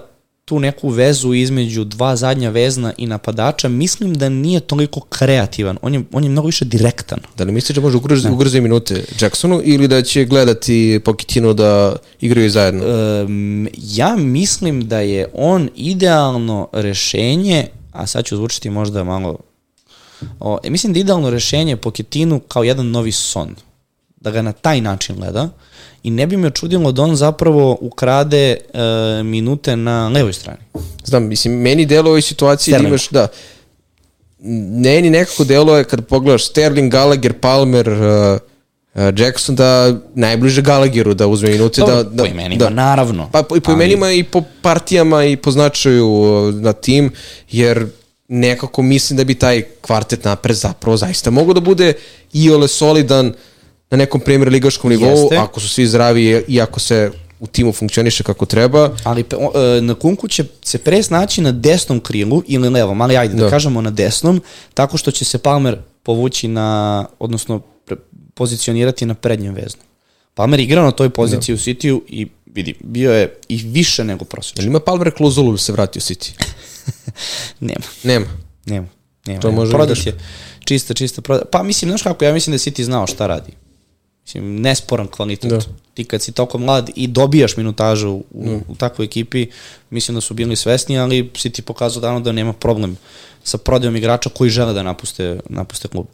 tu 0.50 0.60
neku 0.60 0.90
vezu 0.90 1.34
između 1.34 1.84
dva 1.84 2.16
zadnja 2.16 2.50
vezna 2.50 2.94
i 2.98 3.08
napadača, 3.08 3.70
mislim 3.70 4.14
da 4.14 4.30
nije 4.30 4.60
toliko 4.60 5.00
kreativan. 5.00 5.78
On 5.82 5.94
je, 5.94 6.04
on 6.12 6.24
je 6.24 6.30
mnogo 6.30 6.46
više 6.46 6.66
direktan. 6.66 7.20
Da 7.38 7.44
li 7.44 7.52
misliš 7.52 7.76
da 7.76 7.82
može 7.82 7.98
ugroziti 7.98 8.32
ugrozi 8.32 8.62
minute 8.62 9.04
Jacksonu 9.20 9.62
ili 9.64 9.88
da 9.88 10.02
će 10.02 10.26
gledati 10.26 11.02
Pokitinu 11.06 11.54
da 11.54 11.96
igraju 12.22 12.50
zajedno? 12.50 12.84
Um, 12.86 13.68
ja 13.78 14.16
mislim 14.16 14.88
da 14.88 15.00
je 15.00 15.28
on 15.34 15.70
idealno 15.76 16.70
rešenje, 16.74 17.68
a 17.92 18.08
sad 18.08 18.26
ću 18.26 18.36
zvučiti 18.36 18.70
možda 18.70 19.04
malo, 19.04 19.38
o, 20.40 20.58
e, 20.64 20.70
mislim 20.70 20.94
da 20.94 21.00
je 21.00 21.02
idealno 21.02 21.30
rešenje 21.30 21.78
Poketinu 21.78 22.40
kao 22.40 22.64
jedan 22.64 22.88
novi 22.88 23.12
son. 23.12 23.56
Da 24.22 24.32
ga 24.32 24.42
na 24.42 24.52
taj 24.52 24.82
način 24.82 25.16
gleda 25.16 25.50
i 26.04 26.12
ne 26.12 26.28
bi 26.28 26.38
me 26.38 26.50
čudilo 26.50 26.92
da 26.92 27.02
on 27.02 27.16
zapravo 27.16 27.78
ukrade 27.82 28.58
e, 28.74 28.80
minute 29.24 29.76
na 29.76 30.08
levoj 30.08 30.34
strani. 30.34 30.60
Znam, 31.06 31.24
mislim, 31.28 31.54
meni 31.54 31.86
delo 31.86 32.10
ovoj 32.10 32.22
situaciji 32.22 32.72
da 32.72 32.78
Sterling. 32.78 32.90
imaš, 32.90 33.10
da, 33.10 33.28
meni 34.84 35.10
nekako 35.10 35.44
delo 35.44 35.78
je 35.78 35.84
kad 35.84 36.06
pogledaš 36.06 36.46
Sterling, 36.46 36.92
Gallagher, 36.92 37.34
Palmer, 37.34 37.90
uh, 37.90 37.98
uh, 38.94 39.02
Jackson 39.18 39.56
da 39.56 39.96
najbliže 40.16 40.62
Gallagheru 40.62 41.14
da 41.14 41.28
uzme 41.28 41.50
minute. 41.50 41.82
Da, 41.82 42.04
da, 42.04 42.24
po 42.24 42.30
imenima, 42.30 42.70
naravno. 42.70 43.30
Pa 43.32 43.44
po, 43.44 43.58
i 43.58 43.62
po 43.62 43.72
Ali- 43.72 43.76
imenima 43.84 44.12
i 44.12 44.24
po 44.24 44.44
partijama 44.62 45.26
i 45.26 45.36
po 45.36 45.52
značaju 45.52 46.08
uh, 46.08 46.56
na 46.56 46.74
tim, 46.74 47.12
jer 47.52 47.88
nekako 48.28 48.82
mislim 48.82 49.18
da 49.18 49.24
bi 49.24 49.36
taj 49.36 49.62
kvartet 49.82 50.24
napred 50.24 50.56
zapravo 50.56 50.98
zaista 50.98 51.32
mogo 51.32 51.54
da 51.54 51.60
bude 51.60 51.94
i 52.34 52.52
ole 52.52 52.68
solidan 52.68 53.34
na 53.92 53.98
nekom 53.98 54.22
premier 54.22 54.50
ligaškom 54.50 54.90
nivou, 54.90 55.10
Jeste. 55.22 55.38
ako 55.38 55.60
su 55.60 55.70
svi 55.70 55.88
zdravi 55.88 56.44
i 56.48 56.62
ako 56.62 56.80
se 56.80 57.12
u 57.40 57.48
timu 57.48 57.72
funkcioniše 57.72 58.24
kako 58.24 58.46
treba. 58.46 58.92
Ali 59.04 59.22
e, 59.22 59.82
na 59.82 59.94
Kunku 59.96 60.28
će 60.28 60.44
se 60.62 60.78
pre 60.78 61.04
snaći 61.04 61.42
na 61.42 61.52
desnom 61.52 62.00
krilu 62.00 62.44
ili 62.48 62.70
levom, 62.70 63.02
ali 63.02 63.18
ajde 63.18 63.34
da, 63.34 63.44
Da. 63.44 63.50
kažemo 63.50 63.82
na 63.82 63.92
desnom, 63.92 64.42
tako 64.74 64.98
što 64.98 65.12
će 65.12 65.26
se 65.26 65.38
Palmer 65.38 65.78
povući 66.04 66.48
na, 66.48 67.06
odnosno 67.20 67.60
pre, 67.86 67.96
pozicionirati 68.34 69.06
na 69.06 69.14
prednjem 69.14 69.54
veznu. 69.54 69.82
Palmer 70.34 70.60
igra 70.60 70.84
na 70.84 70.92
toj 70.92 71.10
poziciji 71.10 71.56
u 71.56 71.58
Cityu 71.58 72.02
i 72.08 72.28
vidi, 72.46 72.74
bio 72.80 73.14
je 73.14 73.36
i 73.50 73.58
više 73.58 74.04
nego 74.04 74.26
prosječan. 74.26 74.66
Ima 74.66 74.80
Palmer 74.80 75.12
klauzulu 75.12 75.52
da 75.52 75.58
se 75.58 75.72
vrati 75.72 76.00
u 76.00 76.02
City? 76.02 76.32
Nema, 77.60 77.86
Nema. 78.04 78.26
nema. 78.66 78.88
nema 79.26 79.42
To 79.42 79.48
nema. 79.48 79.60
može 79.60 79.72
Prodat 79.72 79.98
igraš. 79.98 80.06
je 80.06 80.14
čista, 80.60 80.94
čista 80.94 81.22
prodat. 81.22 81.48
Pa 81.52 81.64
mislim, 81.64 81.90
znaš 81.92 82.02
kako, 82.02 82.26
ja 82.26 82.34
mislim 82.34 82.52
da 82.52 82.56
je 82.56 82.72
City 82.72 82.82
znao 82.84 83.08
šta 83.08 83.28
radi. 83.28 83.52
Mislim, 84.30 84.62
nesporan 84.62 85.08
kvalitet. 85.08 85.50
Da. 85.50 85.60
Ti 85.94 86.04
kad 86.04 86.22
si 86.22 86.32
toliko 86.32 86.58
mlad 86.58 86.90
i 86.96 87.08
dobijaš 87.08 87.58
minutažu 87.58 88.10
u, 88.10 88.24
u, 88.32 88.60
u 88.68 88.76
takvoj 88.76 89.06
ekipi, 89.06 89.48
mislim 89.90 90.16
da 90.16 90.22
su 90.22 90.34
bili 90.34 90.56
svesni, 90.56 91.00
ali 91.00 91.30
City 91.34 91.62
pokazao 91.62 92.02
davno 92.02 92.20
da 92.20 92.32
nema 92.32 92.54
problem 92.54 92.98
sa 93.44 93.58
prodajom 93.58 93.96
igrača 93.96 94.30
koji 94.30 94.50
žele 94.50 94.74
da 94.74 94.84
napuste, 94.84 95.40
napuste 95.50 95.88
klub. 95.88 96.06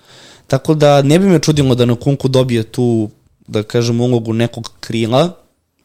Tako 0.47 0.74
da 0.74 1.01
ne 1.01 1.20
bi 1.20 1.26
me 1.26 1.39
čudilo 1.39 1.76
da 1.76 1.86
na 1.86 1.95
Kunku 1.95 2.28
dobije 2.28 2.63
tu, 2.63 3.09
da 3.47 3.63
kažem, 3.63 4.01
ulogu 4.01 4.34
nekog 4.34 4.72
krila, 4.80 5.36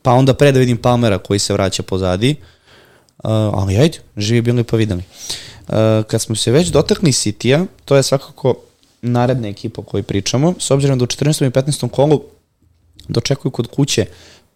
pa 0.02 0.12
onda 0.12 0.34
pre 0.34 0.52
da 0.52 0.58
vidim 0.58 0.76
Palmera 0.76 1.18
koji 1.18 1.38
se 1.38 1.52
vraća 1.52 1.82
pozadi. 1.82 2.36
Uh, 3.18 3.30
ali 3.30 3.76
ajde, 3.76 3.98
živi 4.16 4.42
bili 4.42 4.64
pa 4.64 4.76
videli. 4.76 5.02
Uh, 5.68 5.74
kad 6.06 6.22
smo 6.22 6.36
se 6.36 6.50
već 6.50 6.68
dotakli 6.68 7.12
City-a, 7.12 7.66
to 7.84 7.96
je 7.96 8.02
svakako 8.02 8.54
naredna 9.02 9.48
ekipa 9.48 9.80
o 9.80 9.84
kojoj 9.84 10.02
pričamo, 10.02 10.54
s 10.58 10.70
obzirom 10.70 10.98
da 10.98 11.02
u 11.04 11.06
14. 11.06 11.46
i 11.46 11.50
15. 11.50 11.88
kolu 11.88 12.22
dočekuju 13.08 13.52
kod 13.52 13.66
kuće 13.66 14.06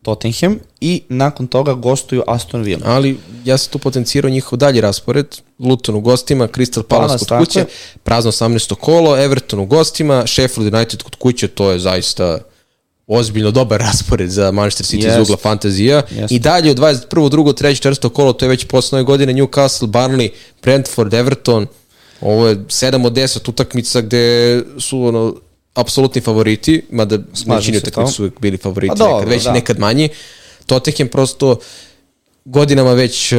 Tottenham 0.02 0.58
i 0.80 1.02
nakon 1.08 1.46
toga 1.46 1.74
gostuju 1.74 2.22
Aston 2.26 2.62
Villa. 2.62 2.82
Ali 2.84 3.18
ja 3.44 3.58
sam 3.58 3.72
tu 3.72 3.78
potencirao 3.78 4.30
njihov 4.30 4.58
dalji 4.58 4.80
raspored. 4.80 5.26
Luton 5.58 5.94
u 5.94 6.00
gostima, 6.00 6.48
Crystal 6.48 6.82
Palace 6.82 7.24
kod 7.24 7.38
kuće, 7.38 7.58
je. 7.58 7.66
prazno 8.02 8.32
18. 8.32 8.74
kolo, 8.74 9.18
Everton 9.18 9.60
u 9.60 9.66
gostima, 9.66 10.26
Sheffield 10.26 10.74
United 10.74 11.02
kod 11.02 11.14
kuće, 11.14 11.48
to 11.48 11.70
je 11.70 11.78
zaista 11.78 12.38
ozbiljno 13.06 13.50
dobar 13.50 13.80
raspored 13.80 14.30
za 14.30 14.50
Manchester 14.50 14.86
City 14.86 14.98
iz 14.98 15.04
Jest. 15.04 15.20
ugla 15.20 15.36
fantazija. 15.36 16.02
Jest. 16.10 16.32
I 16.32 16.38
dalje 16.38 16.70
od 16.70 16.78
21. 16.78 17.30
2. 17.30 17.52
3. 17.52 17.88
4. 17.88 18.08
kolo, 18.08 18.32
to 18.32 18.44
je 18.44 18.48
već 18.48 18.64
posle 18.64 18.96
nove 18.96 19.04
godine 19.04 19.32
Newcastle, 19.32 19.86
Burnley, 19.86 20.28
Brentford, 20.62 21.14
Everton. 21.14 21.66
Ovo 22.24 22.48
je 22.48 22.56
7 22.56 23.06
od 23.06 23.12
10 23.12 23.50
utakmica 23.50 24.00
gde 24.00 24.62
su 24.78 25.02
ono, 25.04 25.34
apsolutni 25.74 26.20
favoriti, 26.20 26.82
mada 26.90 27.18
većini 27.46 27.78
utakmica 27.78 28.12
su 28.12 28.22
uvijek 28.22 28.40
bili 28.40 28.56
favoriti, 28.56 28.88
Pa 28.88 28.94
dobro, 28.94 29.16
nekad 29.16 29.28
veći, 29.32 29.44
da. 29.44 29.52
nekad 29.52 29.78
manji. 29.78 30.08
Tottenham 30.66 31.08
prosto 31.08 31.56
godinama 32.44 32.92
već 32.92 33.32
uh, 33.32 33.38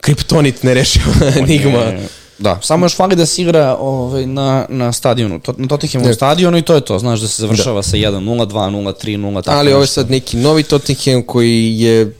kriptonit 0.00 0.62
ne 0.62 0.74
rešava 0.74 1.14
enigma. 1.38 1.78
E, 1.78 2.06
Da, 2.38 2.58
samo 2.62 2.86
još 2.86 2.96
fali 2.96 3.16
da 3.16 3.26
se 3.26 3.42
igra 3.42 3.76
ovaj, 3.80 4.26
na, 4.26 4.66
na 4.68 4.92
stadionu, 4.92 5.40
to, 5.40 5.54
na 5.58 5.68
Tottenhamovom 5.68 6.08
Ne. 6.08 6.14
stadionu 6.14 6.58
i 6.58 6.62
to 6.62 6.74
je 6.74 6.80
to, 6.80 6.98
znaš 6.98 7.20
da 7.20 7.28
se 7.28 7.42
završava 7.42 7.82
sa 7.82 7.96
1-0, 7.96 8.46
2-0, 8.46 8.92
3-0, 9.04 9.44
tako 9.44 9.58
Ali 9.58 9.72
ovo 9.72 9.82
je 9.82 9.86
sad 9.86 10.10
neki 10.10 10.36
novi 10.36 10.62
Tottenham 10.62 11.22
koji 11.22 11.80
je 11.80 12.14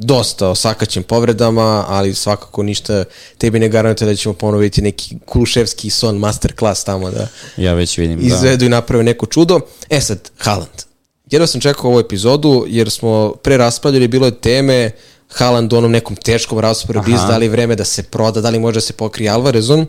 dosta 0.00 0.48
osakaćen 0.48 1.02
povredama, 1.02 1.84
ali 1.88 2.14
svakako 2.14 2.62
ništa 2.62 3.04
tebi 3.38 3.58
ne 3.58 3.68
garantuje 3.68 4.08
da 4.08 4.16
ćemo 4.16 4.34
ponoviti 4.34 4.82
neki 4.82 5.16
Kuluševski 5.24 5.90
son 5.90 6.16
masterclass 6.18 6.84
tamo 6.84 7.10
da 7.10 7.28
Ja 7.56 7.74
već 7.74 7.98
vidim, 7.98 8.20
da. 8.20 8.26
izvedu 8.26 8.64
i 8.64 8.68
naprave 8.68 9.04
neko 9.04 9.26
čudo. 9.26 9.60
E 9.90 10.00
sad, 10.00 10.30
Haaland. 10.38 10.82
Jedva 11.30 11.46
sam 11.46 11.60
čekao 11.60 11.90
ovu 11.90 12.00
epizodu 12.00 12.64
jer 12.68 12.90
smo 12.90 13.34
pre 13.42 13.56
raspravljali, 13.56 14.08
bilo 14.08 14.26
je 14.26 14.40
teme 14.40 14.90
Haaland 15.28 15.72
u 15.72 15.76
onom 15.76 15.90
nekom 15.92 16.16
teškom 16.16 16.58
rasporedu, 16.58 17.12
Aha. 17.14 17.26
da 17.26 17.36
li 17.36 17.48
vreme 17.48 17.76
da 17.76 17.84
se 17.84 18.02
proda, 18.02 18.40
da 18.40 18.50
li 18.50 18.58
može 18.58 18.74
da 18.74 18.80
se 18.80 18.92
pokrije 18.92 19.30
Alvarezom. 19.30 19.86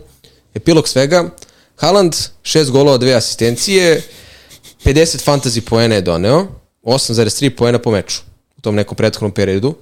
Epilog 0.54 0.88
svega, 0.88 1.30
Haaland, 1.76 2.16
šest 2.42 2.70
golova, 2.70 2.98
dve 2.98 3.14
asistencije, 3.14 4.02
50 4.84 5.24
fantasy 5.24 5.60
poena 5.60 5.94
je 5.94 6.00
doneo, 6.00 6.46
8,3 6.82 7.50
poena 7.50 7.78
po 7.78 7.90
meču 7.90 8.20
u 8.56 8.60
tom 8.60 8.74
nekom 8.74 8.96
prethodnom 8.96 9.32
periodu. 9.32 9.74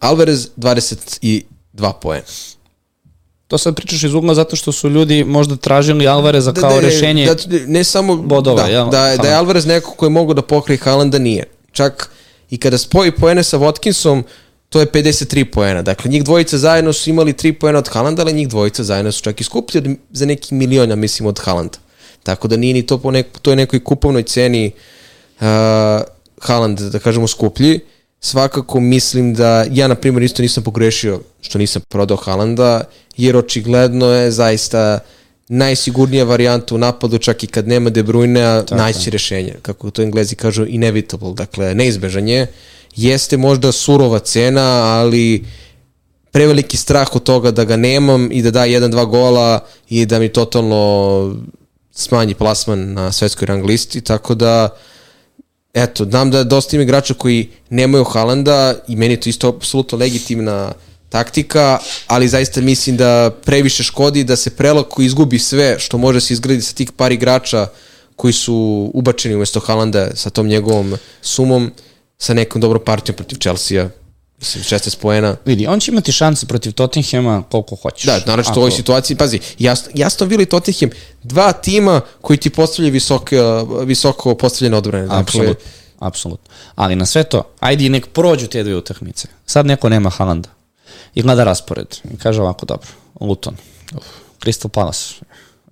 Alvarez 0.00 0.48
22 0.56 1.92
poena. 2.02 2.24
To 3.48 3.58
sad 3.58 3.76
pričaš 3.76 4.02
iz 4.02 4.14
ugla 4.14 4.34
zato 4.34 4.56
što 4.56 4.72
su 4.72 4.88
ljudi 4.88 5.24
možda 5.24 5.56
tražili 5.56 6.08
Alvareza 6.08 6.52
kao 6.52 6.74
da, 6.74 6.80
rešenje. 6.80 7.26
Da, 7.26 7.34
ne 7.66 7.84
samo 7.84 8.16
bodova, 8.16 8.62
da, 8.62 8.68
jel? 8.68 8.90
da, 8.90 9.16
da 9.22 9.28
je. 9.28 9.34
Alvarez 9.34 9.66
neko 9.66 9.90
koji 9.90 10.06
je 10.06 10.10
mogu 10.10 10.34
da 10.34 10.42
pokrije 10.42 10.78
Haalanda 10.78 11.18
nije. 11.18 11.44
Čak 11.72 12.10
i 12.50 12.58
kada 12.58 12.78
spoji 12.78 13.10
poene 13.10 13.42
sa 13.42 13.58
Watkinsom, 13.58 14.22
to 14.68 14.80
je 14.80 14.86
53 14.86 15.44
poena. 15.44 15.82
Dakle, 15.82 16.10
njih 16.10 16.24
dvojica 16.24 16.58
zajedno 16.58 16.92
su 16.92 17.10
imali 17.10 17.32
3 17.32 17.52
poena 17.52 17.78
od 17.78 17.88
Haalanda, 17.88 18.22
ali 18.22 18.32
njih 18.32 18.48
dvojica 18.48 18.84
zajedno 18.84 19.12
su 19.12 19.22
čak 19.22 19.40
i 19.40 19.44
skuplji 19.44 19.78
od, 19.78 19.88
za 20.10 20.26
neki 20.26 20.54
milion, 20.54 20.90
ja 20.90 20.96
mislim, 20.96 21.26
od 21.26 21.38
Haalanda. 21.38 21.78
Tako 22.22 22.48
da 22.48 22.56
nije 22.56 22.74
ni 22.74 22.86
to 22.86 22.98
po 22.98 23.10
nek, 23.10 23.26
toj 23.42 23.56
nekoj 23.56 23.84
kupovnoj 23.84 24.22
ceni 24.22 24.72
uh, 25.40 25.46
Haaland, 26.40 26.80
da 26.80 26.98
kažemo, 26.98 27.28
skuplji. 27.28 27.80
Svakako 28.24 28.80
mislim 28.80 29.34
da 29.34 29.66
ja, 29.70 29.88
na 29.88 29.94
primjer, 29.94 30.22
isto 30.22 30.42
nisam 30.42 30.62
pogrešio 30.62 31.20
što 31.40 31.58
nisam 31.58 31.82
prodao 31.88 32.16
Haalanda, 32.16 32.84
jer 33.16 33.36
očigledno 33.36 34.06
je 34.06 34.30
zaista 34.30 34.98
najsigurnija 35.48 36.24
varijanta 36.24 36.74
u 36.74 36.78
napadu, 36.78 37.18
čak 37.18 37.44
i 37.44 37.46
kad 37.46 37.68
nema 37.68 37.90
De 37.90 38.02
Bruyne, 38.02 38.74
naći 38.76 39.10
rešenje. 39.10 39.54
Kako 39.62 39.90
to 39.90 40.02
englezi 40.02 40.34
kažu, 40.36 40.66
inevitable, 40.68 41.32
dakle, 41.34 41.74
neizbežan 41.74 42.28
je. 42.28 42.46
Jeste 42.96 43.36
možda 43.36 43.72
surova 43.72 44.18
cena, 44.18 44.82
ali 44.82 45.44
preveliki 46.30 46.76
strah 46.76 47.16
od 47.16 47.22
toga 47.22 47.50
da 47.50 47.64
ga 47.64 47.76
nemam 47.76 48.32
i 48.32 48.42
da 48.42 48.50
da 48.50 48.64
jedan, 48.64 48.90
dva 48.90 49.04
gola 49.04 49.60
i 49.88 50.06
da 50.06 50.18
mi 50.18 50.28
totalno 50.28 51.36
smanji 51.92 52.34
plasman 52.34 52.92
na 52.92 53.12
svetskoj 53.12 53.46
rang 53.46 53.64
listi, 53.64 54.00
tako 54.00 54.34
da 54.34 54.68
eto, 55.74 56.04
znam 56.04 56.30
da 56.30 56.44
dosta 56.44 56.76
ima 56.76 56.82
igrača 56.82 57.14
koji 57.14 57.48
nemaju 57.70 58.04
Halanda 58.04 58.74
i 58.88 58.96
meni 58.96 59.14
je 59.14 59.20
to 59.20 59.28
isto 59.28 59.48
apsolutno 59.48 59.98
legitimna 59.98 60.72
taktika, 61.08 61.78
ali 62.06 62.28
zaista 62.28 62.60
mislim 62.60 62.96
da 62.96 63.30
previše 63.44 63.82
škodi 63.82 64.24
da 64.24 64.36
se 64.36 64.50
prelako 64.50 65.02
izgubi 65.02 65.38
sve 65.38 65.78
što 65.78 65.98
može 65.98 66.20
se 66.20 66.32
izgradi 66.32 66.62
sa 66.62 66.74
tih 66.74 66.92
par 66.92 67.12
igrača 67.12 67.66
koji 68.16 68.32
su 68.32 68.90
ubačeni 68.94 69.34
umesto 69.34 69.60
Halanda 69.60 70.16
sa 70.16 70.30
tom 70.30 70.46
njegovom 70.46 70.96
sumom 71.22 71.72
sa 72.18 72.34
nekom 72.34 72.60
dobrom 72.60 72.82
partijom 72.84 73.16
protiv 73.16 73.38
Chelsea-a 73.38 74.03
mislim 74.38 74.64
16 74.64 74.98
poena 74.98 75.36
Vidi, 75.44 75.66
on 75.66 75.80
će 75.80 75.92
imati 75.92 76.12
šanse 76.12 76.46
protiv 76.46 76.72
Tottenhama 76.72 77.42
koliko 77.50 77.76
hoćeš. 77.76 78.04
Da, 78.04 78.20
naravno 78.26 78.52
u 78.56 78.58
ovoj 78.58 78.70
situaciji, 78.70 79.16
pazi, 79.16 79.40
jasno, 79.58 79.92
jasno 79.94 80.26
Vili 80.26 80.46
Tottenham, 80.46 80.90
dva 81.22 81.52
tima 81.52 82.00
koji 82.20 82.36
ti 82.36 82.50
postavljaju 82.50 82.92
visoko, 82.92 83.64
visoko 83.84 84.34
postavljene 84.34 84.76
odbrane. 84.76 85.06
Dakle, 85.06 85.20
Apsolutno. 85.20 85.70
Apsolutno. 85.98 86.54
Ali 86.74 86.96
na 86.96 87.06
sve 87.06 87.24
to, 87.24 87.42
ajde 87.60 87.86
i 87.86 87.88
nek 87.88 88.06
prođu 88.06 88.46
te 88.46 88.62
dve 88.62 88.76
utakmice. 88.76 89.28
Sad 89.46 89.66
neko 89.66 89.88
nema 89.88 90.10
Halanda. 90.10 90.48
I 91.14 91.22
gleda 91.22 91.44
raspored. 91.44 91.96
I 92.14 92.16
kaže 92.16 92.40
ovako, 92.40 92.66
dobro, 92.66 92.88
Luton, 93.20 93.56
uf, 93.96 94.04
Crystal 94.44 94.68
Palace, 94.68 95.14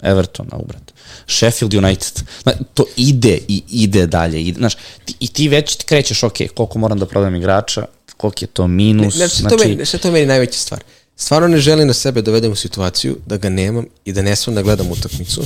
Everton, 0.02 0.46
na 0.52 0.58
ubrat. 0.58 0.92
Sheffield 1.26 1.74
United. 1.74 2.22
Zna, 2.42 2.52
to 2.74 2.84
ide 2.96 3.38
i 3.48 3.62
ide 3.70 4.06
dalje. 4.06 4.42
Ide, 4.42 4.58
znaš, 4.58 4.74
ti, 5.04 5.14
I 5.20 5.28
ti 5.28 5.48
već 5.48 5.84
krećeš, 5.84 6.22
ok, 6.22 6.36
koliko 6.54 6.78
moram 6.78 6.98
da 6.98 7.06
prodam 7.06 7.34
igrača, 7.34 7.84
koliko 8.22 8.44
je 8.44 8.46
to 8.46 8.68
minus. 8.68 9.18
Ne, 9.18 9.28
znači, 9.28 9.56
to 9.56 9.64
meni, 9.64 9.84
što 9.86 9.96
je 9.96 10.00
to 10.00 10.10
meni 10.10 10.26
najveća 10.26 10.58
stvar. 10.58 10.84
Stvarno 11.16 11.48
ne 11.48 11.58
želim 11.58 11.86
na 11.86 11.94
sebe 11.94 12.22
dovedem 12.22 12.52
u 12.52 12.56
situaciju 12.56 13.16
da 13.26 13.36
ga 13.36 13.48
nemam 13.48 13.86
i 14.04 14.12
da 14.12 14.22
ne 14.22 14.36
smem 14.36 14.54
da 14.54 14.62
gledam 14.62 14.90
utakmicu. 14.90 15.42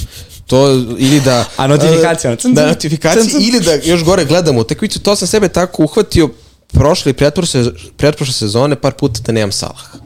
To 0.47 0.72
ili 0.99 1.20
da... 1.20 1.45
A 1.57 1.66
notifikacija? 1.66 2.37
Cun, 2.37 2.55
Da, 2.55 2.66
notifikacija 2.66 3.41
ili 3.41 3.61
da 3.61 3.74
još 3.74 4.05
gore 4.05 4.24
gledam 4.24 4.57
utakmicu. 4.57 5.01
To 5.01 5.16
sam 5.16 5.29
sebe 5.29 5.49
tako 5.49 5.85
uhvatio 5.85 6.29
prošle 6.68 7.11
i 7.11 7.14
pretprošle, 7.14 7.64
pretprošle 7.97 8.35
sezone 8.35 8.77
par 8.77 8.93
puta 8.93 9.20
da 9.27 9.33
nemam 9.33 9.53
Salaha. 9.53 9.99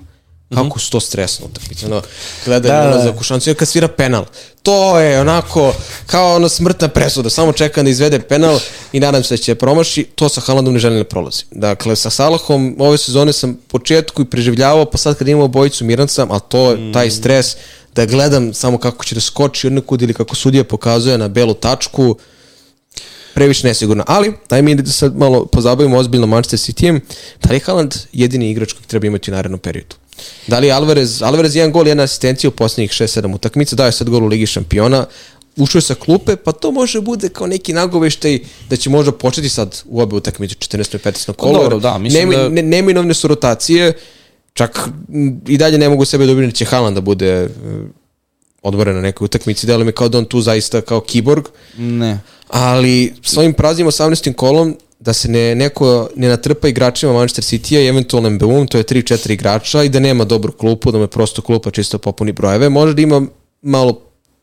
Kako 0.55 0.79
su 0.79 0.91
to 0.91 1.01
stresno 1.01 1.47
utakmice. 1.47 1.87
Ono, 1.87 2.03
gledanje 2.45 2.75
Da, 2.75 2.81
da, 2.81 2.89
da. 2.89 2.97
ulazak 2.97 3.21
u 3.21 3.23
šansu, 3.23 3.51
jer 3.51 3.57
kad 3.57 3.69
svira 3.69 3.89
penal. 3.89 4.25
To 4.63 4.99
je 4.99 5.21
onako 5.21 5.75
kao 6.07 6.37
ono 6.37 6.49
smrtna 6.49 6.89
presuda. 6.89 7.31
Samo 7.31 7.53
čekam 7.53 7.85
da 7.85 7.91
izvede 7.91 8.21
penal 8.21 8.59
i 8.93 9.01
nadam 9.01 9.23
se 9.23 9.37
da 9.37 9.43
će 9.43 9.55
promaši. 9.55 10.05
To 10.15 10.29
sa 10.29 10.41
Haalandom 10.41 10.75
ne 10.75 10.81
želim 10.81 10.99
da 10.99 11.05
prolazi. 11.05 11.45
Dakle, 11.51 11.97
sa 11.97 12.11
Salahom 12.11 12.77
ove 12.79 12.99
sezone 12.99 13.33
sam 13.33 13.59
početku 13.69 14.23
i 14.23 14.25
preživljavao, 14.25 14.85
pa 14.85 14.99
sad 14.99 15.19
kad 15.19 15.29
imamo 15.29 15.49
bojicu 15.49 15.85
miran 15.85 16.09
sam, 16.09 16.31
ali 16.31 16.41
to 16.49 16.71
je 16.71 16.93
taj 16.93 17.11
stres 17.11 17.57
da 17.95 18.07
gledam 18.07 18.55
samo 18.55 18.79
kako 18.79 19.05
će 19.05 19.15
da 19.15 19.21
skoči 19.21 19.67
od 19.67 19.73
nekud 19.73 20.03
ili 20.03 20.15
kako 20.15 20.35
sudija 20.35 20.65
pokazuje 20.65 21.19
na 21.19 21.29
belu 21.29 21.55
tačku, 21.55 22.17
previše 23.35 23.67
nesigurno. 23.67 24.05
Ali, 24.07 24.35
daj 24.49 24.63
mi 24.63 24.75
da 24.75 24.91
sad 24.91 25.17
malo 25.17 25.47
pozabavimo 25.47 25.99
ozbiljno 25.99 26.27
Manchester 26.27 26.59
City-em. 26.59 27.01
Da 27.43 27.53
li 27.53 27.61
Haaland 27.61 27.95
jedini 28.13 28.51
igrač 28.51 28.73
koji 28.73 28.85
treba 28.87 29.07
imati 29.07 29.31
u 29.31 29.35
narednom 29.35 29.61
periodu? 29.61 30.00
Da 30.47 30.59
li 30.59 30.73
Alvarez, 30.73 31.23
Alvarez 31.23 31.57
jedan 31.57 31.73
gol, 31.73 31.89
jedna 31.89 32.03
asistencija 32.03 32.49
u 32.49 32.53
posljednjih 32.53 32.91
6-7 32.91 33.35
utakmica, 33.35 33.77
dao 33.77 33.87
je 33.87 33.93
sad 33.93 34.09
gol 34.11 34.25
u 34.25 34.29
Ligi 34.29 34.47
šampiona, 34.47 35.07
ušao 35.57 35.79
je 35.79 35.83
sa 35.83 35.95
klupe, 35.95 36.37
pa 36.37 36.53
to 36.53 36.71
može 36.71 37.01
bude 37.01 37.29
kao 37.29 37.47
neki 37.47 37.73
nagoveštaj 37.73 38.39
da 38.71 38.77
će 38.77 38.91
možda 38.91 39.13
početi 39.13 39.49
sad 39.49 39.83
u 39.87 40.01
obe 40.01 40.17
utakmice 40.17 40.55
14. 40.57 40.95
i 40.95 40.99
15. 41.01 41.33
kolo. 41.33 41.53
dobro, 41.55 41.77
jer 41.77 41.83
da, 41.83 41.99
mislim 41.99 42.23
nemi- 42.23 42.37
da- 42.37 42.49
ne, 42.49 42.63
neminovne 42.63 43.15
su 43.15 43.29
rotacije, 43.29 43.93
čak 44.55 44.89
i 45.47 45.59
dalje 45.59 45.79
ne 45.79 45.89
mogu 45.89 46.05
sebe 46.05 46.25
ubirim 46.25 46.51
da 46.51 46.57
će 46.57 46.65
Haaland 46.65 46.95
da 46.95 47.01
bude 47.01 47.29
e, 47.29 47.49
odboren 48.63 48.95
na 48.95 49.03
nekoj 49.03 49.25
utakmici, 49.25 49.67
deluje 49.67 49.85
mi 49.85 49.93
kao 49.93 50.09
da 50.09 50.19
on 50.19 50.25
tu 50.25 50.41
zaista 50.41 50.81
kao 50.81 51.01
kiborg, 51.01 51.45
Ne. 51.77 52.19
ali 52.49 53.15
s 53.25 53.37
ovim 53.37 53.53
praznim 53.53 53.87
18. 53.87 54.35
kolom 54.35 54.77
da 55.01 55.13
se 55.13 55.29
ne, 55.29 55.55
neko 55.55 56.09
ne 56.17 56.29
natrpa 56.29 56.69
igračima 56.69 57.13
Manchester 57.13 57.45
City-a 57.45 57.81
i 57.81 57.87
eventualno 57.87 58.31
MBU, 58.31 58.67
to 58.67 58.79
je 58.79 58.85
3-4 58.85 59.33
igrača 59.33 59.83
i 59.83 59.89
da 59.89 60.01
nema 60.01 60.25
dobru 60.25 60.53
klupu, 60.53 60.91
da 60.91 60.99
me 60.99 61.07
prosto 61.07 61.43
klupa 61.43 61.71
čisto 61.71 61.99
popuni 61.99 62.33
brojeve. 62.33 62.69
Može 62.69 62.95
da 62.95 63.03
ima 63.03 63.23
malo 63.63 64.01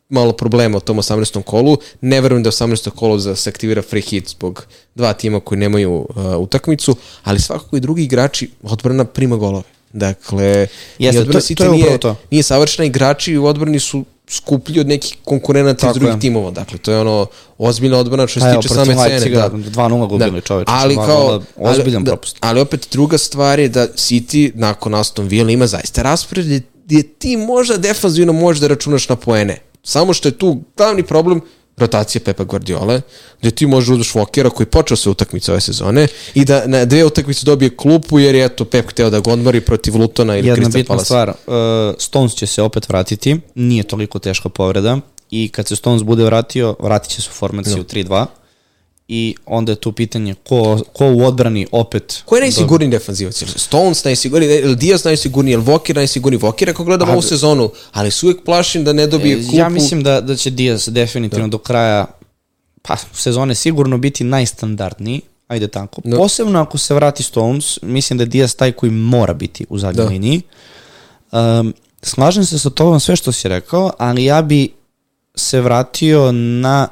malo 0.09 0.33
problema 0.33 0.77
u 0.77 0.79
tom 0.79 0.97
18. 0.97 1.43
kolu. 1.43 1.77
Ne 2.01 2.21
verujem 2.21 2.43
da 2.43 2.51
18. 2.51 2.89
kolu 2.89 3.17
da 3.17 3.35
se 3.35 3.49
aktivira 3.49 3.81
free 3.81 4.01
hit 4.01 4.29
zbog 4.29 4.65
dva 4.95 5.13
tima 5.13 5.39
koji 5.39 5.59
nemaju 5.59 5.93
uh, 5.93 6.37
utakmicu, 6.37 6.95
ali 7.23 7.39
svakako 7.39 7.77
i 7.77 7.79
drugi 7.79 8.03
igrači 8.03 8.49
odbrana 8.63 9.05
prima 9.05 9.35
golove. 9.35 9.76
Dakle, 9.93 10.67
Jeste, 10.99 11.25
to- 11.25 11.55
to 11.55 11.63
je 11.63 11.69
nije, 11.69 11.97
to. 11.97 12.15
nije 12.31 12.43
savršena, 12.43 12.85
igrači 12.85 13.37
u 13.37 13.45
odbrani 13.45 13.79
su 13.79 14.05
skuplji 14.29 14.79
od 14.79 14.87
nekih 14.87 15.15
konkurenata 15.23 15.75
iz 15.77 15.81
Tako 15.81 15.93
drugih 15.93 16.15
je. 16.15 16.19
timova. 16.19 16.51
Dakle, 16.51 16.77
to 16.77 16.91
je 16.91 16.99
ono 16.99 17.27
ozbiljna 17.57 17.97
odbrana 17.97 18.27
što 18.27 18.39
Pa 18.39 18.45
se 18.45 18.49
evo, 18.49 18.61
tiče 18.61 18.73
same 18.73 18.95
cene. 18.95 19.29
Da. 19.29 19.49
2:0 19.49 20.07
gubili, 20.07 20.41
čoveče, 20.41 20.71
Ali 20.71 20.95
kao, 20.95 21.41
ozbiljan 21.57 21.97
ali, 21.97 22.05
propust. 22.05 22.37
Da, 22.41 22.47
ali 22.47 22.59
opet 22.61 22.87
druga 22.91 23.17
stvar 23.17 23.59
je 23.59 23.69
da 23.69 23.87
City 23.87 24.51
nakon 24.55 24.95
Aston 24.95 25.27
Villa 25.27 25.51
ima 25.51 25.67
zaista 25.67 26.01
raspored 26.01 26.45
gdje 26.85 27.03
ti 27.03 27.37
možda 27.37 27.77
defanzivno 27.77 28.33
možeš 28.33 28.61
da 28.61 28.67
računaš 28.67 29.09
na 29.09 29.15
poene. 29.15 29.57
Samo 29.83 30.13
što 30.13 30.27
je 30.27 30.37
tu 30.37 30.61
glavni 30.77 31.03
problem 31.03 31.41
rotacija 31.77 32.21
Pepa 32.25 32.43
Guardiola, 32.43 33.01
gdje 33.39 33.51
ti 33.51 33.67
možeš 33.67 33.87
da 33.87 33.93
uzmeš 33.93 34.13
Walkera 34.13 34.49
koji 34.49 34.67
počeo 34.67 34.97
sve 34.97 35.11
utakmice 35.11 35.51
ove 35.51 35.61
sezone 35.61 36.07
i 36.33 36.45
da 36.45 36.67
na 36.67 36.85
dve 36.85 37.05
utakmice 37.05 37.45
dobije 37.45 37.75
klupu 37.77 38.19
jer 38.19 38.35
je 38.35 38.45
eto 38.45 38.65
Pep 38.65 38.89
hteo 38.89 39.09
da 39.09 39.19
ga 39.19 39.31
odmori 39.31 39.61
protiv 39.61 39.95
Lutona 39.97 40.37
ili 40.37 40.47
Jedna 40.47 40.65
Crystal 40.65 40.73
bitna 40.73 40.87
Palace. 40.87 41.05
stvar, 41.05 41.29
uh, 41.29 41.95
Stones 41.99 42.35
će 42.35 42.47
se 42.47 42.61
opet 42.61 42.89
vratiti, 42.89 43.39
nije 43.55 43.83
toliko 43.83 44.19
teška 44.19 44.49
povreda 44.49 44.99
i 45.31 45.49
kad 45.49 45.67
se 45.67 45.75
Stones 45.75 46.03
bude 46.03 46.23
vratio, 46.23 46.75
vratit 46.79 47.11
će 47.11 47.21
se 47.21 47.29
u 47.31 47.33
formaciju 47.33 47.83
3-2 47.83 48.25
i 49.07 49.35
onda 49.45 49.71
je 49.71 49.75
tu 49.75 49.91
pitanje 49.91 50.33
ko, 50.33 50.83
ko 50.93 51.05
u 51.13 51.25
odbrani 51.25 51.67
opet... 51.71 52.21
Ko 52.25 52.35
je 52.35 52.41
najsigurniji 52.41 52.89
defanzivac? 52.89 53.43
Stones 53.55 54.03
najsigurniji, 54.03 54.49
je 54.49 54.65
li 54.67 54.75
Diaz 54.75 55.05
najsigurniji, 55.05 55.53
je 55.53 55.57
li 55.57 55.63
Walker 55.63 55.95
najsigurniji? 55.95 56.39
Walker 56.39 56.69
ako 56.69 56.83
gledam 56.83 57.09
ovu 57.09 57.21
sezonu, 57.21 57.71
ali 57.91 58.11
se 58.11 58.25
uvijek 58.25 58.43
plašim 58.45 58.83
da 58.83 58.93
ne 58.93 59.07
dobije 59.07 59.35
klupu. 59.35 59.51
Pa, 59.51 59.57
Ja 59.57 59.69
mislim 59.69 60.03
da, 60.03 60.21
da 60.21 60.35
će 60.35 60.49
Diaz 60.49 60.89
definitivno 60.91 61.47
do 61.47 61.57
kraja 61.57 62.05
pa, 62.81 62.97
sezone 63.13 63.55
sigurno 63.55 63.97
biti 63.97 64.23
najstandardniji, 64.23 65.21
ajde 65.47 65.67
tako. 65.67 66.01
Da. 66.05 66.17
Posebno 66.17 66.61
ako 66.61 66.77
se 66.77 66.93
vrati 66.93 67.23
Stones, 67.23 67.81
mislim 67.81 68.17
da 68.17 68.23
je 68.23 68.27
Diaz 68.27 68.55
taj 68.55 68.71
koji 68.71 68.91
mora 68.91 69.33
biti 69.33 69.65
u 69.69 69.77
zadnjoj 69.77 70.05
Da. 70.05 70.09
liniji. 70.09 70.41
Um, 71.31 71.73
slažem 72.01 72.45
se 72.45 72.59
sa 72.59 72.69
tobom 72.69 72.99
sve 72.99 73.15
što 73.15 73.31
si 73.31 73.47
rekao, 73.47 73.91
ali 73.97 74.23
ja 74.23 74.41
bi 74.41 74.69
se 75.35 75.61
vratio 75.61 76.31
na 76.31 76.87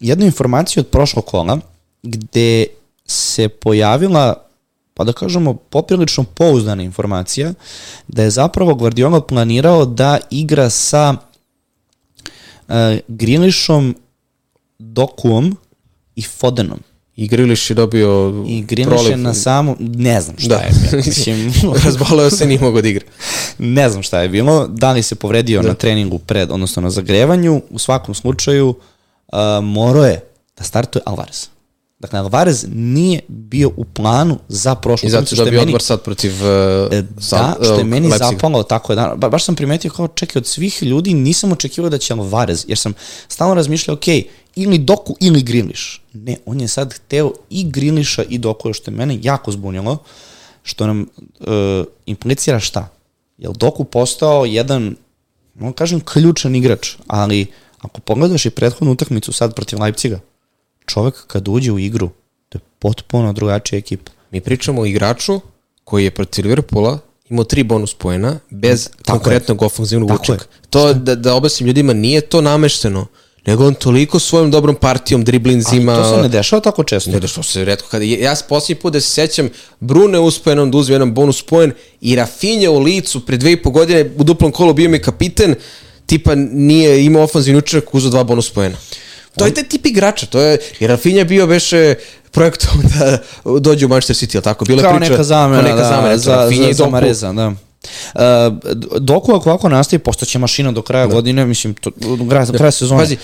jednu 0.00 0.24
informaciju 0.24 0.80
od 0.80 0.86
prošlog 0.86 1.24
kola, 1.24 1.58
gde 2.02 2.66
se 3.06 3.48
pojavila 3.48 4.48
pa 4.94 5.04
da 5.04 5.12
kažemo 5.12 5.54
poprilično 5.54 6.24
pouzdana 6.24 6.82
informacija 6.82 7.54
da 8.08 8.22
je 8.22 8.30
zapravo 8.30 8.74
Guardiola 8.74 9.20
planirao 9.20 9.84
da 9.84 10.18
igra 10.30 10.70
sa 10.70 11.14
uh, 12.68 12.74
Grilišom, 13.08 13.96
Dokuom 14.78 15.56
i 16.16 16.22
Fodenom. 16.22 16.80
I 17.16 17.28
Griliš 17.28 17.70
je 17.70 17.74
dobio 17.74 18.44
I 18.48 18.62
Griliš 18.62 19.08
je 19.08 19.16
na 19.16 19.34
samu, 19.34 19.76
ne 19.78 20.20
znam 20.20 20.36
šta 20.38 20.48
Da. 20.48 20.56
je. 20.56 20.70
Mislim, 21.06 21.52
Razboleo 21.84 22.30
se, 22.30 22.46
nije 22.46 22.60
mogo 22.60 22.82
da 22.82 22.88
igra. 22.88 23.04
ne 23.58 23.90
znam 23.90 24.02
šta 24.02 24.20
je 24.20 24.28
bilo, 24.28 24.66
da 24.66 24.92
li 24.92 25.02
se 25.02 25.14
povredio 25.14 25.62
na 25.62 25.74
treningu 25.74 26.18
pred, 26.18 26.50
odnosno 26.50 26.82
na 26.82 26.90
zagrevanju, 26.90 27.62
u 27.70 27.78
svakom 27.78 28.14
slučaju 28.14 28.68
uh, 28.68 28.76
morao 29.62 30.04
je 30.04 30.20
da 30.56 30.64
startuje 30.64 31.02
Alvarez. 31.06 31.48
Dakle, 31.98 32.18
Alvarez 32.18 32.66
nije 32.72 33.20
bio 33.28 33.70
u 33.76 33.84
planu 33.84 34.38
za 34.48 34.74
prošlu 34.74 35.06
I 35.06 35.10
zato 35.10 35.36
dobio 35.36 35.52
meni- 35.52 35.62
odmor 35.62 35.82
sad 35.82 36.02
protiv 36.02 36.32
uh, 36.32 36.90
da, 37.30 37.56
što 37.62 37.74
je 37.74 37.80
uh, 37.80 37.86
meni 37.86 38.08
Leipziga. 38.08 38.30
zapalo 38.32 38.62
tako 38.62 38.92
je, 38.92 38.96
da, 38.96 39.14
ba, 39.16 39.28
baš 39.28 39.44
sam 39.44 39.54
primetio 39.54 39.90
kao 39.90 40.08
čekaj 40.08 40.40
od 40.40 40.46
svih 40.46 40.82
ljudi 40.82 41.14
nisam 41.14 41.52
očekivao 41.52 41.90
da 41.90 41.98
će 41.98 42.12
Alvarez, 42.12 42.64
jer 42.68 42.78
sam 42.78 42.92
stalno 43.28 43.54
razmišljao, 43.54 43.94
ok, 43.94 44.06
ili 44.56 44.78
Doku 44.78 45.16
ili 45.20 45.42
Griliš. 45.42 46.02
Ne, 46.12 46.36
on 46.46 46.60
je 46.60 46.68
sad 46.68 46.94
hteo 46.94 47.32
i 47.50 47.70
Griliša 47.70 48.22
i 48.22 48.38
Doku, 48.38 48.72
što 48.72 48.90
je 48.90 48.96
mene 48.96 49.18
jako 49.22 49.52
zbunilo, 49.52 49.98
što 50.62 50.86
nam 50.86 51.00
uh, 51.00 51.46
implicira 52.06 52.60
šta? 52.60 52.88
Jel 53.38 53.52
Doku 53.52 53.84
postao 53.84 54.44
jedan, 54.44 54.96
mogu 55.54 55.72
kažem, 55.72 56.00
ključan 56.00 56.54
igrač, 56.54 56.96
ali 57.06 57.46
ako 57.78 58.00
pogledaš 58.00 58.46
i 58.46 58.50
prethodnu 58.50 58.92
utakmicu 58.92 59.32
sad 59.32 59.54
protiv 59.54 59.80
Leipziga, 59.80 60.20
čovek 60.86 61.26
kad 61.26 61.48
uđe 61.48 61.72
u 61.72 61.78
igru, 61.78 62.10
to 62.48 62.58
je 62.58 62.62
potpuno 62.78 63.32
drugačija 63.32 63.78
ekipa. 63.78 64.12
Mi 64.30 64.40
pričamo 64.40 64.82
o 64.82 64.86
igraču 64.86 65.40
koji 65.84 66.04
je 66.04 66.10
protiv 66.10 66.44
Liverpoola 66.44 66.98
imao 67.30 67.44
tri 67.44 67.62
bonus 67.62 67.94
poena 67.94 68.38
bez 68.50 68.88
Tako 68.88 69.18
konkretnog 69.18 69.62
ofenzivnog 69.62 70.10
učeka. 70.20 70.44
To, 70.70 70.94
da, 70.94 71.14
da 71.14 71.34
objasnim 71.34 71.66
ljudima, 71.66 71.92
nije 71.92 72.20
to 72.20 72.40
namešteno, 72.40 73.06
nego 73.46 73.66
on 73.66 73.74
toliko 73.74 74.18
svojom 74.18 74.50
dobrom 74.50 74.76
partijom, 74.76 75.24
driblinzima... 75.24 75.92
Ali 75.92 76.02
to 76.02 76.16
se 76.16 76.22
ne 76.22 76.28
dešava 76.28 76.60
tako 76.60 76.84
često. 76.84 77.10
Ne 77.10 77.28
što 77.28 77.42
se 77.42 77.64
redko 77.64 77.88
kada 77.90 78.04
ja 78.04 78.36
se 78.36 78.44
posljednji 78.48 78.80
put 78.80 78.92
da 78.92 79.00
se 79.00 79.10
sećam 79.10 79.48
Brune 79.80 80.18
uspeo 80.18 80.50
jednom 80.50 80.70
da 80.70 80.78
uzme 80.78 80.94
jedan 80.94 81.14
bonus 81.14 81.42
poen 81.42 81.72
i 82.00 82.16
Rafinha 82.16 82.70
u 82.70 82.78
licu 82.78 83.26
pre 83.26 83.36
dve 83.36 83.52
i 83.52 83.62
po 83.62 83.70
godine 83.70 84.10
u 84.18 84.24
duplom 84.24 84.52
kolu 84.52 84.74
bio 84.74 84.90
mi 84.90 84.98
kapiten 84.98 85.54
tipa 86.08 86.34
nije 86.34 87.04
imao 87.04 87.22
ofanzivni 87.22 87.58
učinak 87.58 87.94
uzeo 87.94 88.10
dva 88.10 88.24
bonus 88.24 88.50
poena. 88.50 88.76
To 89.36 89.46
je 89.46 89.54
taj 89.54 89.64
tip 89.64 89.86
igrača, 89.86 90.26
to 90.26 90.40
je, 90.40 90.58
jer 90.80 90.90
Rafinha 90.90 91.24
bio 91.24 91.46
beše 91.46 91.94
projektom 92.30 92.82
da 92.94 93.18
dođe 93.60 93.86
u 93.86 93.88
Manchester 93.88 94.16
City, 94.16 94.36
ali 94.36 94.44
tako? 94.44 94.64
Bila 94.64 94.82
kao 94.82 94.96
priča, 94.96 95.10
neka 95.10 95.22
zamena, 95.22 95.62
kao 95.62 95.70
neka 95.70 95.82
da, 95.82 95.88
zamena, 95.88 96.18
za, 96.18 96.36
Rafinha 96.36 96.64
za, 96.64 96.70
i 96.70 96.74
Doku. 96.74 96.90
Mareza, 96.90 97.32
da. 97.32 97.48
Uh, 97.48 97.52
Doku 99.00 99.34
ako 99.34 99.50
ovako 99.50 99.68
nastavi, 99.68 100.00
postaće 100.02 100.38
mašina 100.38 100.72
do 100.72 100.82
kraja 100.82 101.06
godine, 101.06 101.46
mislim, 101.46 101.74
to, 101.74 101.90
do 102.00 102.28
kraja, 102.28 102.44
do 102.44 102.52
kraja 102.52 102.70
sezone. 102.70 103.00
Pazi. 103.00 103.16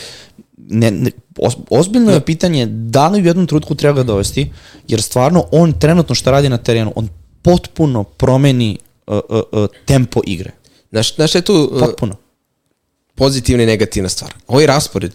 ne, 0.56 0.90
ne, 0.90 1.10
os, 1.38 1.54
ozbiljno 1.70 2.12
je 2.12 2.20
pitanje 2.20 2.66
da 2.66 3.08
li 3.08 3.22
u 3.22 3.26
jednom 3.26 3.46
trenutku 3.46 3.74
treba 3.74 3.96
ga 3.96 4.02
dovesti, 4.02 4.50
jer 4.88 5.02
stvarno 5.02 5.44
on 5.52 5.72
trenutno 5.72 6.14
što 6.14 6.30
radi 6.30 6.48
na 6.48 6.58
terenu, 6.58 6.92
on 6.96 7.08
potpuno 7.42 8.04
promeni 8.04 8.78
uh, 9.06 9.18
uh, 9.28 9.40
uh, 9.52 9.66
tempo 9.84 10.20
igre. 10.26 10.50
Znaš, 10.90 11.14
znaš 11.14 11.30
šta 11.30 11.38
je 11.38 11.42
tu 11.42 11.70
uh, 11.72 11.80
Potpuno. 11.80 12.23
Pozitivna 13.14 13.62
i 13.62 13.66
negativna 13.66 14.08
stvar. 14.08 14.34
Ovaj 14.46 14.66
raspored 14.66 15.12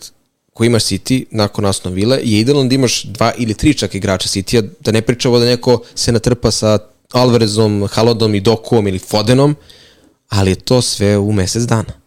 koji 0.54 0.68
imaš 0.68 0.84
City 0.84 1.26
nakon 1.32 1.66
Aston 1.66 1.94
Villa 1.94 2.16
je 2.16 2.40
idealan 2.40 2.70
da 2.70 2.76
imaš 2.76 3.04
dva 3.04 3.34
ili 3.38 3.54
tri 3.54 3.74
čak 3.74 3.96
igrača 3.96 4.30
City-a, 4.30 4.62
da 4.80 4.92
ne 4.92 5.02
pričamo 5.02 5.40
da 5.40 5.46
neko 5.46 5.84
se 5.96 6.12
natrpa 6.12 6.52
sa 6.52 6.80
Alvarezom, 7.12 7.88
Halodom 7.92 8.36
i 8.36 8.42
Dokuom 8.42 8.88
ili 8.88 9.00
Fodenom, 9.00 9.56
ali 10.30 10.52
je 10.52 10.56
to 10.56 10.82
sve 10.82 11.18
u 11.18 11.32
mesec 11.32 11.64
dana. 11.64 12.00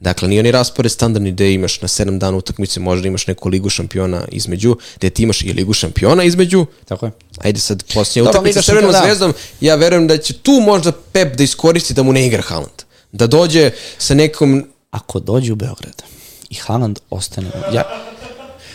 Dakle, 0.00 0.28
nije 0.28 0.40
oni 0.40 0.50
raspored 0.50 0.92
standardni 0.92 1.32
gde 1.32 1.54
imaš 1.54 1.80
na 1.80 1.88
7 1.88 2.18
dana 2.18 2.36
utakmice, 2.36 2.80
možda 2.80 3.08
imaš 3.08 3.26
neku 3.26 3.48
ligu 3.48 3.68
šampiona 3.68 4.24
između, 4.32 4.76
gde 4.96 5.10
ti 5.10 5.22
imaš 5.22 5.42
i 5.42 5.52
ligu 5.52 5.72
šampiona 5.72 6.24
između, 6.24 6.66
Tako 6.84 7.06
je. 7.06 7.12
Ajde 7.38 7.60
sad 7.60 7.84
posljednja 7.94 8.30
utakmica 8.30 8.62
sa 8.62 8.72
Crvenom 8.72 8.92
da. 8.92 9.00
zvezdom, 9.04 9.34
ja 9.60 9.74
verujem 9.74 10.06
da 10.06 10.16
će 10.18 10.34
tu 10.34 10.52
možda 10.52 10.92
Pep 10.92 11.36
da 11.36 11.42
iskoristi 11.44 11.94
da 11.94 12.02
mu 12.02 12.12
ne 12.12 12.26
igra 12.26 12.42
Haaland. 12.42 12.82
Da 13.12 13.26
dođe 13.26 13.70
sa 13.98 14.14
nekom... 14.14 14.64
Ako 14.90 15.20
dođe 15.20 15.52
u 15.52 15.56
Beograd 15.56 16.02
i 16.50 16.54
Haaland 16.54 16.98
ostane... 17.10 17.50
Ja, 17.72 17.82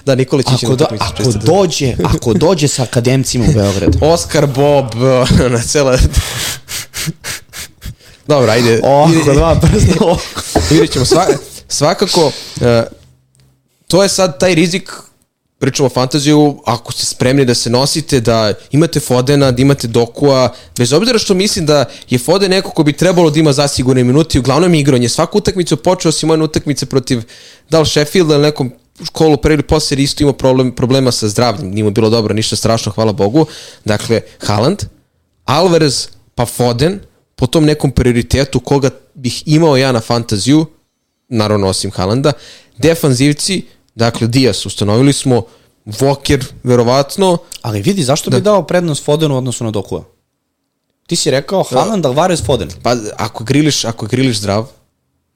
Da, 0.05 0.15
Nikolić 0.15 0.47
će 0.47 0.65
ako, 0.65 0.67
na 0.69 0.75
do, 0.75 0.85
ako 0.99 1.31
dođe, 1.31 1.95
ako 2.03 2.33
dođe 2.33 2.67
sa 2.67 2.83
akademcima 2.83 3.45
u 3.49 3.53
Beograd, 3.53 3.95
Oscar 4.13 4.47
Bob 4.47 4.85
na 5.55 5.61
cela... 5.61 5.97
Dobro, 8.27 8.51
ajde. 8.51 8.81
Ovako, 8.83 9.33
dva 9.33 9.55
prsta. 9.55 10.15
Vidjet 10.69 10.91
ćemo. 10.91 11.05
Sva, 11.05 11.27
svakako, 11.67 12.31
e, 12.61 12.83
to 13.87 14.03
je 14.03 14.09
sad 14.09 14.39
taj 14.39 14.55
rizik 14.55 14.91
pričamo 15.63 15.87
o 15.87 15.89
fantaziju, 15.89 16.57
ako 16.65 16.91
ste 16.91 17.05
spremni 17.05 17.45
da 17.45 17.53
se 17.55 17.69
nosite, 17.69 18.19
da 18.19 18.53
imate 18.71 18.99
Fodena, 18.99 19.51
da 19.51 19.61
imate 19.61 19.87
Dokua, 19.87 20.49
bez 20.77 20.93
obzira 20.93 21.19
što 21.19 21.33
mislim 21.33 21.65
da 21.65 21.85
je 22.09 22.19
Foden 22.19 22.51
neko 22.51 22.69
ko 22.69 22.83
bi 22.83 22.93
trebalo 22.93 23.29
da 23.29 23.39
ima 23.39 23.53
zasigurne 23.53 24.03
minuti, 24.03 24.39
uglavnom 24.39 24.73
je 24.73 24.79
igrao, 24.79 24.95
on 24.95 25.03
je 25.03 25.09
svaku 25.09 25.37
utakmicu 25.37 25.77
počeo 25.77 26.11
si 26.11 26.25
moje 26.25 26.43
utakmice 26.43 26.85
protiv 26.85 27.21
da 27.69 27.79
li 27.79 27.85
Sheffielda 27.85 28.33
ili 28.33 28.43
nekom 28.43 28.71
školu 29.03 29.37
pre 29.37 29.53
ili 29.53 29.63
posle 29.63 29.97
isto 29.97 30.23
imao 30.23 30.33
problem, 30.33 30.71
problema 30.75 31.11
sa 31.11 31.27
zdravljem, 31.27 31.71
nije 31.71 31.83
mu 31.83 31.91
bilo 31.91 32.09
dobro, 32.09 32.33
ništa 32.33 32.55
strašno, 32.55 32.91
hvala 32.91 33.13
Bogu. 33.13 33.45
Dakle, 33.85 34.21
Haaland, 34.39 34.83
Alvarez, 35.45 36.07
pa 36.35 36.45
Foden, 36.45 36.99
po 37.35 37.47
tom 37.47 37.65
nekom 37.65 37.91
prioritetu 37.91 38.59
koga 38.59 38.89
bih 39.13 39.43
imao 39.45 39.77
ja 39.77 39.91
na 39.91 40.01
fantaziju, 40.01 40.65
naravno 41.29 41.67
osim 41.67 41.91
Haalanda, 41.91 42.33
defanzivci, 42.77 43.63
dakle 43.95 44.27
Dias, 44.27 44.65
ustanovili 44.65 45.13
smo, 45.13 45.43
Walker, 45.85 46.43
verovatno, 46.63 47.37
Ali 47.61 47.81
vidi, 47.81 48.03
zašto 48.03 48.29
bi 48.29 48.41
dao 48.41 48.63
prednost 48.63 49.03
Fodenu 49.05 49.37
odnosu 49.37 49.63
na 49.63 49.71
Dokua? 49.71 50.03
Ti 51.07 51.15
si 51.15 51.31
rekao 51.31 51.63
Haaland, 51.63 52.05
Alvarez, 52.05 52.43
Foden. 52.45 52.69
pa 52.83 52.95
ako 53.17 53.43
griliš, 53.43 53.85
ako 53.85 54.05
griliš 54.05 54.37
zdrav, 54.37 54.67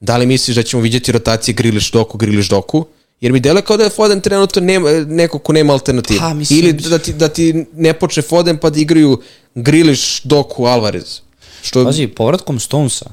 da 0.00 0.16
li 0.16 0.26
misliš 0.26 0.56
da 0.56 0.62
ćemo 0.62 0.82
vidjeti 0.82 1.12
rotacije 1.12 1.54
griliš 1.54 1.90
doku, 1.90 2.18
griliš 2.18 2.48
doku, 2.48 2.86
Jer 3.20 3.32
mi 3.32 3.40
dele 3.40 3.62
kao 3.62 3.76
da 3.76 3.84
je 3.84 3.90
Foden 3.90 4.20
trenutno 4.20 4.62
nema, 4.62 4.90
neko 4.92 5.38
ko 5.38 5.52
nema 5.52 5.72
alternativu. 5.72 6.18
Pa, 6.20 6.34
mislim- 6.34 6.58
Ili 6.58 6.72
da 6.72 6.98
ti, 6.98 7.12
da 7.12 7.28
ti 7.28 7.66
ne 7.72 7.92
počne 7.92 8.22
Foden 8.22 8.58
pa 8.58 8.70
da 8.70 8.80
igraju 8.80 9.20
Grilish, 9.54 10.20
Doku, 10.24 10.64
Alvarez. 10.64 11.20
Što, 11.62 11.84
Pazi, 11.84 12.06
povratkom 12.06 12.60
Stonesa, 12.60 13.10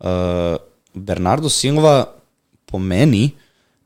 uh, 0.00 0.06
Bernardo 0.94 1.48
Silva 1.48 2.14
po 2.66 2.78
meni 2.78 3.30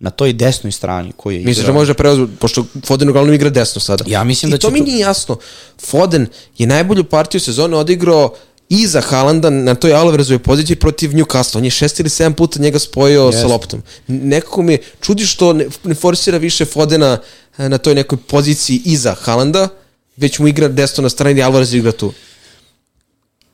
na 0.01 0.11
toj 0.11 0.33
desnoj 0.33 0.73
strani 0.73 1.12
koji 1.16 1.35
je 1.35 1.41
Misliš 1.41 1.57
da 1.57 1.62
igrao- 1.62 1.75
može 1.75 1.95
preuzeti, 1.95 2.33
pošto 2.37 2.65
Foden 2.85 3.09
uglavnom 3.09 3.35
igra 3.35 3.51
desno 3.51 3.81
sada. 3.81 4.05
Ja 4.07 4.25
mislim 4.25 4.49
I 4.49 4.53
da 4.53 4.59
to 4.59 4.69
će 4.69 4.73
mi 4.73 4.79
tu- 4.79 4.85
nije 4.85 4.99
jasno. 4.99 5.37
Foden 5.81 6.27
je 6.59 6.66
najbolju 6.66 7.05
partiju 7.05 7.41
sezone 7.41 7.77
odigrao 7.77 8.35
iza 8.70 9.01
Haalanda 9.01 9.51
na 9.51 9.75
toj 9.75 9.93
Alvarezovoj 9.93 10.39
poziciji 10.39 10.77
protiv 10.77 11.11
Newcastle. 11.11 11.57
On 11.57 11.65
je 11.65 11.70
šest 11.70 12.01
ili 12.01 12.09
sedam 12.09 12.35
puta 12.35 12.61
njega 12.61 12.79
spojio 12.79 13.23
Jeste. 13.23 13.41
sa 13.41 13.47
loptom. 13.47 13.83
Nekako 14.07 14.62
mi 14.62 14.79
čudi 15.01 15.27
što 15.27 15.53
ne, 15.53 15.66
ne 15.85 15.95
forsira 15.95 16.39
više 16.39 16.65
Fodena 16.65 17.19
e, 17.59 17.69
na 17.69 17.79
toj 17.79 17.95
nekoj 17.95 18.19
poziciji 18.19 18.83
iza 18.85 19.15
Haalanda, 19.15 19.69
već 20.16 20.39
mu 20.39 20.49
igra 20.49 20.69
desno 20.69 21.03
na 21.03 21.09
strani 21.09 21.41
i 21.41 21.43
Alvarez 21.43 21.75
igra 21.75 21.93
tu. 21.93 22.12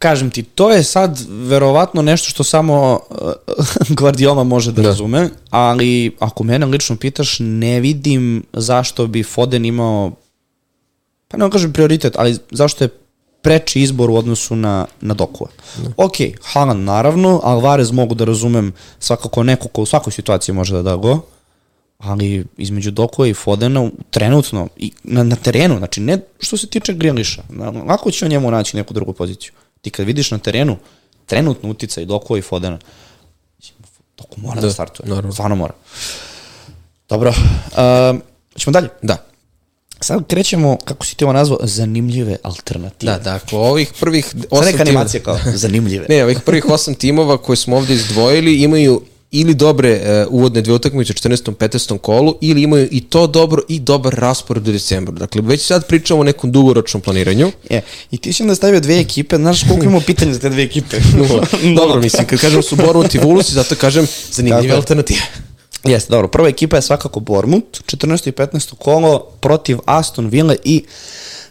Kažem 0.05 0.31
ti, 0.31 0.43
to 0.45 0.71
je 0.71 0.83
sad 0.85 1.19
verovatno 1.29 2.03
nešto 2.03 2.29
što 2.29 2.45
samo 2.45 3.01
uh, 3.11 3.17
Guardiola 3.99 4.45
može 4.45 4.73
da, 4.73 4.83
Da. 4.83 4.89
razume, 4.89 5.29
ali 5.51 6.17
ako 6.21 6.45
mene 6.45 6.67
lično 6.67 6.97
pitaš, 6.97 7.37
ne 7.41 7.81
vidim 7.81 8.45
zašto 8.53 9.07
bi 9.07 9.23
Foden 9.23 9.65
imao, 9.65 10.13
pa 11.29 11.37
ne 11.37 11.51
kažem 11.51 11.73
prioritet, 11.73 12.17
ali 12.17 12.37
zašto 12.51 12.85
je 12.85 12.89
preči 13.43 13.81
izbor 13.81 14.11
u 14.11 14.17
odnosu 14.17 14.57
na, 14.57 14.87
na 15.01 15.15
Dokua. 15.15 15.49
Ok, 15.97 16.13
Haaland 16.43 16.85
naravno, 16.85 17.41
Alvarez 17.45 17.91
mogu 17.91 18.15
da 18.15 18.25
razumem 18.25 18.73
svakako 18.99 19.43
neko 19.43 19.69
ko 19.69 19.83
u 19.83 19.87
svakoj 19.87 20.13
situaciji 20.13 20.55
može 20.55 20.75
da 20.75 20.83
da 20.83 20.97
go, 20.97 21.21
ali 21.99 22.45
između 22.57 22.91
Dokua 22.91 23.27
i 23.27 23.35
Fodena 23.35 23.91
trenutno 24.11 24.69
i 24.77 24.93
na, 25.05 25.23
na 25.23 25.37
terenu, 25.37 25.79
znači 25.79 26.01
ne 26.01 26.19
što 26.41 26.57
se 26.57 26.67
tiče 26.67 26.93
Griliša, 26.93 27.43
na- 27.49 27.71
lako 27.71 28.11
će 28.11 28.25
on 28.25 28.31
njemu 28.31 28.51
naći 28.51 28.77
neku 28.77 28.95
drugu 28.95 29.13
poziciju. 29.13 29.53
Ti 29.85 29.91
kad 29.91 30.07
vidiš 30.07 30.31
na 30.31 30.39
terenu 30.39 30.77
trenutno 31.27 31.71
uticaj 31.71 32.05
Dokua 32.05 32.39
i 32.39 32.43
Fodena, 32.43 32.79
Doku 34.19 34.41
mora 34.41 34.55
da, 34.55 34.67
Da, 34.67 34.73
startuje, 34.73 35.09
naravno. 35.09 35.33
stvarno 35.33 35.57
mora. 35.57 35.75
Dobro, 37.09 37.31
uh, 37.31 38.21
ćemo 38.57 38.73
dalje. 38.73 38.89
Da. 39.03 39.25
Sad 40.01 40.27
krećemo, 40.27 40.77
kako 40.79 41.07
si 41.07 41.17
ti 41.17 41.25
ovo 41.25 41.33
nazvao, 41.33 41.59
zanimljive 41.63 42.37
alternative. 42.43 43.13
Da, 43.13 43.19
dakle, 43.21 43.59
ovih 43.59 43.93
prvih 44.01 44.27
osam 44.51 44.65
neka 44.65 44.79
timova- 44.79 44.89
animacija 44.89 45.23
kao 45.23 45.39
zanimljive. 45.47 46.07
Ne, 46.11 46.25
ovih 46.25 46.39
prvih 46.41 46.65
osam 46.67 46.95
timova 46.95 47.39
koje 47.39 47.57
smo 47.57 47.77
ovde 47.77 47.95
izdvojili 47.95 48.63
imaju 48.63 49.03
ili 49.35 49.55
dobre 49.55 50.01
uh, 50.27 50.33
uvodne 50.33 50.61
dve 50.61 50.75
utakmice 50.75 51.13
u 51.13 51.29
14. 51.29 51.55
15. 51.55 51.99
kolu 51.99 52.37
ili 52.41 52.63
imaju 52.63 52.89
i 52.91 53.01
to 53.01 53.27
dobro 53.27 53.63
i 53.69 53.81
dobar 53.81 54.15
raspored 54.15 54.69
u 54.69 54.73
decembru. 54.73 55.15
Dakle, 55.15 55.43
već 55.43 55.67
sad 55.67 55.87
pričamo 55.87 56.21
o 56.21 56.25
nekom 56.25 56.53
dugoročnom 56.53 57.01
planiranju. 57.01 57.53
E, 57.71 57.81
i 58.11 58.17
ti 58.17 58.33
si 58.33 58.43
onda 58.43 58.55
stavio 58.55 58.81
dve 58.81 59.01
ekipe, 59.01 59.37
znaš 59.37 59.63
koliko 59.69 59.85
imamo 59.85 60.01
pitanja 60.07 60.33
za 60.35 60.41
te 60.41 60.49
dve 60.49 60.63
ekipe? 60.63 60.97
Nula. 61.19 61.47
Dobro, 61.77 62.01
mislim, 62.01 62.27
kad 62.27 62.41
kažem 62.41 62.63
su 62.63 62.77
Bournemouth 62.77 63.15
i 63.15 63.19
Vulus, 63.19 63.51
zato 63.51 63.75
kažem 63.75 64.07
zanimljive 64.33 64.69
Tako 64.69 64.77
alternative. 64.77 65.21
Jeste, 65.85 66.11
dobro. 66.11 66.29
Prva 66.29 66.49
ekipa 66.49 66.77
je 66.77 66.83
svakako 66.83 67.21
Bournemouth, 67.21 67.81
14. 67.87 68.29
i 68.29 68.33
15. 68.33 68.75
kolo 68.75 69.21
protiv 69.41 69.79
Aston 69.85 70.29
Ville 70.29 70.57
i 70.65 70.85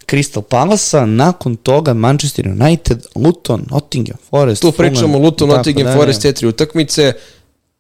Crystal 0.08 0.42
Palace-a, 0.42 1.06
nakon 1.06 1.56
toga 1.56 1.94
Manchester 1.94 2.48
United, 2.48 3.06
Luton, 3.16 3.66
Nottingham 3.72 4.18
Forest, 4.30 4.62
Tu 4.62 4.72
pričamo 4.72 5.08
Fulham, 5.08 5.22
Luton, 5.22 5.50
Nottingham 5.50 5.86
dalje. 5.86 5.98
Forest, 5.98 6.22
te 6.22 6.34
tri 6.34 6.48
utakmice. 6.48 7.14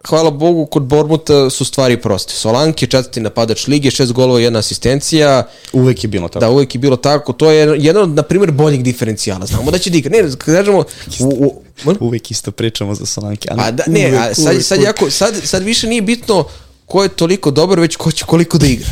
Hvala 0.07 0.31
Bogu, 0.31 0.65
kod 0.65 0.83
Bormuta 0.83 1.49
su 1.49 1.65
stvari 1.65 1.97
proste. 2.01 2.33
Solanke, 2.33 2.87
četvrti 2.87 3.19
napadač 3.19 3.67
lige, 3.67 3.91
šest 3.91 4.11
golova, 4.11 4.39
jedna 4.39 4.59
asistencija. 4.59 5.47
Uvek 5.73 6.03
je 6.03 6.07
bilo 6.07 6.27
tako. 6.27 6.39
Da, 6.39 6.49
uvek 6.49 6.75
je 6.75 6.79
bilo 6.79 6.95
tako. 6.95 7.33
To 7.33 7.51
je 7.51 7.75
jedan 7.79 8.03
od, 8.03 8.09
na 8.09 8.21
primjer, 8.23 8.51
boljih 8.51 8.83
diferencijala. 8.83 9.45
Znamo 9.45 9.71
da 9.71 9.77
će 9.77 9.89
da 9.89 9.97
igra. 9.97 10.11
Ne, 10.11 10.29
kažemo... 10.37 10.79
U, 11.19 11.25
u, 11.25 11.61
molim? 11.83 11.97
Uvek 12.07 12.31
isto 12.31 12.51
pričamo 12.51 12.95
za 12.95 13.05
Solanke. 13.05 13.47
ali 13.51 13.61
a 13.61 13.71
da, 13.71 13.83
ne, 13.87 14.07
uvek, 14.09 14.21
a 14.21 14.33
sad, 14.33 14.45
uvek, 14.53 14.63
sad, 14.65 14.77
uvek. 14.77 14.87
jako, 14.87 15.09
sad, 15.11 15.35
sad 15.43 15.63
više 15.63 15.87
nije 15.87 16.01
bitno 16.01 16.45
ko 16.85 17.03
je 17.03 17.09
toliko 17.09 17.51
dobar, 17.51 17.79
već 17.79 17.95
ko 17.95 18.11
će 18.11 18.25
koliko 18.25 18.57
da 18.57 18.67
igra. 18.67 18.89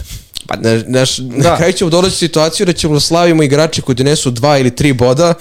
Pa, 0.47 0.55
naš, 0.55 0.81
naš, 0.87 1.17
na 1.17 1.43
Da. 1.43 1.57
kraju 1.57 1.73
ćemo 1.73 1.99
u 1.99 2.09
situaciju 2.09 2.65
da 2.65 2.73
ćemo 2.73 2.93
da 2.93 2.99
slavimo 2.99 3.43
igrače 3.43 3.81
koji 3.81 3.95
donesu 3.95 4.31
dva 4.31 4.57
ili 4.57 4.75
tri 4.75 4.93
boda, 4.93 5.33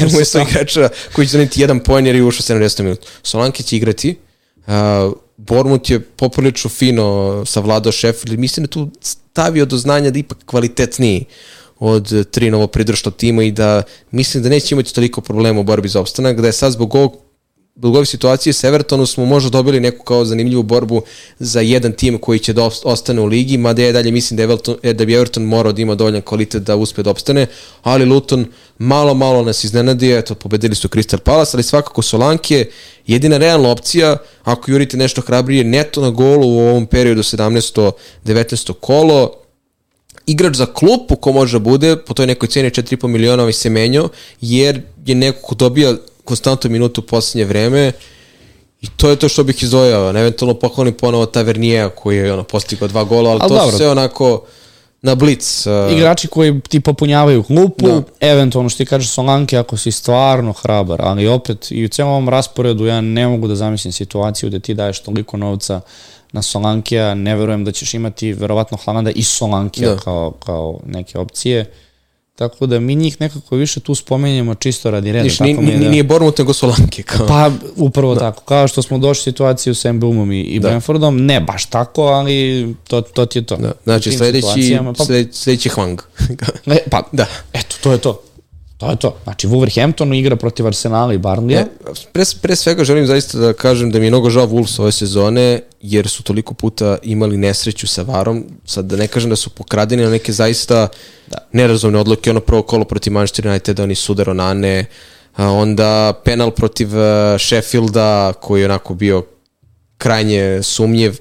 jer 0.00 0.12
mu 0.12 0.20
je 0.20 0.26
igrača 0.50 0.88
koji 1.12 1.26
će 1.26 1.32
doneti 1.32 1.60
jedan 1.60 1.80
poen 1.80 2.06
jer 2.06 2.16
je 2.16 2.22
ušao 2.24 2.56
70 2.56 2.82
minuta. 2.82 3.06
Solanke 3.22 3.62
će 3.62 3.76
igrati, 3.76 4.16
uh, 4.66 4.72
Bormut 5.36 5.90
je 5.90 6.00
poprilično 6.00 6.70
fino 6.70 7.44
savladao 7.46 7.92
Sheffield, 7.92 8.38
mislim 8.38 8.66
da 8.66 8.70
tu 8.70 8.90
stavio 9.00 9.64
do 9.64 9.76
znanja 9.76 10.10
da 10.10 10.18
ipak 10.18 10.38
kvalitetniji 10.46 11.24
od 11.78 12.30
tri 12.30 12.50
novo 12.50 12.66
pridruštva 12.66 13.12
tima 13.12 13.42
i 13.42 13.52
da 13.52 13.82
mislim 14.10 14.42
da 14.42 14.48
neće 14.48 14.74
imati 14.74 14.94
toliko 14.94 15.20
problema 15.20 15.60
u 15.60 15.64
borbi 15.64 15.88
za 15.88 16.00
opstanak, 16.00 16.40
da 16.40 16.46
je 16.46 16.52
sad 16.52 16.72
zbog 16.72 16.94
ovog 16.94 17.25
zbog 17.76 17.94
ove 17.94 18.06
situacije 18.06 18.52
s 18.52 18.64
Evertonom 18.64 19.06
smo 19.06 19.24
možda 19.24 19.50
dobili 19.50 19.80
neku 19.80 20.04
kao 20.04 20.24
zanimljivu 20.24 20.62
borbu 20.62 21.02
za 21.38 21.60
jedan 21.60 21.92
tim 21.92 22.18
koji 22.18 22.38
će 22.38 22.52
da 22.52 22.62
ost- 22.62 22.82
ostane 22.84 23.20
u 23.20 23.26
ligi, 23.26 23.58
mada 23.58 23.82
ja 23.82 23.92
dalje 23.92 24.10
mislim 24.10 24.36
da, 24.36 24.42
Everton, 24.42 24.76
e, 24.82 24.92
da 24.92 25.04
bi 25.04 25.14
Everton 25.14 25.42
morao 25.44 25.72
da 25.72 25.82
ima 25.82 25.94
dovoljan 25.94 26.22
kvalitet 26.22 26.62
da 26.62 26.76
uspe 26.76 27.02
da 27.02 27.10
opstane, 27.10 27.46
ali 27.82 28.04
Luton 28.04 28.46
malo, 28.78 29.14
malo 29.14 29.42
nas 29.42 29.64
iznenadio, 29.64 30.18
eto, 30.18 30.34
pobedili 30.34 30.74
su 30.74 30.88
Crystal 30.88 31.18
Palace, 31.18 31.50
ali 31.56 31.62
svakako 31.62 32.02
Solanke, 32.02 32.66
jedina 33.06 33.36
realna 33.36 33.68
opcija, 33.68 34.16
ako 34.44 34.70
jurite 34.70 34.96
nešto 34.96 35.20
hrabrije, 35.20 35.64
neto 35.64 36.00
na 36.00 36.10
golu 36.10 36.48
u 36.48 36.58
ovom 36.58 36.86
periodu 36.86 37.22
17. 37.22 37.90
19. 38.24 38.72
kolo, 38.80 39.32
igrač 40.26 40.56
za 40.56 40.66
klupu 40.66 41.16
ko 41.16 41.32
može 41.32 41.58
da 41.58 41.64
bude, 41.64 41.96
po 41.96 42.14
toj 42.14 42.26
nekoj 42.26 42.48
ceni 42.48 42.70
4,5 42.70 43.06
miliona 43.06 43.42
ovaj 43.42 43.52
se 43.52 43.70
menjao, 43.70 44.08
jer 44.40 44.82
je 45.06 45.14
neko 45.14 45.42
ko 45.42 45.54
dobija 45.54 45.94
konstantnu 46.26 46.70
minutu 46.70 47.00
u 47.00 47.04
poslednje 47.04 47.44
vreme 47.44 47.92
i 48.80 48.86
to 48.96 49.10
je 49.10 49.16
to 49.16 49.28
što 49.28 49.44
bih 49.44 49.62
izdvojao. 49.62 50.12
Na 50.12 50.20
eventualno 50.20 50.54
pohvalim 50.54 50.94
ponovo 50.94 51.26
Tavernija 51.26 51.88
koji 51.88 52.16
je 52.16 52.32
ono, 52.32 52.42
postigao 52.42 52.88
dva 52.88 53.04
gola, 53.04 53.30
ali 53.30 53.40
Al 53.42 53.48
to 53.48 53.54
dobro. 53.54 53.70
su 53.70 53.76
sve 53.76 53.90
onako 53.90 54.42
na 55.02 55.14
blic. 55.14 55.66
Uh, 55.66 55.92
Igrači 55.92 56.28
koji 56.28 56.60
ti 56.60 56.80
popunjavaju 56.80 57.42
klupu, 57.42 57.86
Da. 57.86 58.02
eventualno 58.20 58.68
što 58.70 58.78
ti 58.78 58.86
kažeš 58.86 59.10
Solanke 59.10 59.58
ako 59.58 59.76
si 59.76 59.92
stvarno 59.92 60.52
hrabar, 60.52 61.00
ali 61.02 61.28
opet 61.28 61.66
i 61.70 61.84
u 61.84 61.88
celom 61.88 62.12
ovom 62.12 62.28
rasporedu 62.28 62.86
ja 62.86 63.00
ne 63.00 63.28
mogu 63.28 63.48
da 63.48 63.54
zamislim 63.54 63.92
situaciju 63.92 64.50
da 64.50 64.58
ti 64.58 64.74
daješ 64.74 65.00
toliko 65.00 65.36
novca 65.36 65.80
na 66.32 66.42
Solankija, 66.42 67.14
ne 67.14 67.36
verujem 67.36 67.64
da 67.64 67.72
ćeš 67.72 67.94
imati 67.94 68.32
verovatno 68.32 68.78
Haalanda 68.84 69.10
i 69.10 69.22
Solankija 69.22 69.90
Da. 69.90 69.96
kao, 69.96 70.30
kao 70.44 70.80
neke 70.86 71.18
opcije. 71.18 71.72
Tako 72.36 72.66
da 72.66 72.80
mi 72.80 72.94
njih 72.94 73.16
nekako 73.20 73.56
više 73.56 73.80
tu 73.80 73.94
spomenjemo 73.94 74.54
čisto 74.54 74.90
radi 74.90 75.12
reda. 75.12 75.24
Niš, 75.24 75.36
tako 75.38 75.50
ni, 75.50 75.56
ni, 75.56 75.72
da- 75.74 75.90
nije 75.90 76.02
Bournemouth 76.02 76.38
nego 76.38 76.52
Solanke. 76.52 77.02
Kao. 77.02 77.26
Pa, 77.26 77.50
upravo 77.76 78.14
da. 78.14 78.20
tako. 78.20 78.42
Kao 78.44 78.68
što 78.68 78.82
smo 78.82 78.98
došli 78.98 79.22
situaciju 79.22 79.74
sa 79.74 79.92
Mbumom 79.92 80.32
i, 80.32 80.40
i 80.40 80.60
Da. 80.60 80.68
Brentfordom, 80.68 81.26
ne 81.26 81.40
baš 81.40 81.66
tako, 81.66 82.02
ali 82.02 82.74
to, 82.88 83.00
to 83.00 83.26
ti 83.26 83.38
je 83.38 83.42
to. 83.42 83.56
da. 83.56 83.72
Znači, 83.84 84.12
sledeći, 84.12 84.76
Pa, 84.98 85.04
sled, 85.04 85.34
sledeći 85.34 85.68
Hwang. 85.68 85.98
e, 86.66 86.78
pa, 86.90 87.02
da. 87.12 87.26
eto, 87.52 87.76
to 87.82 87.92
je 87.92 87.98
to. 87.98 88.22
To 88.76 88.90
je 88.90 88.96
to. 88.96 89.16
Znači, 89.24 89.48
Wolverhampton 89.48 90.14
igra 90.14 90.36
protiv 90.36 90.66
Arsenala 90.66 91.14
i 91.14 91.18
Barnlija. 91.18 91.60
E, 91.60 91.66
pre, 92.12 92.24
pre 92.42 92.56
svega 92.56 92.84
želim 92.84 93.06
zaista 93.06 93.38
da 93.38 93.52
kažem 93.52 93.90
da 93.90 93.98
mi 93.98 94.06
je 94.06 94.10
mnogo 94.10 94.30
žao 94.30 94.46
Wolves 94.46 94.80
ove 94.80 94.92
sezone, 94.92 95.60
jer 95.80 96.08
su 96.08 96.22
toliko 96.22 96.54
puta 96.54 96.98
imali 97.02 97.36
nesreću 97.36 97.86
sa 97.86 98.02
Varom. 98.02 98.44
Sad 98.64 98.84
da 98.84 98.96
ne 98.96 99.06
kažem 99.06 99.30
da 99.30 99.36
su 99.36 99.50
pokradeni 99.50 100.02
na 100.02 100.10
neke 100.10 100.32
zaista 100.32 100.88
da. 101.26 101.38
nerazumne 101.52 101.98
odluke. 101.98 102.30
Ono 102.30 102.40
prvo 102.40 102.62
kolo 102.62 102.84
protiv 102.84 103.12
Manchester 103.12 103.46
Uniteda, 103.46 103.82
oni 103.82 103.94
sudar 103.94 104.30
Onane, 104.30 104.84
a 105.36 105.50
onda 105.50 106.20
penal 106.24 106.50
protiv 106.50 106.88
uh, 106.88 107.02
Sheffielda, 107.38 108.32
koji 108.32 108.60
je 108.60 108.64
onako 108.64 108.94
bio 108.94 109.24
krajnje 109.98 110.62
sumnjev. 110.62 111.16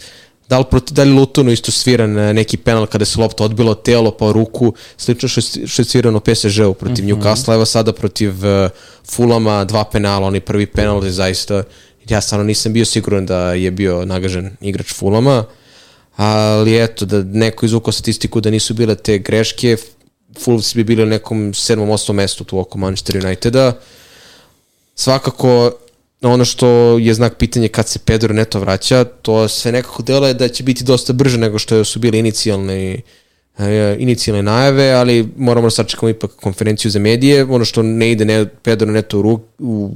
Da 0.49 0.59
li, 0.59 0.65
proti, 0.72 0.93
da 0.93 1.03
li 1.03 1.13
Lutonu 1.13 1.51
isto 1.51 1.72
sviran 1.72 2.11
neki 2.11 2.57
penal 2.57 2.85
kada 2.85 3.05
se 3.05 3.19
lopta 3.19 3.43
odbilo 3.43 3.72
od 3.72 3.84
telo 3.84 4.11
pa 4.11 4.31
ruku, 4.31 4.73
slično 4.97 5.30
što, 5.30 5.41
je- 5.81 5.85
svirano 5.85 6.19
PSG-u 6.19 6.73
protiv 6.73 7.05
mm 7.05 7.07
-hmm. 7.07 7.22
Newcastle, 7.22 7.53
evo 7.53 7.65
sada 7.65 7.93
protiv 7.93 8.31
uh, 8.45 8.69
Fulama 9.11 9.63
dva 9.63 9.84
penala, 9.84 10.27
onaj 10.27 10.39
prvi 10.39 10.65
penal 10.65 11.05
je 11.05 11.11
zaista, 11.11 11.63
ja 12.09 12.22
stvarno 12.22 12.43
nisam 12.43 12.73
bio 12.73 12.85
siguran 12.85 13.26
da 13.26 13.53
je 13.53 13.72
bio 13.72 14.05
nagažen 14.05 14.57
igrač 14.61 14.93
Fulama, 14.93 15.43
ali 16.15 16.84
eto, 16.84 17.05
da 17.05 17.23
neko 17.23 17.65
izvukao 17.65 17.91
statistiku 17.91 18.41
da 18.41 18.49
nisu 18.49 18.73
bile 18.73 18.95
te 18.95 19.17
greške, 19.17 19.77
Fulhams 20.39 20.76
bi 20.76 20.84
bili 20.84 21.03
u 21.03 21.05
nekom 21.05 21.53
sedmom, 21.53 21.89
osmom 21.89 22.15
mestu 22.15 22.43
tu 22.43 22.59
oko 22.59 22.77
Manchester 22.77 23.26
Uniteda. 23.26 23.73
Svakako, 24.95 25.72
ono 26.30 26.45
što 26.45 26.68
je 26.97 27.14
znak 27.14 27.38
pitanja 27.38 27.68
kad 27.68 27.88
se 27.88 27.99
Pedro 27.99 28.34
Neto 28.34 28.60
vraća, 28.60 29.03
to 29.03 29.47
sve 29.47 29.72
nekako 29.72 30.03
deluje 30.03 30.34
da 30.34 30.47
će 30.47 30.64
biti 30.64 30.84
dosta 30.84 31.14
brže 31.14 31.38
nego 31.38 31.60
što 31.60 31.84
su 31.84 31.99
bile 31.99 32.19
inicijalne 32.19 33.02
inicijalne 33.97 34.43
najave, 34.43 34.91
ali 34.91 35.30
moramo 35.38 35.68
da 35.68 35.72
sačekamo 35.72 36.10
ipak 36.10 36.31
konferenciju 36.31 36.91
za 36.91 36.99
medije. 36.99 37.43
Ono 37.43 37.65
što 37.65 37.84
ne 37.84 38.11
ide 38.11 38.26
ne, 38.26 38.45
Pedro 38.45 38.91
Neto 38.91 39.19
u, 39.19 39.22
ru, 39.22 39.39
u 39.60 39.91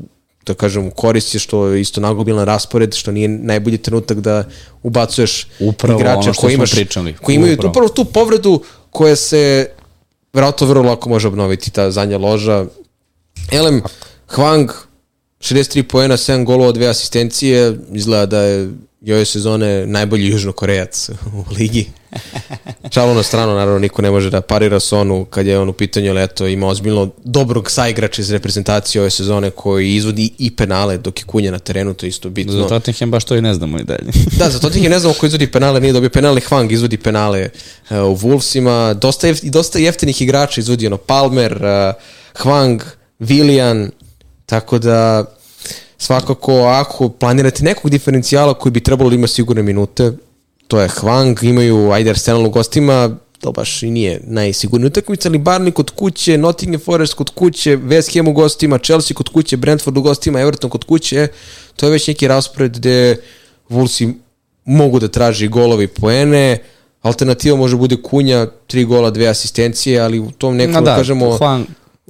da 0.46 0.54
kažem, 0.54 0.92
koristi 0.92 1.40
što 1.40 1.68
je 1.68 1.82
isto 1.82 2.02
nagobilan 2.02 2.46
raspored, 2.46 2.96
što 2.96 3.12
nije 3.12 3.28
najbolji 3.28 3.78
trenutak 3.78 4.20
da 4.20 4.44
ubacuješ 4.84 5.48
Upravo 5.60 6.00
igrača 6.00 6.20
ono 6.20 6.34
koji 6.34 6.54
imaš, 6.54 6.72
pričali. 6.72 7.14
koji 7.22 7.36
imaju 7.36 7.54
Upravo. 7.54 7.70
upravo 7.72 7.90
tu 7.90 8.06
povredu 8.06 8.64
koja 8.90 9.16
se 9.16 9.70
vjerojatno 10.34 10.68
vrlo 10.68 10.84
lako 10.84 11.10
može 11.10 11.28
obnoviti, 11.28 11.72
ta 11.72 11.92
zadnja 11.92 12.18
loža. 12.18 12.66
Elem, 13.52 13.82
Hwang, 14.30 14.72
63 15.40 15.84
poena, 15.84 16.18
7 16.18 16.46
golova, 16.46 16.74
2 16.74 16.90
asistencije, 16.90 17.78
izgleda 17.94 18.26
da 18.26 18.42
je 18.42 18.70
i 19.02 19.14
ove 19.14 19.26
sezone 19.26 19.86
najbolji 19.86 20.28
južnokorejac 20.28 21.10
u 21.10 21.44
ligi. 21.60 21.88
Šalo 22.94 23.14
na 23.14 23.24
stranu, 23.24 23.54
naravno, 23.54 23.80
niko 23.80 24.02
ne 24.02 24.12
može 24.12 24.30
da 24.30 24.42
parira 24.42 24.80
Sonu 24.80 25.26
kad 25.26 25.48
je 25.48 25.60
on 25.60 25.70
u 25.70 25.74
pitanju, 25.74 26.12
ali 26.12 26.24
eto, 26.24 26.48
ima 26.48 26.68
ozbiljno 26.68 27.10
dobrog 27.24 27.72
saigrača 27.72 28.22
iz 28.22 28.32
reprezentacije 28.32 29.02
ove 29.02 29.10
sezone 29.10 29.50
koji 29.50 29.96
izvodi 29.96 30.30
i 30.38 30.56
penale 30.56 30.98
dok 30.98 31.20
je 31.20 31.26
kunja 31.26 31.52
na 31.52 31.60
terenu, 31.60 31.94
to 31.94 32.06
je 32.06 32.08
isto 32.08 32.30
bitno. 32.30 32.54
Za 32.54 32.68
Tottenham 32.68 33.12
baš 33.12 33.24
to 33.24 33.36
i 33.36 33.42
ne 33.42 33.54
znamo 33.54 33.80
i 33.80 33.84
dalje. 33.84 34.12
Da, 34.40 34.50
za 34.50 34.60
Tottenham 34.60 34.92
ne 34.92 35.00
znamo 35.00 35.16
ko 35.20 35.26
izvodi 35.26 35.52
penale, 35.52 35.80
nije 35.80 35.94
dobio 35.94 36.10
penale, 36.10 36.42
Hwang 36.42 36.72
izvodi 36.72 36.98
penale 36.98 37.50
uh, 37.90 37.98
u 37.98 38.18
Wolvesima, 38.18 38.94
dosta, 38.94 39.28
jef, 39.28 39.42
dosta 39.44 39.80
jeftinih 39.80 40.22
igrača 40.22 40.62
izvodi 40.62 40.88
ono 40.88 40.98
Palmer, 40.98 41.54
uh, 41.54 41.94
Hwang, 42.44 42.82
Willian, 43.20 43.90
tako 44.50 44.80
da 44.80 45.26
svakako 45.98 46.62
ako 46.62 47.10
planirate 47.10 47.64
nekog 47.64 47.92
diferencijala 47.92 48.54
koji 48.54 48.72
bi 48.72 48.80
trebalo 48.80 49.10
da 49.10 49.16
ima 49.16 49.28
sigurne 49.28 49.64
minute, 49.64 50.12
to 50.68 50.80
je 50.80 50.90
Hwang, 50.90 51.44
imaju 51.44 51.92
ajde 51.92 52.10
Arsenal 52.10 52.46
u 52.46 52.50
gostima, 52.50 53.18
to 53.40 53.52
baš 53.52 53.84
i 53.84 53.92
nije 53.92 54.22
najsigurnija 54.24 54.88
utakmica, 54.88 55.30
ali 55.30 55.40
Barney 55.40 55.72
kod 55.72 55.90
kuće, 55.92 56.38
Nottingham 56.38 56.82
Forest 56.82 57.14
kod 57.14 57.30
kuće, 57.30 57.78
West 57.78 58.18
Ham 58.18 58.28
u 58.28 58.34
gostima, 58.34 58.78
Chelsea 58.78 59.16
kod 59.16 59.30
kuće, 59.30 59.58
Brentford 59.58 59.98
u 59.98 60.02
gostima, 60.02 60.42
Everton 60.42 60.70
kod 60.70 60.84
kuće, 60.84 61.28
to 61.76 61.86
je 61.86 61.92
već 61.92 62.08
neki 62.08 62.28
raspored 62.28 62.78
gde 62.78 63.18
Wolvesi 63.70 64.14
mogu 64.66 65.00
da 65.00 65.08
traži 65.08 65.48
golovi 65.48 65.88
poene, 65.88 66.58
alternativa 67.02 67.58
može 67.58 67.76
bude 67.76 67.96
Kunja, 68.02 68.48
tri 68.68 68.86
gola, 68.86 69.10
dve 69.10 69.28
asistencije, 69.28 70.00
ali 70.00 70.20
u 70.20 70.32
tom 70.32 70.56
nekom, 70.56 70.74
No 70.74 70.82
da, 70.82 70.96
kažemo, 70.96 71.26
Hwang, 71.26 71.66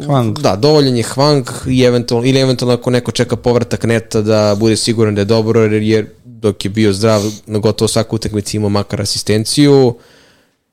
Hwang. 0.06 0.40
da, 0.40 0.56
dovoljan 0.56 0.98
je 0.98 1.04
Hwang 1.04 1.50
i 1.68 1.84
eventualno, 1.84 2.28
ili 2.28 2.40
eventualno 2.40 2.74
ako 2.74 2.90
neko 2.90 3.12
čeka 3.12 3.36
povratak 3.36 3.84
neta 3.84 4.22
da 4.22 4.56
bude 4.60 4.76
siguran 4.76 5.16
da 5.16 5.22
je 5.22 5.26
dobro, 5.26 5.62
jer, 5.62 6.06
dok 6.24 6.66
je 6.66 6.70
bio 6.70 6.94
zdrav 6.94 7.22
na 7.46 7.60
gotovo 7.60 7.88
svaku 7.88 8.16
utakmicu 8.16 8.58
imao 8.58 8.70
makar 8.70 9.02
asistenciju. 9.02 9.96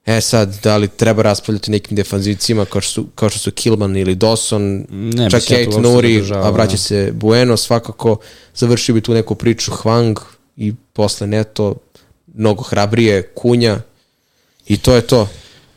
E 0.07 0.21
sad, 0.21 0.59
da 0.63 0.77
li 0.77 0.89
treba 0.89 1.23
raspravljati 1.23 1.71
nekim 1.71 1.97
defanzivcima 1.97 2.65
kao 2.65 2.81
što 2.81 2.93
su, 2.93 3.07
kao 3.15 3.29
što 3.29 3.39
su 3.39 3.51
Kilman 3.51 3.97
ili 3.97 4.17
Dawson, 4.17 4.85
Ne, 4.91 5.31
čak 5.31 5.43
to 5.43 5.49
Kate 5.49 5.65
uopšte 5.65 5.81
Nuri, 5.81 6.23
a 6.35 6.51
vraća 6.51 6.73
da. 6.73 6.79
se 6.79 7.13
Bueno, 7.15 7.57
svakako 7.57 8.17
završio 8.55 8.95
bi 8.95 9.01
tu 9.01 9.15
neku 9.15 9.35
priču 9.35 9.73
Hwang 9.73 10.21
i 10.57 10.75
posle 10.93 11.27
Neto 11.27 11.75
mnogo 12.35 12.63
hrabrije 12.63 13.23
Kunja 13.23 13.81
i 14.67 14.77
to 14.77 14.95
je 14.95 15.03
to. 15.03 15.29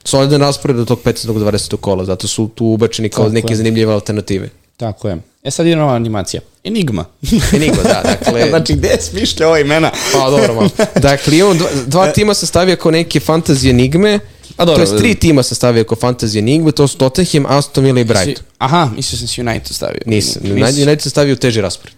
Solidan 0.03 0.41
raspored 0.41 0.77
do 0.77 0.85
tog 0.85 0.99
15. 1.05 1.25
do 1.25 1.33
20. 1.33 1.77
kola, 1.77 2.05
zato 2.05 2.27
su 2.27 2.49
tu 2.55 2.65
ubačeni 2.65 3.09
kao 3.09 3.23
Tako 3.23 3.33
neke 3.33 3.53
je. 3.53 3.55
zanimljive 3.57 3.93
alternative. 3.93 4.49
Tako 4.77 5.09
je. 5.09 5.17
E 5.43 5.51
sad 5.51 5.65
ide 5.67 5.75
nova 5.75 5.93
animacija. 5.93 6.41
Enigma. 6.63 7.05
Enigma, 7.55 7.83
da, 7.83 8.01
dakle... 8.05 8.45
znači, 8.49 8.73
gde 8.73 8.87
je 8.87 9.01
smišlja 9.01 9.47
ova 9.47 9.59
imena? 9.59 9.91
Pa 10.13 10.29
dobro, 10.29 10.53
malo. 10.53 10.69
Dakle, 10.95 11.37
imamo 11.37 11.53
dva, 11.53 11.67
dva 11.87 12.07
tima 12.07 12.33
sam 12.33 12.47
stavio 12.47 12.75
kao 12.75 12.91
neke 12.91 13.19
fantasy 13.19 13.69
enigme, 13.69 14.19
A 14.57 14.65
dobro, 14.65 14.85
to 14.85 14.93
je 14.93 14.99
tri 14.99 15.15
tima 15.15 15.43
sam 15.43 15.55
stavio 15.55 15.83
kao 15.83 15.97
fantasy 15.97 16.37
enigme, 16.37 16.71
to 16.71 16.87
su 16.87 16.97
Tottenham, 16.97 17.45
Aston 17.47 17.83
Villa 17.83 17.99
i 17.99 18.03
Brighton. 18.03 18.43
Aha, 18.57 18.89
mislio 18.95 19.17
sam 19.19 19.27
si 19.27 19.41
United 19.41 19.75
stavio. 19.75 20.01
Nisam, 20.05 20.41
Mislio- 20.43 20.83
United 20.83 21.01
sam 21.01 21.09
stavio 21.09 21.33
u 21.33 21.37
teži 21.37 21.61
raspored. 21.61 21.95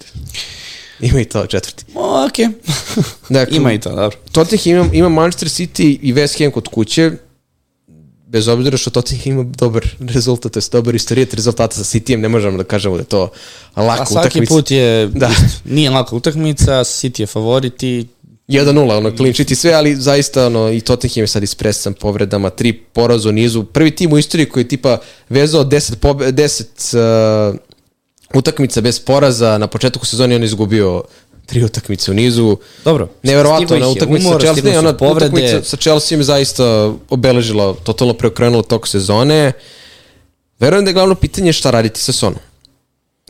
Ima 0.99 1.19
i 1.22 1.26
to 1.26 1.45
četvrti. 1.45 1.86
O, 1.95 2.26
okej. 2.26 2.48
Dakle, 3.30 3.57
Ima 3.57 3.73
i 3.73 3.80
to, 3.80 3.90
dobro. 3.90 4.18
Tottenham 4.32 4.72
ima, 4.76 4.90
ima 4.94 5.10
Manchester 5.10 5.49
City 5.49 5.98
i 6.02 6.14
West 6.14 6.44
Ham 6.44 6.52
kod 6.52 6.68
kuće, 6.68 7.11
bez 8.32 8.48
obzira 8.48 8.78
što 8.78 8.90
Tottenham 8.90 9.32
ima 9.34 9.44
dobar 9.44 9.88
rezultat, 9.99 10.52
to 10.52 10.60
je 10.60 10.64
dobar 10.72 10.95
istorijet 10.95 11.34
rezultata 11.34 11.76
sa 11.76 11.84
Cityjem, 11.84 12.16
ne 12.18 12.30
možemo 12.30 12.58
da 12.58 12.64
kažemo 12.64 12.95
da 12.95 13.02
je 13.02 13.06
to 13.06 13.32
laka 13.78 14.02
A 14.02 14.06
svaki 14.06 14.28
utakmica. 14.28 14.53
put 14.53 14.72
je, 14.72 15.08
Da. 15.24 15.30
nije 15.66 15.90
laka 15.90 16.16
utakmica, 16.16 16.72
City 16.84 17.20
je 17.20 17.28
favorit 17.28 17.84
i 17.84 18.08
1-0, 18.48 18.98
ono, 18.98 19.12
clean 19.18 19.34
sheet 19.34 19.52
i 19.52 19.56
sve, 19.56 19.74
ali 19.74 19.95
zaista, 19.95 20.45
ono, 20.45 20.72
i 20.72 20.82
Tottenham 20.82 21.24
je 21.24 21.28
sad 21.28 21.44
ispresan 21.44 21.94
povredama, 21.94 22.49
tri 22.49 22.74
poraza 22.74 23.30
u 23.30 23.32
nizu. 23.32 23.64
Prvi 23.64 23.91
tim 23.91 24.14
u 24.14 24.18
istoriji 24.18 24.49
koji 24.49 24.64
je 24.64 24.68
tipa 24.68 24.98
vezao 25.30 25.64
10, 25.64 25.95
pobe, 25.95 26.32
10 26.32 27.52
uh, 27.52 27.56
utakmica 28.34 28.82
bez 28.82 28.99
poraza, 28.99 29.58
na 29.58 29.68
početku 29.68 30.06
sezone 30.06 30.36
on 30.36 30.44
izgubio 30.44 31.03
tri 31.45 31.63
utakmice 31.63 32.11
u 32.11 32.13
nizu. 32.13 32.57
Dobro. 32.85 33.07
Neverovatno, 33.23 33.68
na 33.69 33.77
ih 33.77 33.84
je 33.84 33.89
utakmica 33.89 34.30
sa 34.30 34.39
Chelsea, 34.39 34.80
ona 34.80 34.97
povrede. 34.97 35.26
utakmica 35.26 35.63
sa 35.63 35.77
Chelsea 35.77 36.18
je 36.18 36.23
zaista 36.23 36.93
obeležila, 37.09 37.76
totalno 37.84 38.13
preokrenula 38.13 38.63
tok 38.63 38.88
sezone. 38.88 39.51
Verujem 40.59 40.85
da 40.85 40.89
je 40.89 40.93
glavno 40.93 41.15
pitanje 41.15 41.53
šta 41.53 41.72
raditi 41.72 41.99
sa 41.99 42.11
Sonom. 42.11 42.39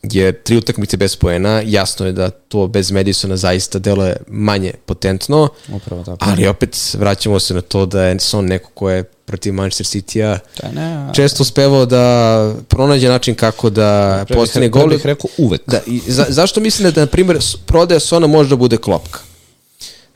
Jer 0.04 0.44
tri 0.44 0.58
utakmice 0.58 0.98
bez 0.98 1.16
poena, 1.16 1.62
jasno 1.66 2.06
je 2.06 2.12
da 2.12 2.30
to 2.30 2.68
bez 2.68 2.92
Madisona 2.92 3.38
zaista 3.38 3.80
deluje 3.80 4.18
manje 4.28 4.74
potentno, 4.86 5.50
Upravo 5.74 6.04
tako. 6.04 6.18
ali 6.20 6.48
opet 6.48 6.96
vraćamo 7.00 7.40
se 7.40 7.54
na 7.54 7.62
to 7.62 7.86
da 7.86 8.04
je 8.04 8.20
Son 8.20 8.46
neko 8.46 8.70
ko 8.74 8.90
je 8.90 9.04
protiv 9.32 9.54
Manchester 9.54 9.86
City-a 9.86 10.40
Da, 10.62 10.72
ne, 10.72 11.14
često 11.14 11.44
uspevao 11.44 11.86
da 11.86 12.54
pronađe 12.68 13.10
način 13.10 13.36
kako 13.36 13.70
da 13.70 14.24
pre 14.28 14.36
postane 14.36 14.72
pre 14.72 14.82
gol. 14.82 14.90
bih 14.90 15.06
rekao 15.06 15.30
uvek. 15.38 15.62
Da, 15.68 15.80
i 15.88 16.02
za, 16.08 16.26
zašto 16.30 16.60
mislim 16.60 16.92
da, 16.92 17.02
na 17.02 17.08
primjer, 17.08 17.40
prodaja 17.66 18.00
Sona 18.00 18.28
može 18.28 18.50
da 18.50 18.56
bude 18.56 18.78
klopka? 18.78 19.20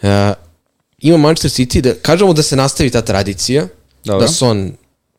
Uh, 0.01 0.09
ima 0.99 1.17
Manchester 1.17 1.51
City, 1.51 1.81
da, 1.81 1.93
kažemo 1.93 2.33
da 2.33 2.43
se 2.43 2.55
nastavi 2.55 2.89
ta 2.89 3.01
tradicija, 3.01 3.67
Dobro. 4.03 4.21
da 4.21 4.27
Son 4.27 4.71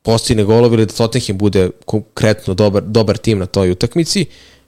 postigne 0.03 0.45
golov 0.45 0.73
ili 0.75 0.87
da 0.87 0.93
Tottenham 0.93 1.39
bude 1.39 1.71
konkretno 1.85 2.55
dobar, 2.55 2.83
dobar 2.83 3.17
tim 3.17 3.39
na 3.39 3.47
toj 3.47 3.71
utakmici, 3.71 4.27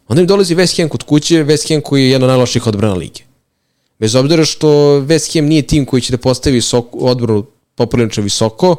onda 0.09 0.21
im 0.21 0.27
dolazi 0.27 0.55
West 0.55 0.77
Ham 0.81 0.89
kod 0.89 1.03
kuće, 1.03 1.45
West 1.45 1.69
Ham 1.69 1.81
koji 1.81 2.03
je 2.03 2.11
jedna 2.11 2.27
od 2.27 2.31
najloših 2.31 2.67
odbrana 2.67 2.95
lige. 2.95 3.23
Bez 3.99 4.15
obzira 4.15 4.45
što 4.45 4.69
West 5.01 5.35
Ham 5.35 5.47
nije 5.47 5.63
tim 5.63 5.87
koji 5.87 6.03
će 6.03 6.13
da 6.13 6.19
postavi 6.19 6.61
odbranu 6.93 7.47
poprilično 7.75 8.23
visoko, 8.23 8.77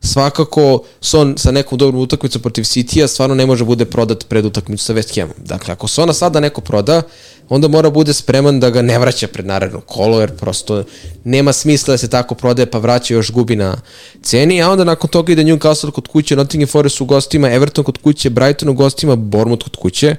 svakako 0.00 0.84
Son 1.00 1.34
sa 1.38 1.50
nekom 1.50 1.78
dobrom 1.78 2.02
utakmicom 2.02 2.42
protiv 2.42 2.62
City-a 2.62 3.08
stvarno 3.08 3.34
ne 3.34 3.46
može 3.46 3.64
bude 3.64 3.84
prodat 3.84 4.28
pred 4.28 4.44
utakmicu 4.44 4.84
sa 4.84 4.94
West 4.94 5.20
Hamom. 5.20 5.34
Dakle, 5.38 5.72
ako 5.72 5.88
Sona 5.88 6.12
sada 6.12 6.40
neko 6.40 6.60
proda, 6.60 7.02
onda 7.48 7.68
mora 7.68 7.90
bude 7.90 8.12
spreman 8.12 8.60
da 8.60 8.70
ga 8.70 8.82
ne 8.82 8.98
vraća 8.98 9.28
pred 9.28 9.46
naredno 9.46 9.80
kolo, 9.80 10.20
jer 10.20 10.36
prosto 10.36 10.84
nema 11.24 11.52
smisla 11.52 11.92
da 11.92 11.98
se 11.98 12.10
tako 12.10 12.34
prodaje, 12.34 12.70
pa 12.70 12.78
vraća 12.78 13.14
još 13.14 13.30
gubi 13.32 13.56
na 13.56 13.76
ceni, 14.22 14.62
a 14.62 14.70
onda 14.70 14.84
nakon 14.84 15.10
toga 15.10 15.32
ide 15.32 15.42
Newcastle 15.42 15.90
kod 15.90 16.08
kuće, 16.08 16.36
Nottingham 16.36 16.68
Forest 16.68 17.00
u 17.00 17.04
gostima, 17.04 17.50
Everton 17.52 17.84
kod 17.84 17.98
kuće, 17.98 18.30
Brighton 18.30 18.68
u 18.68 18.74
gostima, 18.74 19.16
Bournemouth 19.16 19.64
kod 19.64 19.76
kuće, 19.76 20.16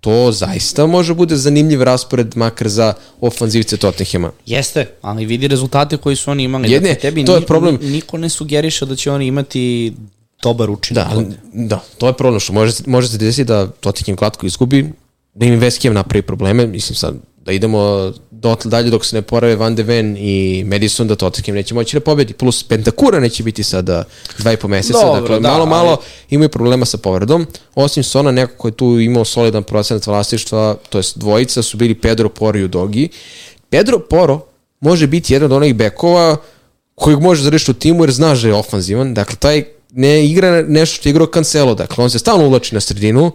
to 0.00 0.32
zaista 0.32 0.86
može 0.86 1.14
bude 1.14 1.36
zanimljiv 1.36 1.82
raspored 1.82 2.36
makar 2.36 2.68
za 2.68 2.92
ofanzivce 3.20 3.76
Tottenhama. 3.76 4.32
Jeste, 4.46 4.86
ali 5.02 5.26
vidi 5.26 5.48
rezultate 5.48 5.96
koji 5.96 6.16
su 6.16 6.30
oni 6.30 6.42
imali. 6.42 6.70
Jedne, 6.70 6.88
Dakle, 6.88 7.00
tebi 7.00 7.24
to 7.24 7.34
je 7.34 7.40
problem. 7.42 7.78
ni- 7.82 7.90
Niko 7.90 8.18
ne 8.18 8.28
sugeriše 8.28 8.86
da 8.86 8.96
će 8.96 9.10
oni 9.10 9.26
imati 9.26 9.92
dobar 10.42 10.70
učinak. 10.70 11.04
Da, 11.04 11.14
ali- 11.14 11.26
da, 11.54 11.82
to 11.98 12.06
je 12.06 12.12
problem 12.12 12.40
što 12.40 12.52
može, 12.52 12.74
može 12.86 13.08
se 13.08 13.18
desiti 13.18 13.44
da 13.44 13.66
Tottenham 13.70 14.16
glatko 14.16 14.46
izgubi, 14.46 14.92
da 15.34 15.46
im 15.46 15.60
West 15.60 15.82
Ham 15.82 15.94
napravi 15.94 16.22
probleme, 16.22 16.66
mislim 16.66 16.96
sad 16.96 17.14
da 17.50 17.54
idemo 17.54 18.12
dotle 18.30 18.70
dalje 18.70 18.90
dok 18.90 19.04
se 19.04 19.16
ne 19.16 19.22
porave 19.22 19.56
Van 19.56 19.74
de 19.74 19.82
Ven 19.82 20.16
i 20.18 20.64
Madison 20.66 21.08
da 21.08 21.16
Tottenham 21.16 21.54
neće 21.54 21.74
moći 21.74 21.96
da 21.96 22.00
pobedi, 22.00 22.32
plus 22.32 22.62
Pentakura 22.62 23.20
neće 23.20 23.42
biti 23.42 23.62
sada 23.62 24.04
dva 24.38 24.52
i 24.52 24.56
po 24.56 24.68
meseca, 24.68 24.98
Dobro, 24.98 25.20
dakle 25.20 25.40
da, 25.40 25.48
malo 25.48 25.60
ali- 25.60 25.70
malo 25.70 25.96
imaju 26.30 26.48
problema 26.48 26.86
sa 26.86 26.98
povredom, 26.98 27.46
osim 27.74 28.02
Sona 28.02 28.30
neko 28.30 28.52
ko 28.56 28.68
je 28.68 28.72
tu 28.72 29.00
imao 29.00 29.24
solidan 29.24 29.62
procenat 29.62 30.06
vlastištva, 30.06 30.76
to 30.88 30.98
jest 30.98 31.18
dvojica 31.18 31.62
su 31.62 31.76
bili 31.76 31.94
Pedro 31.94 32.28
Poro 32.28 32.58
i 32.58 32.64
Udogi. 32.64 33.08
Pedro 33.70 33.98
Poro 33.98 34.40
može 34.80 35.06
biti 35.06 35.32
jedan 35.32 35.52
od 35.52 35.56
onih 35.56 35.74
bekova 35.74 36.36
kojeg 36.94 37.20
može 37.20 37.42
završiti 37.42 37.70
u 37.70 37.74
timu 37.74 38.04
jer 38.04 38.10
znaš 38.10 38.40
da 38.40 38.48
je 38.48 38.54
ofanzivan. 38.54 39.14
Dakle, 39.14 39.36
taj 39.36 39.64
ne 39.92 40.26
igra 40.26 40.62
nešto 40.62 40.96
što 40.96 41.08
je 41.08 41.10
igrao 41.10 41.26
Cancelo. 41.26 41.74
Dakle, 41.74 42.04
on 42.04 42.10
se 42.10 42.18
stalno 42.18 42.46
uvlači 42.46 42.74
na 42.74 42.80
sredinu. 42.80 43.32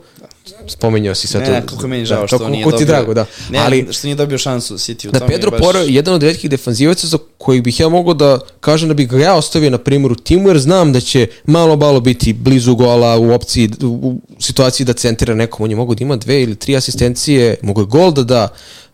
Spominjao 0.67 1.15
si 1.15 1.37
Ne, 1.37 1.45
to. 1.45 1.51
ne, 1.51 1.61
kako 1.61 1.83
je 1.83 1.87
meni 1.87 2.05
žao 2.05 2.21
da, 2.21 2.27
što 2.27 2.37
to, 2.37 2.49
nije 2.49 2.63
ti 2.63 2.71
dobio. 2.71 2.85
drago, 2.85 3.13
da. 3.13 3.25
Ne, 3.49 3.59
Ali, 3.59 3.87
što 3.91 4.07
nije 4.07 4.15
dobio 4.15 4.37
šansu 4.37 4.73
City 4.75 5.07
u 5.07 5.11
da 5.11 5.27
Pedro 5.27 5.51
baš- 5.51 5.61
Poro 5.61 5.79
je 5.79 5.93
jedan 5.93 6.13
od 6.13 6.23
redkih 6.23 6.49
defanzivaca 6.49 7.07
za 7.07 7.17
koji 7.37 7.61
bih 7.61 7.79
ja 7.79 7.89
mogao 7.89 8.13
da 8.13 8.39
kažem 8.59 8.87
da 8.87 8.93
bih 8.93 9.07
ga 9.07 9.17
ja 9.19 9.35
ostavio 9.35 9.69
na 9.69 9.77
primjer 9.77 10.11
u 10.11 10.15
timu 10.15 10.47
jer 10.47 10.59
znam 10.59 10.93
da 10.93 10.99
će 10.99 11.27
malo 11.45 11.75
malo 11.75 11.99
biti 11.99 12.33
blizu 12.33 12.75
gola 12.75 13.17
u 13.17 13.31
opciji 13.31 13.69
u, 13.83 14.19
situaciji 14.39 14.85
da 14.85 14.93
centira 14.93 15.35
nekom 15.35 15.63
on 15.63 15.69
je 15.69 15.75
mogao 15.75 15.95
da 15.95 16.03
ima 16.03 16.15
dve 16.15 16.41
ili 16.41 16.55
tri 16.55 16.75
asistencije 16.75 17.55
mogo 17.61 17.81
je 17.81 17.87
gol 17.87 18.11
da 18.11 18.23
da 18.23 18.47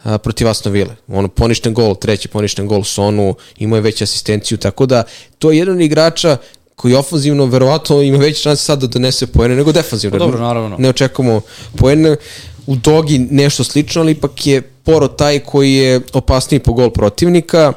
a, 0.04 0.18
protiv 0.18 0.48
Aston 0.48 0.74
Ville. 0.74 0.96
Ono 1.08 1.28
poništen 1.28 1.74
gol, 1.74 1.96
treći 1.96 2.28
poništen 2.28 2.68
gol 2.68 2.84
Sonu, 2.84 3.36
imao 3.58 3.78
je 3.78 3.82
već 3.82 4.02
asistenciju, 4.02 4.58
tako 4.58 4.86
da 4.86 5.04
to 5.40 5.52
je 5.52 5.58
jedan 5.58 5.82
igrača 5.82 6.38
koji 6.82 6.96
ofanzivno 6.96 7.46
verovatno 7.46 8.02
ima 8.02 8.18
veće 8.18 8.42
šanse 8.42 8.64
sad 8.64 8.80
da 8.82 8.88
donese 8.88 9.28
poene 9.28 9.56
nego 9.56 9.72
defanzivno. 9.72 10.20
Pa 10.20 10.26
dobro, 10.26 10.40
naravno. 10.40 10.78
Ne 10.80 10.90
očekujemo 10.90 11.42
poene. 11.78 12.16
u 12.68 12.76
Dogi 12.76 13.20
nešto 13.20 13.64
slično, 13.64 14.02
ali 14.02 14.12
ipak 14.12 14.48
je 14.48 14.62
Poro 14.62 15.08
taj 15.08 15.40
koji 15.40 15.74
je 15.74 16.02
opasniji 16.14 16.60
po 16.60 16.74
gol 16.74 16.90
protivnika. 16.90 17.74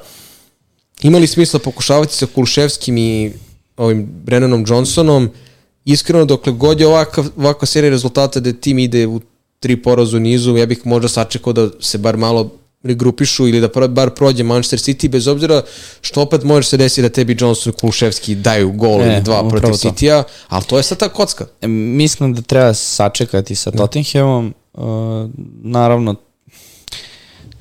Imali 1.03 1.27
smisla 1.27 1.61
pokušavati 1.61 2.15
sa 2.15 2.27
Kulševskim 2.27 2.97
i 2.99 3.33
ovim 3.77 4.07
Brennanom 4.25 4.65
Johnsonom. 4.69 5.31
Iskreno, 5.85 6.25
dokle 6.25 6.53
god 6.53 6.81
je 6.81 6.87
ovakva, 6.87 7.25
ovakva 7.37 7.67
serija 7.67 7.91
rezultata 7.91 8.41
da 8.41 8.53
tim 8.53 8.79
ide 8.79 9.07
u 9.07 9.21
tri 9.61 9.77
porazu 9.83 10.21
nizu, 10.21 10.57
ja 10.57 10.67
bih 10.67 10.87
možda 10.87 11.09
sačekao 11.09 11.53
da 11.53 11.69
se 11.81 11.99
bar 11.99 12.17
malo 12.17 12.51
regrupišu 12.85 13.49
ili 13.49 13.61
da 13.61 13.89
bar 13.89 14.11
prođe 14.11 14.43
Manchester 14.43 14.79
City, 14.79 15.09
bez 15.09 15.27
obzira 15.27 15.63
što 16.01 16.23
opet 16.23 16.43
može 16.43 16.69
se 16.69 16.77
desiti 16.77 17.03
da 17.03 17.09
tebi 17.09 17.37
Johnson 17.41 17.73
i 17.73 17.81
Kulševski 17.81 18.35
daju 18.35 18.73
gol 18.73 19.03
e, 19.03 19.07
ili 19.07 19.23
dva 19.23 19.49
protiv 19.49 19.71
City-a, 19.71 20.23
ali 20.49 20.65
to 20.65 20.77
je 20.77 20.83
sad 20.83 20.99
ta 20.99 21.09
kocka. 21.09 21.47
E, 21.61 21.69
mislim 21.69 22.35
da 22.35 22.43
treba 22.43 22.75
sačekati 22.75 23.55
sa 23.55 23.71
da. 23.71 23.79
Tottenhamom. 23.79 24.55
Uh, 24.73 24.83
naravno, 25.63 26.15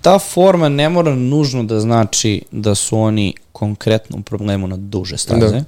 ta 0.02 0.20
forma 0.20 0.70
ne 0.70 0.90
mora 0.90 1.16
nužno 1.16 1.64
da 1.64 1.80
znači 1.80 2.42
da 2.52 2.76
su 2.76 3.00
oni 3.00 3.34
konkretno 3.52 4.18
u 4.18 4.22
problemu 4.22 4.68
na 4.68 4.78
duže 4.78 5.18
staze. 5.18 5.48
Da. 5.48 5.64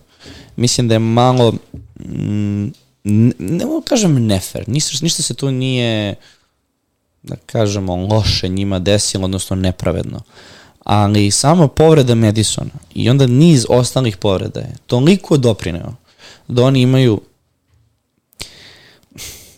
Mislim 0.56 0.88
da 0.88 0.96
je 0.96 1.00
malo, 1.00 1.54
mm, 2.00 2.66
ne, 3.04 3.34
ne 3.40 3.66
mogu 3.66 3.80
da 3.80 3.86
kažem 3.86 4.26
nefer, 4.26 4.70
ništa, 4.70 4.98
ništa 5.02 5.24
se 5.24 5.34
tu 5.34 5.52
nije, 5.52 6.16
da 7.28 7.36
kažemo, 7.36 7.96
loše 7.96 8.48
njima 8.48 8.80
desilo, 8.80 9.26
odnosno 9.26 9.56
nepravedno. 9.56 10.22
Ali 10.84 11.32
sama 11.32 11.68
povreda 11.68 12.16
Madisona 12.16 12.72
i 12.94 13.10
onda 13.10 13.28
niz 13.28 13.66
ostalih 13.70 14.18
povreda 14.18 14.60
je 14.60 14.76
toliko 14.88 15.38
doprineo 15.38 15.94
da 16.48 16.64
oni 16.64 16.82
imaju 16.82 17.22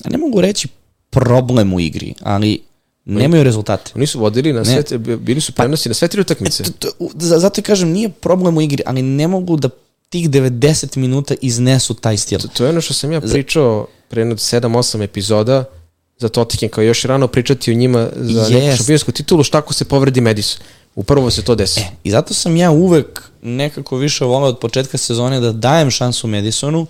ne 0.05 0.17
mogu 0.17 0.41
reći 0.41 0.67
problem 1.09 1.73
u 1.73 1.79
igri, 1.79 2.13
ali 2.21 2.61
nemaju 3.05 3.43
rezultate. 3.43 3.91
Oni 3.95 4.07
su 4.07 4.19
vodili 4.19 4.53
na 4.53 4.65
sve, 4.65 4.97
bili 4.97 5.41
su 5.41 5.51
prenosi 5.51 5.83
pa, 5.83 5.89
na 5.89 5.93
sve 5.93 6.07
tri 6.07 6.21
utakmice. 6.21 6.63
E, 6.63 6.65
to, 6.79 6.89
to, 6.99 7.09
zato 7.17 7.61
kažem, 7.61 7.89
nije 7.89 8.09
problem 8.09 8.57
u 8.57 8.61
igri, 8.61 8.83
ali 8.85 9.01
ne 9.01 9.27
mogu 9.27 9.57
da 9.57 9.69
tih 10.09 10.29
90 10.29 10.97
minuta 10.97 11.35
iznesu 11.41 11.93
taj 11.93 12.17
stil. 12.17 12.39
To, 12.39 12.47
to 12.47 12.63
je 12.63 12.69
ono 12.69 12.81
što 12.81 12.93
sam 12.93 13.11
ja 13.11 13.21
pričao 13.21 13.87
pre 14.09 14.21
jedno 14.21 14.35
7-8 14.35 15.03
epizoda 15.03 15.65
za 16.19 16.29
Tottenham, 16.29 16.69
kao 16.69 16.83
još 16.83 17.03
rano 17.03 17.27
pričati 17.27 17.71
o 17.71 17.75
njima 17.75 18.09
za 18.15 18.41
yes. 18.41 18.53
neku 18.53 18.77
šampionsku 18.77 19.11
titulu, 19.11 19.43
šta 19.43 19.57
ako 19.57 19.73
se 19.73 19.85
povredi 19.85 20.21
Madison. 20.21 20.59
Upravo 20.95 21.31
se 21.31 21.41
to 21.41 21.55
desi. 21.55 21.79
E, 21.79 21.87
I 22.03 22.11
zato 22.11 22.33
sam 22.33 22.57
ja 22.57 22.71
uvek 22.71 23.23
nekako 23.41 23.97
više 23.97 24.25
volao 24.25 24.49
od 24.49 24.59
početka 24.59 24.97
sezone 24.97 25.39
da 25.39 25.51
dajem 25.51 25.91
šansu 25.91 26.27
Madisonu, 26.27 26.87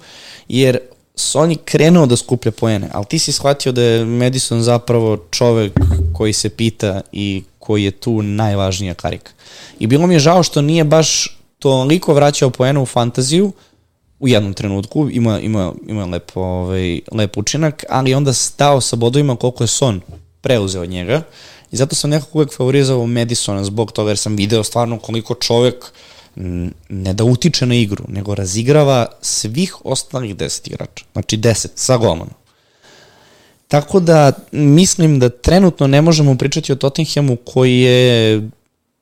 jer 0.47 0.79
Sony 1.15 1.57
krenuo 1.65 2.05
da 2.05 2.17
skuplja 2.17 2.51
poene, 2.51 2.89
ali 2.93 3.05
ti 3.05 3.19
si 3.19 3.31
shvatio 3.31 3.71
da 3.71 3.81
je 3.81 4.05
Madison 4.05 4.61
zapravo 4.61 5.17
čovek 5.31 5.73
koji 6.13 6.33
se 6.33 6.49
pita 6.49 7.01
i 7.11 7.43
koji 7.59 7.83
je 7.83 7.91
tu 7.91 8.21
najvažnija 8.21 8.93
karika. 8.93 9.31
I 9.79 9.87
bilo 9.87 10.07
mi 10.07 10.15
je 10.15 10.19
žao 10.19 10.43
što 10.43 10.61
nije 10.61 10.83
baš 10.83 11.37
toliko 11.59 12.13
vraćao 12.13 12.49
poena 12.49 12.81
u 12.81 12.85
fantaziju, 12.85 13.51
u 14.19 14.27
jednom 14.27 14.53
trenutku, 14.53 15.09
ima, 15.09 15.39
ima, 15.39 15.73
ima 15.87 16.05
lep, 16.05 16.31
ovaj, 16.35 16.99
lep 17.11 17.37
učinak, 17.37 17.83
ali 17.89 18.13
onda 18.13 18.33
stao 18.33 18.81
sa 18.81 18.95
bodovima 18.95 19.35
koliko 19.35 19.63
je 19.63 19.67
Son 19.67 20.01
preuzeo 20.41 20.81
od 20.81 20.89
njega 20.89 21.21
i 21.71 21.77
zato 21.77 21.95
sam 21.95 22.09
nekako 22.09 22.37
uvek 22.37 22.57
favorizovao 22.57 23.07
Madisona 23.07 23.63
zbog 23.63 23.91
toga 23.91 24.09
jer 24.09 24.17
sam 24.17 24.35
video 24.35 24.63
stvarno 24.63 24.99
koliko 24.99 25.33
čovek 25.33 25.85
ne 26.89 27.13
da 27.13 27.23
utiče 27.23 27.65
na 27.65 27.75
igru, 27.75 28.03
nego 28.07 28.35
razigrava 28.35 29.05
svih 29.21 29.85
ostalih 29.85 30.35
10 30.35 30.67
igrača. 30.67 31.05
Znači 31.13 31.37
10 31.37 31.67
sa 31.75 31.97
golmanom. 31.97 32.33
Tako 33.67 33.99
da 33.99 34.31
mislim 34.51 35.19
da 35.19 35.29
trenutno 35.29 35.87
ne 35.87 36.01
možemo 36.01 36.37
pričati 36.37 36.71
o 36.71 36.75
Tottenhamu 36.75 37.35
koji 37.35 37.79
je 37.79 38.41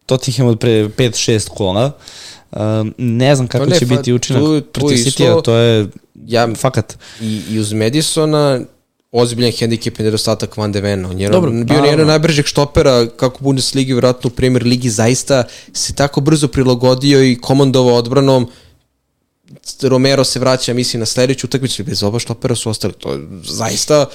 Tottenham 0.06 0.48
od 0.48 0.60
pre 0.60 0.70
5-6 0.70 1.50
kola. 1.50 1.86
Uh, 1.86 1.92
ne 2.98 3.36
znam 3.36 3.48
kako 3.48 3.66
ne, 3.66 3.80
će 3.80 3.86
fa, 3.86 3.96
biti 3.96 4.14
učinak 4.14 4.42
protiv 4.72 4.96
City-a, 4.96 5.42
to 5.42 5.56
je 5.56 5.88
ja, 6.26 6.56
fakat. 6.56 6.98
I, 7.22 7.42
I 7.50 7.60
uz 7.60 7.74
Madisona 7.74 8.60
ozbiljan 9.12 9.52
hendikep 9.52 10.00
i 10.00 10.04
nedostatak 10.04 10.58
Van 10.58 10.72
de 10.72 10.82
Vena. 10.82 11.10
On 11.10 11.20
je 11.20 11.30
Dobro, 11.30 11.52
bio 11.52 11.84
jedan 11.84 12.00
od 12.00 12.08
najbržih 12.08 12.46
štopera 12.46 13.08
kako 13.18 13.44
Bundesligi, 13.44 13.94
vratno 13.94 14.28
u 14.28 14.32
premier 14.32 14.64
ligi, 14.64 14.90
zaista 14.90 15.44
se 15.74 15.94
tako 15.94 16.22
brzo 16.22 16.48
prilagodio 16.48 17.24
i 17.24 17.38
komandovao 17.42 17.96
odbranom. 17.96 18.50
Romero 19.82 20.24
se 20.24 20.40
vraća, 20.40 20.74
mislim, 20.74 21.00
na 21.00 21.06
sledeću 21.06 21.48
utakmicu, 21.48 21.84
bez 21.84 22.04
oba 22.04 22.20
štopera 22.20 22.56
su 22.56 22.70
ostali. 22.70 22.94
To 22.94 23.14
je 23.14 23.20
zaista 23.44 24.06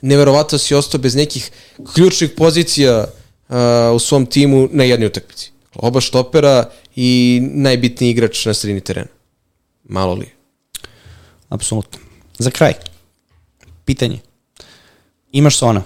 neverovatno 0.00 0.58
si 0.58 0.74
ostao 0.74 1.00
bez 1.00 1.14
nekih 1.14 1.50
ključnih 1.94 2.30
pozicija 2.30 3.06
uh, 3.48 3.56
u 3.94 3.98
svom 3.98 4.26
timu 4.26 4.68
na 4.72 4.84
jednoj 4.84 5.06
utakmici. 5.06 5.52
Oba 5.74 6.00
štopera 6.00 6.70
i 6.96 7.40
najbitniji 7.42 8.10
igrač 8.10 8.46
na 8.46 8.54
sredini 8.54 8.80
terena. 8.80 9.08
Malo 9.84 10.14
li? 10.14 10.30
Apsolutno. 11.48 11.98
Za 12.38 12.50
kraj, 12.50 12.74
pitanje 13.84 14.20
imaš 15.32 15.58
Sona. 15.58 15.82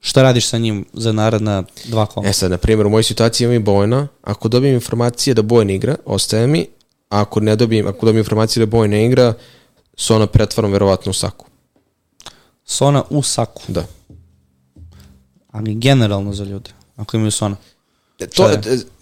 Šta 0.00 0.22
radiš 0.22 0.48
sa 0.48 0.58
njim 0.58 0.84
za 0.92 1.12
naredna 1.12 1.64
dva 1.84 2.06
kola? 2.06 2.28
E 2.28 2.32
sad, 2.32 2.50
na 2.50 2.58
primjer, 2.58 2.86
u 2.86 2.90
mojoj 2.90 3.02
situaciji 3.02 3.44
imam 3.44 3.56
i 3.56 3.58
Bojna. 3.58 4.08
Ako 4.22 4.48
dobijem 4.48 4.74
informacije 4.74 5.34
da 5.34 5.42
Bojan 5.42 5.70
igra, 5.70 5.96
ostaje 6.04 6.46
mi. 6.46 6.66
A 7.08 7.20
ako 7.20 7.40
ne 7.40 7.56
dobijem, 7.56 7.86
ako 7.86 8.06
dobijem 8.06 8.20
informacije 8.20 8.66
da 8.66 8.70
Bojan 8.70 8.90
ne 8.90 9.06
igra, 9.06 9.34
Sona 9.96 10.26
pretvaram 10.26 10.72
verovatno 10.72 11.10
u 11.10 11.12
Saku. 11.12 11.46
Sona 12.64 13.04
u 13.10 13.22
Saku? 13.22 13.62
Da. 13.68 13.86
Ali 15.50 15.74
generalno 15.74 16.32
za 16.32 16.44
ljude, 16.44 16.70
ako 16.96 17.16
imaju 17.16 17.30
Sona. 17.30 17.56
To, 18.26 18.50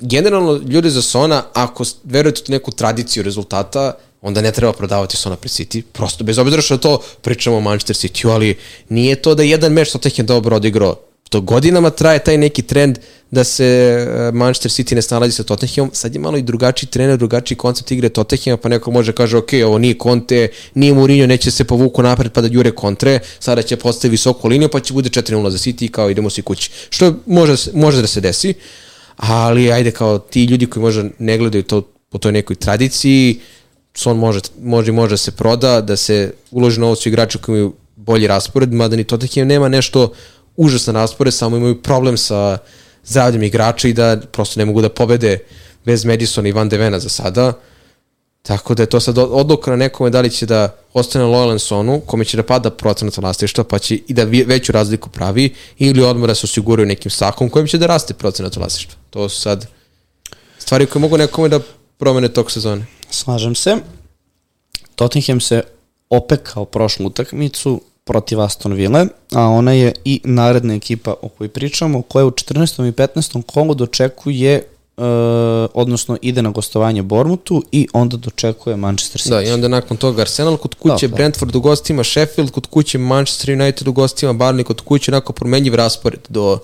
generalno, 0.01 0.61
ljude 0.69 0.91
za 0.91 1.03
Sona, 1.03 1.43
ako 1.53 1.85
verujete 2.05 2.43
u 2.49 2.53
neku 2.53 2.71
tradiciju 2.71 3.23
rezultata, 3.23 3.93
onda 4.23 4.41
ne 4.41 4.53
treba 4.53 4.73
prodavati 4.73 5.17
Sona 5.17 5.37
pred 5.37 5.53
City, 5.53 5.83
prosto 5.93 6.25
bez 6.25 6.39
obzira 6.39 6.63
što 6.63 6.77
to 6.77 7.03
pričamo 7.23 7.57
o 7.57 7.61
Manchester 7.61 7.97
City, 7.97 8.31
ali 8.31 8.57
nije 8.89 9.23
to 9.23 9.35
da 9.35 9.43
jedan 9.43 9.73
meč 9.73 9.93
Tottenham 9.93 10.27
dobro 10.27 10.57
odigrao. 10.57 10.97
To 11.31 11.41
godinama 11.41 11.91
traje 11.91 12.19
taj 12.19 12.39
neki 12.39 12.63
trend 12.63 12.99
da 13.31 13.45
se 13.45 13.65
e, 13.65 14.33
Manchester 14.33 14.71
City 14.71 14.95
ne 14.95 15.03
snalazi 15.03 15.33
sa 15.33 15.43
Tottenhamom, 15.43 15.91
sad 15.95 16.15
je 16.15 16.21
malo 16.21 16.39
i 16.39 16.43
drugačiji 16.43 16.91
trener, 16.91 17.19
drugačiji 17.19 17.59
koncept 17.59 17.91
igre 17.91 18.09
Tottenhama, 18.09 18.57
pa 18.57 18.69
neko 18.69 18.91
može 18.91 19.13
kaže, 19.13 19.37
ok, 19.37 19.51
ovo 19.67 19.79
nije 19.79 19.99
Conte, 20.03 20.49
nije 20.75 20.95
Mourinho, 20.95 21.27
neće 21.27 21.51
se 21.51 21.65
povuku 21.65 22.03
napred 22.03 22.33
pa 22.33 22.41
da 22.41 22.49
jure 22.53 22.71
kontre, 22.71 23.21
sada 23.39 23.63
će 23.63 23.77
postaviti 23.77 24.11
visoku 24.11 24.49
liniju 24.49 24.69
pa 24.69 24.81
će 24.81 24.93
bude 24.93 25.09
4-0 25.09 25.49
za 25.49 25.59
City 25.59 25.91
kao 25.91 26.11
idemo 26.11 26.31
svi 26.31 26.43
kući. 26.43 26.71
Što 26.91 27.15
može, 27.27 27.71
može 27.75 28.01
da 28.01 28.07
se 28.07 28.21
desi, 28.21 28.55
ali 29.17 29.73
ajde 29.73 29.91
kao 29.91 30.19
ti 30.19 30.45
ljudi 30.45 30.67
koji 30.67 30.83
možda 30.83 31.05
ne 31.19 31.39
gledaju 31.39 31.63
to 31.63 31.83
po 32.09 32.19
toj 32.19 32.33
nekoj 32.33 32.57
tradiciji, 32.57 33.41
Son 33.95 34.19
može, 34.19 34.41
može, 34.63 34.93
može 34.93 35.17
se 35.17 35.31
proda, 35.31 35.81
da 35.81 35.97
se 35.97 36.33
uloži 36.51 36.81
novac 36.81 37.07
u 37.07 37.09
igrača 37.09 37.39
koji 37.39 37.55
imaju 37.55 37.75
bolji 37.97 38.27
raspored, 38.27 38.73
mada 38.73 38.97
ni 38.97 39.05
Tottenham 39.05 39.49
nema 39.49 39.69
nešto 39.69 40.13
užasan 40.57 40.95
raspored, 40.95 41.35
samo 41.35 41.57
imaju 41.57 41.83
problem 41.83 42.17
sa 42.17 42.59
zdravljem 43.05 43.43
igrača 43.43 43.89
i 43.89 43.93
da 43.93 44.21
prosto 44.33 44.61
ne 44.61 44.65
mogu 44.65 44.81
da 44.81 44.89
pobede 44.89 45.39
bez 45.85 46.05
Madisona 46.05 46.49
i 46.49 46.53
Van 46.53 46.69
de 46.69 46.77
Vena 46.77 47.01
za 47.01 47.09
sada. 47.09 47.53
Tako 48.47 48.75
da 48.75 48.83
je 48.83 48.87
to 48.87 49.01
sad 49.01 49.19
odluka 49.19 49.71
na 49.71 49.77
nekome 49.77 50.11
da 50.11 50.21
li 50.21 50.31
će 50.31 50.47
da 50.47 50.77
ostane 50.93 51.25
lojalan 51.25 51.59
Sonu, 51.59 52.01
kome 52.07 52.25
će 52.25 52.37
da 52.37 52.43
pada 52.43 52.71
procenat 52.71 53.17
vlastištva, 53.17 53.65
pa 53.65 53.79
će 53.79 53.95
i 54.09 54.15
da 54.15 54.25
veću 54.25 54.73
razliku 54.73 55.09
pravi, 55.09 55.55
ili 55.79 56.03
odmah 56.03 56.29
da 56.29 56.35
se 56.35 56.45
osiguraju 56.45 56.87
nekim 56.87 57.11
sakom 57.11 57.51
kojim 57.51 57.67
će 57.67 57.79
da 57.79 57.87
raste 57.87 58.15
procenat 58.15 58.57
vlastištva. 58.57 58.95
To 59.11 59.29
su 59.29 59.41
sad 59.41 59.67
stvari 60.59 60.87
koje 60.87 61.01
mogu 61.01 61.19
nekome 61.19 61.49
da 61.49 61.61
promene 61.99 62.29
tog 62.29 62.51
sezone. 62.51 62.87
Slažem 63.11 63.55
se. 63.55 63.77
Tottenham 64.95 65.41
se 65.41 65.63
opekao 66.11 66.65
prošlu 66.65 67.07
utakmicu 67.07 67.81
protiv 68.05 68.41
Aston 68.41 68.73
Ville, 68.73 69.07
a 69.33 69.43
ona 69.43 69.73
je 69.73 69.93
i 70.05 70.21
naredna 70.25 70.75
ekipa 70.75 71.15
o 71.23 71.29
kojoj 71.29 71.49
pričamo, 71.49 72.03
koja 72.03 72.27
u 72.27 72.31
14. 72.31 72.89
i 72.89 72.93
15. 72.93 73.43
kolu 73.43 73.75
dočekuje 73.75 74.63
Uh, 74.97 75.03
odnosno 75.75 76.19
ide 76.23 76.43
na 76.43 76.51
gostovanje 76.51 77.03
Bormutu 77.03 77.63
i 77.73 77.89
onda 77.93 78.17
dočekuje 78.17 78.77
Manchester 78.77 79.21
City. 79.21 79.31
Da, 79.31 79.43
i 79.43 79.51
onda 79.53 79.69
nakon 79.69 79.97
toga 79.97 80.23
Arsenal 80.23 80.57
kod 80.57 80.75
kuće, 80.75 81.09
da, 81.09 81.11
da. 81.11 81.17
Brentford 81.17 81.57
u 81.57 81.61
gostima, 81.61 82.05
Sheffield 82.05 82.51
kod 82.51 82.67
kuće, 82.67 82.99
Manchester 82.99 83.61
United 83.61 83.89
u 83.89 83.93
gostima, 83.93 84.33
Barney 84.33 84.63
kod 84.63 84.81
kuće, 84.81 85.11
onako 85.11 85.33
promenjiv 85.33 85.75
raspored 85.75 86.21
do 86.29 86.59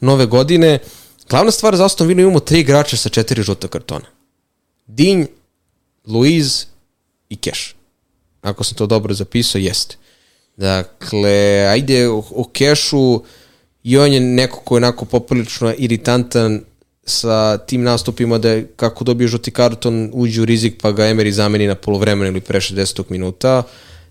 nove 0.00 0.26
godine. 0.26 0.78
Glavna 1.28 1.50
stvar 1.50 1.76
za 1.76 1.84
Aston 1.84 2.06
Villa 2.06 2.22
imamo 2.22 2.40
tri 2.40 2.60
igrača 2.60 2.96
sa 2.96 3.08
četiri 3.08 3.42
žuta 3.42 3.68
kartona. 3.68 4.06
Dinj, 4.86 5.24
Luiz 6.06 6.66
i 7.28 7.36
Keš. 7.36 7.74
Ako 8.42 8.64
sam 8.64 8.76
to 8.76 8.86
dobro 8.86 9.14
zapisao, 9.14 9.58
jeste. 9.58 9.96
Dakle, 10.56 11.66
ajde 11.70 12.08
o, 12.08 12.22
o 12.30 12.44
Kešu 12.52 13.22
i 13.82 13.98
on 13.98 14.12
je 14.12 14.20
neko 14.20 14.60
ko 14.60 14.74
je 14.74 14.76
onako 14.76 15.04
poprilično 15.04 15.74
iritantan 15.78 16.60
sa 17.06 17.58
tim 17.58 17.82
nastupima 17.82 18.38
da 18.38 18.50
je, 18.50 18.66
kako 18.76 19.04
dobije 19.04 19.28
žuti 19.28 19.50
karton 19.50 20.10
uđe 20.12 20.42
u 20.42 20.44
rizik 20.44 20.74
pa 20.82 20.92
ga 20.92 21.04
Emery 21.04 21.30
zameni 21.30 21.66
na 21.66 21.74
polovremenu 21.74 22.30
ili 22.30 22.40
pre 22.40 22.60
60 22.60 23.02
minuta. 23.08 23.62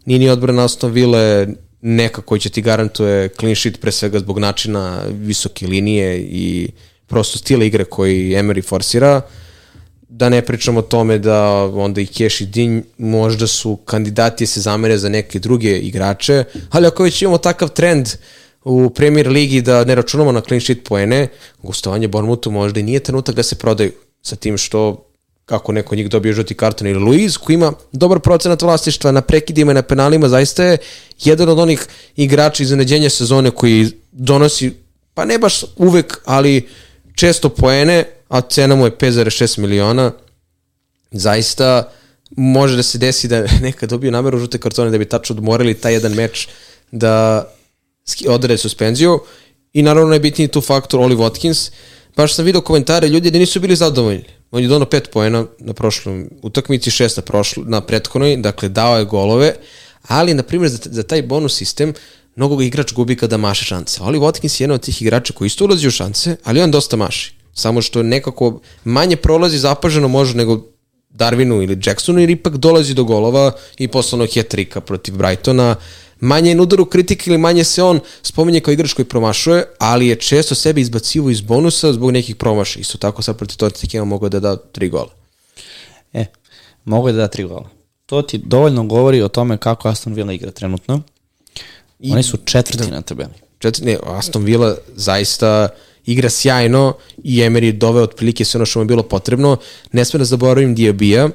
Nije 0.06 0.20
ni 0.20 0.30
odbran 0.30 0.60
Aston 0.60 0.92
Ville 0.92 1.48
neka 1.82 2.22
koji 2.22 2.40
će 2.42 2.50
ti 2.50 2.62
garantuje 2.62 3.30
clean 3.40 3.56
sheet 3.56 3.82
pre 3.82 3.92
svega 3.92 4.20
zbog 4.20 4.40
načina 4.40 5.02
visoke 5.12 5.68
linije 5.68 6.20
i 6.20 6.70
prosto 7.08 7.38
stila 7.38 7.66
igre 7.66 7.86
koji 7.86 8.30
Emery 8.30 8.64
forsira, 8.64 9.22
da 10.10 10.30
ne 10.30 10.42
pričamo 10.42 10.80
o 10.80 10.82
tome 10.82 11.20
da 11.20 11.64
onda 11.64 12.02
i 12.02 12.06
Cash 12.06 12.42
i 12.42 12.46
Dinj 12.46 12.82
možda 12.98 13.48
su 13.48 13.76
kandidati 13.76 14.44
da 14.44 14.48
se 14.48 14.62
zamere 14.62 14.98
za 14.98 15.10
neke 15.10 15.40
druge 15.40 15.80
igrače, 15.80 16.44
ali 16.70 16.88
ako 16.88 17.04
već 17.04 17.22
imamo 17.22 17.38
takav 17.38 17.70
trend 17.70 18.10
u 18.66 18.90
Premier 18.90 19.28
Ligi 19.28 19.62
da 19.62 19.84
ne 19.84 19.96
računamo 19.96 20.32
na 20.32 20.42
clean 20.42 20.62
sheet 20.62 20.84
poene, 20.84 21.28
gostovanje 21.64 22.08
Bournemouthu 22.08 22.52
možda 22.52 22.80
i 22.80 22.84
nije 22.84 23.00
trenutak 23.00 23.36
da 23.36 23.44
se 23.44 23.56
prodaju 23.56 23.92
sa 24.22 24.36
tim 24.36 24.58
što 24.58 25.06
kako 25.46 25.72
neko 25.72 25.96
njih 25.96 26.10
dobio 26.10 26.34
žuti 26.34 26.54
karton 26.54 26.88
ili 26.88 27.00
Luiz 27.00 27.38
koji 27.38 27.54
ima 27.54 27.74
dobar 27.92 28.20
procenat 28.20 28.62
vlastištva 28.62 29.12
na 29.12 29.22
prekidima 29.22 29.72
i 29.72 29.76
na 29.76 29.82
penalima 29.82 30.30
zaista 30.30 30.64
je 30.64 30.78
jedan 31.24 31.50
od 31.50 31.60
onih 31.60 31.88
igrača 32.16 32.64
iznenađenja 32.64 33.10
sezone 33.10 33.52
koji 33.52 33.92
donosi 34.12 34.74
pa 35.14 35.26
ne 35.26 35.38
baš 35.38 35.64
uvek 35.78 36.20
ali 36.26 36.68
često 37.16 37.50
poene 37.50 38.04
a 38.30 38.42
cena 38.42 38.76
mu 38.76 38.86
je 38.86 38.92
5,6 38.92 39.60
miliona. 39.60 40.12
Zaista 41.12 41.92
može 42.32 42.76
da 42.76 42.84
se 42.84 42.98
desi 42.98 43.28
da 43.28 43.46
neka 43.68 43.88
dobiju 43.88 44.12
nameru 44.12 44.38
žute 44.38 44.58
kartone 44.58 44.92
da 44.92 44.98
bi 44.98 45.06
tačno 45.06 45.36
odmorili 45.36 45.74
taj 45.74 45.94
jedan 45.94 46.14
meč 46.14 46.48
da 46.92 47.46
odrede 48.28 48.58
suspenziju 48.58 49.20
i 49.74 49.82
naravno 49.82 50.10
najbitniji 50.10 50.48
tu 50.48 50.62
faktor 50.62 51.00
Oli 51.00 51.16
Watkins 51.16 51.72
baš 52.16 52.36
sam 52.36 52.46
vidio 52.46 52.62
komentare 52.62 53.08
ljudi 53.08 53.32
da 53.32 53.40
nisu 53.40 53.60
bili 53.60 53.76
zadovoljni 53.76 54.24
On 54.56 54.62
je 54.62 54.68
donao 54.68 54.90
pet 54.90 55.10
poena 55.12 55.46
na 55.60 55.74
prošlom 55.74 56.30
utakmici, 56.42 56.92
šest 56.92 57.18
na, 57.18 57.24
prošlo, 57.24 57.64
na 57.68 57.82
prethodnoj, 57.82 58.38
dakle 58.38 58.70
dao 58.70 58.98
je 58.98 59.06
golove, 59.06 59.56
ali, 60.08 60.34
na 60.34 60.44
primjer, 60.44 60.72
za, 60.72 60.78
za 60.86 61.04
taj 61.04 61.22
bonus 61.22 61.58
sistem, 61.58 61.94
mnogo 62.36 62.62
igrač 62.62 62.94
gubi 62.94 63.16
kada 63.16 63.38
maše 63.38 63.66
šanse. 63.66 64.00
Ali 64.04 64.20
Watkins 64.20 64.62
je 64.62 64.64
jedan 64.64 64.76
od 64.76 64.82
tih 64.82 65.02
igrača 65.02 65.34
koji 65.34 65.48
isto 65.48 65.66
ulazi 65.66 65.88
u 65.88 65.92
šanse, 65.92 66.36
ali 66.44 66.62
on 66.62 66.72
dosta 66.72 66.96
maši. 66.96 67.34
Samo 67.54 67.82
što 67.82 68.04
nekako 68.04 68.62
manje 68.84 69.16
prolazi 69.16 69.58
zapaženo 69.58 70.08
može 70.08 70.38
nego 70.38 70.62
Darwinu 71.10 71.64
ili 71.64 71.80
Jacksonu, 71.86 72.20
jer 72.20 72.30
ipak 72.30 72.58
dolazi 72.58 72.94
do 72.94 73.04
golova 73.04 73.52
i 73.78 73.88
poslano 73.88 74.28
hat 74.36 74.86
protiv 74.86 75.16
Brightona, 75.16 75.76
manje 76.20 76.52
je 76.52 76.56
nudaru 76.56 76.86
kritika 76.86 77.24
ili 77.28 77.38
manje 77.38 77.64
se 77.64 77.84
on 77.84 78.00
spominje 78.22 78.60
kao 78.60 78.72
igrač 78.72 78.94
koji 78.94 79.06
promašuje, 79.06 79.64
ali 79.78 80.08
je 80.08 80.16
često 80.16 80.56
sebe 80.56 80.82
izbacivo 80.82 81.30
iz 81.30 81.42
bonusa 81.42 81.94
zbog 81.94 82.12
nekih 82.12 82.36
promaša. 82.36 82.80
Isto 82.80 82.98
tako 82.98 83.22
sad 83.22 83.38
protiv 83.38 83.58
Tottenham 83.58 84.08
mogao 84.08 84.30
da 84.30 84.40
da 84.40 84.56
tri 84.56 84.90
gola. 84.90 85.10
E, 86.14 86.26
mogu 86.86 87.12
da 87.12 87.18
da 87.18 87.28
tri 87.28 87.44
gola. 87.44 87.70
To 88.06 88.22
ti 88.22 88.38
dovoljno 88.38 88.84
govori 88.84 89.22
o 89.22 89.28
tome 89.28 89.58
kako 89.58 89.88
Aston 89.88 90.14
Villa 90.14 90.34
igra 90.34 90.52
trenutno. 90.52 91.02
I, 92.00 92.12
Oni 92.12 92.24
su 92.24 92.38
četvrti 92.46 92.84
da, 92.84 92.96
na 92.96 93.02
tabeli. 93.02 93.34
Četvrti, 93.60 93.86
ne, 93.86 93.98
Aston 94.04 94.44
Villa 94.44 94.76
zaista 94.96 95.70
igra 96.06 96.30
sjajno 96.30 96.94
i 97.24 97.38
Emery 97.38 97.64
je 97.64 97.72
doveo 97.72 98.04
otprilike 98.04 98.46
sve 98.46 98.58
ono 98.58 98.66
što 98.66 98.80
mu 98.80 98.84
je 98.84 98.88
bilo 98.88 99.04
potrebno. 99.04 99.58
Ne 99.92 100.06
sme 100.06 100.18
da 100.18 100.26
zaboravim 100.26 100.76
Diabija, 100.76 101.30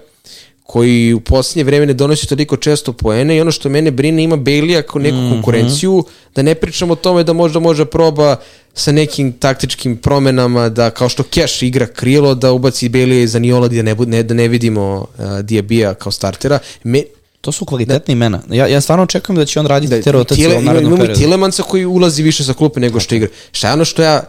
koji 0.71 1.15
u 1.15 1.21
posljednje 1.21 1.65
vreme 1.65 1.87
ne 1.87 1.93
donosi 1.93 2.27
toliko 2.27 2.57
često 2.57 2.93
poene 2.93 3.37
i 3.37 3.41
ono 3.41 3.51
što 3.51 3.69
mene 3.69 3.91
brine 3.91 4.23
ima 4.23 4.37
Bailey 4.37 4.83
kao 4.83 5.03
neku 5.03 5.17
mm 5.17 5.21
-hmm. 5.21 5.33
konkurenciju, 5.33 6.05
da 6.35 6.43
ne 6.43 6.55
pričamo 6.55 6.93
o 6.93 6.97
tome 6.97 7.25
da 7.25 7.33
možda 7.33 7.59
može 7.59 7.85
proba 7.85 8.37
sa 8.75 8.93
nekim 8.93 9.33
taktičkim 9.33 9.97
promenama 9.97 10.69
da 10.69 10.91
kao 10.91 11.09
što 11.09 11.23
Cash 11.23 11.63
igra 11.63 11.87
krilo 11.87 12.35
da 12.35 12.53
ubaci 12.53 12.89
Bailey 12.89 13.27
za 13.27 13.39
Niola 13.39 13.69
da 13.69 13.83
ne, 13.83 13.95
ne, 13.95 14.23
da 14.23 14.35
ne 14.35 14.49
vidimo 14.49 15.07
uh, 15.19 15.41
Diabija 15.41 15.95
kao 15.95 16.13
startera. 16.13 16.59
Me, 16.85 17.03
To 17.41 17.53
su 17.53 17.65
kvalitetne 17.65 18.07
da. 18.07 18.13
imena. 18.13 18.41
Ja, 18.51 18.67
ja 18.67 18.81
stvarno 18.81 19.05
očekujem 19.05 19.37
da 19.37 19.45
će 19.45 19.61
on 19.61 19.67
raditi 19.67 19.97
da, 19.97 20.03
te 20.03 20.13
rotacije 20.13 20.49
tile, 20.49 20.59
u 20.59 20.63
narednom 20.63 20.93
periodu. 20.93 21.05
Imamo 21.05 21.19
i 21.19 21.23
Tilemansa 21.23 21.63
koji 21.63 21.85
ulazi 21.87 22.23
više 22.23 22.45
sa 22.45 22.53
klupe 22.55 22.81
nego 22.81 23.01
što 23.01 23.15
igra. 23.15 23.29
Šta 23.53 23.69
je 23.69 23.75
ono 23.75 23.85
što 23.85 24.03
ja 24.03 24.23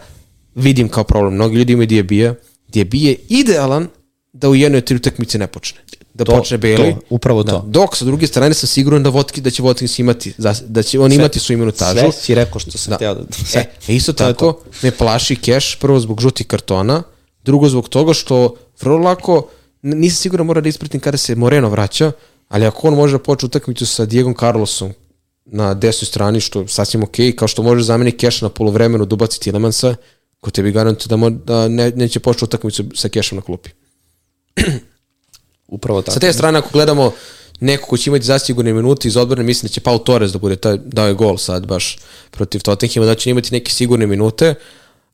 vidim 0.56 0.90
kao 0.90 1.04
problem? 1.04 1.34
Mnogi 1.34 1.58
ljudi 1.58 1.74
imaju 1.74 1.88
Diabija. 1.88 2.36
Diabije 2.68 3.12
je 3.12 3.18
idealan 3.30 3.88
da 4.34 4.50
u 4.50 4.56
jednoj 4.56 4.82
tri 4.82 4.96
utakmice 4.96 5.38
ne 5.38 5.48
počne 5.48 5.82
da 6.24 6.32
to, 6.32 6.38
počne 6.38 6.58
Bailey. 6.58 6.94
To, 6.94 7.00
upravo 7.10 7.44
da. 7.44 7.52
to. 7.52 7.64
Dok 7.68 7.96
sa 7.98 8.06
druge 8.06 8.28
strane 8.28 8.54
sam 8.54 8.68
siguran 8.68 9.04
da 9.04 9.10
Votki, 9.10 9.42
da 9.42 9.50
će 9.50 9.64
Votkins 9.64 10.00
imati, 10.00 10.34
da 10.68 10.84
će 10.84 11.00
on 11.00 11.10
sve, 11.10 11.16
imati 11.16 11.40
svoju 11.40 11.60
minutažu. 11.60 12.00
Sve 12.00 12.12
si 12.12 12.36
rekao 12.36 12.60
što 12.60 12.78
sam 12.78 12.92
da. 12.92 12.98
teo 12.98 13.14
da... 13.14 13.22
Sve. 13.46 13.62
E, 13.88 13.96
isto 13.96 14.14
tako, 14.14 14.60
me 14.82 14.92
plaši 14.92 15.36
Cash, 15.36 15.78
prvo 15.80 16.00
zbog 16.00 16.22
žutih 16.22 16.48
kartona, 16.48 17.04
drugo 17.44 17.70
zbog 17.70 17.90
toga 17.90 18.14
što 18.14 18.56
vrlo 18.82 18.98
lako, 18.98 19.48
nisam 19.82 20.22
siguran 20.22 20.48
mora 20.48 20.62
da 20.62 20.70
ispratim 20.70 21.00
kada 21.00 21.18
se 21.18 21.36
Moreno 21.36 21.70
vraća, 21.70 22.12
ali 22.48 22.66
ako 22.66 22.88
on 22.88 22.94
može 22.94 23.18
da 23.18 23.24
počne 23.24 23.46
utakmicu 23.46 23.86
sa 23.86 24.06
Diegom 24.06 24.36
Carlosom 24.40 24.94
na 25.46 25.74
desnoj 25.74 26.06
strani, 26.06 26.40
što 26.40 26.68
sasvim 26.68 27.04
ok, 27.04 27.16
kao 27.36 27.48
što 27.48 27.64
može 27.64 27.84
zameni 27.84 28.12
Cash 28.12 28.44
na 28.44 28.50
polovremenu 28.50 29.06
da 29.06 29.14
ubaci 29.14 29.40
Tilemansa, 29.40 29.96
ko 30.40 30.52
tebi 30.52 30.72
garantuje 30.72 31.08
da, 31.08 31.16
mo, 31.16 31.30
da 31.30 31.68
ne, 31.68 31.92
neće 31.96 32.20
početi 32.20 32.46
utakmicu 32.46 32.84
sa 32.96 33.10
Cashom 33.10 33.36
na 33.36 33.42
klupi. 33.42 33.70
Upravo 35.72 36.02
tako. 36.02 36.14
Sa 36.14 36.20
te 36.20 36.34
strane, 36.34 36.60
ako 36.60 36.70
gledamo 36.74 37.12
neko 37.60 37.88
ko 37.88 37.98
će 37.98 38.10
imati 38.10 38.26
zasigurne 38.26 38.74
minute 38.74 39.08
iz 39.08 39.18
odbrane, 39.18 39.44
mislim 39.44 39.68
da 39.68 39.74
će 39.74 39.82
Pau 39.82 40.00
Torres 40.00 40.32
da 40.32 40.40
bude 40.40 40.56
taj, 40.56 40.78
dao 40.86 41.08
je 41.08 41.14
gol 41.14 41.38
sad 41.38 41.68
baš 41.68 41.98
protiv 42.32 42.62
Tottenhima, 42.62 43.06
da 43.06 43.16
će 43.16 43.30
imati 43.30 43.54
neke 43.54 43.72
sigurne 43.72 44.08
minute. 44.08 44.56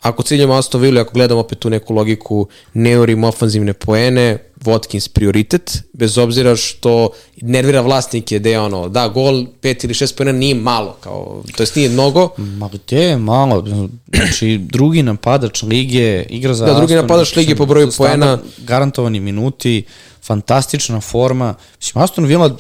Ako 0.02 0.24
ciljamo 0.24 0.54
Aston 0.54 0.82
Villa, 0.82 1.02
ako 1.02 1.14
gledamo 1.14 1.40
opet 1.40 1.60
tu 1.60 1.70
neku 1.70 1.94
logiku, 1.94 2.48
ne 2.74 2.98
ofanzivne 3.28 3.74
poene, 3.74 4.38
Watkins 4.64 5.08
prioritet, 5.08 5.84
bez 5.94 6.18
obzira 6.18 6.56
što 6.56 7.10
nervira 7.42 7.82
vlasnike 7.82 8.40
da 8.40 8.50
je 8.50 8.60
ono, 8.60 8.90
da, 8.90 9.08
gol, 9.08 9.46
pet 9.62 9.84
ili 9.84 9.94
šest 9.94 10.18
poena 10.18 10.32
nije 10.32 10.56
malo, 10.56 10.98
kao, 11.02 11.44
to 11.56 11.64
jest 11.64 11.76
nije 11.76 11.90
mnogo. 11.90 12.30
Ma 12.38 12.70
gde 12.74 13.04
je 13.04 13.18
malo? 13.18 13.66
Znači, 14.14 14.58
drugi 14.58 15.04
napadač 15.04 15.64
lige, 15.64 16.24
igra 16.30 16.54
za 16.54 16.66
Da, 16.66 16.74
drugi 16.74 16.94
Aston, 16.94 17.06
napadač 17.06 17.36
lige 17.36 17.56
po 17.56 17.66
broju 17.66 17.90
poena. 17.98 18.38
Garantovani 18.58 19.20
minuti, 19.20 19.84
fantastična 20.24 21.02
forma. 21.02 21.56
Mislim, 21.80 22.04
Aston 22.04 22.26
Villa, 22.26 22.58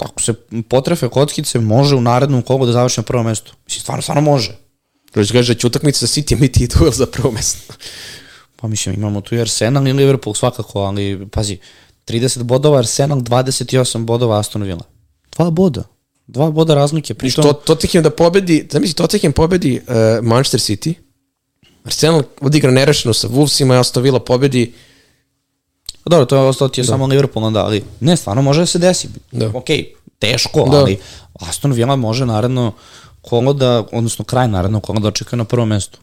ako 0.00 0.22
se 0.22 0.34
potrefe 0.68 1.08
kockice, 1.08 1.60
može 1.60 1.96
u 1.96 2.00
narednom 2.00 2.42
kolu 2.42 2.66
da 2.66 2.72
završi 2.72 3.00
na 3.00 3.04
prvo 3.04 3.22
mesto. 3.22 3.52
Mislim, 3.66 3.80
stvarno, 3.80 4.02
stvarno 4.02 4.22
može. 4.22 4.56
Kaže 5.12 5.54
da 5.54 5.60
će 5.60 5.66
utakmica 5.66 6.06
sa 6.06 6.20
City 6.20 6.40
biti 6.40 6.68
duel 6.78 6.92
za 6.92 7.06
prvo 7.06 7.30
mesto. 7.30 7.74
Pa 8.56 8.68
mislim, 8.68 8.94
imamo 8.94 9.20
tu 9.20 9.34
i 9.34 9.40
Arsenal 9.40 9.88
i 9.88 9.92
Liverpool 9.92 10.34
svakako, 10.34 10.80
ali 10.80 11.28
pazi, 11.32 11.58
30 12.06 12.42
bodova 12.42 12.78
Arsenal, 12.78 13.18
28 13.18 14.04
bodova 14.04 14.38
Aston 14.38 14.62
Villa. 14.62 14.84
Dva 15.36 15.50
boda. 15.50 15.84
Dva 16.26 16.50
boda 16.50 16.74
razlike. 16.74 17.14
Pritom... 17.14 17.44
To, 17.44 17.52
Tottenham 17.52 18.02
da 18.02 18.10
pobedi, 18.10 18.68
zamisli, 18.72 18.94
Tottenham 18.94 19.32
pobedi 19.32 19.80
uh, 19.86 20.24
Manchester 20.24 20.60
City, 20.60 20.94
Arsenal 21.84 22.22
odigra 22.40 22.70
nerešeno 22.70 23.14
sa 23.14 23.28
Wolvesima 23.28 23.74
i 23.74 23.78
Aston 23.78 24.02
Villa 24.02 24.20
pobedi 24.20 24.72
Dobro, 26.04 26.24
to 26.26 26.36
je 26.36 26.42
ostalo 26.42 26.68
ti 26.68 26.80
je 26.80 26.82
da. 26.82 26.88
samo 26.88 27.06
Liverpool 27.06 27.44
onda, 27.44 27.64
ali 27.64 27.84
ne, 28.00 28.16
stvarno 28.16 28.42
može 28.42 28.60
da 28.60 28.66
se 28.66 28.78
desi. 28.78 29.08
Da. 29.32 29.48
Ok, 29.48 29.66
teško, 30.18 30.68
da. 30.70 30.76
ali 30.76 30.98
Aston 31.40 31.72
Villa 31.72 31.96
može 31.96 32.26
naredno 32.26 32.72
kolo 33.22 33.52
da, 33.52 33.84
odnosno 33.92 34.24
kraj 34.24 34.48
naredno 34.48 34.80
kolo 34.80 35.00
da 35.00 35.08
očekuje 35.08 35.36
na 35.36 35.44
prvo 35.44 35.66
mesto. 35.66 35.98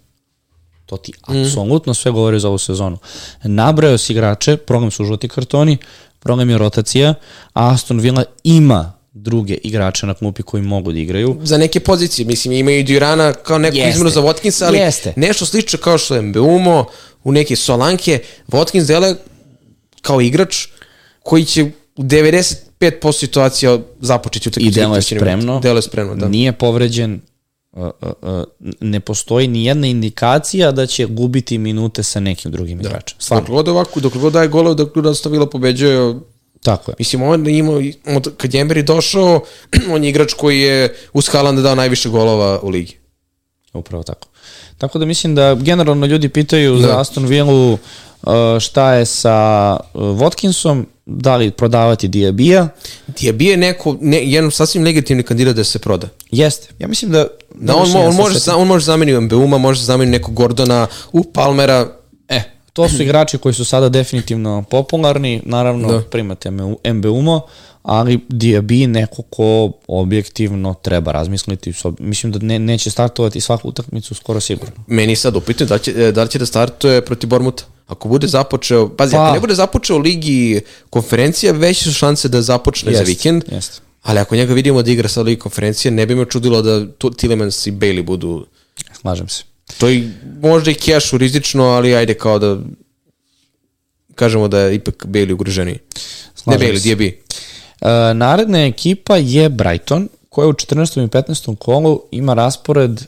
To 0.85 0.97
ti 0.97 1.11
mm. 1.29 1.31
apsolutno 1.31 1.93
sve 1.93 2.11
govori 2.11 2.39
za 2.39 2.47
ovu 2.47 2.57
sezonu. 2.57 2.97
Nabrao 3.43 3.97
si 3.97 4.13
igrače, 4.13 4.57
program 4.57 4.91
su 4.91 5.05
žuti 5.05 5.27
kartoni, 5.27 5.77
program 6.19 6.49
je 6.49 6.57
rotacija, 6.57 7.13
a 7.53 7.73
Aston 7.73 7.99
Villa 7.99 8.23
ima 8.43 8.93
druge 9.13 9.53
igrače 9.53 10.05
na 10.05 10.13
klupi 10.13 10.43
koji 10.43 10.63
mogu 10.63 10.91
da 10.91 10.99
igraju. 10.99 11.39
Za 11.43 11.57
neke 11.57 11.79
pozicije, 11.79 12.25
mislim, 12.25 12.53
ima 12.53 12.71
i 12.71 12.83
Durana 12.83 13.33
kao 13.33 13.57
neku 13.57 13.77
Jeste. 13.77 13.89
izmenu 13.89 14.09
za 14.09 14.21
Watkinsa, 14.21 14.65
ali 14.65 14.77
Jeste. 14.77 15.13
nešto 15.15 15.45
slično 15.45 15.79
kao 15.79 15.97
što 15.97 16.15
je 16.15 16.21
Mbeumo, 16.21 16.85
u 17.23 17.31
neke 17.31 17.55
Solanke, 17.55 18.23
Watkins 18.47 18.87
dele 18.87 19.15
kao 20.07 20.21
igrač 20.21 20.67
koji 21.23 21.45
će 21.45 21.63
u 21.95 22.03
95% 22.03 23.11
situacija 23.11 23.79
započeti 23.99 24.49
utakmicu. 24.49 24.79
I 24.79 24.81
delo 24.81 24.95
je 24.95 25.01
spremno. 25.01 25.59
Delo 25.59 25.77
je 25.77 25.81
spremno, 25.81 26.15
da. 26.15 26.27
Nije 26.27 26.51
povređen, 26.51 27.21
ne 28.79 28.99
postoji 28.99 29.47
ni 29.47 29.65
jedna 29.65 29.87
indikacija 29.87 30.71
da 30.71 30.85
će 30.85 31.05
gubiti 31.05 31.57
minute 31.57 32.03
sa 32.03 32.19
nekim 32.19 32.51
drugim 32.51 32.79
da. 32.79 32.89
igračem. 32.89 33.17
Stvarno. 33.19 33.47
Dok 33.47 33.55
god 33.55 33.67
ovako, 33.67 33.99
dok 33.99 34.17
god 34.17 34.33
daje 34.33 34.47
golov, 34.47 34.75
dok 34.75 34.93
god 34.93 35.05
ostavila 35.05 35.49
pobeđuje, 35.49 36.15
Tako 36.63 36.91
je. 36.91 36.95
Mislim, 36.99 37.21
on 37.21 37.47
je 37.47 37.57
imao, 37.57 37.81
kad 38.37 38.53
je 38.53 38.65
Emery 38.65 38.81
došao, 38.83 39.43
on 39.93 40.03
je 40.03 40.09
igrač 40.09 40.33
koji 40.33 40.61
je 40.61 40.95
uz 41.13 41.27
Haaland 41.29 41.59
dao 41.59 41.75
najviše 41.75 42.09
golova 42.09 42.59
u 42.63 42.69
ligi. 42.69 42.97
Upravo 43.73 44.03
tako. 44.03 44.27
Tako 44.77 44.99
da 44.99 45.05
mislim 45.05 45.35
da 45.35 45.55
generalno 45.55 46.05
ljudi 46.05 46.29
pitaju 46.29 46.75
da. 46.75 46.87
za 46.87 46.99
Aston 46.99 47.25
Villa 47.25 47.77
šta 48.59 48.93
je 48.93 49.05
sa 49.05 49.77
Watkinsom, 49.93 50.83
da 51.05 51.35
li 51.35 51.51
prodavati 51.51 52.07
Diabija. 52.07 52.67
Diabija 53.19 53.51
je 53.51 53.57
neko, 53.57 53.97
ne, 54.01 54.31
jedan 54.31 54.51
sasvim 54.51 54.83
legitimni 54.83 55.23
kandidat 55.23 55.55
da 55.55 55.63
se 55.63 55.79
proda. 55.79 56.07
Jeste. 56.31 56.69
Ja 56.79 56.87
mislim 56.87 57.11
da... 57.11 57.27
Da 57.55 57.75
on, 57.75 57.95
on, 57.95 58.15
može, 58.15 58.51
on 58.55 58.67
može 58.67 58.85
zameniti 58.85 59.19
Mbeuma, 59.19 59.57
može 59.57 59.83
zameniti 59.83 60.11
nekog 60.11 60.33
Gordona, 60.33 60.87
u 61.11 61.23
Palmera. 61.23 61.87
E, 62.29 62.41
to 62.73 62.89
su 62.89 63.03
igrači 63.03 63.37
koji 63.37 63.53
su 63.53 63.65
sada 63.65 63.89
definitivno 63.89 64.63
popularni, 64.69 65.41
naravno 65.45 65.91
da. 65.91 66.01
primate 66.01 66.51
Mbeumo, 66.93 67.41
ali 67.87 68.19
Diaby 68.29 68.87
neko 68.87 69.21
ko 69.21 69.71
objektivno 69.87 70.73
treba 70.73 71.11
razmisliti. 71.11 71.73
Mislim 71.99 72.31
da 72.31 72.39
ne, 72.39 72.59
neće 72.59 72.89
startovati 72.89 73.41
svaku 73.41 73.67
utakmicu 73.67 74.15
skoro 74.15 74.39
sigurno. 74.39 74.75
Meni 74.87 75.15
sad 75.15 75.35
upitam 75.35 75.67
da 75.67 75.77
će, 75.77 76.11
da, 76.11 76.23
li 76.23 76.29
će 76.29 76.39
da 76.39 76.45
startuje 76.45 77.01
protiv 77.05 77.27
Bormuta. 77.29 77.63
Ako 77.87 78.07
bude 78.07 78.27
započeo, 78.27 78.89
pazi, 78.89 79.15
pa, 79.15 79.23
ako 79.23 79.33
ne 79.33 79.39
bude 79.39 79.55
započeo 79.55 79.97
ligi 79.97 80.61
konferencija, 80.89 81.53
veće 81.53 81.83
su 81.83 81.93
šanse 81.93 82.29
da 82.29 82.41
započne 82.41 82.91
jest, 82.91 82.99
za 82.99 83.03
vikend. 83.03 83.43
Jest. 83.51 83.81
Ali 84.01 84.19
ako 84.19 84.35
njega 84.35 84.53
vidimo 84.53 84.83
da 84.83 84.91
igra 84.91 85.09
sa 85.09 85.21
ligi 85.21 85.39
konferencije, 85.39 85.91
ne 85.91 86.05
bi 86.05 86.15
me 86.15 86.25
čudilo 86.25 86.61
da 86.61 86.85
Tillemans 87.17 87.67
i 87.67 87.71
Bailey 87.71 88.03
budu... 88.03 88.45
Slažem 89.01 89.29
se. 89.29 89.43
To 89.77 89.87
je 89.87 90.11
možda 90.41 90.71
i 90.71 90.75
kešu 90.75 91.17
rizično, 91.17 91.63
ali 91.63 91.95
ajde 91.95 92.13
kao 92.13 92.39
da 92.39 92.57
kažemo 94.15 94.47
da 94.47 94.59
je 94.59 94.75
ipak 94.75 95.05
Bailey 95.05 95.33
ugroženiji. 95.33 95.79
Ne 96.45 96.57
Bailey, 96.57 96.79
Diaby. 96.79 97.26
Uh, 97.81 97.87
naredna 98.13 98.65
ekipa 98.65 99.15
je 99.15 99.49
Brighton, 99.49 100.09
koja 100.29 100.47
u 100.47 100.53
14. 100.53 101.03
i 101.03 101.07
15. 101.07 101.55
kolu 101.55 102.01
ima 102.11 102.33
raspored 102.33 103.01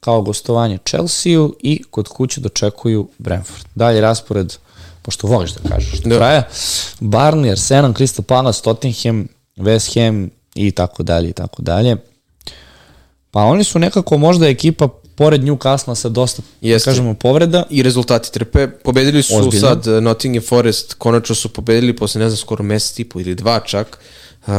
kao 0.00 0.22
gostovanje 0.22 0.78
Chelsea-u 0.88 1.54
i 1.60 1.82
kod 1.90 2.08
kuće 2.08 2.40
dočekuju 2.40 3.08
Brentford. 3.18 3.66
Dalje 3.74 4.00
raspored, 4.00 4.54
pošto 5.02 5.26
voliš 5.26 5.50
da 5.52 5.68
kažeš, 5.68 6.00
do 6.00 6.08
da. 6.08 6.16
kraja, 6.16 6.42
Barnley, 7.00 7.50
Arsenal, 7.50 7.92
Crystal 7.92 8.22
Palace, 8.22 8.62
Tottenham, 8.62 9.28
West 9.56 9.94
Ham 9.94 10.30
i 10.54 10.70
tako 10.70 11.02
dalje 11.02 11.28
i 11.28 11.32
tako 11.32 11.62
dalje. 11.62 11.96
Pa 13.30 13.40
oni 13.40 13.64
su 13.64 13.78
nekako 13.78 14.18
možda 14.18 14.48
ekipa 14.48 14.88
pored 15.18 15.42
Newcastle 15.42 15.94
sa 15.94 16.08
dosta, 16.08 16.42
da 16.42 16.68
Jeste. 16.68 16.90
kažemo, 16.90 17.14
povreda. 17.14 17.64
I 17.70 17.82
rezultati 17.82 18.32
trpe. 18.32 18.68
Pobedili 18.68 19.22
su 19.22 19.36
Ozbiljno. 19.36 19.68
sad 19.68 19.86
eh, 19.86 20.00
Nottingham 20.00 20.42
Forest, 20.42 20.94
konačno 20.94 21.34
su 21.34 21.48
pobedili 21.48 21.96
posle, 21.96 22.20
ne 22.20 22.28
znam, 22.28 22.36
skoro 22.36 22.64
mesec 22.64 22.98
i 22.98 23.04
po 23.04 23.20
ili 23.20 23.34
dva 23.34 23.60
čak, 23.60 23.98
uh, 24.46 24.52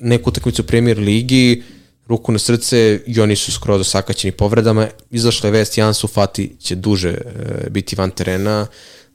neku 0.00 0.30
utakmicu 0.30 0.62
Premier 0.62 0.98
Ligi, 0.98 1.62
ruku 2.06 2.32
na 2.32 2.38
srce 2.38 3.00
i 3.06 3.20
oni 3.20 3.36
su 3.36 3.52
skroz 3.52 3.80
osakaćeni 3.80 4.32
povredama. 4.32 4.88
Izašla 5.10 5.46
je 5.46 5.52
vest, 5.52 5.78
Jansu 5.78 6.08
Fati 6.08 6.56
će 6.60 6.74
duže 6.74 7.10
uh, 7.10 7.68
biti 7.68 7.96
van 7.96 8.10
terena. 8.10 8.66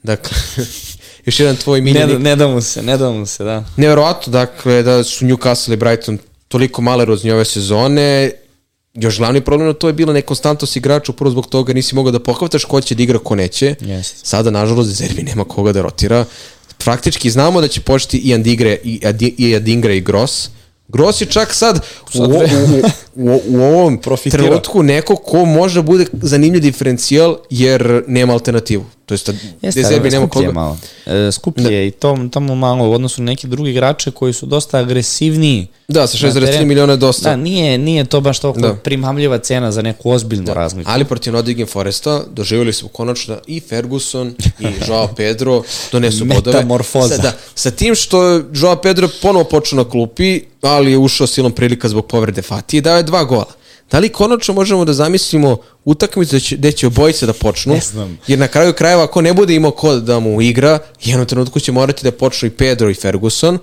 Dakle, 0.04 0.38
još 1.26 1.40
jedan 1.40 1.56
tvoj 1.56 1.82
miljeni... 1.82 2.14
Ne, 2.14 2.20
ne 2.20 2.36
da 2.36 2.48
mu 2.48 2.62
se, 2.62 2.84
ne 2.84 2.98
da 2.98 3.12
mu 3.12 3.26
se, 3.26 3.44
da. 3.44 3.64
Neverovatno, 3.78 4.32
dakle, 4.32 4.84
da 4.84 5.04
su 5.04 5.26
Newcastle 5.26 5.74
i 5.74 5.78
Brighton 5.78 6.18
toliko 6.48 6.82
male 6.82 7.06
rozni 7.06 7.32
ove 7.32 7.46
sezone 7.46 8.32
još 8.96 9.18
glavni 9.18 9.42
problem 9.42 9.68
na 9.68 9.74
to 9.74 9.88
je 9.88 9.94
bila 9.94 10.14
nekonstantnost 10.14 10.76
igrača, 10.76 11.12
upravo 11.12 11.32
zbog 11.32 11.48
toga 11.48 11.74
nisi 11.74 11.96
mogao 11.96 12.12
da 12.12 12.20
pohvataš 12.20 12.66
ko 12.66 12.82
će 12.82 12.96
da 12.96 13.04
igra, 13.04 13.20
ko 13.20 13.36
neće. 13.36 13.76
Yes. 13.82 14.14
Sada, 14.24 14.52
nažalost, 14.52 14.90
Zerbi 14.90 15.24
nema 15.24 15.44
koga 15.44 15.72
da 15.72 15.82
rotira. 15.82 16.26
Praktički 16.78 17.30
znamo 17.30 17.62
da 17.62 17.68
će 17.68 17.82
početi 17.82 18.18
i 18.18 18.34
Andigre, 18.34 18.78
i, 18.84 19.02
i 19.38 19.56
Adingre 19.56 19.98
i 19.98 20.02
Gross. 20.02 20.50
Gross 20.88 21.22
je 21.22 21.26
čak 21.26 21.54
sad 21.54 21.86
u, 22.14 22.24
u, 22.24 22.26
u, 22.26 22.82
u, 23.16 23.40
u 23.48 23.64
ovom 23.64 23.98
Profitira. 23.98 24.44
trenutku 24.44 24.84
neko 24.84 25.16
ko 25.16 25.46
može 25.46 25.82
bude 25.82 26.06
zanimljiv 26.14 26.62
diferencijal 26.62 27.38
jer 27.50 28.04
nema 28.08 28.34
alternativu. 28.34 28.86
To 29.06 29.14
jest, 29.14 29.30
Jeste, 29.62 29.84
Zerbi 29.84 30.10
nema 30.10 30.28
koga. 30.28 30.52
Malo. 30.52 30.78
E, 31.06 31.32
skuplje 31.32 31.64
da. 31.64 31.70
je 31.70 31.88
i 31.88 31.92
to, 31.92 32.18
tamo 32.32 32.56
malo 32.56 32.90
u 32.90 32.94
odnosu 32.94 33.22
na 33.22 33.26
neki 33.26 33.48
drugi 33.48 33.72
igrače 33.72 34.12
koji 34.12 34.34
su 34.34 34.46
dosta 34.46 34.78
agresivniji 34.78 35.68
Da, 35.88 36.08
sa 36.08 36.18
6,3 36.18 36.66
miliona 36.66 36.94
je 36.94 36.98
dosta. 36.98 37.30
Da, 37.30 37.36
nije, 37.36 37.78
nije 37.78 38.06
to 38.06 38.22
baš 38.22 38.40
toliko 38.40 38.60
da. 38.60 38.76
primamljiva 38.76 39.38
cena 39.38 39.72
za 39.72 39.82
neku 39.82 40.12
ozbiljnu 40.12 40.46
da. 40.46 40.54
razliku. 40.54 40.92
Ali 40.92 41.06
protiv 41.06 41.34
Nottingham 41.34 41.68
Foresta 41.68 42.24
doživjeli 42.32 42.74
smo 42.74 42.90
konačno 42.90 43.38
i 43.48 43.60
Ferguson 43.60 44.36
i 44.60 44.66
Joao 44.88 45.08
Pedro 45.08 45.64
donesu 45.92 46.26
bodove. 46.26 46.56
Metamorfoza. 46.58 47.16
Sa, 47.16 47.22
da, 47.22 47.34
sa 47.56 47.72
tim 47.72 47.96
što 47.96 48.42
Joao 48.54 48.76
Pedro 48.76 49.10
ponovo 49.22 49.46
počeo 49.46 49.78
na 49.78 49.90
klupi, 49.90 50.42
ali 50.62 50.92
je 50.92 50.98
ušao 50.98 51.28
silom 51.28 51.52
prilika 51.52 51.90
zbog 51.90 52.06
povrede 52.06 52.42
Fatije 52.42 52.78
i 52.78 52.82
dao 52.82 52.98
je 52.98 53.04
dva 53.06 53.24
gola. 53.24 53.54
Da 53.92 54.00
li 54.00 54.10
konačno 54.10 54.54
možemo 54.54 54.86
da 54.86 54.94
zamislimo 54.94 55.58
utakmicu 55.86 56.38
gde 56.52 56.72
će 56.72 56.88
obojice 56.88 57.26
da 57.26 57.34
počnu? 57.34 57.74
Ne 57.74 57.80
znam. 57.80 58.18
Jer 58.28 58.40
na 58.40 58.48
kraju 58.48 58.74
krajeva 58.74 59.04
ako 59.04 59.22
ne 59.22 59.34
bude 59.34 59.56
imao 59.56 59.72
ko 59.72 59.96
da 59.96 60.20
mu 60.20 60.42
igra, 60.42 60.80
jednom 61.04 61.28
trenutku 61.28 61.60
će 61.60 61.72
morati 61.72 62.04
da 62.04 62.12
počnu 62.12 62.48
i 62.48 62.52
Pedro 62.52 62.90
i 62.90 62.94
Ferguson, 62.94 63.60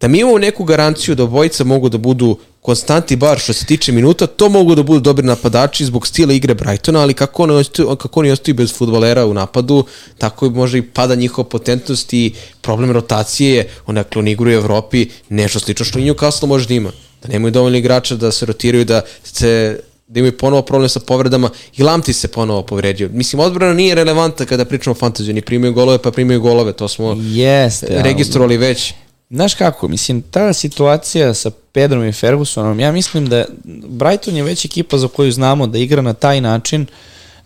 da 0.00 0.08
mi 0.08 0.18
imamo 0.18 0.38
neku 0.38 0.64
garanciju 0.64 1.14
da 1.14 1.24
obojica 1.24 1.64
mogu 1.64 1.88
da 1.88 1.98
budu 1.98 2.36
konstanti 2.60 3.16
bar 3.16 3.38
što 3.38 3.52
se 3.52 3.64
tiče 3.64 3.92
minuta, 3.92 4.26
to 4.26 4.48
mogu 4.48 4.74
da 4.74 4.82
budu 4.82 5.00
dobri 5.00 5.26
napadači 5.26 5.84
zbog 5.84 6.06
stila 6.06 6.32
igre 6.32 6.54
Brightona, 6.54 7.00
ali 7.00 7.14
kako 7.14 7.42
oni 7.42 7.52
ostaju, 7.52 7.96
kako 7.96 8.20
oni 8.20 8.30
ostaju 8.30 8.54
bez 8.54 8.74
futbolera 8.76 9.26
u 9.26 9.34
napadu, 9.34 9.84
tako 10.18 10.46
i 10.46 10.50
može 10.50 10.78
i 10.78 10.82
pada 10.82 11.14
njihova 11.14 11.48
potentnost 11.48 12.12
i 12.12 12.32
problem 12.60 12.90
rotacije, 12.90 13.68
onakle 13.86 14.20
oni 14.20 14.30
igru 14.30 14.50
u 14.50 14.52
Evropi, 14.52 15.08
nešto 15.28 15.60
slično 15.60 15.84
što 15.84 15.98
i 15.98 16.02
Newcastle 16.02 16.46
može 16.46 16.68
da 16.68 16.74
ima. 16.74 16.90
Da 17.22 17.28
nemaju 17.28 17.52
dovoljno 17.52 17.78
igrača 17.78 18.16
da 18.16 18.32
se 18.32 18.46
rotiraju, 18.46 18.84
da 18.84 19.02
se 19.22 19.80
da 20.10 20.20
imaju 20.20 20.38
ponovo 20.38 20.62
problem 20.62 20.88
sa 20.88 21.00
povredama 21.00 21.50
i 21.76 21.82
Lamti 21.82 22.12
se 22.12 22.28
ponovo 22.28 22.62
povredio. 22.62 23.08
Mislim, 23.12 23.40
odbrana 23.40 23.74
nije 23.74 23.94
relevanta 23.94 24.46
kada 24.46 24.64
pričamo 24.64 24.92
o 24.92 24.98
fantaziju, 24.98 25.34
ni 25.34 25.40
primaju 25.42 25.72
golove 25.72 25.98
pa 25.98 26.10
primaju 26.10 26.40
golove, 26.40 26.72
to 26.72 26.88
smo 26.88 27.16
Jeste, 27.20 27.86
registrovali 28.02 28.56
već. 28.56 28.94
Znaš 29.30 29.54
kako, 29.54 29.88
mislim, 29.88 30.22
ta 30.22 30.52
situacija 30.52 31.34
sa 31.34 31.50
Pedrom 31.72 32.04
i 32.04 32.12
Fergusonom, 32.12 32.80
ja 32.80 32.92
mislim 32.92 33.28
da 33.28 33.44
Brighton 33.88 34.36
je 34.36 34.42
već 34.42 34.64
ekipa 34.64 34.98
za 34.98 35.08
koju 35.08 35.32
znamo 35.32 35.66
da 35.66 35.78
igra 35.78 36.02
na 36.02 36.14
taj 36.14 36.40
način 36.40 36.86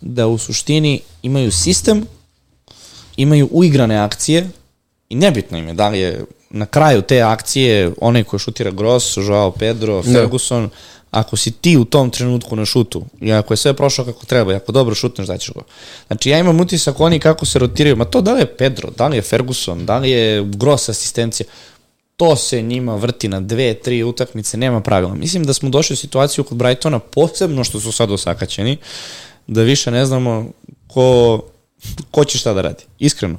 da 0.01 0.27
u 0.27 0.37
suštini 0.37 0.99
imaju 1.21 1.51
sistem, 1.51 2.05
imaju 3.17 3.49
uigrane 3.51 3.97
akcije 3.97 4.49
i 5.09 5.15
nebitno 5.15 5.57
im 5.57 5.67
je 5.67 5.73
da 5.73 5.89
li 5.89 5.99
je 5.99 6.25
na 6.55 6.65
kraju 6.65 7.01
te 7.01 7.21
akcije 7.21 7.91
onaj 8.01 8.23
ko 8.23 8.37
šutira 8.37 8.71
Gross, 8.71 9.17
Joao 9.17 9.51
Pedro, 9.51 10.01
da. 10.01 10.11
Ferguson, 10.11 10.63
no. 10.63 10.69
ako 11.11 11.37
si 11.37 11.51
ti 11.51 11.77
u 11.77 11.85
tom 11.85 12.09
trenutku 12.09 12.55
na 12.55 12.65
šutu 12.65 13.03
i 13.21 13.33
ako 13.33 13.53
je 13.53 13.57
sve 13.57 13.73
prošlo 13.73 14.05
kako 14.05 14.25
treba 14.25 14.53
i 14.53 14.55
ako 14.55 14.71
dobro 14.71 14.95
šutneš, 14.95 15.27
daćeš 15.27 15.53
go. 15.53 15.61
Znači 16.07 16.29
ja 16.29 16.39
imam 16.39 16.59
utisak 16.59 16.99
oni 16.99 17.19
kako 17.19 17.45
se 17.45 17.59
rotiraju, 17.59 17.95
ma 17.95 18.05
to 18.05 18.21
da 18.21 18.33
li 18.33 18.39
je 18.39 18.57
Pedro, 18.57 18.89
da 18.97 19.07
li 19.07 19.17
je 19.17 19.21
Ferguson, 19.21 19.85
da 19.85 19.97
li 19.97 20.09
je 20.09 20.43
Gross 20.43 20.89
asistencija, 20.89 21.47
to 22.17 22.35
se 22.35 22.61
njima 22.61 22.95
vrti 22.95 23.27
na 23.27 23.39
dve, 23.39 23.73
tri 23.73 24.03
utakmice, 24.03 24.57
nema 24.57 24.81
pravila. 24.81 25.13
Mislim 25.13 25.43
da 25.43 25.53
smo 25.53 25.69
došli 25.69 25.93
u 25.93 25.97
situaciju 25.97 26.43
kod 26.43 26.57
Brightona, 26.57 26.99
posebno 26.99 27.63
što 27.63 27.79
su 27.79 27.91
sad 27.91 28.11
osakaćeni, 28.11 28.77
da 29.47 29.61
više 29.61 29.91
ne 29.91 30.05
znamo 30.05 30.51
ko, 30.87 31.41
ko 32.11 32.25
će 32.25 32.37
šta 32.37 32.53
da 32.53 32.61
radi, 32.61 32.83
iskreno. 32.99 33.37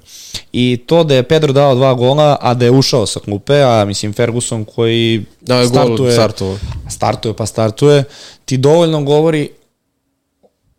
I 0.52 0.78
to 0.86 1.04
da 1.04 1.14
je 1.14 1.22
Pedro 1.22 1.52
dao 1.52 1.74
dva 1.74 1.94
gola, 1.94 2.36
a 2.40 2.54
da 2.54 2.64
je 2.64 2.70
ušao 2.70 3.06
sa 3.06 3.20
klupe, 3.20 3.62
a 3.62 3.84
mislim 3.84 4.12
Ferguson 4.12 4.64
koji 4.64 5.24
da 5.40 5.56
je 5.56 5.66
startuje, 5.68 5.96
gol, 5.96 6.10
startuje. 6.10 6.58
startuje 6.90 7.34
pa 7.34 7.46
startuje, 7.46 8.04
ti 8.44 8.56
dovoljno 8.56 9.02
govori 9.02 9.50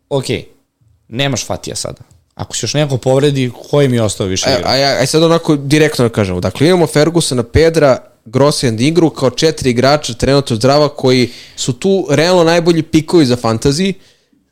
ok, 0.10 0.26
nemaš 1.07 1.45
Fatija 1.45 1.76
sada 1.76 2.02
Ako 2.35 2.56
se 2.56 2.64
još 2.64 2.73
neko 2.73 2.98
povredi, 2.98 3.52
koji 3.69 3.88
mi 3.88 3.95
je 3.95 4.03
ostao 4.03 4.27
više 4.27 4.49
igra? 4.57 4.69
Aj, 4.72 4.84
aj, 4.84 4.99
aj 4.99 5.07
sad 5.07 5.23
onako 5.23 5.56
direktno 5.56 6.06
da 6.06 6.10
kažemo. 6.10 6.39
Dakle, 6.39 6.68
imamo 6.68 6.88
Fergusona, 6.88 7.44
Pedra, 7.44 7.98
Grossi 8.26 8.68
and 8.68 8.81
Ingru 8.81 9.10
kao 9.10 9.30
četiri 9.30 9.69
igrača 9.69 10.14
trenutno 10.14 10.56
zdrava 10.56 10.89
koji 10.89 11.30
su 11.56 11.73
tu 11.73 12.07
realno 12.10 12.44
najbolji 12.44 12.84
pikovi 12.84 13.26
za 13.26 13.35
fantasy. 13.35 13.94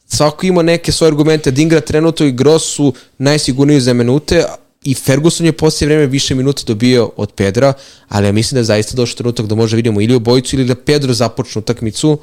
Svako 0.07 0.45
ima 0.45 0.61
neke 0.61 0.91
svoje 0.91 1.07
argumente. 1.07 1.51
Dingra 1.51 1.81
trenutno 1.81 2.25
i 2.25 2.31
Gross 2.31 2.65
su 2.65 2.93
najsigurniji 3.17 3.79
za 3.79 3.93
minute 3.93 4.45
i 4.83 4.93
Ferguson 4.93 5.45
je 5.45 5.51
poslije 5.51 5.87
vreme 5.87 6.05
više 6.05 6.35
minuta 6.35 6.63
dobio 6.67 7.11
od 7.17 7.31
Pedra, 7.31 7.73
ali 8.07 8.27
ja 8.27 8.31
mislim 8.31 8.55
da 8.55 8.59
je 8.59 8.63
zaista 8.63 8.95
došao 8.95 9.15
trenutak 9.15 9.45
da 9.45 9.55
može 9.55 9.75
vidimo 9.75 10.01
ili 10.01 10.15
obojicu 10.15 10.55
ili 10.55 10.65
da 10.65 10.75
Pedro 10.75 11.13
započne 11.13 11.59
utakmicu. 11.59 12.17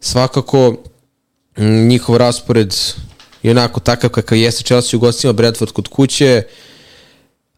Svakako 0.00 0.76
njihov 1.86 2.16
raspored 2.16 2.74
i 3.42 3.50
onako 3.50 3.80
takav 3.80 4.10
kakav 4.10 4.38
jeste 4.38 4.64
Chelsea 4.64 4.96
u 4.96 5.00
gostima, 5.00 5.32
Bradford 5.32 5.72
kod 5.72 5.88
kuće, 5.88 6.42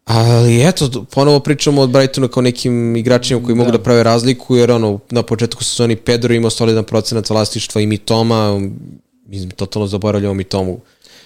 Ali 0.05 0.67
eto, 0.67 1.05
ponovo 1.11 1.39
pričamo 1.39 1.81
od 1.81 1.89
Brightona 1.89 2.27
kao 2.27 2.43
nekim 2.43 2.95
igračima 2.95 3.43
koji 3.43 3.55
da. 3.55 3.59
mogu 3.59 3.71
da 3.71 3.83
prave 3.83 4.03
razliku, 4.03 4.55
jer 4.55 4.71
ono, 4.71 4.99
na 5.09 5.23
početku 5.23 5.63
sezoni 5.63 5.95
Pedro 5.95 6.33
imao 6.33 6.49
solidan 6.49 6.83
procenat 6.83 7.29
vlastištva 7.29 7.81
i 7.81 7.87
Mitoma, 7.87 8.61
mislim, 9.25 9.51
totalno 9.51 9.87
zaboravljamo 9.87 10.33
Mitomu. 10.33 10.79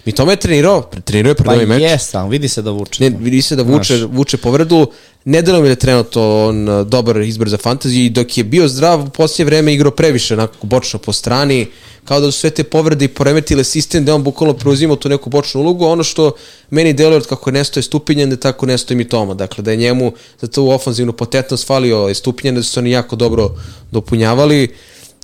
Mitoma 0.06 0.32
je 0.32 0.36
trenirao, 0.38 0.90
trenirao 1.04 1.30
je 1.32 1.36
pred 1.36 1.46
pa 1.46 1.54
ovaj 1.54 1.66
meč. 1.66 1.82
Pa 1.82 1.88
jesam, 1.88 2.30
vidi 2.30 2.48
se 2.48 2.62
da 2.62 2.72
vuče. 2.72 3.10
Ne, 3.10 3.18
vidi 3.20 3.42
se 3.42 3.56
da 3.56 3.64
vuče, 3.64 3.98
Znaš. 3.98 4.10
vuče 4.14 4.38
povredu. 4.38 4.88
Ne 5.26 5.42
da 5.42 5.62
mi 5.62 5.68
je 5.68 5.76
trenutno 5.76 6.46
on 6.46 6.70
uh, 6.70 6.88
dobar 6.88 7.18
izbor 7.18 7.50
za 7.50 7.58
fantaziju 7.58 8.06
i 8.06 8.10
dok 8.10 8.38
je 8.38 8.44
bio 8.44 8.68
zdrav, 8.68 9.04
u 9.04 9.10
poslije 9.10 9.46
vreme 9.46 9.74
igrao 9.74 9.92
previše, 9.92 10.34
onako 10.34 10.68
bočno 10.68 11.00
po 11.00 11.14
strani. 11.14 11.62
Uh, 11.62 11.68
kao 12.08 12.20
da 12.20 12.32
su 12.32 12.40
sve 12.40 12.50
te 12.50 12.64
povrede 12.64 13.06
i 13.06 13.08
poremetile 13.08 13.64
sistem 13.64 14.06
da 14.06 14.16
on 14.16 14.24
bukvalno 14.24 14.54
preuzima 14.54 14.96
tu 14.96 15.10
neku 15.10 15.30
bočnu 15.30 15.62
ulogu, 15.62 15.86
ono 15.86 16.04
što 16.04 16.32
meni 16.70 16.94
deluje 16.94 17.18
od 17.18 17.28
kako 17.28 17.52
nestoje 17.52 17.84
stupinjen, 17.84 18.30
da 18.30 18.38
tako 18.38 18.66
nestoje 18.66 18.98
mi 18.98 19.08
Toma, 19.10 19.34
dakle 19.34 19.64
da 19.64 19.72
je 19.72 19.78
njemu 19.78 20.12
za 20.42 20.48
tu 20.48 20.70
ofanzivnu 20.70 21.14
potentnost 21.14 21.68
falio 21.68 22.08
je 22.08 22.16
stupinjen, 22.16 22.56
da 22.56 22.64
su 22.64 22.80
oni 22.80 22.92
jako 22.92 23.16
dobro 23.16 23.56
dopunjavali, 23.92 24.70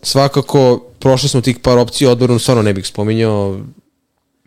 svakako 0.03 0.83
prošli 0.99 1.29
smo 1.29 1.41
tih 1.41 1.59
par 1.59 1.77
opcija, 1.77 2.11
odborno 2.11 2.39
stvarno 2.39 2.63
ne 2.63 2.73
bih 2.73 2.87
spominjao, 2.87 3.59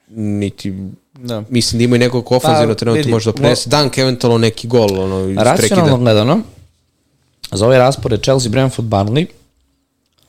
niti 0.08 0.74
da. 1.14 1.42
mislim 1.48 1.78
da 1.78 1.84
imaju 1.84 2.00
nekog 2.00 2.32
ofanzivno 2.32 2.74
pa, 2.74 2.78
trenutno 2.78 3.10
može 3.10 3.32
da 3.32 3.36
prenese, 3.36 3.70
Dank 3.70 3.98
eventualno 3.98 4.38
neki 4.38 4.68
gol 4.68 5.00
ono, 5.00 5.28
iz 5.28 5.36
Racionalno 5.36 5.98
gledano, 5.98 6.40
za 7.52 7.66
ovaj 7.66 7.78
raspored 7.78 8.22
Chelsea, 8.22 8.50
Brentford, 8.50 8.88
Burnley, 8.88 9.26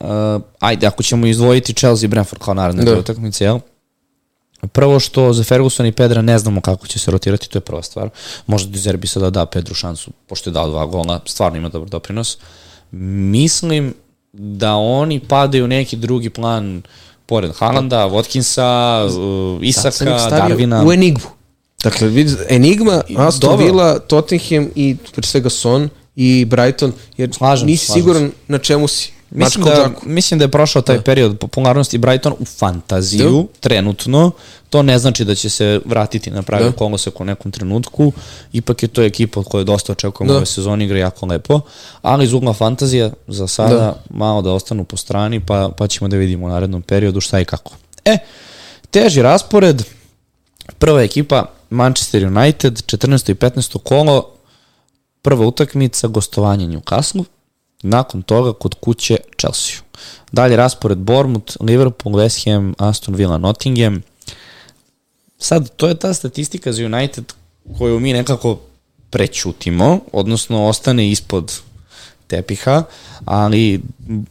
uh, 0.00 0.42
ajde, 0.60 0.86
ako 0.86 1.02
ćemo 1.02 1.26
izdvojiti 1.26 1.74
Chelsea 1.74 2.04
i 2.04 2.08
Brentford 2.08 2.42
kao 2.42 2.54
naredne 2.54 2.84
Da. 2.84 2.92
da. 2.92 2.98
utakmice, 2.98 3.44
jel? 3.44 3.58
Prvo 4.72 5.00
što 5.00 5.32
za 5.32 5.44
Ferguson 5.44 5.86
i 5.86 5.92
Pedra 5.92 6.22
ne 6.22 6.38
znamo 6.38 6.60
kako 6.60 6.86
će 6.86 6.98
se 6.98 7.10
rotirati, 7.10 7.48
to 7.48 7.58
je 7.58 7.60
prva 7.60 7.82
stvar. 7.82 8.10
Možda 8.46 8.70
Dizerbi 8.70 9.06
sada 9.06 9.30
da 9.30 9.46
Pedru 9.46 9.74
šansu, 9.74 10.10
pošto 10.26 10.50
je 10.50 10.54
dao 10.54 10.68
dva 10.68 10.86
gola, 10.86 11.20
stvarno 11.26 11.58
ima 11.58 11.68
dobar 11.68 11.88
doprinos. 11.88 12.38
Mislim 12.90 13.94
da 14.32 14.74
oni 14.74 15.20
padaju 15.20 15.64
u 15.64 15.68
neki 15.68 15.96
drugi 15.96 16.30
plan 16.30 16.82
pored 17.26 17.52
Haalanda, 17.58 18.06
Watkinsa, 18.06 19.04
uh, 19.04 19.74
Sad 19.74 19.94
sam 19.94 20.08
Isaka, 20.08 20.36
Darvina. 20.36 20.84
U 20.86 20.92
Enigmu. 20.92 21.26
Dakle, 21.82 22.08
vidi, 22.08 22.32
Enigma, 22.48 23.02
Aston. 23.16 23.58
Villa, 23.58 23.98
Tottenham 23.98 24.68
i 24.74 24.96
pre 25.14 25.22
svega 25.22 25.50
Son 25.50 25.88
i 26.16 26.44
Brighton, 26.44 26.92
jer 27.16 27.34
Slažem 27.34 27.66
nisi 27.66 27.86
slažem 27.86 28.02
siguran 28.02 28.30
na 28.48 28.58
čemu 28.58 28.88
si. 28.88 29.12
Mislim 29.30 29.64
da, 29.64 29.70
džaku. 29.76 30.02
mislim 30.04 30.38
da 30.38 30.44
je 30.44 30.50
prošao 30.50 30.82
taj 30.82 31.00
period 31.00 31.38
popularnosti 31.38 31.98
Brighton 31.98 32.34
u 32.38 32.44
fantaziju, 32.44 33.32
Da. 33.52 33.60
trenutno. 33.60 34.30
To 34.70 34.82
ne 34.82 34.98
znači 34.98 35.24
da 35.24 35.34
će 35.34 35.50
se 35.50 35.80
vratiti 35.84 36.30
na 36.30 36.42
pravi 36.42 36.64
Da. 36.64 36.70
da. 36.70 36.76
kolosek 36.76 37.20
u 37.20 37.24
nekom 37.24 37.52
trenutku. 37.52 38.12
Ipak 38.52 38.82
je 38.82 38.88
to 38.88 39.02
ekipa 39.02 39.40
od 39.40 39.46
koje 39.46 39.64
dosta 39.64 39.92
očekujemo 39.92 40.28
Da. 40.28 40.32
da. 40.32 40.36
ove 40.36 40.46
sezone, 40.46 40.84
igra 40.84 40.98
jako 40.98 41.26
lepo. 41.26 41.60
Ali 42.02 42.24
iz 42.24 42.32
ugla 42.32 42.52
fantazija 42.52 43.10
za 43.28 43.46
sada 43.46 43.74
Da. 43.74 43.80
da. 43.80 44.02
malo 44.10 44.42
da 44.42 44.52
ostanu 44.52 44.84
po 44.84 44.96
strani, 44.96 45.40
pa, 45.40 45.70
pa 45.78 45.86
ćemo 45.86 46.08
da 46.08 46.16
vidimo 46.16 46.46
u 46.46 46.50
narednom 46.50 46.82
periodu 46.82 47.20
šta 47.20 47.40
i 47.40 47.44
kako. 47.44 47.72
E, 48.04 48.18
teži 48.90 49.22
raspored, 49.22 49.82
prva 50.78 51.02
ekipa 51.02 51.46
Manchester 51.70 52.26
United, 52.26 52.82
14. 52.82 53.30
i 53.30 53.34
15. 53.34 53.78
kolo, 53.78 54.30
prva 55.22 55.46
utakmica, 55.46 56.08
gostovanje 56.08 56.66
Newcastle, 56.66 57.24
nakon 57.82 58.22
toga 58.22 58.52
kod 58.52 58.74
kuće 58.74 59.16
Chelsea. 59.40 59.74
Dalje 60.32 60.56
raspored 60.56 60.98
Bournemouth, 60.98 61.56
Liverpool, 61.60 62.14
West 62.14 62.44
Ham, 62.44 62.74
Aston 62.78 63.14
Villa, 63.14 63.38
Nottingham. 63.38 64.02
Sad, 65.38 65.70
to 65.76 65.88
je 65.88 65.94
ta 65.94 66.14
statistika 66.14 66.72
za 66.72 66.84
United 66.84 67.24
koju 67.78 68.00
mi 68.00 68.12
nekako 68.12 68.58
prećutimo, 69.10 70.00
odnosno 70.12 70.66
ostane 70.66 71.10
ispod 71.10 71.52
tepiha, 72.26 72.82
ali 73.24 73.80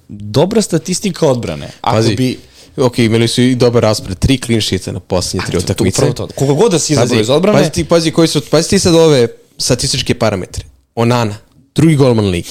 dobra 0.07 0.61
statistika 0.61 1.27
odbrane. 1.27 1.69
Ako 1.81 1.95
Pazi, 1.95 2.15
bi 2.15 2.39
ok, 2.77 2.99
imali 2.99 3.27
su 3.27 3.41
i 3.41 3.55
dobar 3.55 3.83
raspred, 3.83 4.19
tri 4.19 4.37
clean 4.45 4.61
sheeta 4.61 4.91
na 4.91 4.99
posljednje 4.99 5.47
tri 5.47 5.57
utakmice. 5.57 5.97
upravo 5.97 6.13
to. 6.13 6.27
Koga 6.35 6.53
god 6.53 6.71
da 6.71 6.79
si 6.79 6.93
izabrao 6.93 7.21
iz 7.21 7.29
odbrane, 7.29 7.59
Pazi 7.59 7.71
ti, 7.71 7.83
pazi, 7.83 8.11
koji 8.11 8.27
su, 8.27 8.41
pazi 8.51 8.69
ti 8.69 8.79
sad 8.79 8.95
ove 8.95 9.27
statističke 9.57 10.13
parametre. 10.19 10.65
Onana, 10.95 11.35
drugi 11.75 11.95
golman 11.95 12.25
ligi. 12.25 12.49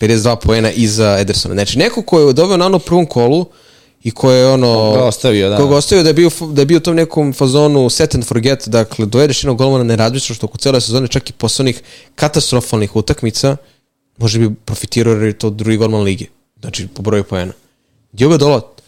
52 0.00 0.36
poena 0.36 0.70
iza 0.70 1.18
Edersona. 1.20 1.54
Znači, 1.54 1.78
neko 1.78 2.02
ko 2.02 2.20
je 2.20 2.32
doveo 2.32 2.54
Onana 2.54 2.76
u 2.76 2.80
prvom 2.80 3.06
kolu 3.06 3.46
i 4.02 4.10
ko 4.10 4.30
je 4.30 4.46
ono... 4.48 4.92
Ga 4.92 5.04
ostavio, 5.04 5.48
da. 5.48 5.56
Koga 5.56 5.76
ostavio 5.76 6.02
da 6.02 6.10
je 6.10 6.14
bio, 6.14 6.30
da 6.40 6.62
je 6.62 6.66
bio 6.66 6.76
u 6.76 6.80
tom 6.80 6.96
nekom 6.96 7.32
fazonu 7.32 7.90
set 7.90 8.14
and 8.14 8.24
forget, 8.24 8.68
dakle, 8.68 9.06
dojedeš 9.06 9.44
jednog 9.44 9.58
golmana 9.58 9.84
ne 9.84 9.96
razmišljaš 9.96 10.36
što 10.36 10.46
oko 10.46 10.58
cele 10.58 10.80
sezone 10.80 11.08
čak 11.08 11.30
i 11.30 11.32
posle 11.32 11.62
onih 11.62 11.82
katastrofalnih 12.14 12.96
utakmica, 12.96 13.56
može 14.18 14.38
bi 14.38 14.54
profitirao 14.54 15.14
jer 15.14 15.22
je 15.22 15.38
to 15.38 15.50
drugi 15.50 15.76
golman 15.76 16.02
lige. 16.02 16.24
Znači, 16.60 16.88
po 16.88 17.02
broju 17.02 17.24
poena. 17.24 17.52
Diogo 18.12 18.36
Dalot, 18.36 18.82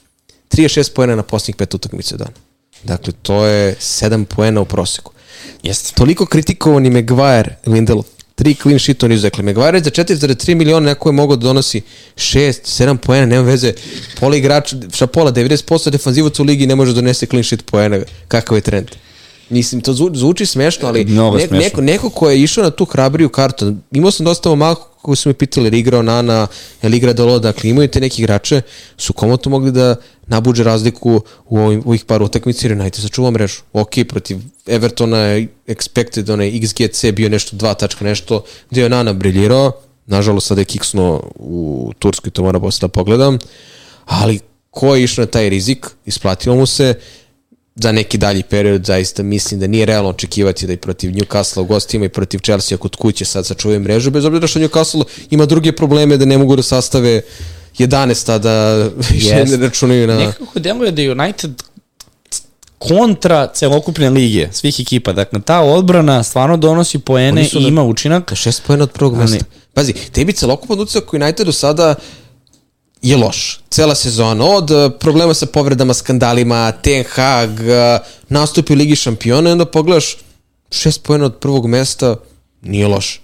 36 0.51 0.93
poena 0.95 1.17
na 1.17 1.23
posljednjih 1.23 1.57
pet 1.57 1.75
utakmica 1.75 2.17
dana. 2.17 2.37
Dakle, 2.85 3.13
to 3.23 3.45
je 3.45 3.75
7 3.75 4.25
poena 4.25 4.61
u 4.61 4.65
proseku. 4.65 5.13
Jeste. 5.63 5.93
Toliko 5.95 6.27
kritikovan 6.27 6.87
i 6.87 6.91
Maguire, 6.91 7.57
Lindelof, 7.67 8.07
tri 8.41 8.55
clean 8.55 8.79
sheet 8.79 9.03
on 9.03 9.21
Dakle, 9.21 9.43
Maguire 9.43 9.81
za 9.81 9.91
4,3 9.91 10.55
miliona 10.55 10.87
neko 10.87 11.09
je 11.09 11.13
mogao 11.13 11.37
da 11.37 11.43
donosi 11.43 11.83
6, 12.17 12.39
7 12.65 12.97
poena, 12.97 13.27
nema 13.27 13.43
veze. 13.43 13.73
Pola 14.21 14.37
igrača, 14.37 14.77
šta 14.95 15.07
pola, 15.07 15.33
90% 15.33 15.91
defanzivaca 15.91 16.43
u 16.43 16.47
ligi 16.47 16.67
ne 16.67 16.75
može 16.75 16.93
da 16.93 16.95
donese 16.95 17.27
clean 17.27 17.45
sheet 17.45 17.67
poena. 17.67 18.01
Kakav 18.29 18.59
je 18.59 18.61
trend? 18.61 18.89
Mislim, 19.49 19.81
to 19.81 19.93
zvu, 19.93 20.11
zvuči 20.15 20.47
smešno, 20.47 20.89
ali 20.89 21.05
Mnogo 21.05 21.37
neko, 21.37 21.49
smešno. 21.49 21.65
neko, 21.65 21.81
neko 21.81 22.11
ko 22.11 22.31
je 22.31 22.41
išao 22.43 22.65
na 22.65 22.71
tu 22.71 22.85
hrabriju 22.85 23.29
kartu, 23.29 23.75
imao 23.93 24.11
sam 24.11 24.27
dosta 24.27 24.49
momaka 24.49 24.83
koji 25.03 25.17
su 25.17 25.29
me 25.29 25.35
pitali, 25.35 25.67
ili 25.67 25.79
igrao 25.79 26.03
Nana, 26.03 26.47
ili 26.83 26.97
igra 26.97 27.13
Dolo, 27.13 27.39
dakle 27.39 27.71
imaju 27.71 27.89
te 27.89 28.01
neki 28.01 28.23
igrače, 28.23 28.63
su 28.97 29.13
komotno 29.13 29.51
mogli 29.51 29.73
da 29.73 29.97
nabuđe 30.27 30.65
razliku 30.65 31.23
u 31.49 31.59
ovim, 31.59 31.83
ovih 31.87 32.05
par 32.05 32.23
utakmica 32.23 32.67
jer 32.67 32.81
United 32.81 33.03
sačuva 33.03 33.31
mrežu. 33.31 33.63
Ok, 33.73 33.91
protiv 34.09 34.39
Evertona 34.67 35.19
je 35.19 35.49
expected, 35.67 36.33
onaj 36.33 36.51
XGC 36.51 37.13
bio 37.13 37.29
nešto, 37.29 37.57
dva 37.57 37.75
tačka 37.75 38.05
nešto, 38.05 38.45
gde 38.71 38.83
je 38.83 38.89
Nana 38.89 39.13
briljirao, 39.13 39.73
nažalost 40.07 40.47
sada 40.47 40.61
je 40.61 40.65
kiksno 40.65 41.23
u 41.37 41.93
Turskoj, 41.99 42.31
to 42.31 42.43
moram 42.43 42.61
posle 42.61 42.89
da 42.89 42.93
pogledam, 42.93 43.39
ali 44.05 44.41
ko 44.71 44.95
je 44.95 45.05
išao 45.05 45.23
na 45.23 45.31
taj 45.31 45.49
rizik, 45.49 45.87
isplatilo 46.07 46.57
mu 46.57 46.67
se, 46.67 46.95
za 47.75 47.93
neki 47.93 48.19
dalji 48.19 48.43
period 48.43 48.85
zaista 48.85 49.23
mislim 49.23 49.61
da 49.61 49.67
nije 49.67 49.87
realno 49.87 50.11
očekivati 50.11 50.67
da 50.67 50.73
i 50.73 50.77
protiv 50.77 51.11
Newcastle 51.11 51.61
u 51.61 51.65
gostima 51.65 52.05
i 52.05 52.09
protiv 52.09 52.39
Chelsea 52.39 52.79
kod 52.79 52.97
kuće 52.97 53.25
sad 53.25 53.47
sačuvaju 53.47 53.81
mrežu, 53.81 54.11
bez 54.11 54.25
obzira 54.25 54.47
što 54.47 54.59
Newcastle 54.59 55.05
ima 55.31 55.47
druge 55.47 55.73
probleme 55.73 56.17
da 56.17 56.25
ne 56.25 56.39
mogu 56.39 56.57
da 56.57 56.63
sastave 56.63 57.23
11 57.79 58.33
a 58.33 58.39
da 58.39 58.85
više 59.13 59.35
Jest. 59.35 59.53
ne 59.53 59.67
računaju 59.67 60.07
na... 60.07 60.15
Nekako 60.15 60.59
deluje 60.59 60.91
da 60.91 61.03
United 61.03 61.63
kontra 62.79 63.47
celokupne 63.55 64.11
lige, 64.11 64.49
svih 64.53 64.81
ekipa. 64.81 65.13
Dakle, 65.13 65.41
ta 65.41 65.61
odbrana 65.61 66.23
stvarno 66.23 66.57
donosi 66.57 66.99
poene 66.99 67.45
i 67.45 67.67
ima 67.69 67.83
učinak. 67.83 68.31
Na 68.31 68.37
šest 68.37 68.63
pojena 68.67 68.85
od 68.85 68.91
prvog 68.91 69.17
mesta. 69.17 69.45
Pazi, 69.75 69.93
tebi 69.93 70.33
celokupan 70.33 70.81
utisak 70.81 71.13
u 71.13 71.17
Unitedu 71.17 71.53
sada 71.53 71.95
je 73.03 73.17
loš. 73.17 73.61
Cela 73.71 73.95
sezona. 73.95 74.45
Od 74.47 74.71
eh, 74.71 74.91
problema 74.91 75.35
sa 75.35 75.47
povredama, 75.47 75.95
skandalima, 75.95 76.73
Ten 76.73 77.05
Hag, 77.05 77.51
eh, 77.61 77.99
nastupi 78.29 78.73
u 78.73 78.77
Ligi 78.77 78.97
šampiona 78.97 79.49
i 79.49 79.53
onda 79.53 79.65
pogledaš 79.67 80.17
šest 80.71 81.03
pojena 81.03 81.25
od 81.25 81.37
prvog 81.37 81.67
mesta, 81.67 82.17
nije 82.63 82.87
loš. 82.89 83.21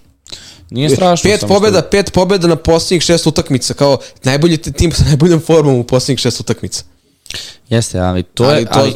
Nije 0.69 0.89
strašno. 0.89 1.29
Pet 1.29 1.39
samo 1.39 1.53
pobeda, 1.53 1.81
pet 1.81 2.13
pobeda 2.13 2.47
na 2.47 2.55
posljednjih 2.55 3.01
šest 3.01 3.27
utakmica, 3.27 3.73
kao 3.73 3.97
najbolji 4.23 4.57
ti- 4.57 4.71
tim 4.71 4.91
sa 4.91 5.03
najboljom 5.03 5.39
formom 5.39 5.75
u 5.75 5.83
posljednjih 5.83 6.19
šest 6.19 6.39
utakmica. 6.39 6.83
Jeste, 7.69 7.99
ali 7.99 8.23
to 8.23 8.43
Ali 8.43 8.57
je, 8.57 8.65
to- 8.65 8.71
ali 8.73 8.95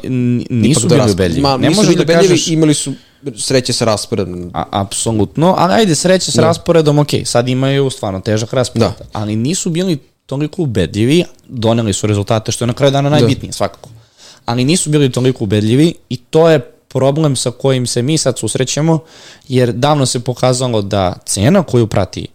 nisu 0.49 0.87
do 0.87 0.95
bili 0.95 1.11
ubedljivi. 1.11 1.41
Ma, 1.41 1.57
Ne 1.57 1.69
nisu 1.69 1.81
bili 1.81 1.95
da 1.95 2.03
ubedljivi, 2.03 2.27
kažeš... 2.29 2.47
imali 2.47 2.73
su 2.73 2.93
sreće 3.37 3.73
sa 3.73 3.85
rasporedom. 3.85 4.51
A, 4.53 4.63
apsolutno, 4.71 5.55
ali 5.57 5.73
ajde 5.73 5.95
sreće 5.95 6.31
s 6.31 6.35
Da. 6.35 6.41
rasporedom, 6.41 6.99
ok, 6.99 7.07
sad 7.25 7.49
imaju 7.49 7.89
stvarno 7.89 8.19
težak 8.19 8.53
raspored, 8.53 8.81
Da. 8.81 8.93
ali 9.13 9.35
nisu 9.35 9.69
bili 9.69 9.97
toliko 10.31 10.61
ubedljivi, 10.61 11.23
doneli 11.47 11.93
su 11.93 12.07
rezultate, 12.07 12.51
što 12.51 12.63
je 12.63 12.67
na 12.67 12.73
kraju 12.73 12.91
dana 12.91 13.09
najbitnije, 13.09 13.51
svakako. 13.53 13.89
Ali 14.45 14.65
nisu 14.65 14.89
bili 14.89 15.11
toliko 15.11 15.43
ubedljivi 15.43 15.93
i 16.09 16.17
to 16.17 16.49
je 16.49 16.59
problem 16.87 17.35
sa 17.35 17.51
kojim 17.51 17.87
se 17.87 18.01
mi 18.01 18.17
sad 18.17 18.39
susrećemo, 18.39 18.99
jer 19.47 19.71
davno 19.73 20.05
se 20.05 20.19
pokazalo 20.19 20.81
da 20.81 21.13
cena 21.25 21.63
koju 21.63 21.87
prati 21.87 22.27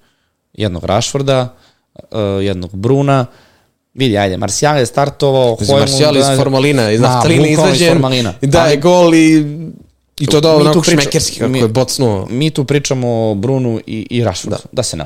jednog 0.55 0.85
Rashforda, 0.85 1.55
uh, 1.95 2.01
jednog 2.43 2.77
Bruna, 2.77 3.27
vidi, 3.95 4.19
ajde, 4.19 4.37
Marcial 4.37 4.79
je 4.79 4.87
startovao, 4.87 5.57
Pazi, 5.57 5.73
Marcial 5.73 6.17
iz 6.17 6.25
formalina, 6.37 6.91
iz 6.91 7.01
Ma, 7.01 7.09
naftaline 7.09 7.49
bukvalno 7.49 7.73
iz 7.73 7.77
izađen, 7.77 7.95
formalina. 7.95 8.35
i 8.43 8.47
daje 8.47 8.73
Ali- 8.73 8.81
gol 8.81 9.15
i, 9.15 9.45
i 10.21 10.27
to 10.27 10.41
dao 10.41 10.57
onako 10.57 10.83
šmekerski 10.85 11.39
kako 11.39 11.51
mi- 11.51 11.59
je 11.59 11.69
bocnuo. 11.69 12.27
mi 12.31 12.51
tu 12.51 12.65
pričamo 12.65 13.31
o 13.31 13.35
Brunu 13.35 13.81
i, 13.87 14.07
i 14.11 14.25
Rashfordu, 14.25 14.57
da. 14.57 14.69
da 14.73 14.83
se 14.83 14.97
ne. 14.97 15.05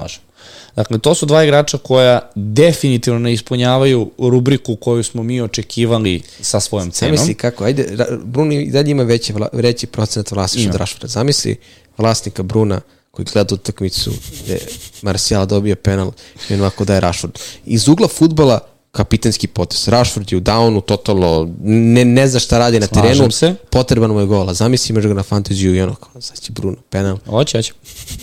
Dakle, 0.76 0.98
to 0.98 1.14
su 1.14 1.26
dva 1.26 1.44
igrača 1.44 1.78
koja 1.78 2.30
definitivno 2.34 3.18
ne 3.18 3.32
ispunjavaju 3.32 4.10
rubriku 4.18 4.76
koju 4.76 5.02
smo 5.02 5.22
mi 5.22 5.40
očekivali 5.40 6.22
sa 6.40 6.60
svojom 6.60 6.90
cenom. 6.90 7.16
Zamisli 7.16 7.34
kako, 7.34 7.64
ajde, 7.64 7.96
Bruno 8.24 8.54
i 8.54 8.70
dalje 8.70 8.90
ima 8.90 9.02
veći, 9.02 9.32
vla, 9.32 9.48
veći 9.52 9.86
procenat 9.86 10.30
vlasništva 10.30 10.78
Rashforda. 10.78 11.06
Zamisli 11.06 11.56
vlasnika 11.98 12.42
Bruna 12.42 12.80
koji 13.10 13.26
gleda 13.32 13.54
utakmicu 13.54 14.10
gde 14.44 14.58
Marcial 15.02 15.46
dobije 15.46 15.74
penal 15.74 16.12
i 16.50 16.54
on 16.54 16.60
ovako 16.60 16.84
daje 16.84 17.00
Rashford. 17.00 17.38
Iz 17.66 17.88
ugla 17.88 18.08
futbala 18.08 18.69
kapitanski 18.92 19.46
potes. 19.46 19.88
Rashford 19.88 20.32
je 20.32 20.38
u 20.38 20.40
downu, 20.40 20.80
totalno, 20.80 21.48
ne, 21.62 22.04
ne 22.04 22.28
zna 22.28 22.40
šta 22.40 22.58
radi 22.58 22.80
na 22.80 22.86
Slažem 22.86 23.08
terenu, 23.08 23.30
se. 23.30 23.54
potreban 23.70 24.10
mu 24.10 24.20
je 24.20 24.26
gola. 24.26 24.54
Zamisli 24.54 24.92
imaš 24.92 25.04
ga 25.04 25.14
na 25.14 25.22
fantaziju 25.22 25.74
i 25.74 25.80
ono, 25.80 25.94
kao, 25.94 26.20
sad 26.20 26.40
će 26.40 26.52
Bruno, 26.52 26.76
penal, 26.90 27.18
Hoće, 27.26 27.58
hoće. 27.58 27.72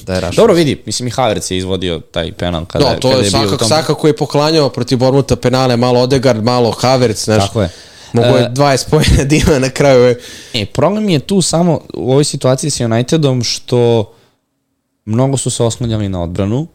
daje 0.03 0.21
Rashford. 0.21 0.35
Dobro 0.37 0.53
vidi, 0.53 0.81
mislim 0.85 1.07
i 1.07 1.11
Havertz 1.11 1.51
je 1.51 1.57
izvodio 1.57 1.99
taj 2.01 2.31
penal 2.31 2.65
kada, 2.65 2.85
Da, 2.85 2.95
to 2.95 3.09
kada 3.09 3.21
je 3.21 3.25
je 3.25 3.31
bio 3.31 3.53
u 3.53 3.57
tom... 3.57 3.67
svakako 3.67 4.07
je 4.07 4.15
poklanjao 4.15 4.69
protiv 4.69 4.97
Bormuta 4.97 5.35
penale, 5.35 5.77
malo 5.77 5.99
Odegaard, 5.99 6.43
malo 6.43 6.71
Havertz, 6.71 7.23
znaš. 7.23 7.47
Tako 7.47 7.61
je. 7.61 7.69
Mogu 8.13 8.27
je 8.27 8.43
E, 8.43 8.49
20 8.49 8.89
pojena 8.89 9.23
da 9.23 9.35
ima 9.37 9.59
na 9.59 9.69
kraju. 9.69 10.03
Je. 10.03 10.19
E, 10.53 10.65
problem 10.65 11.09
je 11.09 11.19
tu 11.19 11.41
samo 11.41 11.81
u 11.93 12.11
ovoj 12.11 12.23
situaciji 12.23 12.69
sa 12.69 12.85
Unitedom 12.85 13.43
što 13.43 14.13
mnogo 15.05 15.37
su 15.37 15.49
se 15.49 15.63
oslanjali 15.63 16.09
na 16.09 16.23
odbranu 16.23 16.67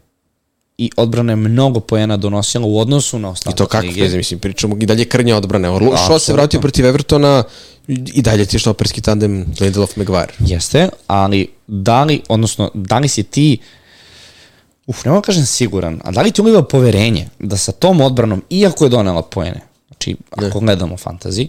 i 0.83 0.91
odbrana 0.97 1.31
je 1.31 1.35
mnogo 1.35 1.79
poena 1.79 2.17
donosila 2.17 2.65
u 2.65 2.79
odnosu 2.79 3.19
na 3.19 3.27
I 3.27 3.31
ostatak 3.31 3.57
to 3.57 3.65
kako 3.65 3.87
veze, 3.97 4.17
mislim, 4.17 4.39
pričamo 4.39 4.77
i 4.79 4.85
dalje 4.85 5.05
krnja 5.05 5.37
odbrane. 5.37 5.69
Orlo, 5.69 5.87
što 5.87 5.97
se 5.97 6.03
Apsolutno. 6.03 6.33
vratio 6.33 6.59
protiv 6.59 6.85
Evertona 6.85 7.43
i 7.87 8.21
dalje 8.21 8.45
ti 8.45 8.55
je 8.55 8.59
štoperski 8.59 9.01
tandem 9.01 9.45
Lindelof 9.59 9.95
Maguire. 9.97 10.33
Jeste, 10.39 10.89
ali 11.07 11.47
da 11.67 12.03
li, 12.03 12.21
odnosno, 12.29 12.71
da 12.73 12.99
li 12.99 13.07
si 13.07 13.23
ti 13.23 13.57
uf, 14.87 15.05
ne 15.05 15.11
mogu 15.11 15.21
da 15.21 15.25
kažem 15.25 15.45
siguran, 15.45 15.99
a 16.03 16.11
da 16.11 16.21
li 16.21 16.31
ti 16.31 16.41
uliva 16.41 16.63
poverenje 16.63 17.29
da 17.39 17.57
sa 17.57 17.71
tom 17.71 18.01
odbranom, 18.01 18.43
iako 18.49 18.83
je 18.85 18.89
donela 18.89 19.21
poene, 19.21 19.61
znači 19.87 20.15
ako 20.31 20.59
ne. 20.59 20.65
gledamo 20.65 20.95
fantasy, 20.97 21.47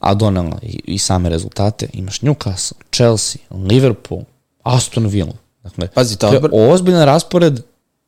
a 0.00 0.14
donela 0.14 0.58
i, 0.62 0.80
i 0.86 0.98
same 0.98 1.28
rezultate, 1.28 1.88
imaš 1.92 2.20
Newcastle, 2.20 2.72
Chelsea, 2.92 3.40
Liverpool, 3.50 4.22
Aston 4.62 5.06
Villa. 5.06 5.32
Dakle, 5.62 5.88
Pazi, 5.88 6.16
ta 6.16 6.28
odbrana- 6.30 6.72
ozbiljan 6.72 7.04
raspored, 7.04 7.60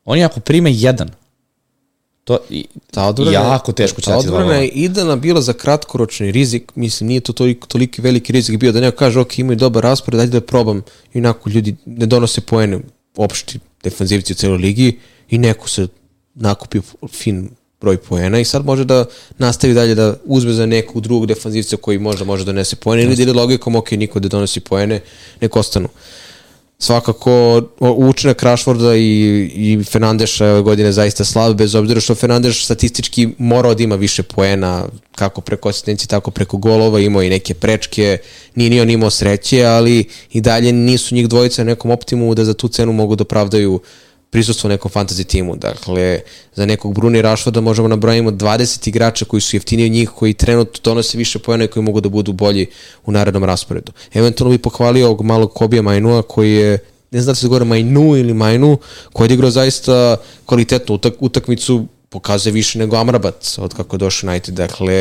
oni 0.06 0.24
ako 0.24 0.40
prime 0.40 0.72
jedan, 0.72 1.10
to 2.26 2.38
i, 2.50 2.64
Ta 2.90 3.06
odbrana, 3.06 3.30
jako 3.30 3.72
teško 3.72 4.00
će 4.00 4.10
dati 4.10 4.28
odbrana 4.28 4.54
je 4.54 4.68
idana 4.68 5.16
bila 5.16 5.40
za 5.40 5.52
kratkoročni 5.52 6.32
rizik, 6.32 6.72
mislim 6.74 7.08
nije 7.08 7.20
to 7.20 7.32
toliko, 7.32 7.66
toliki 7.66 8.02
veliki 8.02 8.32
rizik 8.32 8.60
bio 8.60 8.72
da 8.72 8.80
neko 8.80 8.96
kaže 8.96 9.20
ok 9.20 9.38
imaju 9.38 9.56
dobar 9.56 9.82
raspored, 9.82 10.20
ajde 10.20 10.40
da 10.40 10.46
probam. 10.46 10.82
I 11.14 11.18
onako 11.18 11.50
ljudi 11.50 11.76
ne 11.84 12.06
donose 12.06 12.40
poene 12.40 12.80
opšti 13.16 13.58
defanzivci 13.82 14.32
u 14.32 14.36
celoj 14.36 14.58
ligi 14.58 14.98
i 15.30 15.38
neko 15.38 15.68
se 15.68 15.88
nakupio 16.34 16.82
fin 17.12 17.50
broj 17.80 17.96
poena 17.96 18.40
i 18.40 18.44
sad 18.44 18.64
može 18.64 18.84
da 18.84 19.04
nastavi 19.38 19.74
dalje 19.74 19.94
da 19.94 20.14
uzme 20.24 20.52
za 20.52 20.66
nekog 20.66 21.02
drugog 21.02 21.26
defanzivca 21.26 21.76
koji 21.76 21.98
možda 21.98 22.24
može 22.24 22.44
da 22.44 22.52
donese 22.52 22.76
poene 22.76 23.02
ili 23.02 23.16
da 23.16 23.22
ide 23.22 23.32
logikom 23.32 23.76
ok 23.76 23.90
niko 23.90 24.20
da 24.20 24.28
donosi 24.28 24.60
poene, 24.60 25.00
nek 25.40 25.56
ostanu 25.56 25.88
svakako 26.78 27.62
učinak 27.80 28.42
Rashforda 28.42 28.96
i, 28.96 29.50
i 29.54 29.84
Fernandeša 29.84 30.46
ove 30.46 30.62
godine 30.62 30.92
zaista 30.92 31.24
slab, 31.24 31.56
bez 31.56 31.74
obzira 31.74 32.00
što 32.00 32.14
Fernandeš 32.14 32.64
statistički 32.64 33.28
morao 33.38 33.74
da 33.74 33.82
ima 33.82 33.94
više 33.96 34.22
poena, 34.22 34.88
kako 35.14 35.40
preko 35.40 35.68
asistencije, 35.68 36.08
tako 36.08 36.30
preko 36.30 36.56
golova, 36.56 37.00
imao 37.00 37.22
i 37.22 37.30
neke 37.30 37.54
prečke, 37.54 38.18
nije 38.54 38.70
ni 38.70 38.80
on 38.80 38.90
imao 38.90 39.10
sreće, 39.10 39.64
ali 39.64 40.04
i 40.32 40.40
dalje 40.40 40.72
nisu 40.72 41.14
njih 41.14 41.28
dvojica 41.28 41.64
na 41.64 41.70
nekom 41.70 41.90
optimumu 41.90 42.34
da 42.34 42.44
za 42.44 42.54
tu 42.54 42.68
cenu 42.68 42.92
mogu 42.92 43.16
da 43.16 43.22
opravdaju 43.22 43.80
prisustvo 44.36 44.68
nekom 44.68 44.90
fantasy 44.90 45.24
timu. 45.24 45.56
Dakle, 45.56 46.20
za 46.54 46.66
nekog 46.66 46.94
Bruni 46.94 47.22
Rashforda 47.22 47.60
možemo 47.60 47.88
nabrojimo 47.88 48.30
20 48.30 48.88
igrača 48.88 49.24
koji 49.24 49.40
su 49.40 49.56
jeftiniji 49.56 49.86
od 49.86 49.92
njih, 49.92 50.10
koji 50.10 50.34
trenutno 50.34 50.80
donose 50.84 51.18
više 51.18 51.38
pojena 51.38 51.64
i 51.64 51.68
koji 51.68 51.82
mogu 51.82 52.00
da 52.00 52.08
budu 52.08 52.32
bolji 52.32 52.66
u 53.06 53.12
narednom 53.12 53.44
rasporedu. 53.44 53.92
Eventualno 54.14 54.52
bi 54.52 54.62
pohvalio 54.62 55.06
ovog 55.06 55.22
malog 55.22 55.54
Kobija 55.54 55.82
Majnua 55.82 56.22
koji 56.22 56.52
je 56.52 56.78
ne 57.10 57.22
znam 57.22 57.32
da 57.32 57.34
se 57.34 57.48
govore 57.48 57.64
Majnu 57.64 58.16
ili 58.16 58.34
Majnu, 58.34 58.78
koji 59.12 59.24
je 59.24 59.28
odigrao 59.28 59.50
zaista 59.50 60.16
kvalitetnu 60.46 60.94
utak, 60.94 61.14
utakmicu, 61.20 61.86
pokazuje 62.08 62.52
više 62.52 62.78
nego 62.78 62.96
Amrabat 62.96 63.46
od 63.58 63.74
kako 63.74 63.96
je 63.96 63.98
došao 63.98 64.30
United. 64.30 64.54
Dakle, 64.54 64.94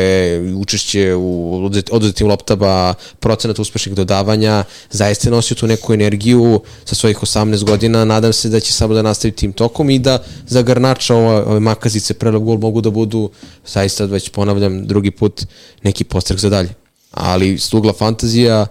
učešće 0.56 1.14
u 1.14 1.60
oduzet- 1.62 1.88
oduzetim 1.92 2.26
loptama, 2.26 2.94
procenat 3.20 3.58
uspešnih 3.58 3.94
dodavanja, 3.94 4.64
zaista 4.90 5.28
je 5.28 5.30
nosio 5.30 5.54
tu 5.54 5.66
neku 5.66 5.94
energiju 5.94 6.60
sa 6.84 6.94
svojih 6.94 7.18
18 7.18 7.64
godina. 7.64 8.04
Nadam 8.04 8.32
se 8.32 8.48
da 8.48 8.60
će 8.60 8.72
samo 8.72 8.94
da 8.94 9.02
nastavi 9.02 9.32
tim 9.32 9.52
tokom 9.52 9.90
i 9.90 9.98
da 9.98 10.24
za 10.46 10.62
Garnača 10.62 11.14
ove, 11.14 11.36
ove 11.36 11.60
makazice 11.60 12.14
prelep 12.14 12.42
gol 12.42 12.58
mogu 12.58 12.80
da 12.80 12.90
budu, 12.90 13.30
zaista 13.66 14.04
već 14.04 14.28
ponavljam 14.28 14.86
drugi 14.86 15.10
put, 15.10 15.46
neki 15.82 16.04
postrek 16.04 16.40
za 16.40 16.50
dalje. 16.50 16.74
Ali 17.10 17.58
s 17.58 17.74
ugla 17.74 17.92
fantazija, 17.92 18.66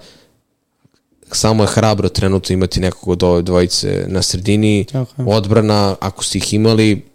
samo 1.31 1.63
je 1.63 1.67
hrabro 1.67 2.09
trenutno 2.09 2.53
imati 2.53 2.79
nekog 2.79 3.09
od 3.09 3.23
ove 3.23 3.41
dvojice 3.41 4.05
na 4.07 4.21
sredini, 4.21 4.85
je. 4.93 5.05
odbrana, 5.25 5.95
ako 5.99 6.23
ste 6.23 6.37
ih 6.37 6.53
imali, 6.53 7.05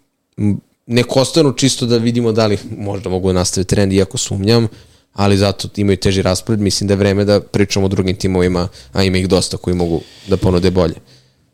nek 0.87 1.17
ostanu 1.17 1.53
čisto 1.53 1.85
da 1.85 1.97
vidimo 1.97 2.31
da 2.31 2.45
li 2.45 2.57
možda 2.77 3.09
mogu 3.09 3.27
da 3.27 3.33
nastave 3.33 3.63
trend, 3.65 3.93
iako 3.93 4.17
sumnjam, 4.17 4.67
ali 5.13 5.37
zato 5.37 5.67
imaju 5.75 5.97
teži 5.97 6.21
raspored, 6.21 6.59
mislim 6.59 6.87
da 6.87 6.93
je 6.93 6.97
vreme 6.97 7.25
da 7.25 7.41
pričamo 7.41 7.85
o 7.85 7.89
drugim 7.89 8.15
timovima, 8.15 8.67
a 8.93 9.03
ima 9.03 9.17
ih 9.17 9.27
dosta 9.27 9.57
koji 9.57 9.75
mogu 9.75 10.01
da 10.27 10.37
ponude 10.37 10.71
bolje. 10.71 10.95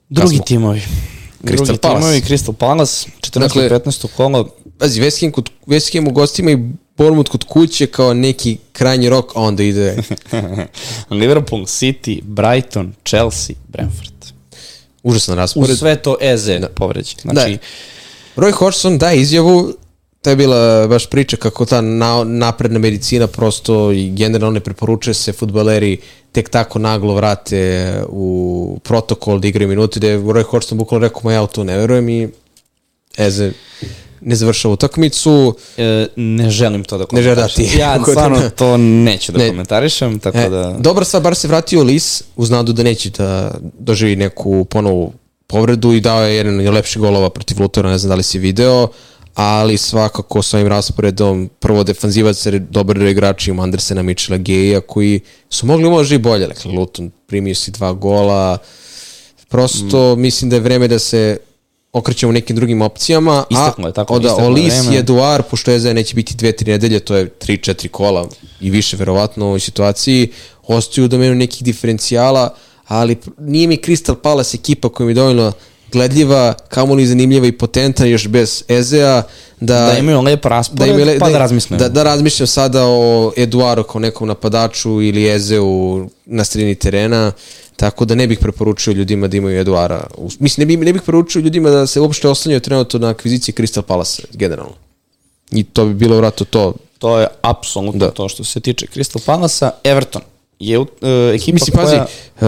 Drugi 0.09 0.35
smo- 0.35 0.45
timovi. 0.45 0.81
Crystal 1.39 1.55
Drugi 1.55 1.77
Palace. 1.77 1.99
timovi, 1.99 2.21
Crystal 2.21 2.53
Palace, 2.53 3.09
14. 3.21 3.39
Dakle- 3.39 3.65
i 3.65 3.69
15. 3.69 4.07
kolo, 4.07 4.49
Pazi, 4.77 5.01
West 5.01 5.21
Ham, 5.21 5.31
kod, 5.31 5.49
West 5.67 5.93
Ham 5.93 6.07
u 6.07 6.11
gostima 6.11 6.51
i 6.51 6.57
Bournemouth 6.97 7.31
kod 7.31 7.43
kuće 7.43 7.87
kao 7.87 8.13
neki 8.13 8.57
krajnji 8.71 9.09
rok, 9.09 9.31
a 9.35 9.41
onda 9.41 9.63
ide 9.63 9.97
Liverpool, 11.11 11.61
City, 11.61 12.21
Brighton, 12.23 12.93
Chelsea, 13.05 13.55
Brentford. 13.67 14.11
užasan 15.03 15.35
raspored. 15.35 15.77
sve 15.77 15.95
to 15.95 16.17
Eze 16.21 16.59
da. 16.59 16.67
povređen. 16.69 17.15
Znači, 17.23 17.57
Roy 18.37 18.51
Hodgson 18.53 18.97
daje 18.97 19.19
izjavu, 19.19 19.73
to 20.21 20.29
je 20.29 20.35
bila 20.35 20.57
baš 20.87 21.07
priča 21.07 21.37
kako 21.37 21.65
ta 21.65 21.81
na, 21.81 22.23
napredna 22.23 22.79
medicina 22.79 23.27
prosto 23.27 23.91
i 23.91 24.09
generalno 24.09 24.51
ne 24.51 24.59
preporučuje 24.59 25.13
se 25.13 25.33
futbaleri 25.33 25.97
tek 26.31 26.49
tako 26.49 26.79
naglo 26.79 27.13
vrate 27.15 27.59
u 28.07 28.27
protokol 28.83 29.39
da 29.39 29.47
igraju 29.47 29.69
minute, 29.69 29.99
da 29.99 30.07
je 30.07 30.19
Roy 30.19 30.43
Hodgson 30.43 30.77
bukvalno 30.77 31.07
rekao, 31.07 31.21
ma 31.23 31.33
ja 31.33 31.43
u 31.43 31.47
to 31.47 31.63
ne 31.63 31.77
verujem 31.77 32.09
i 32.09 32.27
Eze 33.17 33.51
ne 34.21 34.35
završava 34.35 34.73
utakmicu. 34.73 35.55
e, 35.77 36.07
ne 36.15 36.49
želim 36.49 36.83
to 36.83 36.97
da 36.97 37.05
Ne 37.11 37.21
želim 37.21 37.35
da 37.35 37.41
komentarišem. 37.41 37.65
ti- 37.67 37.79
Ja 37.79 37.99
stvarno 38.03 38.49
to 38.49 38.77
neću 38.77 39.31
da 39.31 39.37
Ne. 39.37 39.49
komentarišem, 39.49 40.19
tako 40.19 40.37
E, 40.37 40.49
da... 40.49 40.75
Dobra 40.79 41.05
stvar, 41.05 41.23
bar 41.23 41.35
se 41.35 41.47
vratio 41.47 41.83
Lis 41.83 42.23
uz 42.35 42.49
nadu 42.49 42.73
da 42.73 42.83
neće 42.83 43.09
da 43.09 43.51
doživi 43.79 44.15
neku 44.15 44.65
ponovu 44.65 45.13
povredu 45.47 45.93
i 45.93 46.01
dao 46.01 46.23
je 46.23 46.35
jedan 46.35 46.67
od 46.67 46.73
lepših 46.73 47.01
golova 47.01 47.29
protiv 47.29 47.61
Lutora, 47.61 47.89
ne 47.89 47.97
znam 47.97 48.09
da 48.09 48.15
li 48.15 48.23
si 48.23 48.39
video, 48.39 48.87
ali 49.33 49.77
svakako 49.77 50.41
s 50.43 50.53
ovim 50.53 50.67
rasporedom 50.67 51.49
prvo 51.59 51.83
defanzivac, 51.83 52.45
jer 52.45 52.59
dobar 52.59 53.01
igrač 53.01 53.47
ima 53.47 53.63
Andersena, 53.63 54.01
Mitchella, 54.01 54.37
Geja, 54.37 54.81
koji 54.81 55.19
su 55.49 55.65
mogli 55.65 55.89
možda 55.89 56.15
i 56.15 56.17
bolje. 56.17 56.47
Dakle, 56.47 56.71
Luton 56.71 57.11
primio 57.27 57.55
si 57.55 57.71
dva 57.71 57.93
gola, 57.93 58.57
prosto 59.47 60.15
Mm. 60.15 60.21
mislim 60.21 60.49
da 60.49 60.55
je 60.55 60.59
vreme 60.59 60.87
da 60.87 60.99
se 60.99 61.37
okrećemo 61.93 62.31
nekim 62.31 62.55
drugim 62.55 62.81
opcijama, 62.81 63.43
Isteklo 63.49 63.87
je, 63.87 63.93
tako, 63.93 64.19
je 64.19 64.31
Olis 64.31 64.73
vreme. 64.73 64.95
je 64.95 64.99
Eduard, 64.99 65.45
pošto 65.49 65.71
je 65.71 65.93
neće 65.93 66.15
biti 66.15 66.35
dve, 66.35 66.51
tri 66.51 66.71
nedelje, 66.71 66.99
to 66.99 67.15
je 67.15 67.29
3-4 67.29 67.87
kola 67.87 68.27
i 68.61 68.69
više 68.69 68.97
verovatno 68.97 69.45
u 69.45 69.47
ovoj 69.47 69.59
situaciji, 69.59 70.31
ostaju 70.67 71.05
u 71.05 71.07
domenu 71.07 71.35
nekih 71.35 71.63
diferencijala, 71.63 72.55
ali 72.87 73.17
nije 73.39 73.67
mi 73.67 73.77
Crystal 73.77 74.15
Palace 74.15 74.55
ekipa 74.57 74.89
koja 74.89 75.05
mi 75.05 75.11
je 75.11 75.15
dovoljno 75.15 75.51
gledljiva, 75.91 76.53
kamoli 76.69 77.07
zanimljiva 77.07 77.47
i 77.47 77.51
potentna 77.51 78.05
još 78.05 78.27
bez 78.27 78.63
Ezea, 78.69 79.23
da, 79.59 79.85
Da 79.85 79.97
imaju 79.97 80.21
lep 80.21 80.45
raspored, 80.45 80.87
im 80.87 80.99
je 80.99 81.05
le- 81.05 81.19
pa 81.19 81.29
da 81.29 81.37
razmislim. 81.37 81.79
Da, 81.79 81.89
da 81.89 82.03
razmišljam 82.03 82.47
sada 82.47 82.85
o 82.85 83.31
Eduaru 83.37 83.83
kao 83.83 83.99
nekom 84.01 84.27
napadaču 84.27 85.01
ili 85.01 85.29
Ezeu 85.29 85.65
na 86.25 86.43
sredini 86.43 86.75
terena, 86.75 87.31
tako 87.75 88.05
da 88.05 88.15
ne 88.15 88.27
bih 88.27 88.39
preporučio 88.39 88.93
ljudima 88.93 89.27
da 89.27 89.37
imaju 89.37 89.59
Eduara. 89.59 90.07
Mislim, 90.39 90.61
ne 90.61 90.65
bih, 90.67 90.85
ne 90.85 90.93
bih 90.93 91.01
preporučio 91.01 91.39
ljudima 91.39 91.69
da 91.69 91.87
se 91.87 91.99
uopšte 91.99 92.27
oslanjaju 92.27 92.59
trenutno 92.59 92.99
na 92.99 93.09
akviziciji 93.09 93.55
Crystal 93.55 93.81
Palace, 93.81 94.23
generalno. 94.33 94.73
I 95.51 95.63
to 95.63 95.85
bi 95.85 95.93
bilo 95.93 96.17
vratno 96.17 96.45
to. 96.45 96.73
To 96.99 97.19
je 97.19 97.27
apsolutno 97.41 97.99
Da. 97.99 98.11
to 98.11 98.29
što 98.29 98.43
se 98.43 98.59
tiče 98.59 98.85
Crystal 98.95 99.25
Palasa. 99.25 99.71
Everton 99.83 100.21
je 100.59 100.79
uh, 100.79 100.87
ekipa 101.33 101.53
Mislim, 101.53 101.75
koja... 101.75 101.85
pazi, 101.85 101.97
uh, 101.97 102.47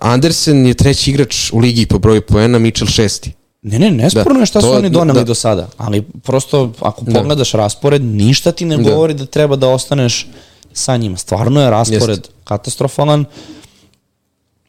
Andersen 0.00 0.66
je 0.66 0.74
treći 0.74 1.10
igrač 1.10 1.52
u 1.52 1.58
ligi 1.58 1.86
po 1.86 1.98
broju 1.98 2.22
poena, 2.22 2.58
Mitchell 2.58 2.90
šesti. 2.90 3.32
Ne, 3.62 3.78
ne, 3.78 3.90
nesporno 3.92 4.34
Da, 4.34 4.40
je 4.40 4.46
šta 4.46 4.60
to- 4.60 4.66
su 4.66 4.72
oni 4.72 4.90
doneli 4.90 5.18
da. 5.18 5.24
do 5.24 5.34
sada, 5.34 5.68
ali 5.76 6.02
prosto 6.02 6.72
ako 6.80 7.04
pogledaš 7.04 7.52
raspored, 7.52 8.02
ništa 8.02 8.52
ti 8.52 8.64
ne 8.64 8.76
Da. 8.76 8.82
govori 8.84 9.14
da 9.14 9.26
treba 9.26 9.56
da 9.56 9.68
ostaneš 9.68 10.26
sa 10.72 10.96
njima. 10.96 11.16
Stvarno 11.16 11.62
je 11.62 11.70
raspored 11.70 12.28
katastrofalan 12.44 13.24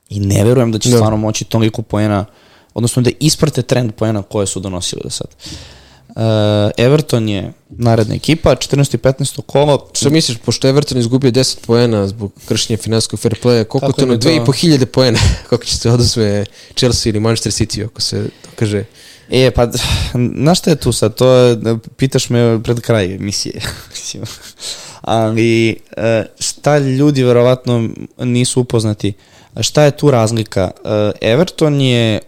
i 0.09 0.19
ne 0.19 0.43
verujem 0.43 0.71
da 0.71 0.79
će 0.79 0.89
Da. 0.89 0.95
stvarno 0.95 1.17
moći 1.17 1.45
toliko 1.45 1.81
poena, 1.81 2.25
odnosno 2.73 3.01
da 3.01 3.11
isprate 3.19 3.61
trend 3.61 3.91
poena 3.91 4.21
koje 4.21 4.47
su 4.47 4.59
donosili 4.59 5.01
do 5.03 5.09
sada. 5.09 5.29
Uh, 6.15 6.71
Everton 6.77 7.29
je 7.29 7.53
naredna 7.69 8.15
ekipa, 8.15 8.55
14. 8.55 8.95
i 8.95 8.97
15. 8.97 9.41
kolo. 9.41 9.89
Što 9.93 10.09
misliš, 10.09 10.37
pošto 10.37 10.67
Everton 10.67 10.97
izgubio 10.97 11.31
10 11.31 11.65
poena 11.65 12.07
zbog 12.07 12.31
kršenja 12.45 12.77
finansijskog 12.77 13.19
fair 13.19 13.35
playa, 13.43 13.63
koliko 13.63 13.91
to 13.91 14.05
na 14.05 14.07
im 14.07 14.11
je 14.11 14.19
to? 14.19 14.51
2500 14.51 14.85
poena, 14.85 15.19
kako 15.49 15.65
će 15.65 15.77
se 15.77 15.91
odosme 15.91 16.45
Chelsea 16.75 17.09
ili 17.09 17.19
Manchester 17.19 17.51
City, 17.51 17.85
ako 17.85 18.01
se 18.01 18.29
kaže... 18.55 18.83
E, 19.29 19.51
pa, 19.51 19.71
znaš 20.35 20.59
šta 20.59 20.69
je 20.69 20.75
tu 20.75 20.91
sad? 20.91 21.15
To 21.15 21.33
je, 21.33 21.57
pitaš 21.97 22.29
me 22.29 22.63
pred 22.63 22.79
kraj 22.79 23.15
emisije. 23.15 23.61
Ali, 25.01 25.79
e, 25.97 26.25
šta 26.39 26.77
ljudi 26.77 27.23
verovatno 27.23 27.89
nisu 28.17 28.61
upoznati? 28.61 29.13
Šta 29.59 29.83
je 29.83 29.91
tu 29.91 30.11
razlika? 30.11 30.71
E, 30.85 31.11
Everton 31.21 31.81
je 31.81 32.15
e, 32.15 32.19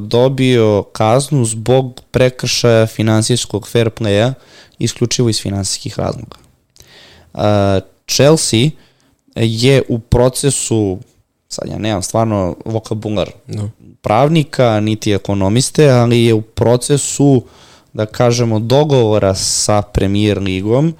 dobio 0.00 0.82
kaznu 0.82 1.44
zbog 1.44 2.00
prekršaja 2.10 2.86
finansijskog 2.86 3.68
fair 3.68 3.90
playa 3.90 4.32
isključivo 4.78 5.28
iz 5.28 5.42
finansijskih 5.42 5.98
razloga. 5.98 6.36
E, 7.34 7.80
Chelsea 8.06 8.70
je 9.36 9.82
u 9.88 9.98
procesu, 9.98 10.98
sad 11.48 11.68
ja 11.68 11.78
nemam 11.78 12.02
stvarno 12.02 12.56
vokabular 12.64 13.30
No. 13.46 13.70
pravnika, 14.02 14.80
niti 14.80 15.12
ekonomiste, 15.12 15.90
ali 15.90 16.24
je 16.24 16.34
u 16.34 16.42
procesu, 16.42 17.42
da 17.92 18.06
kažemo, 18.06 18.58
dogovora 18.58 19.34
sa 19.34 19.82
premier 19.82 20.38
ligom 20.38 20.94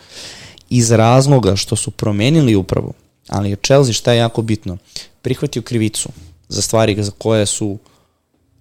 iz 0.71 0.91
razloga 0.91 1.57
što 1.57 1.77
su 1.77 1.91
promenili 1.91 2.55
upravu, 2.57 2.93
ali 3.29 3.51
je 3.51 3.57
Chelsea, 3.57 3.93
šta 3.93 4.13
je 4.13 4.19
jako 4.19 4.43
bitno, 4.43 4.79
prihvatio 5.25 5.63
krivicu 5.63 6.09
za 6.49 6.63
stvari 6.63 7.03
za 7.03 7.13
koje 7.19 7.47
su 7.47 7.79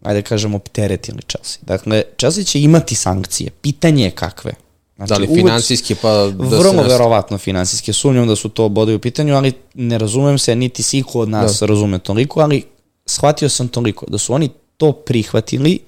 ajde 0.03 0.21
da 0.21 0.27
kažemo, 0.27 0.57
opteretili 0.57 1.21
Chelsea. 1.21 1.59
Dakle, 1.61 2.03
Chelsea 2.17 2.43
će 2.43 2.61
imati 2.61 2.95
sankcije. 2.95 3.49
Pitanje 3.51 4.03
je 4.03 4.11
kakve. 4.11 4.53
Znači, 4.95 5.09
da 5.09 5.17
li 5.17 5.27
uvek- 5.27 5.35
finansijski 5.35 5.95
pa 5.95 6.09
da 6.11 6.23
vrlo 6.25 6.73
nas- 6.73 6.87
verovatno 6.87 7.37
finansijske. 7.37 7.93
Sumnjam 7.93 8.27
da 8.27 8.35
su 8.35 8.49
to 8.49 8.69
bodovi 8.69 8.95
u 8.95 8.99
pitanju, 8.99 9.35
ali 9.35 9.53
ne 9.73 9.97
razumem 9.97 10.37
se, 10.37 10.55
niti 10.55 10.83
si 10.83 10.97
iko 10.97 11.19
od 11.19 11.29
nas 11.29 11.59
da. 11.59 11.65
razume 11.65 11.99
toliko, 11.99 12.39
ali 12.39 12.63
shvatio 13.05 13.49
sam 13.49 13.67
toliko 13.67 14.05
da 14.09 14.17
su 14.17 14.33
oni 14.33 14.49
to 14.77 14.91
prihvatili 14.91 15.79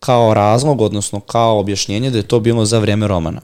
kao 0.00 0.34
razlog, 0.34 0.80
odnosno 0.80 1.20
kao 1.20 1.58
objašnjenje 1.58 2.10
da 2.10 2.18
je 2.18 2.28
to 2.28 2.40
bilo 2.40 2.64
za 2.64 2.78
vreme 2.78 3.08
Romana. 3.08 3.40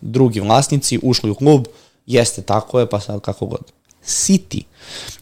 Drugi 0.00 0.40
vlasnici 0.40 0.98
ušli 1.02 1.30
u 1.30 1.34
klub, 1.34 1.66
jeste 2.06 2.42
tako 2.42 2.80
je, 2.80 2.86
pa 2.88 3.00
sad 3.00 3.20
kako 3.20 3.46
god. 3.46 3.62
City 4.06 4.62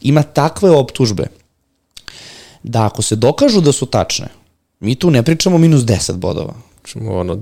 ima 0.03 0.23
takve 0.23 0.71
optužbe 0.71 1.27
da 2.63 2.87
ako 2.87 3.03
se 3.03 3.17
dokažu 3.17 3.61
da 3.61 3.73
su 3.73 3.87
tačne, 3.87 4.27
mi 4.81 4.95
tu 4.95 5.11
ne 5.11 5.23
pričamo 5.23 5.59
minus 5.59 5.83
10 5.83 6.13
bodova. 6.13 6.55
Ono, 7.09 7.39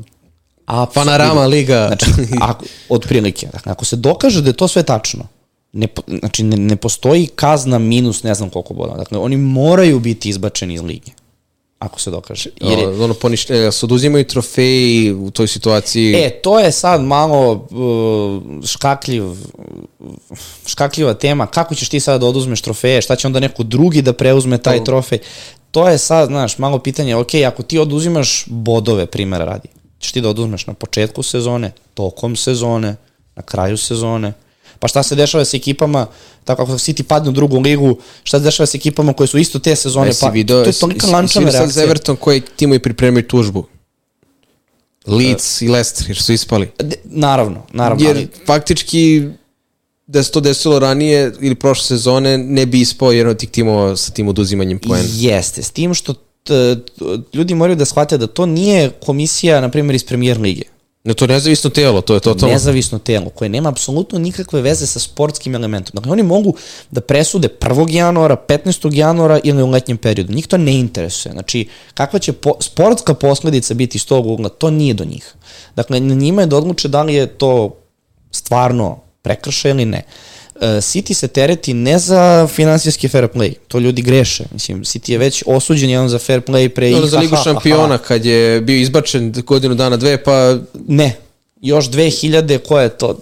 Apsolutno. 0.66 1.12
Panorama 1.12 1.46
liga. 1.46 1.86
Znači, 1.86 2.06
ako, 2.40 2.64
od 2.88 3.06
prilike. 3.08 3.46
Dakle, 3.52 3.72
ako 3.72 3.84
se 3.84 3.96
dokaže 3.96 4.42
da 4.42 4.50
je 4.50 4.56
to 4.56 4.68
sve 4.68 4.82
tačno, 4.82 5.24
ne, 5.72 5.88
znači 6.18 6.42
ne, 6.42 6.56
ne 6.56 6.76
postoji 6.76 7.26
kazna 7.26 7.78
minus 7.78 8.22
ne 8.22 8.34
znam 8.34 8.50
koliko 8.50 8.74
bodova. 8.74 8.98
Dakle, 8.98 9.18
oni 9.18 9.36
moraju 9.36 10.00
biti 10.00 10.28
izbačeni 10.28 10.74
iz 10.74 10.82
lige. 10.82 11.10
Ako 11.82 12.00
se 12.00 12.10
dokaže. 12.10 12.50
Jer 12.60 12.78
je, 12.78 12.88
ono 12.88 13.14
ponište, 13.14 13.72
se 13.72 13.86
oduzimaju 13.86 14.24
trofeji 14.24 15.12
u 15.12 15.30
toj 15.30 15.48
situaciji. 15.48 16.14
E, 16.14 16.30
to 16.30 16.58
je 16.58 16.72
sad 16.72 17.02
malo 17.02 17.52
uh, 17.52 18.66
škakljiv, 18.66 19.24
škakljiva 20.66 21.14
tema. 21.14 21.46
Kako 21.46 21.74
ćeš 21.74 21.88
ti 21.88 22.00
sad 22.00 22.20
da 22.20 22.26
oduzmeš 22.26 22.62
trofeje? 22.62 23.02
Šta 23.02 23.16
će 23.16 23.26
onda 23.26 23.40
neko 23.40 23.62
drugi 23.62 24.02
da 24.02 24.12
preuzme 24.12 24.58
taj 24.58 24.78
To- 24.78 24.84
trofej? 24.84 25.18
To 25.70 25.88
je 25.88 25.98
sad, 25.98 26.28
znaš, 26.28 26.58
malo 26.58 26.78
pitanje. 26.78 27.16
Ok, 27.16 27.34
ako 27.46 27.62
ti 27.62 27.78
oduzimaš 27.78 28.44
bodove, 28.46 29.06
primjera 29.06 29.44
radi, 29.44 29.68
ćeš 29.98 30.12
ti 30.12 30.20
da 30.20 30.28
oduzmeš 30.28 30.66
na 30.66 30.74
početku 30.74 31.22
sezone, 31.22 31.72
tokom 31.94 32.36
sezone, 32.36 32.96
na 33.36 33.42
kraju 33.42 33.76
sezone. 33.76 34.32
Pa 34.82 34.88
šta 34.88 35.02
se 35.02 35.14
dešava 35.14 35.44
sa 35.44 35.56
ekipama, 35.56 36.06
tako 36.44 36.62
ako 36.62 36.72
City 36.72 37.02
padne 37.02 37.28
u 37.28 37.32
drugu 37.32 37.60
ligu, 37.60 37.96
šta 38.24 38.38
se 38.38 38.44
dešava 38.44 38.66
sa 38.66 38.76
ekipama 38.76 39.12
koje 39.12 39.26
su 39.26 39.38
isto 39.38 39.58
te 39.58 39.76
sezone, 39.76 40.10
pa 40.20 40.28
video, 40.28 40.64
to 40.64 40.68
je 40.68 40.72
tolika 40.72 41.06
lančana 41.06 41.50
reakcija. 41.50 41.84
Everton 41.84 42.16
koji 42.16 42.40
timovi 42.56 42.78
pripremaju 42.78 43.28
tužbu? 43.28 43.64
Leeds 45.06 45.62
i 45.62 45.68
Leicester, 45.68 46.10
jer 46.10 46.22
su 46.22 46.32
ispali. 46.32 46.70
De- 46.78 46.96
Naravno, 47.04 47.62
naravno. 47.72 48.06
Jer 48.06 48.16
ali- 48.16 48.28
faktički 48.46 49.22
da 50.06 50.22
se 50.22 50.30
to 50.30 50.40
desilo 50.40 50.78
ranije 50.78 51.32
ili 51.40 51.54
prošle 51.54 51.84
sezone 51.86 52.38
ne 52.38 52.66
bi 52.66 52.80
ispao 52.80 53.12
jedan 53.12 53.30
od 53.30 53.38
tih 53.38 53.50
timova 53.50 53.96
sa 53.96 54.12
tim 54.12 54.28
oduzimanjem 54.28 54.78
poena. 54.78 55.04
Jeste, 55.12 55.62
s 55.62 55.70
tim 55.70 55.94
što 55.94 56.12
t, 56.12 56.20
t, 56.44 57.04
ljudi 57.32 57.54
moraju 57.54 57.76
da 57.76 57.84
shvate 57.84 58.18
da 58.18 58.26
to 58.26 58.46
nije 58.46 58.90
komisija, 58.90 59.60
na 59.60 59.68
primjer, 59.68 59.94
iz 59.94 60.04
premijer 60.04 60.40
lige. 60.40 60.71
No 61.04 61.14
to 61.14 61.24
je 61.24 61.28
nezavisno 61.28 61.70
telo, 61.70 62.00
to 62.00 62.14
je 62.14 62.20
totalno. 62.20 62.52
Nezavisno 62.52 62.98
telo 62.98 63.30
koje 63.30 63.48
nema 63.48 63.68
apsolutno 63.68 64.18
nikakve 64.18 64.60
veze 64.60 64.86
sa 64.86 65.00
sportskim 65.00 65.54
elementom. 65.54 65.92
Dakle, 65.94 66.12
oni 66.12 66.22
mogu 66.22 66.54
da 66.90 67.00
presude 67.00 67.48
1. 67.60 67.94
januara, 67.94 68.36
15. 68.48 68.94
januara 68.94 69.40
ili 69.44 69.62
u 69.62 69.70
letnjem 69.70 69.98
periodu. 69.98 70.32
Njih 70.32 70.46
to 70.46 70.58
ne 70.58 70.78
interesuje. 70.78 71.32
Znači, 71.32 71.68
kakva 71.94 72.18
će 72.18 72.32
po, 72.32 72.54
sportska 72.60 73.14
posledica 73.14 73.74
biti 73.74 73.98
iz 73.98 74.06
tog 74.06 74.26
ugla, 74.26 74.48
to 74.48 74.70
nije 74.70 74.94
do 74.94 75.04
njih. 75.04 75.34
Dakle, 75.76 76.00
na 76.00 76.14
njima 76.14 76.42
je 76.42 76.46
da 76.46 76.56
odluče 76.56 76.88
da 76.88 77.02
li 77.02 77.14
je 77.14 77.26
to 77.26 77.76
stvarno 78.30 79.00
prekršaj 79.22 79.70
ili 79.70 79.84
ne. 79.84 79.98
E, 79.98 80.04
City 80.62 81.14
se 81.14 81.28
tereti 81.28 81.74
ne 81.74 81.98
za 81.98 82.48
finansijski 82.54 83.08
fair 83.08 83.28
play, 83.34 83.54
to 83.68 83.78
ljudi 83.78 84.02
greše. 84.02 84.44
Mislim, 84.52 84.84
City 84.84 85.10
je 85.12 85.18
već 85.18 85.42
osuđen 85.46 85.90
jedan 85.90 86.08
za 86.08 86.18
fair 86.18 86.40
play 86.40 86.68
pre 86.68 86.94
Ono 86.94 87.06
za 87.06 87.18
Ligu 87.18 87.36
šampiona 87.44 87.98
kad 87.98 88.24
je 88.24 88.60
bio 88.60 88.76
izbačen 88.76 89.32
godinu 89.46 89.74
dana 89.74 89.96
dve, 89.96 90.22
pa 90.24 90.56
Ne, 90.88 91.16
još 91.60 91.90
2000, 91.90 92.58
ko 92.58 92.80
je 92.80 92.88
to? 92.88 93.18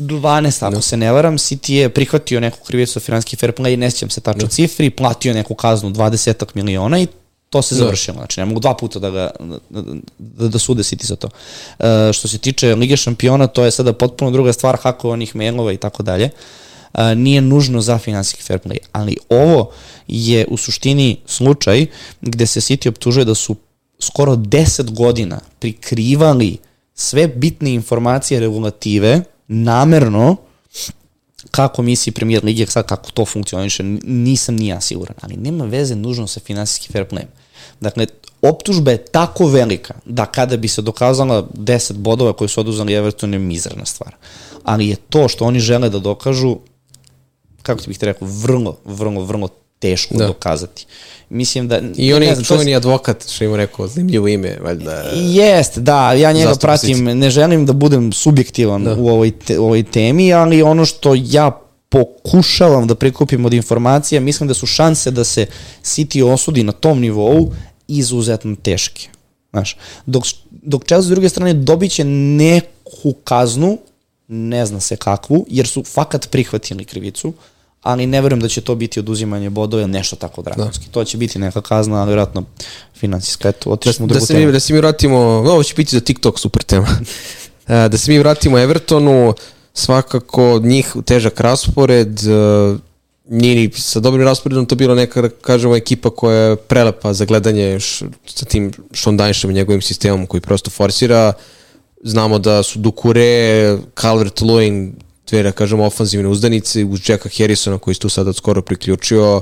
12, 0.00 0.66
ako 0.66 0.80
se 0.80 0.96
ne 0.96 1.12
varam, 1.12 1.38
City 1.38 1.72
je 1.72 1.88
prihvatio 1.88 2.40
neku 2.40 2.58
krivicu 2.66 3.00
finanski 3.00 3.36
fair 3.36 3.52
play, 3.52 3.76
ne 3.76 3.90
sjećam 3.90 4.10
se 4.10 4.20
tačno 4.20 4.48
cifri, 4.48 4.90
platio 4.90 5.34
neku 5.34 5.54
kaznu 5.54 5.90
20 5.90 6.44
miliona 6.54 7.00
i 7.00 7.06
to 7.50 7.62
se 7.62 7.74
završilo. 7.74 8.16
Znači, 8.16 8.40
ne 8.40 8.46
mogu 8.46 8.60
dva 8.60 8.74
puta 8.74 8.98
da, 8.98 9.10
ga, 9.10 9.30
da, 9.40 9.82
da, 10.18 10.48
da 10.48 10.58
sude 10.58 10.82
City 10.82 11.04
za 11.04 11.16
to. 11.16 11.28
E, 11.78 12.12
što 12.12 12.28
se 12.28 12.38
tiče 12.38 12.74
Lige 12.74 12.96
šampiona, 12.96 13.46
to 13.46 13.64
je 13.64 13.70
sada 13.70 13.92
potpuno 13.92 14.30
druga 14.30 14.52
stvar, 14.52 14.76
hakovanih 14.82 15.36
mailova 15.36 15.72
i 15.72 15.76
tako 15.76 16.02
dalje. 16.02 16.24
E, 16.24 16.65
nije 17.16 17.40
nužno 17.40 17.80
za 17.80 17.98
finansijski 17.98 18.42
fair 18.42 18.60
play, 18.60 18.78
ali 18.92 19.16
ovo 19.28 19.70
je 20.08 20.46
u 20.50 20.56
suštini 20.56 21.16
slučaj 21.26 21.86
gde 22.20 22.46
se 22.46 22.60
City 22.60 22.88
optužuje 22.88 23.24
da 23.24 23.34
su 23.34 23.56
skoro 23.98 24.36
10 24.36 24.90
godina 24.90 25.40
prikrivali 25.58 26.56
sve 26.94 27.28
bitne 27.28 27.74
informacije 27.74 28.40
regulative 28.40 29.22
namerno 29.48 30.36
ka 31.50 31.68
komisiji 31.68 32.12
premijer 32.12 32.44
lige, 32.44 32.66
sad 32.66 32.86
kako 32.86 33.10
to 33.10 33.24
funkcioniše, 33.24 33.82
nisam 34.02 34.56
ni 34.56 34.66
ja 34.66 34.80
siguran, 34.80 35.14
ali 35.20 35.36
nema 35.36 35.64
veze 35.64 35.96
nužno 35.96 36.26
sa 36.26 36.40
finansijski 36.40 36.92
fair 36.92 37.04
play. 37.04 37.24
Dakle, 37.80 38.06
optužba 38.42 38.90
je 38.90 39.04
tako 39.04 39.46
velika 39.46 39.94
da 40.04 40.26
kada 40.26 40.56
bi 40.56 40.68
se 40.68 40.82
dokazala 40.82 41.42
10 41.54 41.92
bodova 41.92 42.32
koji 42.32 42.48
su 42.48 42.60
oduzeli 42.60 42.92
Everton 42.92 43.32
je 43.32 43.38
mizerna 43.38 43.84
stvar. 43.84 44.14
Ali 44.64 44.88
je 44.88 44.96
to 44.96 45.28
što 45.28 45.44
oni 45.44 45.60
žele 45.60 45.90
da 45.90 45.98
dokažu, 45.98 46.58
kako 47.66 47.82
bih 47.86 47.98
te 47.98 48.06
rekao, 48.06 48.28
vrlo, 48.28 48.76
vrlo, 48.84 49.24
vrlo 49.24 49.48
teško 49.78 50.14
Da. 50.14 50.26
dokazati. 50.26 50.86
Mislim 51.28 51.68
da... 51.68 51.80
i 51.96 52.12
on 52.12 52.22
je 52.22 52.34
znam, 52.34 52.44
to 52.44 52.54
čuveni 52.54 52.74
advokat, 52.74 53.28
što 53.28 53.44
ima 53.44 53.56
rekao, 53.56 53.88
zanimljivo 53.88 54.28
ime, 54.28 54.58
valjda. 54.62 55.02
Jeste, 55.14 55.80
da, 55.80 56.12
ja 56.12 56.32
njega 56.32 56.48
Zastup 56.48 56.62
pratim, 56.62 57.04
ne 57.04 57.30
želim 57.30 57.66
da 57.66 57.72
budem 57.72 58.12
subjektivan 58.12 58.84
da. 58.84 58.94
u 58.94 59.08
ovoj, 59.08 59.30
te, 59.30 59.58
u 59.58 59.64
ovoj 59.64 59.82
temi, 59.82 60.32
ali 60.32 60.62
ono 60.62 60.84
što 60.84 61.14
ja 61.14 61.60
pokušavam 61.88 62.86
da 62.86 62.94
prikupim 62.94 63.44
od 63.44 63.54
informacija, 63.54 64.20
mislim 64.20 64.48
da 64.48 64.54
su 64.54 64.66
šanse 64.66 65.10
da 65.10 65.24
se 65.24 65.46
City 65.82 66.24
osudi 66.32 66.62
na 66.62 66.72
tom 66.72 67.00
nivou 67.00 67.52
izuzetno 67.88 68.56
teške. 68.62 69.08
Znaš, 69.50 69.76
dok, 70.06 70.24
dok 70.50 70.84
Chelsea 70.84 71.06
s 71.06 71.10
druge 71.10 71.28
strane 71.28 71.54
dobit 71.54 71.92
će 71.92 72.04
neku 72.04 73.12
kaznu, 73.24 73.78
ne 74.28 74.66
zna 74.66 74.80
se 74.80 74.96
kakvu, 74.96 75.46
jer 75.48 75.66
su 75.66 75.84
fakat 75.84 76.30
prihvatili 76.30 76.84
krivicu, 76.84 77.32
ali 77.86 78.06
ne 78.06 78.20
verujem 78.20 78.40
da 78.40 78.48
će 78.48 78.60
to 78.60 78.74
biti 78.74 79.00
oduzimanje 79.00 79.50
bodova 79.50 79.82
ili 79.82 79.90
nešto 79.90 80.16
tako 80.16 80.42
drakonski. 80.42 80.86
Da. 80.86 80.92
To 80.92 81.04
će 81.04 81.16
biti 81.18 81.38
neka 81.38 81.60
kazna, 81.60 81.96
ali 81.96 82.08
vjerojatno 82.08 82.44
finansijska. 82.94 83.48
Eto, 83.48 83.76
Da, 83.84 83.90
u 83.90 84.06
da, 84.06 84.06
drugu 84.06 84.26
se 84.26 84.34
mi, 84.34 84.40
temu. 84.40 84.52
da 84.52 84.60
se 84.60 84.72
mi 84.72 84.78
vratimo, 84.78 85.18
ovo 85.18 85.62
će 85.62 85.74
biti 85.74 85.96
za 85.96 86.00
TikTok 86.00 86.38
super 86.38 86.62
tema. 86.62 86.88
E, 87.68 87.88
da 87.88 87.98
se 87.98 88.12
mi 88.12 88.18
vratimo 88.18 88.58
Evertonu, 88.58 89.34
svakako 89.74 90.60
njih 90.62 90.92
težak 91.04 91.40
raspored, 91.40 92.20
e, 92.22 92.76
nije 93.28 93.54
ni 93.54 93.70
sa 93.74 94.00
dobrim 94.00 94.24
rasporedom 94.24 94.66
to 94.66 94.74
bilo 94.74 94.94
neka, 94.94 95.22
da 95.22 95.28
kažemo, 95.28 95.76
ekipa 95.76 96.10
koja 96.10 96.38
je 96.38 96.56
prelepa 96.56 97.12
za 97.12 97.24
gledanje 97.24 97.80
š, 97.80 98.04
sa 98.26 98.44
tim 98.44 98.72
Šondajšem 98.92 99.50
i 99.50 99.54
njegovim 99.54 99.82
sistemom 99.82 100.26
koji 100.26 100.40
prosto 100.40 100.70
forsira. 100.70 101.32
Znamo 102.04 102.38
da 102.38 102.62
su 102.62 102.78
Dukure, 102.78 103.78
Calvert-Lewin, 103.96 104.92
dve, 105.26 105.42
da 105.42 105.52
kažemo, 105.52 105.84
ofanzivne 105.84 106.28
uzdanice, 106.28 106.84
uz 106.84 107.00
Jacka 107.08 107.28
Harrisona 107.38 107.78
koji 107.78 107.94
se 107.94 108.00
tu 108.00 108.08
sad 108.08 108.28
od 108.28 108.36
skoro 108.36 108.62
priključio, 108.62 109.40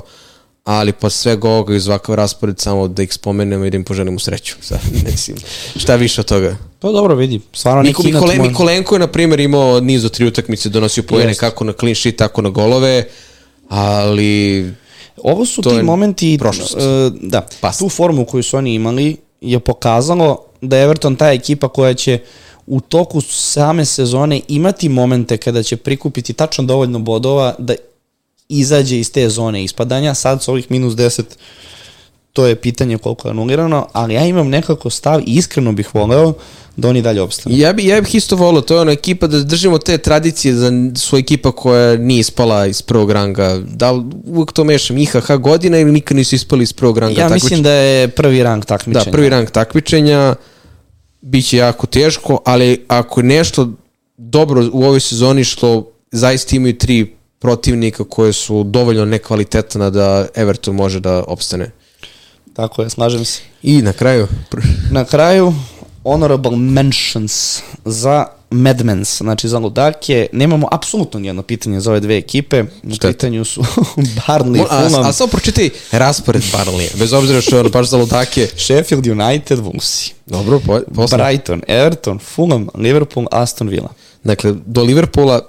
ali 0.63 0.93
pa 0.93 1.09
sve 1.09 1.37
ovoga 1.43 1.75
iz 1.75 1.87
ovakav 1.87 2.15
raspored 2.15 2.59
samo 2.59 2.87
da 2.87 3.03
ih 3.03 3.13
spomenemo 3.13 3.65
i 3.65 3.69
da 3.69 3.77
im 3.77 3.83
poželimo 3.83 4.19
sreću. 4.19 4.55
Sad, 4.61 4.79
mislim, 5.05 5.37
šta 5.75 5.95
više 5.95 6.21
od 6.21 6.27
toga? 6.27 6.57
To 6.79 6.91
dobro 6.91 7.15
vidi. 7.15 7.41
Stvarno 7.53 7.81
Niko, 7.83 8.03
može- 8.03 8.41
Mikolenko 8.41 8.95
je, 8.95 8.99
na 8.99 9.07
primjer, 9.07 9.39
imao 9.39 9.79
niz 9.79 10.05
od 10.05 10.11
tri 10.11 10.25
utakmice, 10.25 10.69
donosio 10.69 11.03
pojene 11.03 11.29
Jeste. 11.29 11.39
kako 11.39 11.63
na 11.63 11.73
clean 11.73 11.95
sheet, 11.95 12.15
tako 12.15 12.41
na 12.41 12.49
golove, 12.49 13.03
ali 13.69 14.65
Ovo 15.17 15.45
su 15.45 15.61
ti 15.61 15.69
momenti, 15.83 16.37
prošlost. 16.39 16.75
e, 16.75 16.79
da, 17.21 17.47
Past. 17.61 17.79
tu 17.79 17.89
formu 17.89 18.25
koju 18.25 18.43
su 18.43 18.57
oni 18.57 18.73
imali 18.73 19.17
je 19.41 19.59
pokazalo 19.59 20.37
da 20.61 20.77
je 20.77 20.83
Everton 20.83 21.15
ta 21.15 21.31
ekipa 21.31 21.67
koja 21.67 21.93
će 21.93 22.19
u 22.67 22.79
toku 22.81 23.21
same 23.21 23.85
sezone 23.85 24.41
imati 24.47 24.89
momente 24.89 25.37
kada 25.37 25.63
će 25.63 25.77
prikupiti 25.77 26.33
tačno 26.33 26.63
dovoljno 26.63 26.99
bodova 26.99 27.55
da 27.59 27.73
izađe 28.49 28.99
iz 28.99 29.11
te 29.11 29.29
zone 29.29 29.63
ispadanja. 29.63 30.13
Sad 30.13 30.43
s 30.43 30.47
ovih 30.47 30.71
minus 30.71 30.93
10 30.93 31.23
to 32.33 32.45
je 32.45 32.55
pitanje 32.55 32.97
koliko 32.97 33.27
je 33.27 33.29
anulirano, 33.29 33.87
ali 33.93 34.13
ja 34.13 34.25
imam 34.25 34.49
nekako 34.49 34.89
stav 34.89 35.21
i 35.21 35.23
iskreno 35.25 35.71
bih 35.71 35.95
voleo 35.95 36.33
da 36.77 36.89
oni 36.89 37.01
dalje 37.01 37.21
opstanu. 37.21 37.55
Ja 37.55 37.73
bi, 37.73 37.85
ja 37.85 38.01
bih 38.01 38.15
isto 38.15 38.35
volio, 38.35 38.61
to 38.61 38.75
je 38.75 38.81
ona 38.81 38.91
ekipa 38.91 39.27
da 39.27 39.43
držimo 39.43 39.77
te 39.77 39.97
tradicije 39.97 40.53
za 40.53 40.71
svoja 40.95 41.19
ekipa 41.19 41.51
koja 41.51 41.97
nije 41.97 42.19
ispala 42.19 42.65
iz 42.65 42.81
prvog 42.81 43.11
ranga. 43.11 43.61
Da 43.67 43.91
li 43.91 44.03
uvek 44.25 44.51
to 44.51 44.63
mešam 44.63 44.97
IHH 44.97 45.31
godina 45.39 45.79
ili 45.79 45.91
nikad 45.91 46.17
nisu 46.17 46.35
ispali 46.35 46.63
iz 46.63 46.73
prvog 46.73 46.97
ranga? 46.97 47.21
Ja 47.21 47.27
takmičenja? 47.29 47.45
mislim 47.45 47.63
da 47.63 47.71
je 47.71 48.07
prvi 48.07 48.43
rang 48.43 48.65
takmičenja. 48.65 49.05
Da, 49.05 49.11
prvi 49.11 49.29
rang 49.29 49.49
takmičenja 49.49 50.35
biće 51.25 51.57
jako 51.57 51.87
teško, 51.87 52.39
ali 52.45 52.85
ako 52.87 53.19
je 53.19 53.23
nešto 53.23 53.69
dobro 54.17 54.69
u 54.71 54.83
ovoj 54.83 54.99
sezoni 54.99 55.43
što 55.43 55.91
zaista 56.11 56.55
imaju 56.55 56.77
tri 56.77 57.15
protivnika 57.39 58.03
koje 58.03 58.33
su 58.33 58.63
dovoljno 58.63 59.05
nekvalitetna 59.05 59.89
da 59.89 60.27
Everton 60.35 60.75
može 60.75 60.99
da 60.99 61.23
opstane. 61.27 61.71
Tako 62.53 62.81
je, 62.81 62.89
slažem 62.89 63.25
se. 63.25 63.41
I 63.63 63.81
na 63.81 63.93
kraju, 63.93 64.27
Na 64.91 65.05
kraju, 65.05 65.53
honorable 66.03 66.57
mentions 66.57 67.61
za 67.85 68.25
Madmans, 68.55 69.17
znači 69.17 69.47
za 69.47 69.59
ludake. 69.59 70.27
Nemamo 70.31 70.67
apsolutno 70.71 71.19
nijedno 71.19 71.41
pitanje 71.43 71.79
za 71.79 71.91
ove 71.91 71.99
dve 71.99 72.17
ekipe. 72.17 72.63
U 72.63 72.89
Šteta. 72.89 73.07
pitanju 73.07 73.45
su 73.45 73.61
Barnley, 74.27 74.65
a, 74.69 74.87
Fulham, 74.89 75.05
a 75.05 75.13
samo 75.13 75.27
pročitaj 75.27 75.69
raspored 75.91 76.43
Barnley, 76.53 76.97
bez 76.99 77.13
obzira 77.13 77.41
što 77.41 77.55
je 77.55 77.59
on 77.59 77.71
baš 77.71 77.87
za 77.89 77.97
ludake. 77.97 78.47
Sheffield 78.65 79.07
United, 79.07 79.59
Wolves, 79.59 80.11
Dobro, 80.25 80.59
po, 80.59 80.79
posle. 80.95 81.17
Brighton, 81.17 81.61
Everton, 81.67 82.19
Fulham, 82.19 82.67
Liverpool, 82.75 83.27
Aston 83.31 83.69
Villa. 83.69 83.89
Dakle, 84.23 84.53
do 84.65 84.83
Liverpoola 84.83 85.41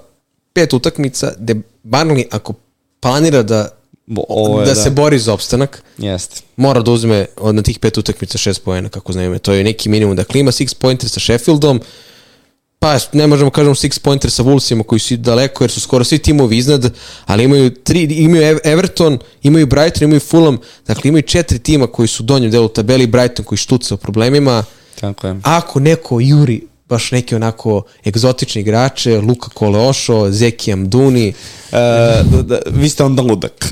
pet 0.53 0.73
utakmica, 0.73 1.31
gde 1.39 1.55
Barnley 1.83 2.25
ako 2.31 2.53
planira 2.99 3.43
da, 3.43 3.69
Bo, 4.09 4.23
ovo 4.29 4.59
je, 4.61 4.65
da, 4.65 4.75
se 4.75 4.89
bori 4.89 5.19
za 5.19 5.33
opstanak, 5.33 5.83
Jeste. 5.97 6.41
mora 6.57 6.81
da 6.81 6.91
uzme 6.91 7.25
od 7.37 7.55
na 7.55 7.61
tih 7.61 7.79
pet 7.79 7.97
utakmica 7.97 8.37
šest 8.37 8.63
pojena, 8.63 8.89
kako 8.89 9.13
znamo. 9.13 9.39
To 9.39 9.53
je 9.53 9.63
neki 9.63 9.89
minimum. 9.89 10.15
Dakle, 10.15 10.39
ima 10.39 10.51
six 10.51 10.75
pointer 10.75 11.09
sa 11.09 11.19
Sheffieldom, 11.19 11.81
pa 12.87 13.17
ne 13.17 13.27
možemo 13.27 13.49
kažemo 13.51 13.75
six 13.75 13.99
pointer 13.99 14.31
sa 14.31 14.43
Wolvesima 14.43 14.83
koji 14.83 14.99
su 14.99 15.17
daleko 15.17 15.63
jer 15.63 15.71
su 15.71 15.81
skoro 15.81 16.03
svi 16.03 16.17
timovi 16.17 16.57
iznad, 16.57 16.93
ali 17.25 17.43
imaju 17.43 17.69
tri, 17.69 18.03
imaju 18.03 18.43
Ev- 18.43 18.59
Everton, 18.63 19.19
imaju 19.43 19.67
Brighton, 19.67 20.03
imaju 20.03 20.19
Fulham, 20.19 20.57
dakle 20.87 21.09
imaju 21.09 21.21
četiri 21.21 21.59
tima 21.59 21.87
koji 21.87 22.07
su 22.07 22.23
u 22.23 22.25
donjem 22.25 22.51
delu 22.51 22.67
tabeli, 22.67 23.07
Brighton 23.07 23.45
koji 23.45 23.57
štuca 23.57 23.93
u 23.95 23.97
problemima. 23.97 24.63
Tako 24.99 25.27
je. 25.27 25.39
Ako 25.43 25.79
neko 25.79 26.19
juri 26.19 26.61
baš 26.89 27.11
neke 27.11 27.35
onako 27.35 27.81
egzotični 28.05 28.61
igrače, 28.61 29.17
Luka 29.17 29.49
Koleošo, 29.49 30.31
Zeki 30.31 30.73
Amduni, 30.73 31.33
E, 31.71 32.23
da, 32.23 32.41
da, 32.41 32.59
vi 32.65 32.89
ste 32.89 33.03
onda 33.03 33.21
ludak. 33.21 33.51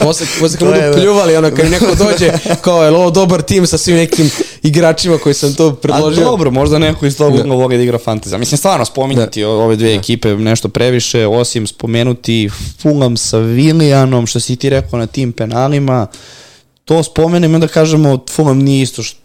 Posle, 0.00 0.26
posle 0.40 0.58
kad 0.58 0.68
budu 0.68 0.80
da. 0.80 0.92
pljuvali, 0.92 1.36
ono, 1.36 1.50
kad 1.50 1.70
neko 1.70 1.94
dođe, 2.04 2.32
kao, 2.60 2.84
je 2.84 2.90
ovo 2.90 3.10
dobar 3.10 3.42
tim 3.42 3.66
sa 3.66 3.78
svim 3.78 3.96
nekim 3.96 4.30
igračima 4.62 5.18
koji 5.18 5.34
sam 5.34 5.54
to 5.54 5.68
A 5.68 5.74
predložio? 5.74 6.24
dobro, 6.24 6.50
možda 6.50 6.78
neko 6.78 7.06
iz 7.06 7.16
tog 7.16 7.34
ugla 7.34 7.56
voli 7.56 7.76
da 7.76 7.82
igra 7.82 7.98
fantazija. 7.98 8.38
Mislim, 8.38 8.58
stvarno 8.58 8.84
spominjati 8.84 9.44
ove 9.44 9.76
dve 9.76 9.94
ekipe 9.94 10.28
nešto 10.28 10.68
previše, 10.68 11.26
osim 11.26 11.66
spomenuti 11.66 12.50
Fulham 12.82 13.16
sa 13.16 13.38
Vilijanom, 13.38 14.26
što 14.26 14.40
si 14.40 14.56
ti 14.56 14.70
rekao 14.70 14.98
na 14.98 15.06
tim 15.06 15.32
penalima, 15.32 16.06
to 16.84 17.02
spomenem 17.02 17.52
i 17.52 17.54
onda 17.54 17.68
kažemo 17.68 18.18
Fulham 18.30 18.58
nije 18.58 18.82
isto 18.82 19.02
što 19.02 19.23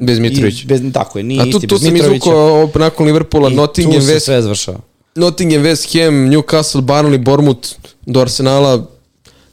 Bez 0.00 0.18
Mitrovića. 0.18 0.66
Bez, 0.66 0.80
tako 0.92 1.18
je, 1.18 1.22
nije 1.22 1.42
A 1.42 1.44
tu, 1.44 1.48
isti 1.48 1.66
tu 1.66 1.74
Mitrovića. 1.74 2.06
izvukao 2.06 2.70
nakon 2.74 3.06
Liverpoola, 3.06 3.48
Nottingham, 3.48 4.02
se 4.02 4.14
West, 4.14 4.24
sve 4.24 4.42
završava. 4.42 4.78
Nottingham, 5.14 5.62
West 5.62 6.04
Ham, 6.04 6.14
Newcastle, 6.14 6.80
Burnley, 6.80 7.18
Bournemouth, 7.18 7.68
do 8.06 8.20
Arsenala, 8.20 8.86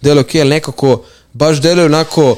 deluje 0.01 0.21
ok, 0.21 0.35
ali 0.35 0.49
nekako 0.49 1.01
baš 1.33 1.61
deluje 1.61 1.85
onako 1.85 2.35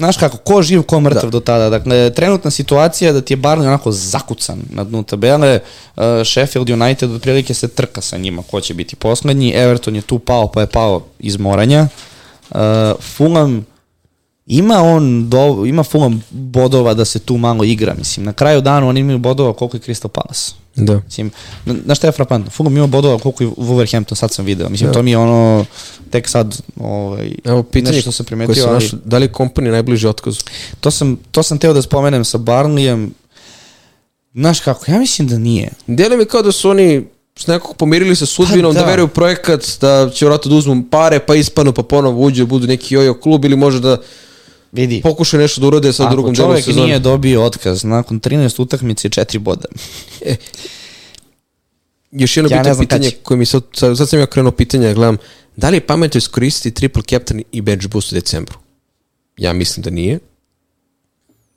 Znaš 0.00 0.16
kako, 0.16 0.36
ko 0.36 0.62
živ, 0.62 0.82
ko 0.82 1.00
mrtav 1.00 1.30
do 1.30 1.40
tada. 1.40 1.70
Dakle, 1.70 2.10
trenutna 2.10 2.50
situacija 2.50 3.08
je 3.08 3.12
da 3.12 3.20
ti 3.20 3.32
je 3.32 3.38
Barney 3.38 3.66
onako 3.66 3.92
zakucan 3.92 4.58
na 4.70 4.84
dnu 4.84 5.02
tabele. 5.02 5.60
Uh, 5.96 6.02
Sheffield 6.24 6.70
United 6.70 7.10
otprilike 7.10 7.54
se 7.54 7.68
trka 7.68 8.00
sa 8.00 8.16
njima 8.16 8.42
ko 8.42 8.60
će 8.60 8.74
biti 8.74 8.96
poslednji. 8.96 9.52
Everton 9.52 9.96
je 9.96 10.02
tu 10.02 10.18
pao, 10.18 10.48
pa 10.48 10.60
je 10.60 10.66
pao 10.66 11.02
iz 11.18 11.36
moranja. 11.36 11.88
Uh, 12.50 12.58
Fulham 13.00 13.66
ima 14.50 14.82
on 14.82 15.28
do, 15.30 15.64
ima 15.66 15.82
Fulham 15.82 16.22
bodova 16.30 16.94
da 16.94 17.04
se 17.04 17.18
tu 17.18 17.36
malo 17.36 17.64
igra, 17.64 17.94
mislim. 17.98 18.26
Na 18.26 18.32
kraju 18.32 18.60
dana 18.60 18.86
oni 18.86 19.00
imaju 19.00 19.18
bodova 19.18 19.52
koliko 19.52 19.76
je 19.76 19.80
Crystal 19.80 20.08
Palace. 20.08 20.52
da. 20.76 21.00
Mislim, 21.04 21.30
na, 21.64 21.94
šta 21.94 22.06
je 22.06 22.12
frapantno? 22.12 22.50
Fulham 22.50 22.76
ima 22.76 22.86
bodova 22.86 23.18
koliko 23.18 23.44
je 23.44 23.50
Wolverhampton, 23.50 24.14
sad 24.14 24.32
sam 24.32 24.44
video. 24.44 24.68
Mislim, 24.68 24.92
to 24.92 25.02
mi 25.02 25.10
je 25.10 25.18
ono, 25.18 25.64
tek 26.10 26.28
sad, 26.28 26.62
ovaj, 26.80 27.32
Evo 27.44 27.62
pitanje 27.62 27.96
nešto 27.96 28.12
sam 28.12 28.26
primetio, 28.26 28.64
ali... 28.64 28.74
našao, 28.74 28.98
da 29.04 29.18
li 29.18 29.24
je 29.24 29.32
kompanija 29.32 29.72
najbliži 29.72 30.06
otkazu? 30.06 30.40
To 30.80 30.90
sam, 30.90 31.16
to 31.30 31.42
sam 31.42 31.58
teo 31.58 31.72
da 31.72 31.82
spomenem 31.82 32.24
sa 32.24 32.38
Barnleyem. 32.38 33.08
Znaš 34.34 34.60
kako, 34.60 34.90
ja 34.90 34.98
mislim 34.98 35.28
da 35.28 35.38
nije. 35.38 35.70
Deluje 35.86 36.18
mi 36.18 36.24
kao 36.24 36.42
da 36.42 36.52
su 36.52 36.70
oni 36.70 37.06
s 37.36 37.46
nekog 37.46 37.76
pomirili 37.76 38.16
sa 38.16 38.26
sudbinom, 38.26 38.74
Pa 38.74 38.80
da. 38.80 38.84
da. 38.84 38.90
veruju 38.90 39.08
projekat, 39.08 39.66
da 39.80 40.10
će 40.14 40.26
vratno 40.26 40.50
da 40.50 40.56
uzmu 40.56 40.84
pare, 40.90 41.18
pa 41.18 41.34
ispanu, 41.34 41.72
pa 41.72 41.82
ponovo 41.82 42.26
uđu, 42.26 42.46
budu 42.46 42.66
neki 42.66 42.94
jojo 42.94 43.14
klub 43.20 43.44
ili 43.44 43.56
može 43.56 43.80
da 43.80 43.96
Vidi, 44.72 45.00
pokušaju 45.02 45.40
nešto 45.40 45.60
da 45.60 45.66
urode 45.66 45.92
sa 45.92 46.04
ako 46.04 46.12
drugom 46.12 46.34
delu 46.34 46.48
čovjek 46.48 46.64
sezone. 46.64 46.86
nije 46.86 46.98
dobio 46.98 47.44
otkaz 47.44 47.84
nakon 47.84 48.20
13 48.20 48.62
utakmice 48.62 49.08
i 49.08 49.10
4 49.10 49.38
boda. 49.38 49.68
Još 52.10 52.36
jedno 52.36 52.50
Ja 52.56 52.64
znam 52.64 52.78
pitanje 52.78 53.10
koje 53.10 53.38
mi 53.38 53.46
sad, 53.46 53.62
sad, 53.72 53.98
sad 53.98 54.08
sam 54.08 54.18
ja 54.18 54.26
krenuo 54.26 54.52
pitanje, 54.52 54.86
da 54.86 54.94
gledam, 54.94 55.16
da 55.56 55.70
li 55.70 55.76
je 55.76 55.86
pametno 55.86 56.18
iskoristiti 56.18 56.74
triple 56.74 57.02
captain 57.02 57.42
i 57.52 57.60
bench 57.60 57.88
boost 57.88 58.12
u 58.12 58.14
decembru? 58.14 58.58
Ja 59.36 59.52
mislim 59.52 59.82
da 59.82 59.90
nije. 59.90 60.18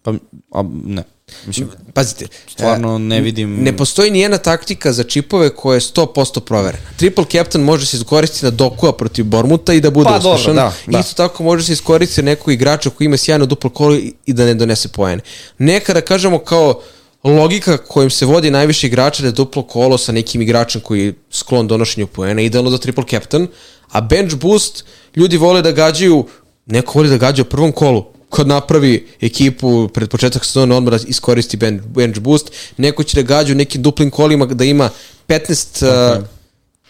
Pa, 0.02 0.14
a, 0.52 0.64
ne. 0.85 1.03
Mislim, 1.45 1.69
Pazite, 1.93 2.25
stvarno 2.47 2.95
e, 2.95 2.99
ne 2.99 3.21
vidim... 3.21 3.55
Ne 3.55 3.77
postoji 3.77 4.11
ni 4.11 4.19
jedna 4.19 4.37
taktika 4.37 4.93
za 4.93 5.03
čipove 5.03 5.49
koja 5.49 5.75
je 5.75 5.79
100% 5.81 6.39
proverena. 6.39 6.83
Triple 6.97 7.25
captain 7.25 7.63
može 7.63 7.85
se 7.85 7.97
iskoristiti 7.97 8.45
na 8.45 8.51
Dokua 8.51 8.93
protiv 8.93 9.25
Bormuta 9.25 9.73
i 9.73 9.81
da 9.81 9.91
bude 9.91 10.05
Pa, 10.05 10.19
dobro, 10.19 10.33
uspešan. 10.33 10.55
da, 10.55 10.73
da. 10.87 10.99
Isto 10.99 11.13
tako 11.15 11.43
može 11.43 11.65
se 11.65 11.73
iskoristiti 11.73 12.21
na 12.21 12.31
nekog 12.31 12.53
igrača 12.53 12.89
koji 12.89 13.05
ima 13.05 13.17
sjajno 13.17 13.45
duplo 13.45 13.69
kolo 13.69 13.95
i- 13.95 14.13
da 14.27 14.45
ne 14.45 14.53
donese 14.53 14.87
poene. 14.87 15.21
Nekada 15.57 16.01
kažemo 16.01 16.39
kao 16.39 16.81
logika 17.23 17.77
kojim 17.77 18.09
se 18.09 18.25
vodi 18.25 18.51
najviše 18.51 18.87
igrača 18.87 19.21
da 19.21 19.27
je 19.27 19.31
duplo 19.31 19.63
kolo 19.63 19.97
sa 19.97 20.11
nekim 20.11 20.41
igračem 20.41 20.81
koji 20.81 21.05
je 21.05 21.13
sklon 21.31 21.67
donošenju 21.67 22.07
poena, 22.07 22.41
idealno 22.41 22.69
za 22.69 22.77
triple 22.77 23.03
captain, 23.09 23.47
a 23.89 24.01
bench 24.01 24.35
boost 24.35 24.85
ljudi 25.15 25.37
vole 25.37 25.61
da 25.61 25.71
gađaju, 25.71 26.25
neko 26.65 26.91
voli 26.95 27.09
da 27.09 27.17
gađa 27.17 27.41
u 27.41 27.45
prvom 27.45 27.71
kolu, 27.71 28.05
kad 28.34 28.47
napravi 28.47 29.07
ekipu 29.22 29.88
pred 29.88 30.10
početak 30.10 30.45
sezone 30.45 30.76
odmah 30.76 30.93
da 30.93 30.99
iskoristi 31.07 31.57
bench, 31.57 31.85
bench 31.85 32.19
boost, 32.19 32.51
neko 32.77 33.03
će 33.03 33.22
da 33.22 33.27
gađa 33.27 33.53
u 33.53 33.55
nekim 33.55 33.81
duplim 33.81 34.11
kolima 34.11 34.45
da 34.45 34.64
ima 34.64 34.89
15 35.27 36.18
uh, 36.18 36.23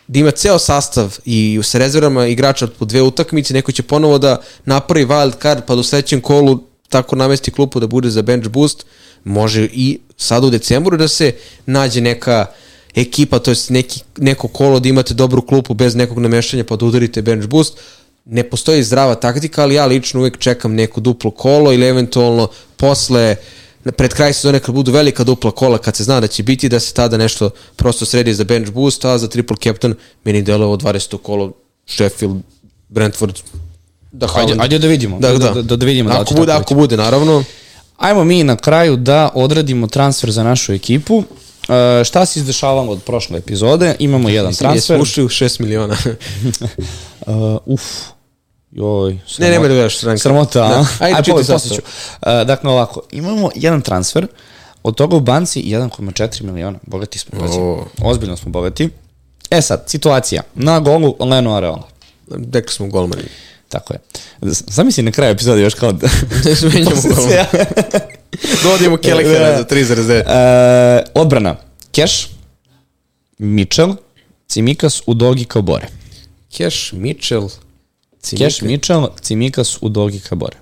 da 0.08 0.20
ima 0.20 0.32
ceo 0.32 0.60
sastav 0.60 1.18
i 1.26 1.60
sa 1.64 1.78
rezervama 1.78 2.28
igrača 2.28 2.68
po 2.68 2.86
dve 2.86 3.02
utakmice, 3.02 3.54
neko 3.54 3.72
će 3.72 3.84
ponovo 3.84 4.18
da 4.18 4.42
napravi 4.66 5.06
wild 5.06 5.42
card 5.42 5.64
pa 5.68 5.76
do 5.76 5.84
sledećem 5.84 6.22
kolu 6.22 6.60
tako 6.90 7.16
namesti 7.16 7.52
klupu 7.52 7.80
da 7.80 7.88
bude 7.88 8.10
za 8.10 8.22
bench 8.22 8.48
boost, 8.48 8.86
može 9.24 9.68
i 9.72 10.00
sada 10.18 10.48
u 10.48 10.50
decembru 10.50 10.98
da 10.98 11.08
se 11.08 11.32
nađe 11.66 12.02
neka 12.02 12.46
ekipa, 12.96 13.40
to 13.40 13.52
jest 13.52 13.70
neki, 13.70 14.02
neko 14.18 14.48
kolo 14.48 14.80
da 14.80 14.90
imate 14.90 15.14
dobru 15.14 15.42
klupu 15.42 15.74
bez 15.74 15.96
nekog 15.96 16.20
namešanja 16.20 16.64
pa 16.64 16.76
da 16.76 16.86
udarite 16.86 17.22
bench 17.22 17.48
boost. 17.48 17.78
Ne 18.26 18.44
postoji 18.44 18.84
zdrava 18.84 19.16
taktika, 19.16 19.64
ali 19.64 19.76
ja 19.76 19.86
lično 19.86 20.20
uvek 20.20 20.38
čekam 20.38 20.76
neko 20.76 21.02
duplo 21.02 21.32
kolo 21.32 21.74
ili 21.74 21.88
eventualno 21.88 22.48
posle 22.78 23.36
pred 23.92 24.14
kraj 24.14 24.34
sezone 24.34 24.60
kad 24.60 24.76
budu 24.76 24.92
velika 24.92 25.24
dupla 25.24 25.52
kola, 25.52 25.78
kad 25.78 25.96
se 25.96 26.04
zna 26.04 26.20
da 26.20 26.28
će 26.28 26.44
biti, 26.44 26.70
da 26.70 26.80
se 26.80 26.94
tada 26.94 27.18
nešto 27.18 27.50
prosto 27.76 28.06
sredi 28.06 28.34
za 28.34 28.44
bench 28.44 28.72
boost, 28.72 29.06
a 29.06 29.18
za 29.18 29.28
triple 29.28 29.58
captain 29.64 29.96
meni 30.24 30.42
delo 30.42 30.66
ovo 30.66 30.78
20. 30.78 31.18
kolo 31.18 31.52
Sheffield, 31.88 32.42
Brentford, 32.90 33.40
da 34.12 34.28
Ajde, 34.36 34.56
ajde 34.60 34.80
da 34.80 34.88
vidimo. 34.88 35.20
Da, 35.20 35.32
da, 35.32 35.38
da, 35.38 35.62
da, 35.62 35.76
da 35.76 35.86
vidimo 35.86 36.10
da 36.10 36.16
li 36.16 36.22
ako 36.22 36.34
će 36.34 36.36
bude, 36.36 36.52
ako 36.52 36.74
bude, 36.74 36.98
naravno. 36.98 37.44
Ajmo 37.98 38.24
mi 38.24 38.44
na 38.44 38.56
kraju 38.56 38.96
da 38.96 39.30
odradimo 39.34 39.88
transfer 39.88 40.32
za 40.32 40.44
našu 40.44 40.74
ekipu. 40.74 41.16
Uh, 41.18 41.26
šta 42.06 42.26
se 42.26 42.40
izdešavalo 42.40 42.92
od 42.92 43.04
prošle 43.04 43.38
epizode? 43.38 43.96
Imamo 44.00 44.30
jedan 44.40 44.54
transfer. 44.54 44.94
Jesmo 44.94 45.04
ušli 45.04 45.24
u 45.24 45.30
6 45.30 45.62
miliona. 45.62 45.98
Uh, 47.26 47.58
uf. 47.74 47.82
Joj. 48.76 49.20
ne, 49.38 49.50
nema 49.50 49.68
da 49.68 49.74
gledaš 49.74 49.98
stranka. 49.98 50.18
Sramota, 50.20 50.64
a? 50.64 50.70
Da. 50.70 50.86
Ajde, 51.00 51.16
Ajde, 51.16 51.18
čitaj 51.26 51.34
posle, 51.34 51.60
sad 51.60 51.62
posle 51.62 51.76
ću. 51.76 51.82
Uh, 52.22 52.48
dakle, 52.48 52.70
ovako, 52.70 53.02
imamo 53.12 53.50
jedan 53.56 53.82
transfer, 53.82 54.28
od 54.84 54.96
toga 54.96 55.16
u 55.16 55.20
banci 55.20 55.62
1,4 55.62 56.42
miliona. 56.42 56.80
Bogati 56.88 57.20
smo, 57.20 57.40
pazi. 57.40 57.58
O. 57.60 57.86
Ozbiljno 58.02 58.38
smo 58.38 58.52
bogati. 58.52 58.90
E 59.50 59.62
sad, 59.62 59.84
situacija. 59.88 60.42
Na 60.56 60.80
golu 60.80 61.16
Leno 61.20 61.56
Areola. 61.56 61.88
Rekli 62.54 62.74
smo 62.74 62.88
golmani. 62.88 63.24
Tako 63.70 63.94
je. 63.94 64.00
Zamisli 64.68 65.04
na 65.04 65.12
kraju 65.12 65.32
epizode 65.32 65.62
još 65.62 65.74
kao 65.74 65.92
da... 65.92 66.08
Ne 66.46 66.56
smenjamo 66.56 67.02
golmani. 67.16 67.36
Dovodimo 68.64 68.98
Kelleher 68.98 69.58
za 69.58 69.66
3 69.66 70.24
E, 70.26 71.04
odbrana. 71.14 71.56
Keš, 71.92 72.30
Mitchell, 73.38 73.96
Cimikas, 74.48 75.02
Udogi, 75.06 75.46
Kabore. 75.46 75.88
Cash, 76.58 76.94
Mitchell, 76.94 77.50
Keš, 78.30 78.62
Mitchell, 78.62 79.08
Cimikas, 79.22 79.78
Udogi, 79.82 80.20
Kabore. 80.20 80.58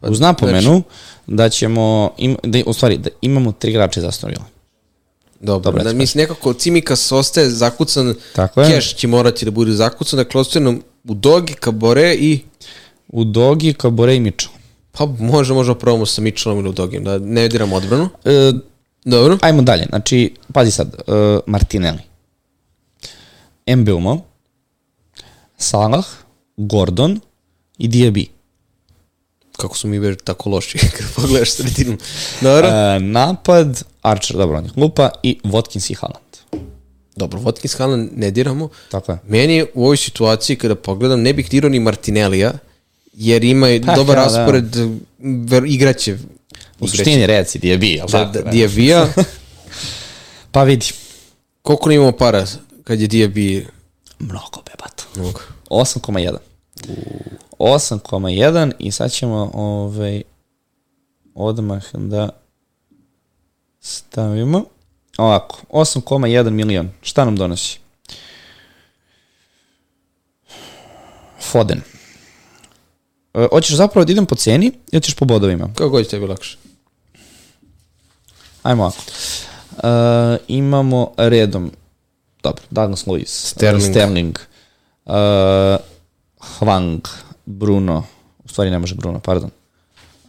Uz 0.00 0.20
napomenu 0.20 0.82
da 1.26 1.48
ćemo, 1.48 2.10
im, 2.18 2.36
da, 2.42 2.58
u 2.66 2.72
stvari, 2.72 2.98
da 2.98 3.10
imamo 3.20 3.52
tri 3.52 3.70
igrače 3.70 4.00
za 4.00 4.08
Aston 4.08 4.30
Villa. 4.30 4.44
Dobro, 5.40 5.70
Dobro, 5.70 5.84
da 5.84 5.92
mislim 5.92 6.22
nekako 6.22 6.52
Cimikas 6.52 7.12
ostaje 7.12 7.50
zakucan, 7.50 8.14
Tako 8.34 8.62
je. 8.62 8.74
Cash 8.74 8.94
će 8.96 9.06
morati 9.08 9.44
da 9.44 9.50
bude 9.50 9.72
zakucan, 9.72 10.16
dakle 10.16 10.40
ostaje 10.40 10.64
nam 10.64 10.80
u 11.04 11.14
Dogi, 11.14 11.54
Kabore 11.54 12.14
i 12.14 12.40
Udogi, 13.08 13.72
Kabore 13.72 14.16
i 14.16 14.20
Mitchell. 14.20 14.54
pa 14.92 15.06
može, 15.06 15.54
možemo 15.54 15.78
probamo 15.78 16.06
sa 16.06 16.22
Mitchellom 16.22 16.58
ili 16.58 16.68
Udogim, 16.68 17.04
da 17.04 17.18
ne 17.18 17.48
diramo 17.48 17.76
odbranu. 17.76 18.08
E, 18.24 18.52
Dobro. 19.04 19.38
ajmo 19.42 19.62
dalje, 19.62 19.86
znači, 19.88 20.34
pazi 20.52 20.70
sad, 20.70 20.94
e, 20.94 21.12
Martinelli, 21.46 22.00
Mbeumo, 23.76 24.20
Salah, 25.58 26.06
Gordon 26.56 27.20
i 27.78 27.88
Diaby. 27.88 28.26
kako 29.56 29.76
su 29.76 29.88
mi 29.88 29.98
već 29.98 30.18
tako 30.24 30.50
loši 30.50 30.78
kad 30.96 31.06
pogledaš 31.16 31.50
sredinu. 31.50 31.96
Dobro. 32.40 32.68
E, 32.68 33.00
napad, 33.00 33.82
Archer, 34.02 34.36
dobro, 34.36 34.58
on 34.58 34.64
je 34.64 34.70
klupa, 34.70 35.10
i 35.22 35.38
Watkins 35.44 35.90
i 35.92 35.94
Haaland. 35.94 36.26
Dobro, 37.16 37.40
Watkins 37.40 37.78
Haaland 37.78 38.10
ne 38.16 38.30
diramo. 38.30 38.68
Tako 38.90 39.12
je. 39.12 39.18
Meni 39.28 39.66
u 39.74 39.84
ovoj 39.84 39.96
situaciji 39.96 40.56
kada 40.56 40.74
pogledam 40.74 41.22
ne 41.22 41.32
bih 41.32 41.50
dirao 41.50 41.70
ni 41.70 41.80
Martinellija 41.80 42.52
jer 43.12 43.44
ima 43.44 43.66
Pa, 43.86 43.94
dobar 43.94 44.16
ja, 44.16 44.24
da. 44.24 44.28
raspored 44.28 44.76
ver, 45.48 45.62
igraće 45.66 46.18
U 46.80 46.88
suštini 46.88 47.26
reci, 47.26 47.58
di 47.58 47.68
je 47.68 47.78
bi, 47.78 47.88
jel 47.88 48.06
da, 48.06 48.12
tako? 48.12 48.32
da, 48.32 48.44
ne? 48.44 48.50
Diabija. 48.50 49.08
Pa 50.52 50.62
vidi. 50.62 50.86
Koliko 51.62 51.88
ne 51.88 51.94
imamo 51.94 52.12
para 52.12 52.46
kad 52.84 53.00
je 53.00 53.06
Diabi 53.06 53.66
Mnogo 54.18 54.62
bebato. 54.66 55.04
mnogo? 55.16 55.40
8,1. 55.70 56.36
8,1 57.58 58.72
i 58.78 58.90
sad 58.90 59.12
ćemo 59.12 59.50
ovaj, 59.54 60.22
odmah 61.34 61.82
da 61.94 62.28
stavimo. 63.80 64.64
Ovako, 65.18 65.58
8,1 65.70 66.50
milion. 66.50 66.90
Šta 67.02 67.24
nam 67.24 67.36
donosi? 67.36 67.78
Foden. 71.40 71.80
E, 73.34 73.48
hoćeš 73.50 73.76
zapravo 73.76 74.04
da 74.04 74.12
idem 74.12 74.26
po 74.26 74.34
ceni 74.34 74.72
ili 74.92 75.02
ćeš 75.02 75.14
po 75.14 75.24
bodovima? 75.24 75.68
Kako 75.74 75.88
god 75.88 76.04
je 76.04 76.08
tebi 76.08 76.26
lakše. 76.26 76.58
Ajmo 78.62 78.82
ovako. 78.82 79.02
E, 79.82 80.44
imamo 80.48 81.12
redom, 81.16 81.72
dobro, 82.42 82.62
Douglas 82.70 83.04
Lewis, 83.06 83.28
Sterling. 83.28 83.90
Sterling 83.90 84.38
uh, 85.04 85.14
Hwang, 86.58 87.00
Bruno, 87.46 88.04
u 88.44 88.48
stvari 88.48 88.70
ne 88.70 88.78
može 88.78 88.94
Bruno, 88.94 89.20
pardon, 89.20 89.50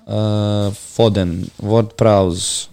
uh, 0.05 0.73
Foden, 0.95 1.45
Ward 1.59 1.87
Prowse, 1.97 2.67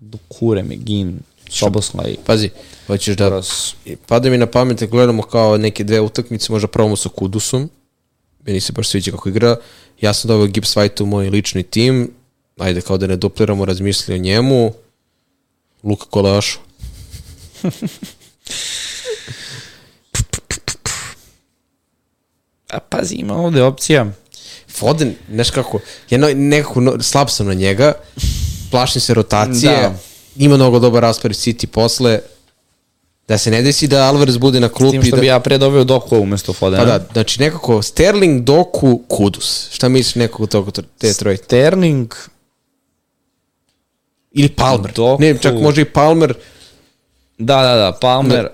Dukure, 0.00 0.62
McGinn, 0.62 1.18
Soboslaj, 1.50 2.16
Pazi, 2.26 2.50
hoćeš 2.86 3.16
da... 3.16 3.24
Toros. 3.28 3.74
Pada 4.06 4.30
mi 4.30 4.38
na 4.38 4.46
pamet 4.46 4.80
da 4.80 4.86
gledamo 4.86 5.22
kao 5.22 5.58
neke 5.58 5.84
dve 5.84 6.00
utakmice, 6.00 6.52
možda 6.52 6.68
probamo 6.68 6.96
sa 6.96 7.08
Kudusom. 7.08 7.70
Meni 8.46 8.60
se 8.60 8.72
baš 8.72 8.88
sviđa 8.88 9.10
kako 9.10 9.28
igra. 9.28 9.56
Ja 10.00 10.14
sam 10.14 10.28
doveo 10.28 10.46
Gibbs 10.46 10.76
White 10.76 11.02
u 11.02 11.06
moj 11.06 11.30
lični 11.30 11.62
tim. 11.62 12.10
Ajde, 12.58 12.80
kao 12.80 12.98
da 12.98 13.06
ne 13.06 13.16
dupliramo, 13.16 13.64
razmisli 13.64 14.14
o 14.14 14.18
njemu. 14.18 14.72
Luka 15.82 16.06
Koleašu. 16.10 16.58
A 22.74 22.78
pazi, 22.80 23.14
ima 23.14 23.36
ovde 23.36 23.62
opcija. 23.62 24.06
Foden, 24.68 25.14
znaš 25.30 25.50
kako, 25.50 25.78
ja 26.10 26.18
no, 26.18 26.28
nekako 26.34 26.80
no, 26.80 27.02
slab 27.02 27.28
sam 27.28 27.46
na 27.46 27.54
njega, 27.54 27.92
plašim 28.70 29.00
se 29.00 29.14
rotacije, 29.14 29.72
Da. 29.72 29.94
ima 30.36 30.56
mnogo 30.56 30.78
dobar 30.78 31.02
raspored 31.02 31.36
City 31.36 31.66
posle, 31.66 32.20
da 33.28 33.38
se 33.38 33.50
ne 33.50 33.62
desi 33.62 33.86
da 33.86 34.04
Alvarez 34.04 34.36
bude 34.36 34.60
na 34.60 34.68
S 34.68 34.72
klupi. 34.72 34.92
tim 34.92 35.02
što 35.02 35.16
da, 35.16 35.20
bi 35.20 35.26
ja 35.26 35.40
predoveo 35.40 35.84
Doku 35.84 36.18
umesto 36.18 36.52
Fodena. 36.52 36.82
Pa 36.84 36.98
da, 36.98 37.06
znači 37.12 37.40
nekako 37.40 37.82
Sterling, 37.82 38.42
Doku, 38.42 39.00
Kudus. 39.08 39.68
Šta 39.70 39.88
misliš 39.88 40.14
nekako 40.14 40.46
toga, 40.46 40.70
te 40.98 41.12
troje? 41.12 41.36
Sterling, 41.36 42.14
Ili 44.32 44.48
Palmer. 44.48 44.92
Doku. 44.92 45.22
Ne, 45.22 45.38
čak 45.38 45.54
može 45.54 45.80
i 45.80 45.84
Palmer. 45.84 46.34
da, 47.38 47.62
da, 47.62 47.74
da, 47.74 47.92
Palmer, 48.00 48.48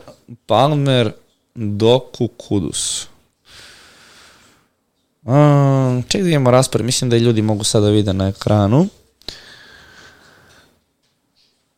Palmer, 0.46 1.12
Doku, 1.54 2.28
Kudus. 2.28 3.06
Um, 5.30 6.02
ček 6.08 6.22
da 6.22 6.28
imamo 6.28 6.50
raspored, 6.50 6.86
mislim 6.86 7.10
da 7.10 7.16
i 7.16 7.20
ljudi 7.20 7.42
mogu 7.42 7.64
sada 7.64 7.86
da 7.86 7.92
vide 7.92 8.12
na 8.12 8.28
ekranu. 8.28 8.88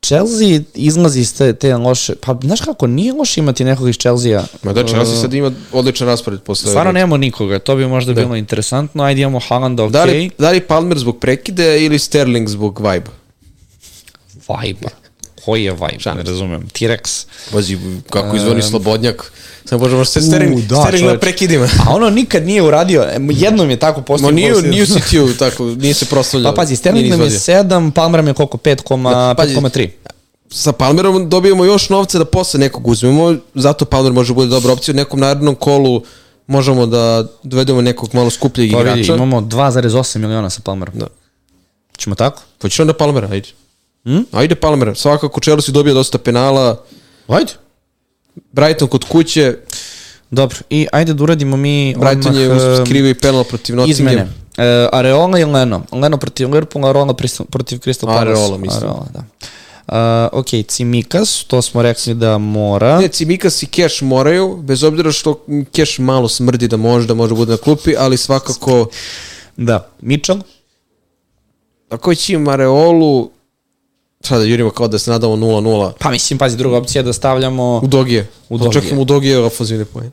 Chelsea 0.02 0.60
izlazi 0.74 1.20
iz 1.20 1.36
te, 1.38 1.52
te 1.52 1.76
loše, 1.76 2.14
pa 2.20 2.38
znaš 2.42 2.60
kako, 2.60 2.86
nije 2.86 3.12
loše 3.12 3.40
imati 3.40 3.64
nekog 3.64 3.88
iz 3.88 3.96
Chelsea-a. 3.96 4.44
Ma 4.62 4.72
da, 4.72 4.86
Chelsea 4.86 5.16
sad 5.16 5.34
ima 5.34 5.52
odličan 5.72 6.08
raspored 6.08 6.40
posle. 6.40 6.70
Stvarno 6.70 6.92
nemamo 6.92 7.16
nikoga, 7.16 7.58
to 7.58 7.76
bi 7.76 7.86
možda 7.86 8.12
bilo 8.12 8.36
interesantno. 8.36 9.04
Ajde 9.04 9.20
imamo 9.20 9.40
Haalanda, 9.48 9.84
ok. 9.84 9.92
Da 9.92 10.04
li, 10.04 10.30
da 10.38 10.50
li 10.50 10.60
Palmer 10.60 10.98
zbog 10.98 11.18
prekide 11.18 11.84
ili 11.84 11.98
Sterling 11.98 12.48
zbog 12.48 12.80
vibe? 12.80 13.10
Vibe. 14.48 15.01
Koji 15.44 15.64
je 15.64 15.72
vibe? 15.72 15.98
Šalim 15.98 16.18
Ne 16.18 16.30
razumem. 16.30 16.68
T-Rex. 16.68 17.26
Pazi, 17.52 17.78
kako 18.10 18.36
izvoni 18.36 18.62
slobodnjak. 18.62 19.32
Sam 19.64 19.78
bože, 19.78 19.96
možda 19.96 20.12
se 20.12 20.20
Sterling, 20.20 20.56
U, 20.56 20.60
da, 20.60 20.82
Sterling 20.82 21.06
na 21.10 21.18
prekidima. 21.18 21.68
A 21.86 21.94
ono 21.94 22.10
nikad 22.10 22.46
nije 22.46 22.62
uradio, 22.62 23.06
jednom 23.30 23.70
je 23.70 23.76
tako 23.76 24.00
Ma 24.00 24.04
postao. 24.04 24.30
nije, 24.30 24.62
nije 24.62 24.82
u 24.82 24.86
City-u 24.86 25.34
tako, 25.38 25.64
nije 25.64 25.94
se 25.94 26.04
proslavljao. 26.06 26.52
Pa 26.52 26.56
pazi, 26.56 26.76
Sterling 26.76 27.02
Nije 27.04 27.16
nam 27.16 27.20
je 27.20 27.26
izvadio. 27.26 27.62
7, 27.70 27.90
Palmer 27.90 28.26
je 28.26 28.34
koliko? 28.34 28.58
5,3. 28.58 29.10
Da, 29.10 29.34
pazi. 29.34 29.56
5,3. 29.56 29.88
Sa 30.50 30.72
Palmerom 30.72 31.28
dobijemo 31.28 31.64
još 31.64 31.88
novca 31.88 32.18
da 32.18 32.24
posle 32.24 32.60
nekog 32.60 32.86
uzmemo, 32.86 33.36
zato 33.54 33.84
Palmer 33.84 34.12
može 34.12 34.34
bude 34.34 34.48
dobra 34.48 34.72
opcija. 34.72 34.92
U 34.92 34.96
nekom 34.96 35.20
narednom 35.20 35.54
kolu 35.54 36.02
možemo 36.46 36.86
da 36.86 37.26
dovedemo 37.42 37.80
nekog 37.80 38.14
malo 38.14 38.30
skupljeg 38.30 38.72
Pa 38.72 38.78
vidi, 38.78 38.90
igrača. 39.00 39.14
imamo 39.14 39.40
2,8 39.40 40.18
miliona 40.18 40.50
sa 40.50 40.60
Palmerom. 40.64 40.94
Da. 40.98 41.06
Ćemo 41.96 42.14
tako? 42.14 42.42
Hoćeš 42.62 42.80
onda 42.80 42.92
Palmera, 42.92 43.28
ajde. 43.32 43.48
Hm? 44.04 44.20
Ajde 44.32 44.54
Palmera. 44.54 44.94
Svakako 44.94 45.40
Chelsea 45.40 45.72
dobija 45.72 45.94
dosta 45.94 46.18
penala. 46.18 46.84
Ajde. 47.28 47.52
Brighton 48.52 48.88
kod 48.88 49.04
kuće. 49.04 49.56
Dobro, 50.30 50.58
i 50.70 50.86
ajde 50.92 51.14
da 51.14 51.22
uradimo 51.24 51.56
mi 51.56 51.94
Brighton 51.98 52.36
je 52.36 52.52
uz 52.52 52.62
em, 52.78 52.84
krivi 52.86 53.14
penal 53.14 53.44
protiv 53.44 53.76
Nottingham. 53.76 54.06
izmene. 54.08 54.28
E, 54.56 54.88
Areola 54.92 55.38
i 55.38 55.44
Leno. 55.44 55.82
Leno 55.92 56.16
protiv 56.16 56.46
Liverpoola, 56.46 56.90
Areola 56.90 57.14
protiv 57.50 57.78
Crystal 57.78 58.06
Palace. 58.06 58.20
Areola, 58.22 58.58
mislim. 58.58 58.78
Areola, 58.82 59.06
da. 59.14 59.22
Uh, 59.86 60.38
ok, 60.40 60.46
Cimikas, 60.68 61.44
to 61.44 61.62
smo 61.62 61.82
rekli 61.82 62.14
da 62.14 62.38
mora. 62.38 63.00
Ne, 63.00 63.08
Cimikas 63.08 63.62
i 63.62 63.66
Cash 63.66 64.02
moraju, 64.02 64.56
bez 64.56 64.82
obzira 64.82 65.12
što 65.12 65.44
Cash 65.76 66.00
malo 66.00 66.28
smrdi 66.28 66.68
da 66.68 66.76
može, 66.76 67.06
da 67.06 67.14
može 67.14 67.34
bude 67.34 67.50
na 67.52 67.56
klupi, 67.58 67.94
ali 67.98 68.16
svakako 68.16 68.86
Da, 69.56 69.88
Mitchell. 70.00 70.40
ako 71.90 72.10
već 72.10 72.28
ima 72.28 72.52
Areolu, 72.52 73.30
sada 74.22 74.44
jurimo 74.44 74.70
kao 74.70 74.88
da 74.88 74.98
se 74.98 75.10
nadamo 75.10 75.36
0-0 75.36 75.92
Pa 75.98 76.10
mislim, 76.10 76.38
pazi, 76.38 76.56
druga 76.56 76.76
opcija 76.76 77.00
je 77.00 77.04
da 77.04 77.12
stavljamo... 77.12 77.78
u 77.78 77.86
Dogije. 77.86 78.28
U 78.48 78.54
U 78.54 78.58
Dogije. 78.58 78.68
Očekujemo 78.70 79.02
u 79.02 79.06
Dogije 79.06 79.38
ofenzivne 79.38 79.84
poen. 79.84 80.10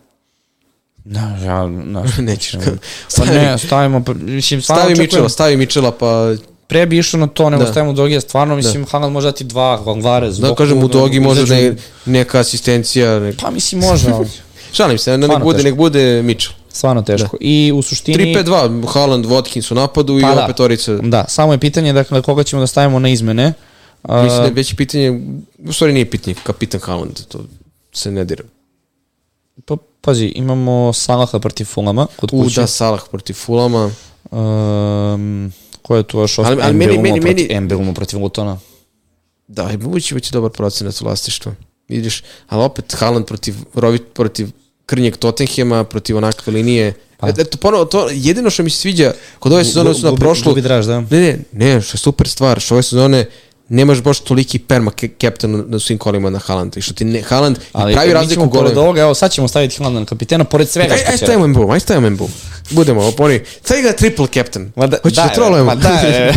Da, 1.06 1.20
ja, 1.38 1.68
na, 1.68 2.04
Nećeš. 2.20 2.52
Pa 3.18 3.26
ne, 3.26 3.58
stavimo, 3.58 4.04
pa, 4.04 4.14
mislim, 4.14 4.62
Stavi 4.62 4.80
očekujem- 4.84 5.00
Mičela, 5.00 5.30
stavi 5.30 5.58
Mičela, 5.58 5.92
pa 5.92 6.36
Pre 6.68 6.86
bi 6.86 6.98
išao 6.98 7.20
na 7.20 7.28
to, 7.28 7.50
nego 7.50 7.64
Da. 7.64 7.72
stavimo 7.72 7.94
Dogija, 7.94 8.22
stvarno, 8.22 8.56
mislim, 8.56 8.86
Haaland 8.86 9.14
može 9.14 9.28
dati 9.28 9.44
dva, 9.44 9.82
Alvarez, 9.86 10.40
da 10.40 10.56
kažem 10.56 10.78
u 10.80 10.88
Dogi 10.88 11.20
može 11.20 11.42
izađu- 11.44 11.54
ne, 11.54 11.76
neka 12.08 12.40
asistencija. 12.40 13.20
Ne, 13.20 13.34
Pa 13.34 13.52
mislim, 13.52 13.82
može, 13.82 14.10
ali 14.10 14.28
šalim 14.74 14.98
se, 14.98 15.12
ne, 15.12 15.18
nek 15.18 15.26
Stvarno 15.26 15.46
bude, 15.46 15.58
teško. 15.58 15.66
nek 15.66 15.78
bude 15.78 16.22
Mičel. 16.24 16.52
stvarno 16.70 17.02
teško. 17.02 17.38
I 17.40 17.72
u 17.72 17.82
suštini... 17.82 18.18
3-5-2, 18.36 18.88
Haaland, 18.88 19.26
Watkins 19.26 19.72
u 19.72 19.76
napadu 19.76 20.20
i 20.20 20.22
Pa 20.22 20.36
da. 20.36 20.44
opet 20.44 20.60
Orica. 20.60 20.94
Da, 20.94 21.26
samo 21.28 21.54
je 21.54 21.60
pitanje, 21.60 21.94
dakle, 21.94 22.22
koga 22.22 22.44
ćemo 22.44 22.60
da 22.60 22.68
stavimo 22.68 23.00
na 23.00 23.10
izmene. 23.10 23.54
A, 24.02 24.24
Mislim 24.24 24.40
da 24.40 24.46
je 24.46 24.54
već 24.54 24.76
pitanje, 24.76 25.22
u 25.60 25.74
stvari 25.74 25.94
nije 25.94 26.10
pitanje, 26.10 26.36
kapitan 26.44 26.82
Haaland, 26.82 27.20
to 27.28 27.40
se 27.94 28.12
ne 28.12 28.26
dira. 28.26 28.44
pa, 29.66 29.78
pazi, 30.02 30.26
imamo 30.26 30.94
Salaha 30.94 31.40
protiv 31.40 31.66
Fulama 31.66 32.08
kod 32.16 32.30
U, 32.34 32.44
kuće. 32.44 32.62
da, 32.62 32.68
Salah 32.68 33.02
protiv 33.12 33.34
Fulama. 33.34 33.92
Um, 34.32 35.52
ko 35.82 35.96
je 35.96 36.04
tu 36.04 36.20
još 36.20 36.40
Ali- 36.40 36.48
ostao? 36.48 36.66
ali 36.66 36.78
meni- 36.78 36.98
meni- 36.98 37.20
meni- 37.20 37.48
Embeumo 37.52 37.94
protiv 37.94 38.20
Lutona. 38.20 38.60
Da, 39.48 39.70
i 39.98 40.02
će 40.02 40.16
biti 40.16 40.30
dobar 40.32 40.52
procenac 40.52 41.02
vlasništva. 41.02 41.52
Vidiš, 41.88 42.24
ali 42.48 42.64
opet 42.64 42.94
Haaland 42.94 43.26
protiv, 43.26 43.56
Rovit 43.74 44.04
protiv 44.14 44.50
krnjeg 44.86 45.18
Tottenhema, 45.18 45.84
protiv 45.84 46.18
onakve 46.18 46.54
linije. 46.54 46.94
Pa. 47.18 47.28
Pa. 47.28 47.42
Eto, 47.42 47.58
ponovo, 47.58 47.86
to, 47.86 48.10
jedino 48.12 48.50
što 48.50 48.64
mi 48.64 48.70
se 48.70 48.78
sviđa 48.78 49.14
kod 49.40 49.52
ove 49.54 49.66
sezone 49.66 49.94
su 49.94 50.06
na 50.06 50.16
prošlu... 50.16 50.52
gubi 50.52 50.62
draž, 50.62 50.86
da. 50.86 51.02
Ne, 51.02 51.08
ne, 51.12 51.40
ne, 51.54 51.82
što 51.82 51.96
je 51.96 52.00
super 52.00 52.28
stvar, 52.28 52.60
što 52.60 52.76
ove 52.76 52.84
sezone 52.84 53.26
nemaš 53.70 54.02
baš 54.02 54.20
toliki 54.20 54.60
perma 54.60 54.92
captain 55.22 55.64
na 55.68 55.80
svim 55.80 55.98
kolima 55.98 56.30
na 56.30 56.40
Haalanda. 56.40 56.80
I 56.80 56.82
što 56.82 56.94
ti 56.94 57.06
ne, 57.06 57.22
Haaland 57.22 57.58
Ali 57.74 57.94
pravi 57.94 58.14
razliku 58.14 58.34
ćemo 58.34 58.52
pored 58.52 58.64
golovima. 58.64 58.82
ovoga, 58.82 59.02
evo 59.02 59.14
sad 59.14 59.32
ćemo 59.32 59.48
staviti 59.48 59.76
Haaland 59.78 59.96
na 59.96 60.06
kapitena, 60.06 60.44
pored 60.44 60.70
svega 60.70 60.94
Aj, 60.94 61.00
što 61.00 61.12
aj 61.12 61.18
stavimo 61.18 61.48
Mbu, 61.48 61.72
aj 61.72 61.80
stavimo 61.80 62.10
Mbu. 62.10 62.30
Budemo, 62.72 63.08
oponi. 63.08 63.40
Stavi 63.64 63.82
ga 63.82 63.92
triple 63.92 64.28
captain. 64.28 64.72
Ma 64.76 64.88
da, 64.88 64.98
Hoćeš 65.04 65.16
da, 65.16 65.24
daj, 65.24 65.34
trolujemo? 65.34 65.66
Ma 65.66 65.76
da, 65.76 65.90
e, 66.08 66.34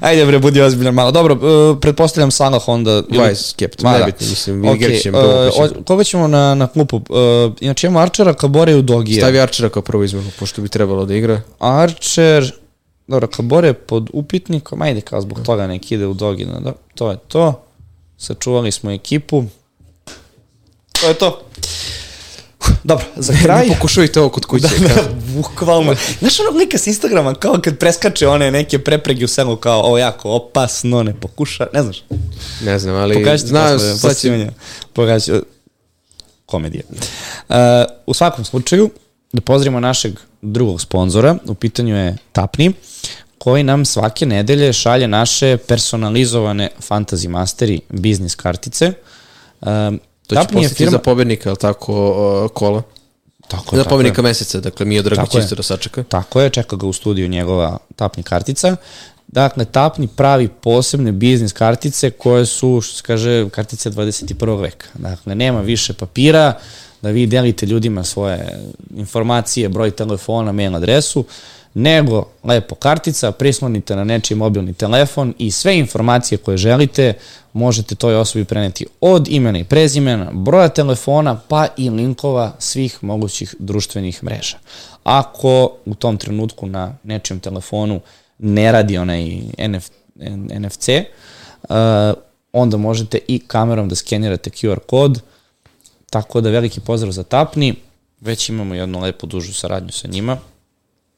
ajde 0.00 0.26
bre, 0.26 0.38
budi 0.38 0.60
ozbiljan 0.60 0.94
malo. 0.94 1.10
Dobro, 1.10 1.34
uh, 1.34 1.78
pretpostavljam 1.80 2.30
Salah 2.30 2.68
onda. 2.68 3.02
Vice 3.10 3.44
captain, 3.50 3.82
Ma 3.82 3.92
da. 3.92 3.98
nebitno, 3.98 4.26
mislim, 4.26 4.64
Ok, 4.64 4.76
igrat 4.76 5.00
će 5.00 5.10
uh, 5.10 5.16
o- 5.16 5.82
koga 5.86 6.04
ćemo 6.04 6.28
na, 6.28 6.54
na 6.54 6.66
klupu? 6.66 6.96
Uh, 6.96 7.02
inače 7.60 7.86
imamo 7.86 8.00
Archera, 8.00 8.34
Kabore 8.34 8.72
i 8.72 8.82
Dogije. 8.82 9.20
Stavi 9.20 9.40
Archera 9.40 9.68
kao 9.68 9.82
prvo 9.82 10.04
izmenu, 10.04 10.30
pošto 10.38 10.62
bi 10.62 10.68
trebalo 10.68 11.04
da 11.04 11.14
igra. 11.14 11.40
Archer, 11.58 12.52
dobro, 13.10 13.28
Kabore 13.28 13.68
je 13.68 13.74
pod 13.74 14.10
upitnikom, 14.12 14.82
ajde 14.82 15.00
kao 15.00 15.20
zbog 15.20 15.40
toga 15.42 15.66
nek 15.66 15.92
ide 15.92 16.06
u 16.06 16.14
Dogina, 16.14 16.60
da, 16.60 16.72
to 16.94 17.10
je 17.10 17.16
to. 17.28 17.62
Sačuvali 18.18 18.72
smo 18.72 18.90
ekipu. 18.90 19.44
To 20.92 21.08
je 21.08 21.14
to. 21.14 21.42
Dobro, 22.84 23.04
za 23.16 23.34
kraj... 23.42 23.66
Ne 23.66 23.74
pokušajte 23.74 24.20
ovo 24.20 24.28
kod 24.28 24.46
kuće. 24.46 24.68
da, 24.68 24.88
kažem. 24.88 25.22
bukvalno. 25.34 25.94
Znaš 26.18 26.40
onog 26.40 26.56
lika 26.56 26.78
s 26.78 26.86
Instagrama, 26.86 27.34
kao 27.34 27.58
kad 27.64 27.78
preskače 27.78 28.28
one 28.28 28.50
neke 28.50 28.78
preprege 28.78 29.24
u 29.24 29.28
selu, 29.28 29.56
kao 29.56 29.80
ovo 29.80 29.98
jako 29.98 30.30
opasno, 30.30 31.02
ne 31.02 31.20
pokuša, 31.20 31.66
ne 31.72 31.82
znaš. 31.82 32.04
Ne 32.64 32.78
znam, 32.78 32.96
ali 32.96 33.14
Pokažite 33.14 33.48
znam, 33.48 33.72
posle, 33.72 33.96
sad 33.96 34.18
će. 34.18 34.50
Pokažite, 34.92 35.40
komedije. 36.46 36.84
Uh, 37.48 37.56
u 38.06 38.14
svakom 38.14 38.44
slučaju, 38.44 38.90
da 39.32 39.40
pozdravimo 39.40 39.80
našeg 39.80 40.18
drugog 40.42 40.80
sponzora, 40.80 41.36
u 41.46 41.54
pitanju 41.54 41.96
je 41.96 42.16
Tapni, 42.32 42.72
koji 43.38 43.62
nam 43.62 43.84
svake 43.84 44.26
nedelje 44.26 44.72
šalje 44.72 45.08
naše 45.08 45.56
personalizovane 45.56 46.68
Fantasy 46.88 47.28
Masteri 47.28 47.80
biznis 47.88 48.34
kartice. 48.34 48.92
Um, 49.60 50.00
to 50.26 50.36
će 50.36 50.52
postati 50.52 50.86
za 50.90 50.98
pobednika, 50.98 51.48
ali 51.50 51.58
tako, 51.58 52.48
kola. 52.54 52.82
Tako, 53.48 53.76
Za 53.76 53.82
tako 53.82 53.90
pobednika 53.90 54.20
je. 54.20 54.22
meseca, 54.22 54.60
dakle 54.60 54.86
mi 54.86 54.94
je 54.94 55.02
Drago 55.02 55.22
Tako 55.22 55.36
je. 55.36 55.42
čisto 55.42 55.56
da 55.56 55.62
sačeka. 55.62 56.02
Tako 56.02 56.40
je, 56.40 56.50
čeka 56.50 56.76
ga 56.76 56.86
u 56.86 56.92
studiju 56.92 57.28
njegova 57.28 57.78
Tapni 57.96 58.22
kartica. 58.22 58.76
Dakle, 59.28 59.64
Tapni 59.64 60.08
pravi 60.08 60.48
posebne 60.48 61.12
biznis 61.12 61.52
kartice 61.52 62.10
koje 62.10 62.46
su, 62.46 62.80
što 62.80 62.96
se 62.96 63.02
kaže, 63.02 63.48
kartice 63.48 63.90
21. 63.90 64.60
veka. 64.60 64.86
Dakle, 64.94 65.34
nema 65.34 65.60
više 65.60 65.92
papira, 65.92 66.58
da 67.02 67.10
vi 67.10 67.26
delite 67.26 67.66
ljudima 67.66 68.04
svoje 68.04 68.60
informacije, 68.96 69.68
broj 69.68 69.90
telefona, 69.90 70.52
mail 70.52 70.76
adresu, 70.76 71.24
nego 71.74 72.28
lepo 72.44 72.74
kartica, 72.74 73.32
prislonite 73.32 73.96
na 73.96 74.04
nečiji 74.04 74.36
mobilni 74.36 74.74
telefon 74.74 75.34
i 75.38 75.50
sve 75.50 75.78
informacije 75.78 76.38
koje 76.38 76.56
želite 76.56 77.14
možete 77.52 77.94
toj 77.94 78.16
osobi 78.16 78.44
preneti 78.44 78.86
od 79.00 79.28
imena 79.28 79.58
i 79.58 79.64
prezimena, 79.64 80.30
broja 80.32 80.68
telefona, 80.68 81.40
pa 81.48 81.66
i 81.76 81.90
linkova 81.90 82.52
svih 82.58 83.04
mogućih 83.04 83.54
društvenih 83.58 84.24
mreža. 84.24 84.56
Ako 85.04 85.72
u 85.86 85.94
tom 85.94 86.16
trenutku 86.16 86.66
na 86.66 86.94
nečijem 87.02 87.40
telefonu 87.40 88.00
ne 88.38 88.72
radi 88.72 88.98
onaj 88.98 89.40
NF, 89.58 89.88
NFC, 90.58 90.88
uh, 90.88 91.76
onda 92.52 92.76
možete 92.76 93.18
i 93.28 93.38
kamerom 93.38 93.88
da 93.88 93.94
skenirate 93.94 94.50
QR 94.50 94.78
kod, 94.86 95.20
tako 96.10 96.40
da 96.40 96.50
veliki 96.50 96.80
pozdrav 96.80 97.12
za 97.12 97.22
Tapni, 97.22 97.74
već 98.20 98.48
imamo 98.48 98.74
jednu 98.74 99.00
lepu 99.00 99.26
dužu 99.26 99.52
saradnju 99.54 99.92
sa 99.92 100.08
njima, 100.08 100.38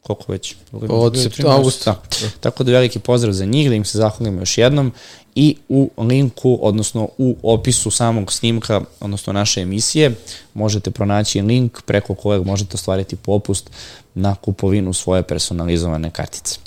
koliko 0.01 0.33
već? 0.33 0.55
Od 0.73 1.17
sept- 1.17 1.49
avgusta. 1.51 1.91
Da. 2.21 2.29
Tako 2.41 2.65
da 2.65 2.73
veliki 2.73 2.99
pozdrav 2.99 3.33
za 3.33 3.45
njih, 3.45 3.69
da 3.69 3.75
im 3.75 3.85
se 3.85 3.99
zahvalimo 3.99 4.41
još 4.41 4.59
jednom 4.59 4.93
i 5.35 5.57
u 5.69 5.91
linku, 5.99 6.59
odnosno 6.63 7.09
u 7.19 7.37
opisu 7.43 7.91
samog 7.91 8.33
snimka, 8.33 8.81
odnosno 9.01 9.33
naše 9.33 9.61
emisije, 9.61 10.15
možete 10.55 10.91
pronaći 10.91 11.41
link 11.41 11.83
preko 11.83 12.15
kojeg 12.15 12.47
možete 12.47 12.75
ostvariti 12.75 13.17
popust 13.17 13.71
na 14.15 14.35
kupovinu 14.35 14.93
svoje 14.93 15.23
personalizovane 15.23 16.11
kartice. 16.11 16.59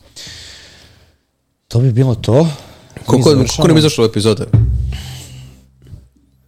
To 1.68 1.80
bi 1.80 1.92
bilo 1.92 2.16
to. 2.16 2.48
Koliko, 3.06 3.30
koliko 3.30 3.68
nam 3.68 3.78
izašlo 3.78 4.06
epizoda? 4.06 4.46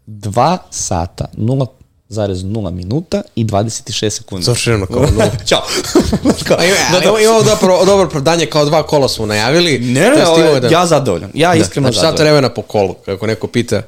2 0.08 0.58
sata, 0.70 1.26
0,0 1.34 2.38
minuta 2.72 3.22
i 3.36 3.46
26 3.46 4.10
sekundi. 4.12 4.44
Završeno 4.44 4.86
kao 4.86 5.02
nula. 5.12 5.30
Ćao. 5.46 5.62
A 6.58 6.66
ima, 6.66 6.76
da, 6.92 7.00
da, 7.02 7.20
imamo 7.22 7.44
dobro, 7.44 7.86
dobro 7.86 8.06
opravdanje, 8.06 8.46
kao 8.46 8.66
dva 8.66 8.84
kola 8.84 9.10
smo 9.10 9.26
najavili. 9.26 9.80
Ne, 9.80 10.02
ne, 10.02 10.28
ovo 10.28 10.40
imamo 10.40 10.60
da- 10.60 10.68
ja 10.70 10.86
zadovoljan. 10.86 11.32
Ja 11.34 11.56
iskreno 11.56 11.86
Znači, 11.86 11.96
sat 11.96 12.04
zadovoljan. 12.04 12.26
vremena 12.28 12.50
po 12.50 12.62
kolu, 12.62 12.94
kako 12.96 13.28
neko 13.28 13.48
pita. 13.48 13.82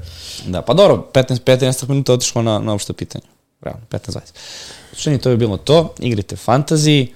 Da, 0.46 0.62
pa 0.62 0.74
dobro, 0.74 1.08
15, 1.14 1.40
15 1.40 1.90
minuta 1.90 2.14
otišlo 2.14 2.42
na, 2.42 2.60
na 2.60 2.74
opšte 2.74 2.94
pitanje. 2.94 3.26
Realno, 3.62 3.82
15-20. 3.90 4.20
Suštini, 4.92 5.18
to 5.18 5.30
je 5.30 5.38
bilo 5.38 5.58
to. 5.58 5.94
Igrite 6.00 6.36
fantasy. 6.38 7.08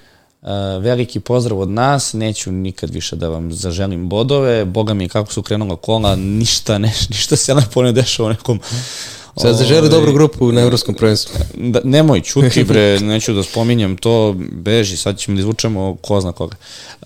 Uh, 0.44 0.50
veliki 0.82 1.20
pozdrav 1.20 1.60
od 1.60 1.70
nas, 1.70 2.12
neću 2.12 2.52
nikad 2.52 2.90
više 2.90 3.16
da 3.16 3.28
vam 3.28 3.52
zaželim 3.52 4.08
bodove, 4.08 4.64
boga 4.64 4.94
mi 4.94 5.08
kako 5.08 5.32
su 5.32 5.42
krenula 5.42 5.76
kola, 5.76 6.16
ništa, 6.16 6.78
ne, 6.78 6.92
ništa 7.10 7.36
se 7.36 7.54
lepo 7.54 7.82
ne 7.82 7.92
dešava 7.92 8.28
u 8.28 8.32
nekom... 8.32 8.60
Sad 9.36 9.56
zaželi 9.56 9.78
ovaj, 9.78 9.90
dobru 9.90 10.12
grupu 10.12 10.52
na 10.52 10.60
evropskom 10.60 10.94
prvenstvu. 10.94 11.34
Da, 11.54 11.80
nemoj 11.84 12.20
čuti 12.20 12.64
bre, 12.64 13.00
neću 13.00 13.32
da 13.32 13.42
spominjem 13.42 13.96
to, 13.96 14.34
beži, 14.52 14.96
sad 14.96 15.18
ćemo 15.18 15.34
da 15.34 15.40
izvučemo 15.40 15.96
ko 16.02 16.20
zna 16.20 16.32
koga. 16.32 16.56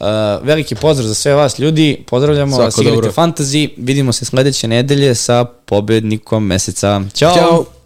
Uh, 0.00 0.06
veliki 0.42 0.74
pozdrav 0.74 1.08
za 1.08 1.14
sve 1.14 1.34
vas 1.34 1.58
ljudi, 1.58 2.04
pozdravljamo 2.06 2.56
Svako 2.56 2.64
vas, 2.64 2.78
igrate 2.78 3.20
fantasy, 3.20 3.68
vidimo 3.76 4.12
se 4.12 4.24
sledeće 4.24 4.68
nedelje 4.68 5.14
sa 5.14 5.44
pobednikom 5.44 6.46
meseca. 6.46 7.02
Ćao! 7.14 7.34
Ćao! 7.34 7.77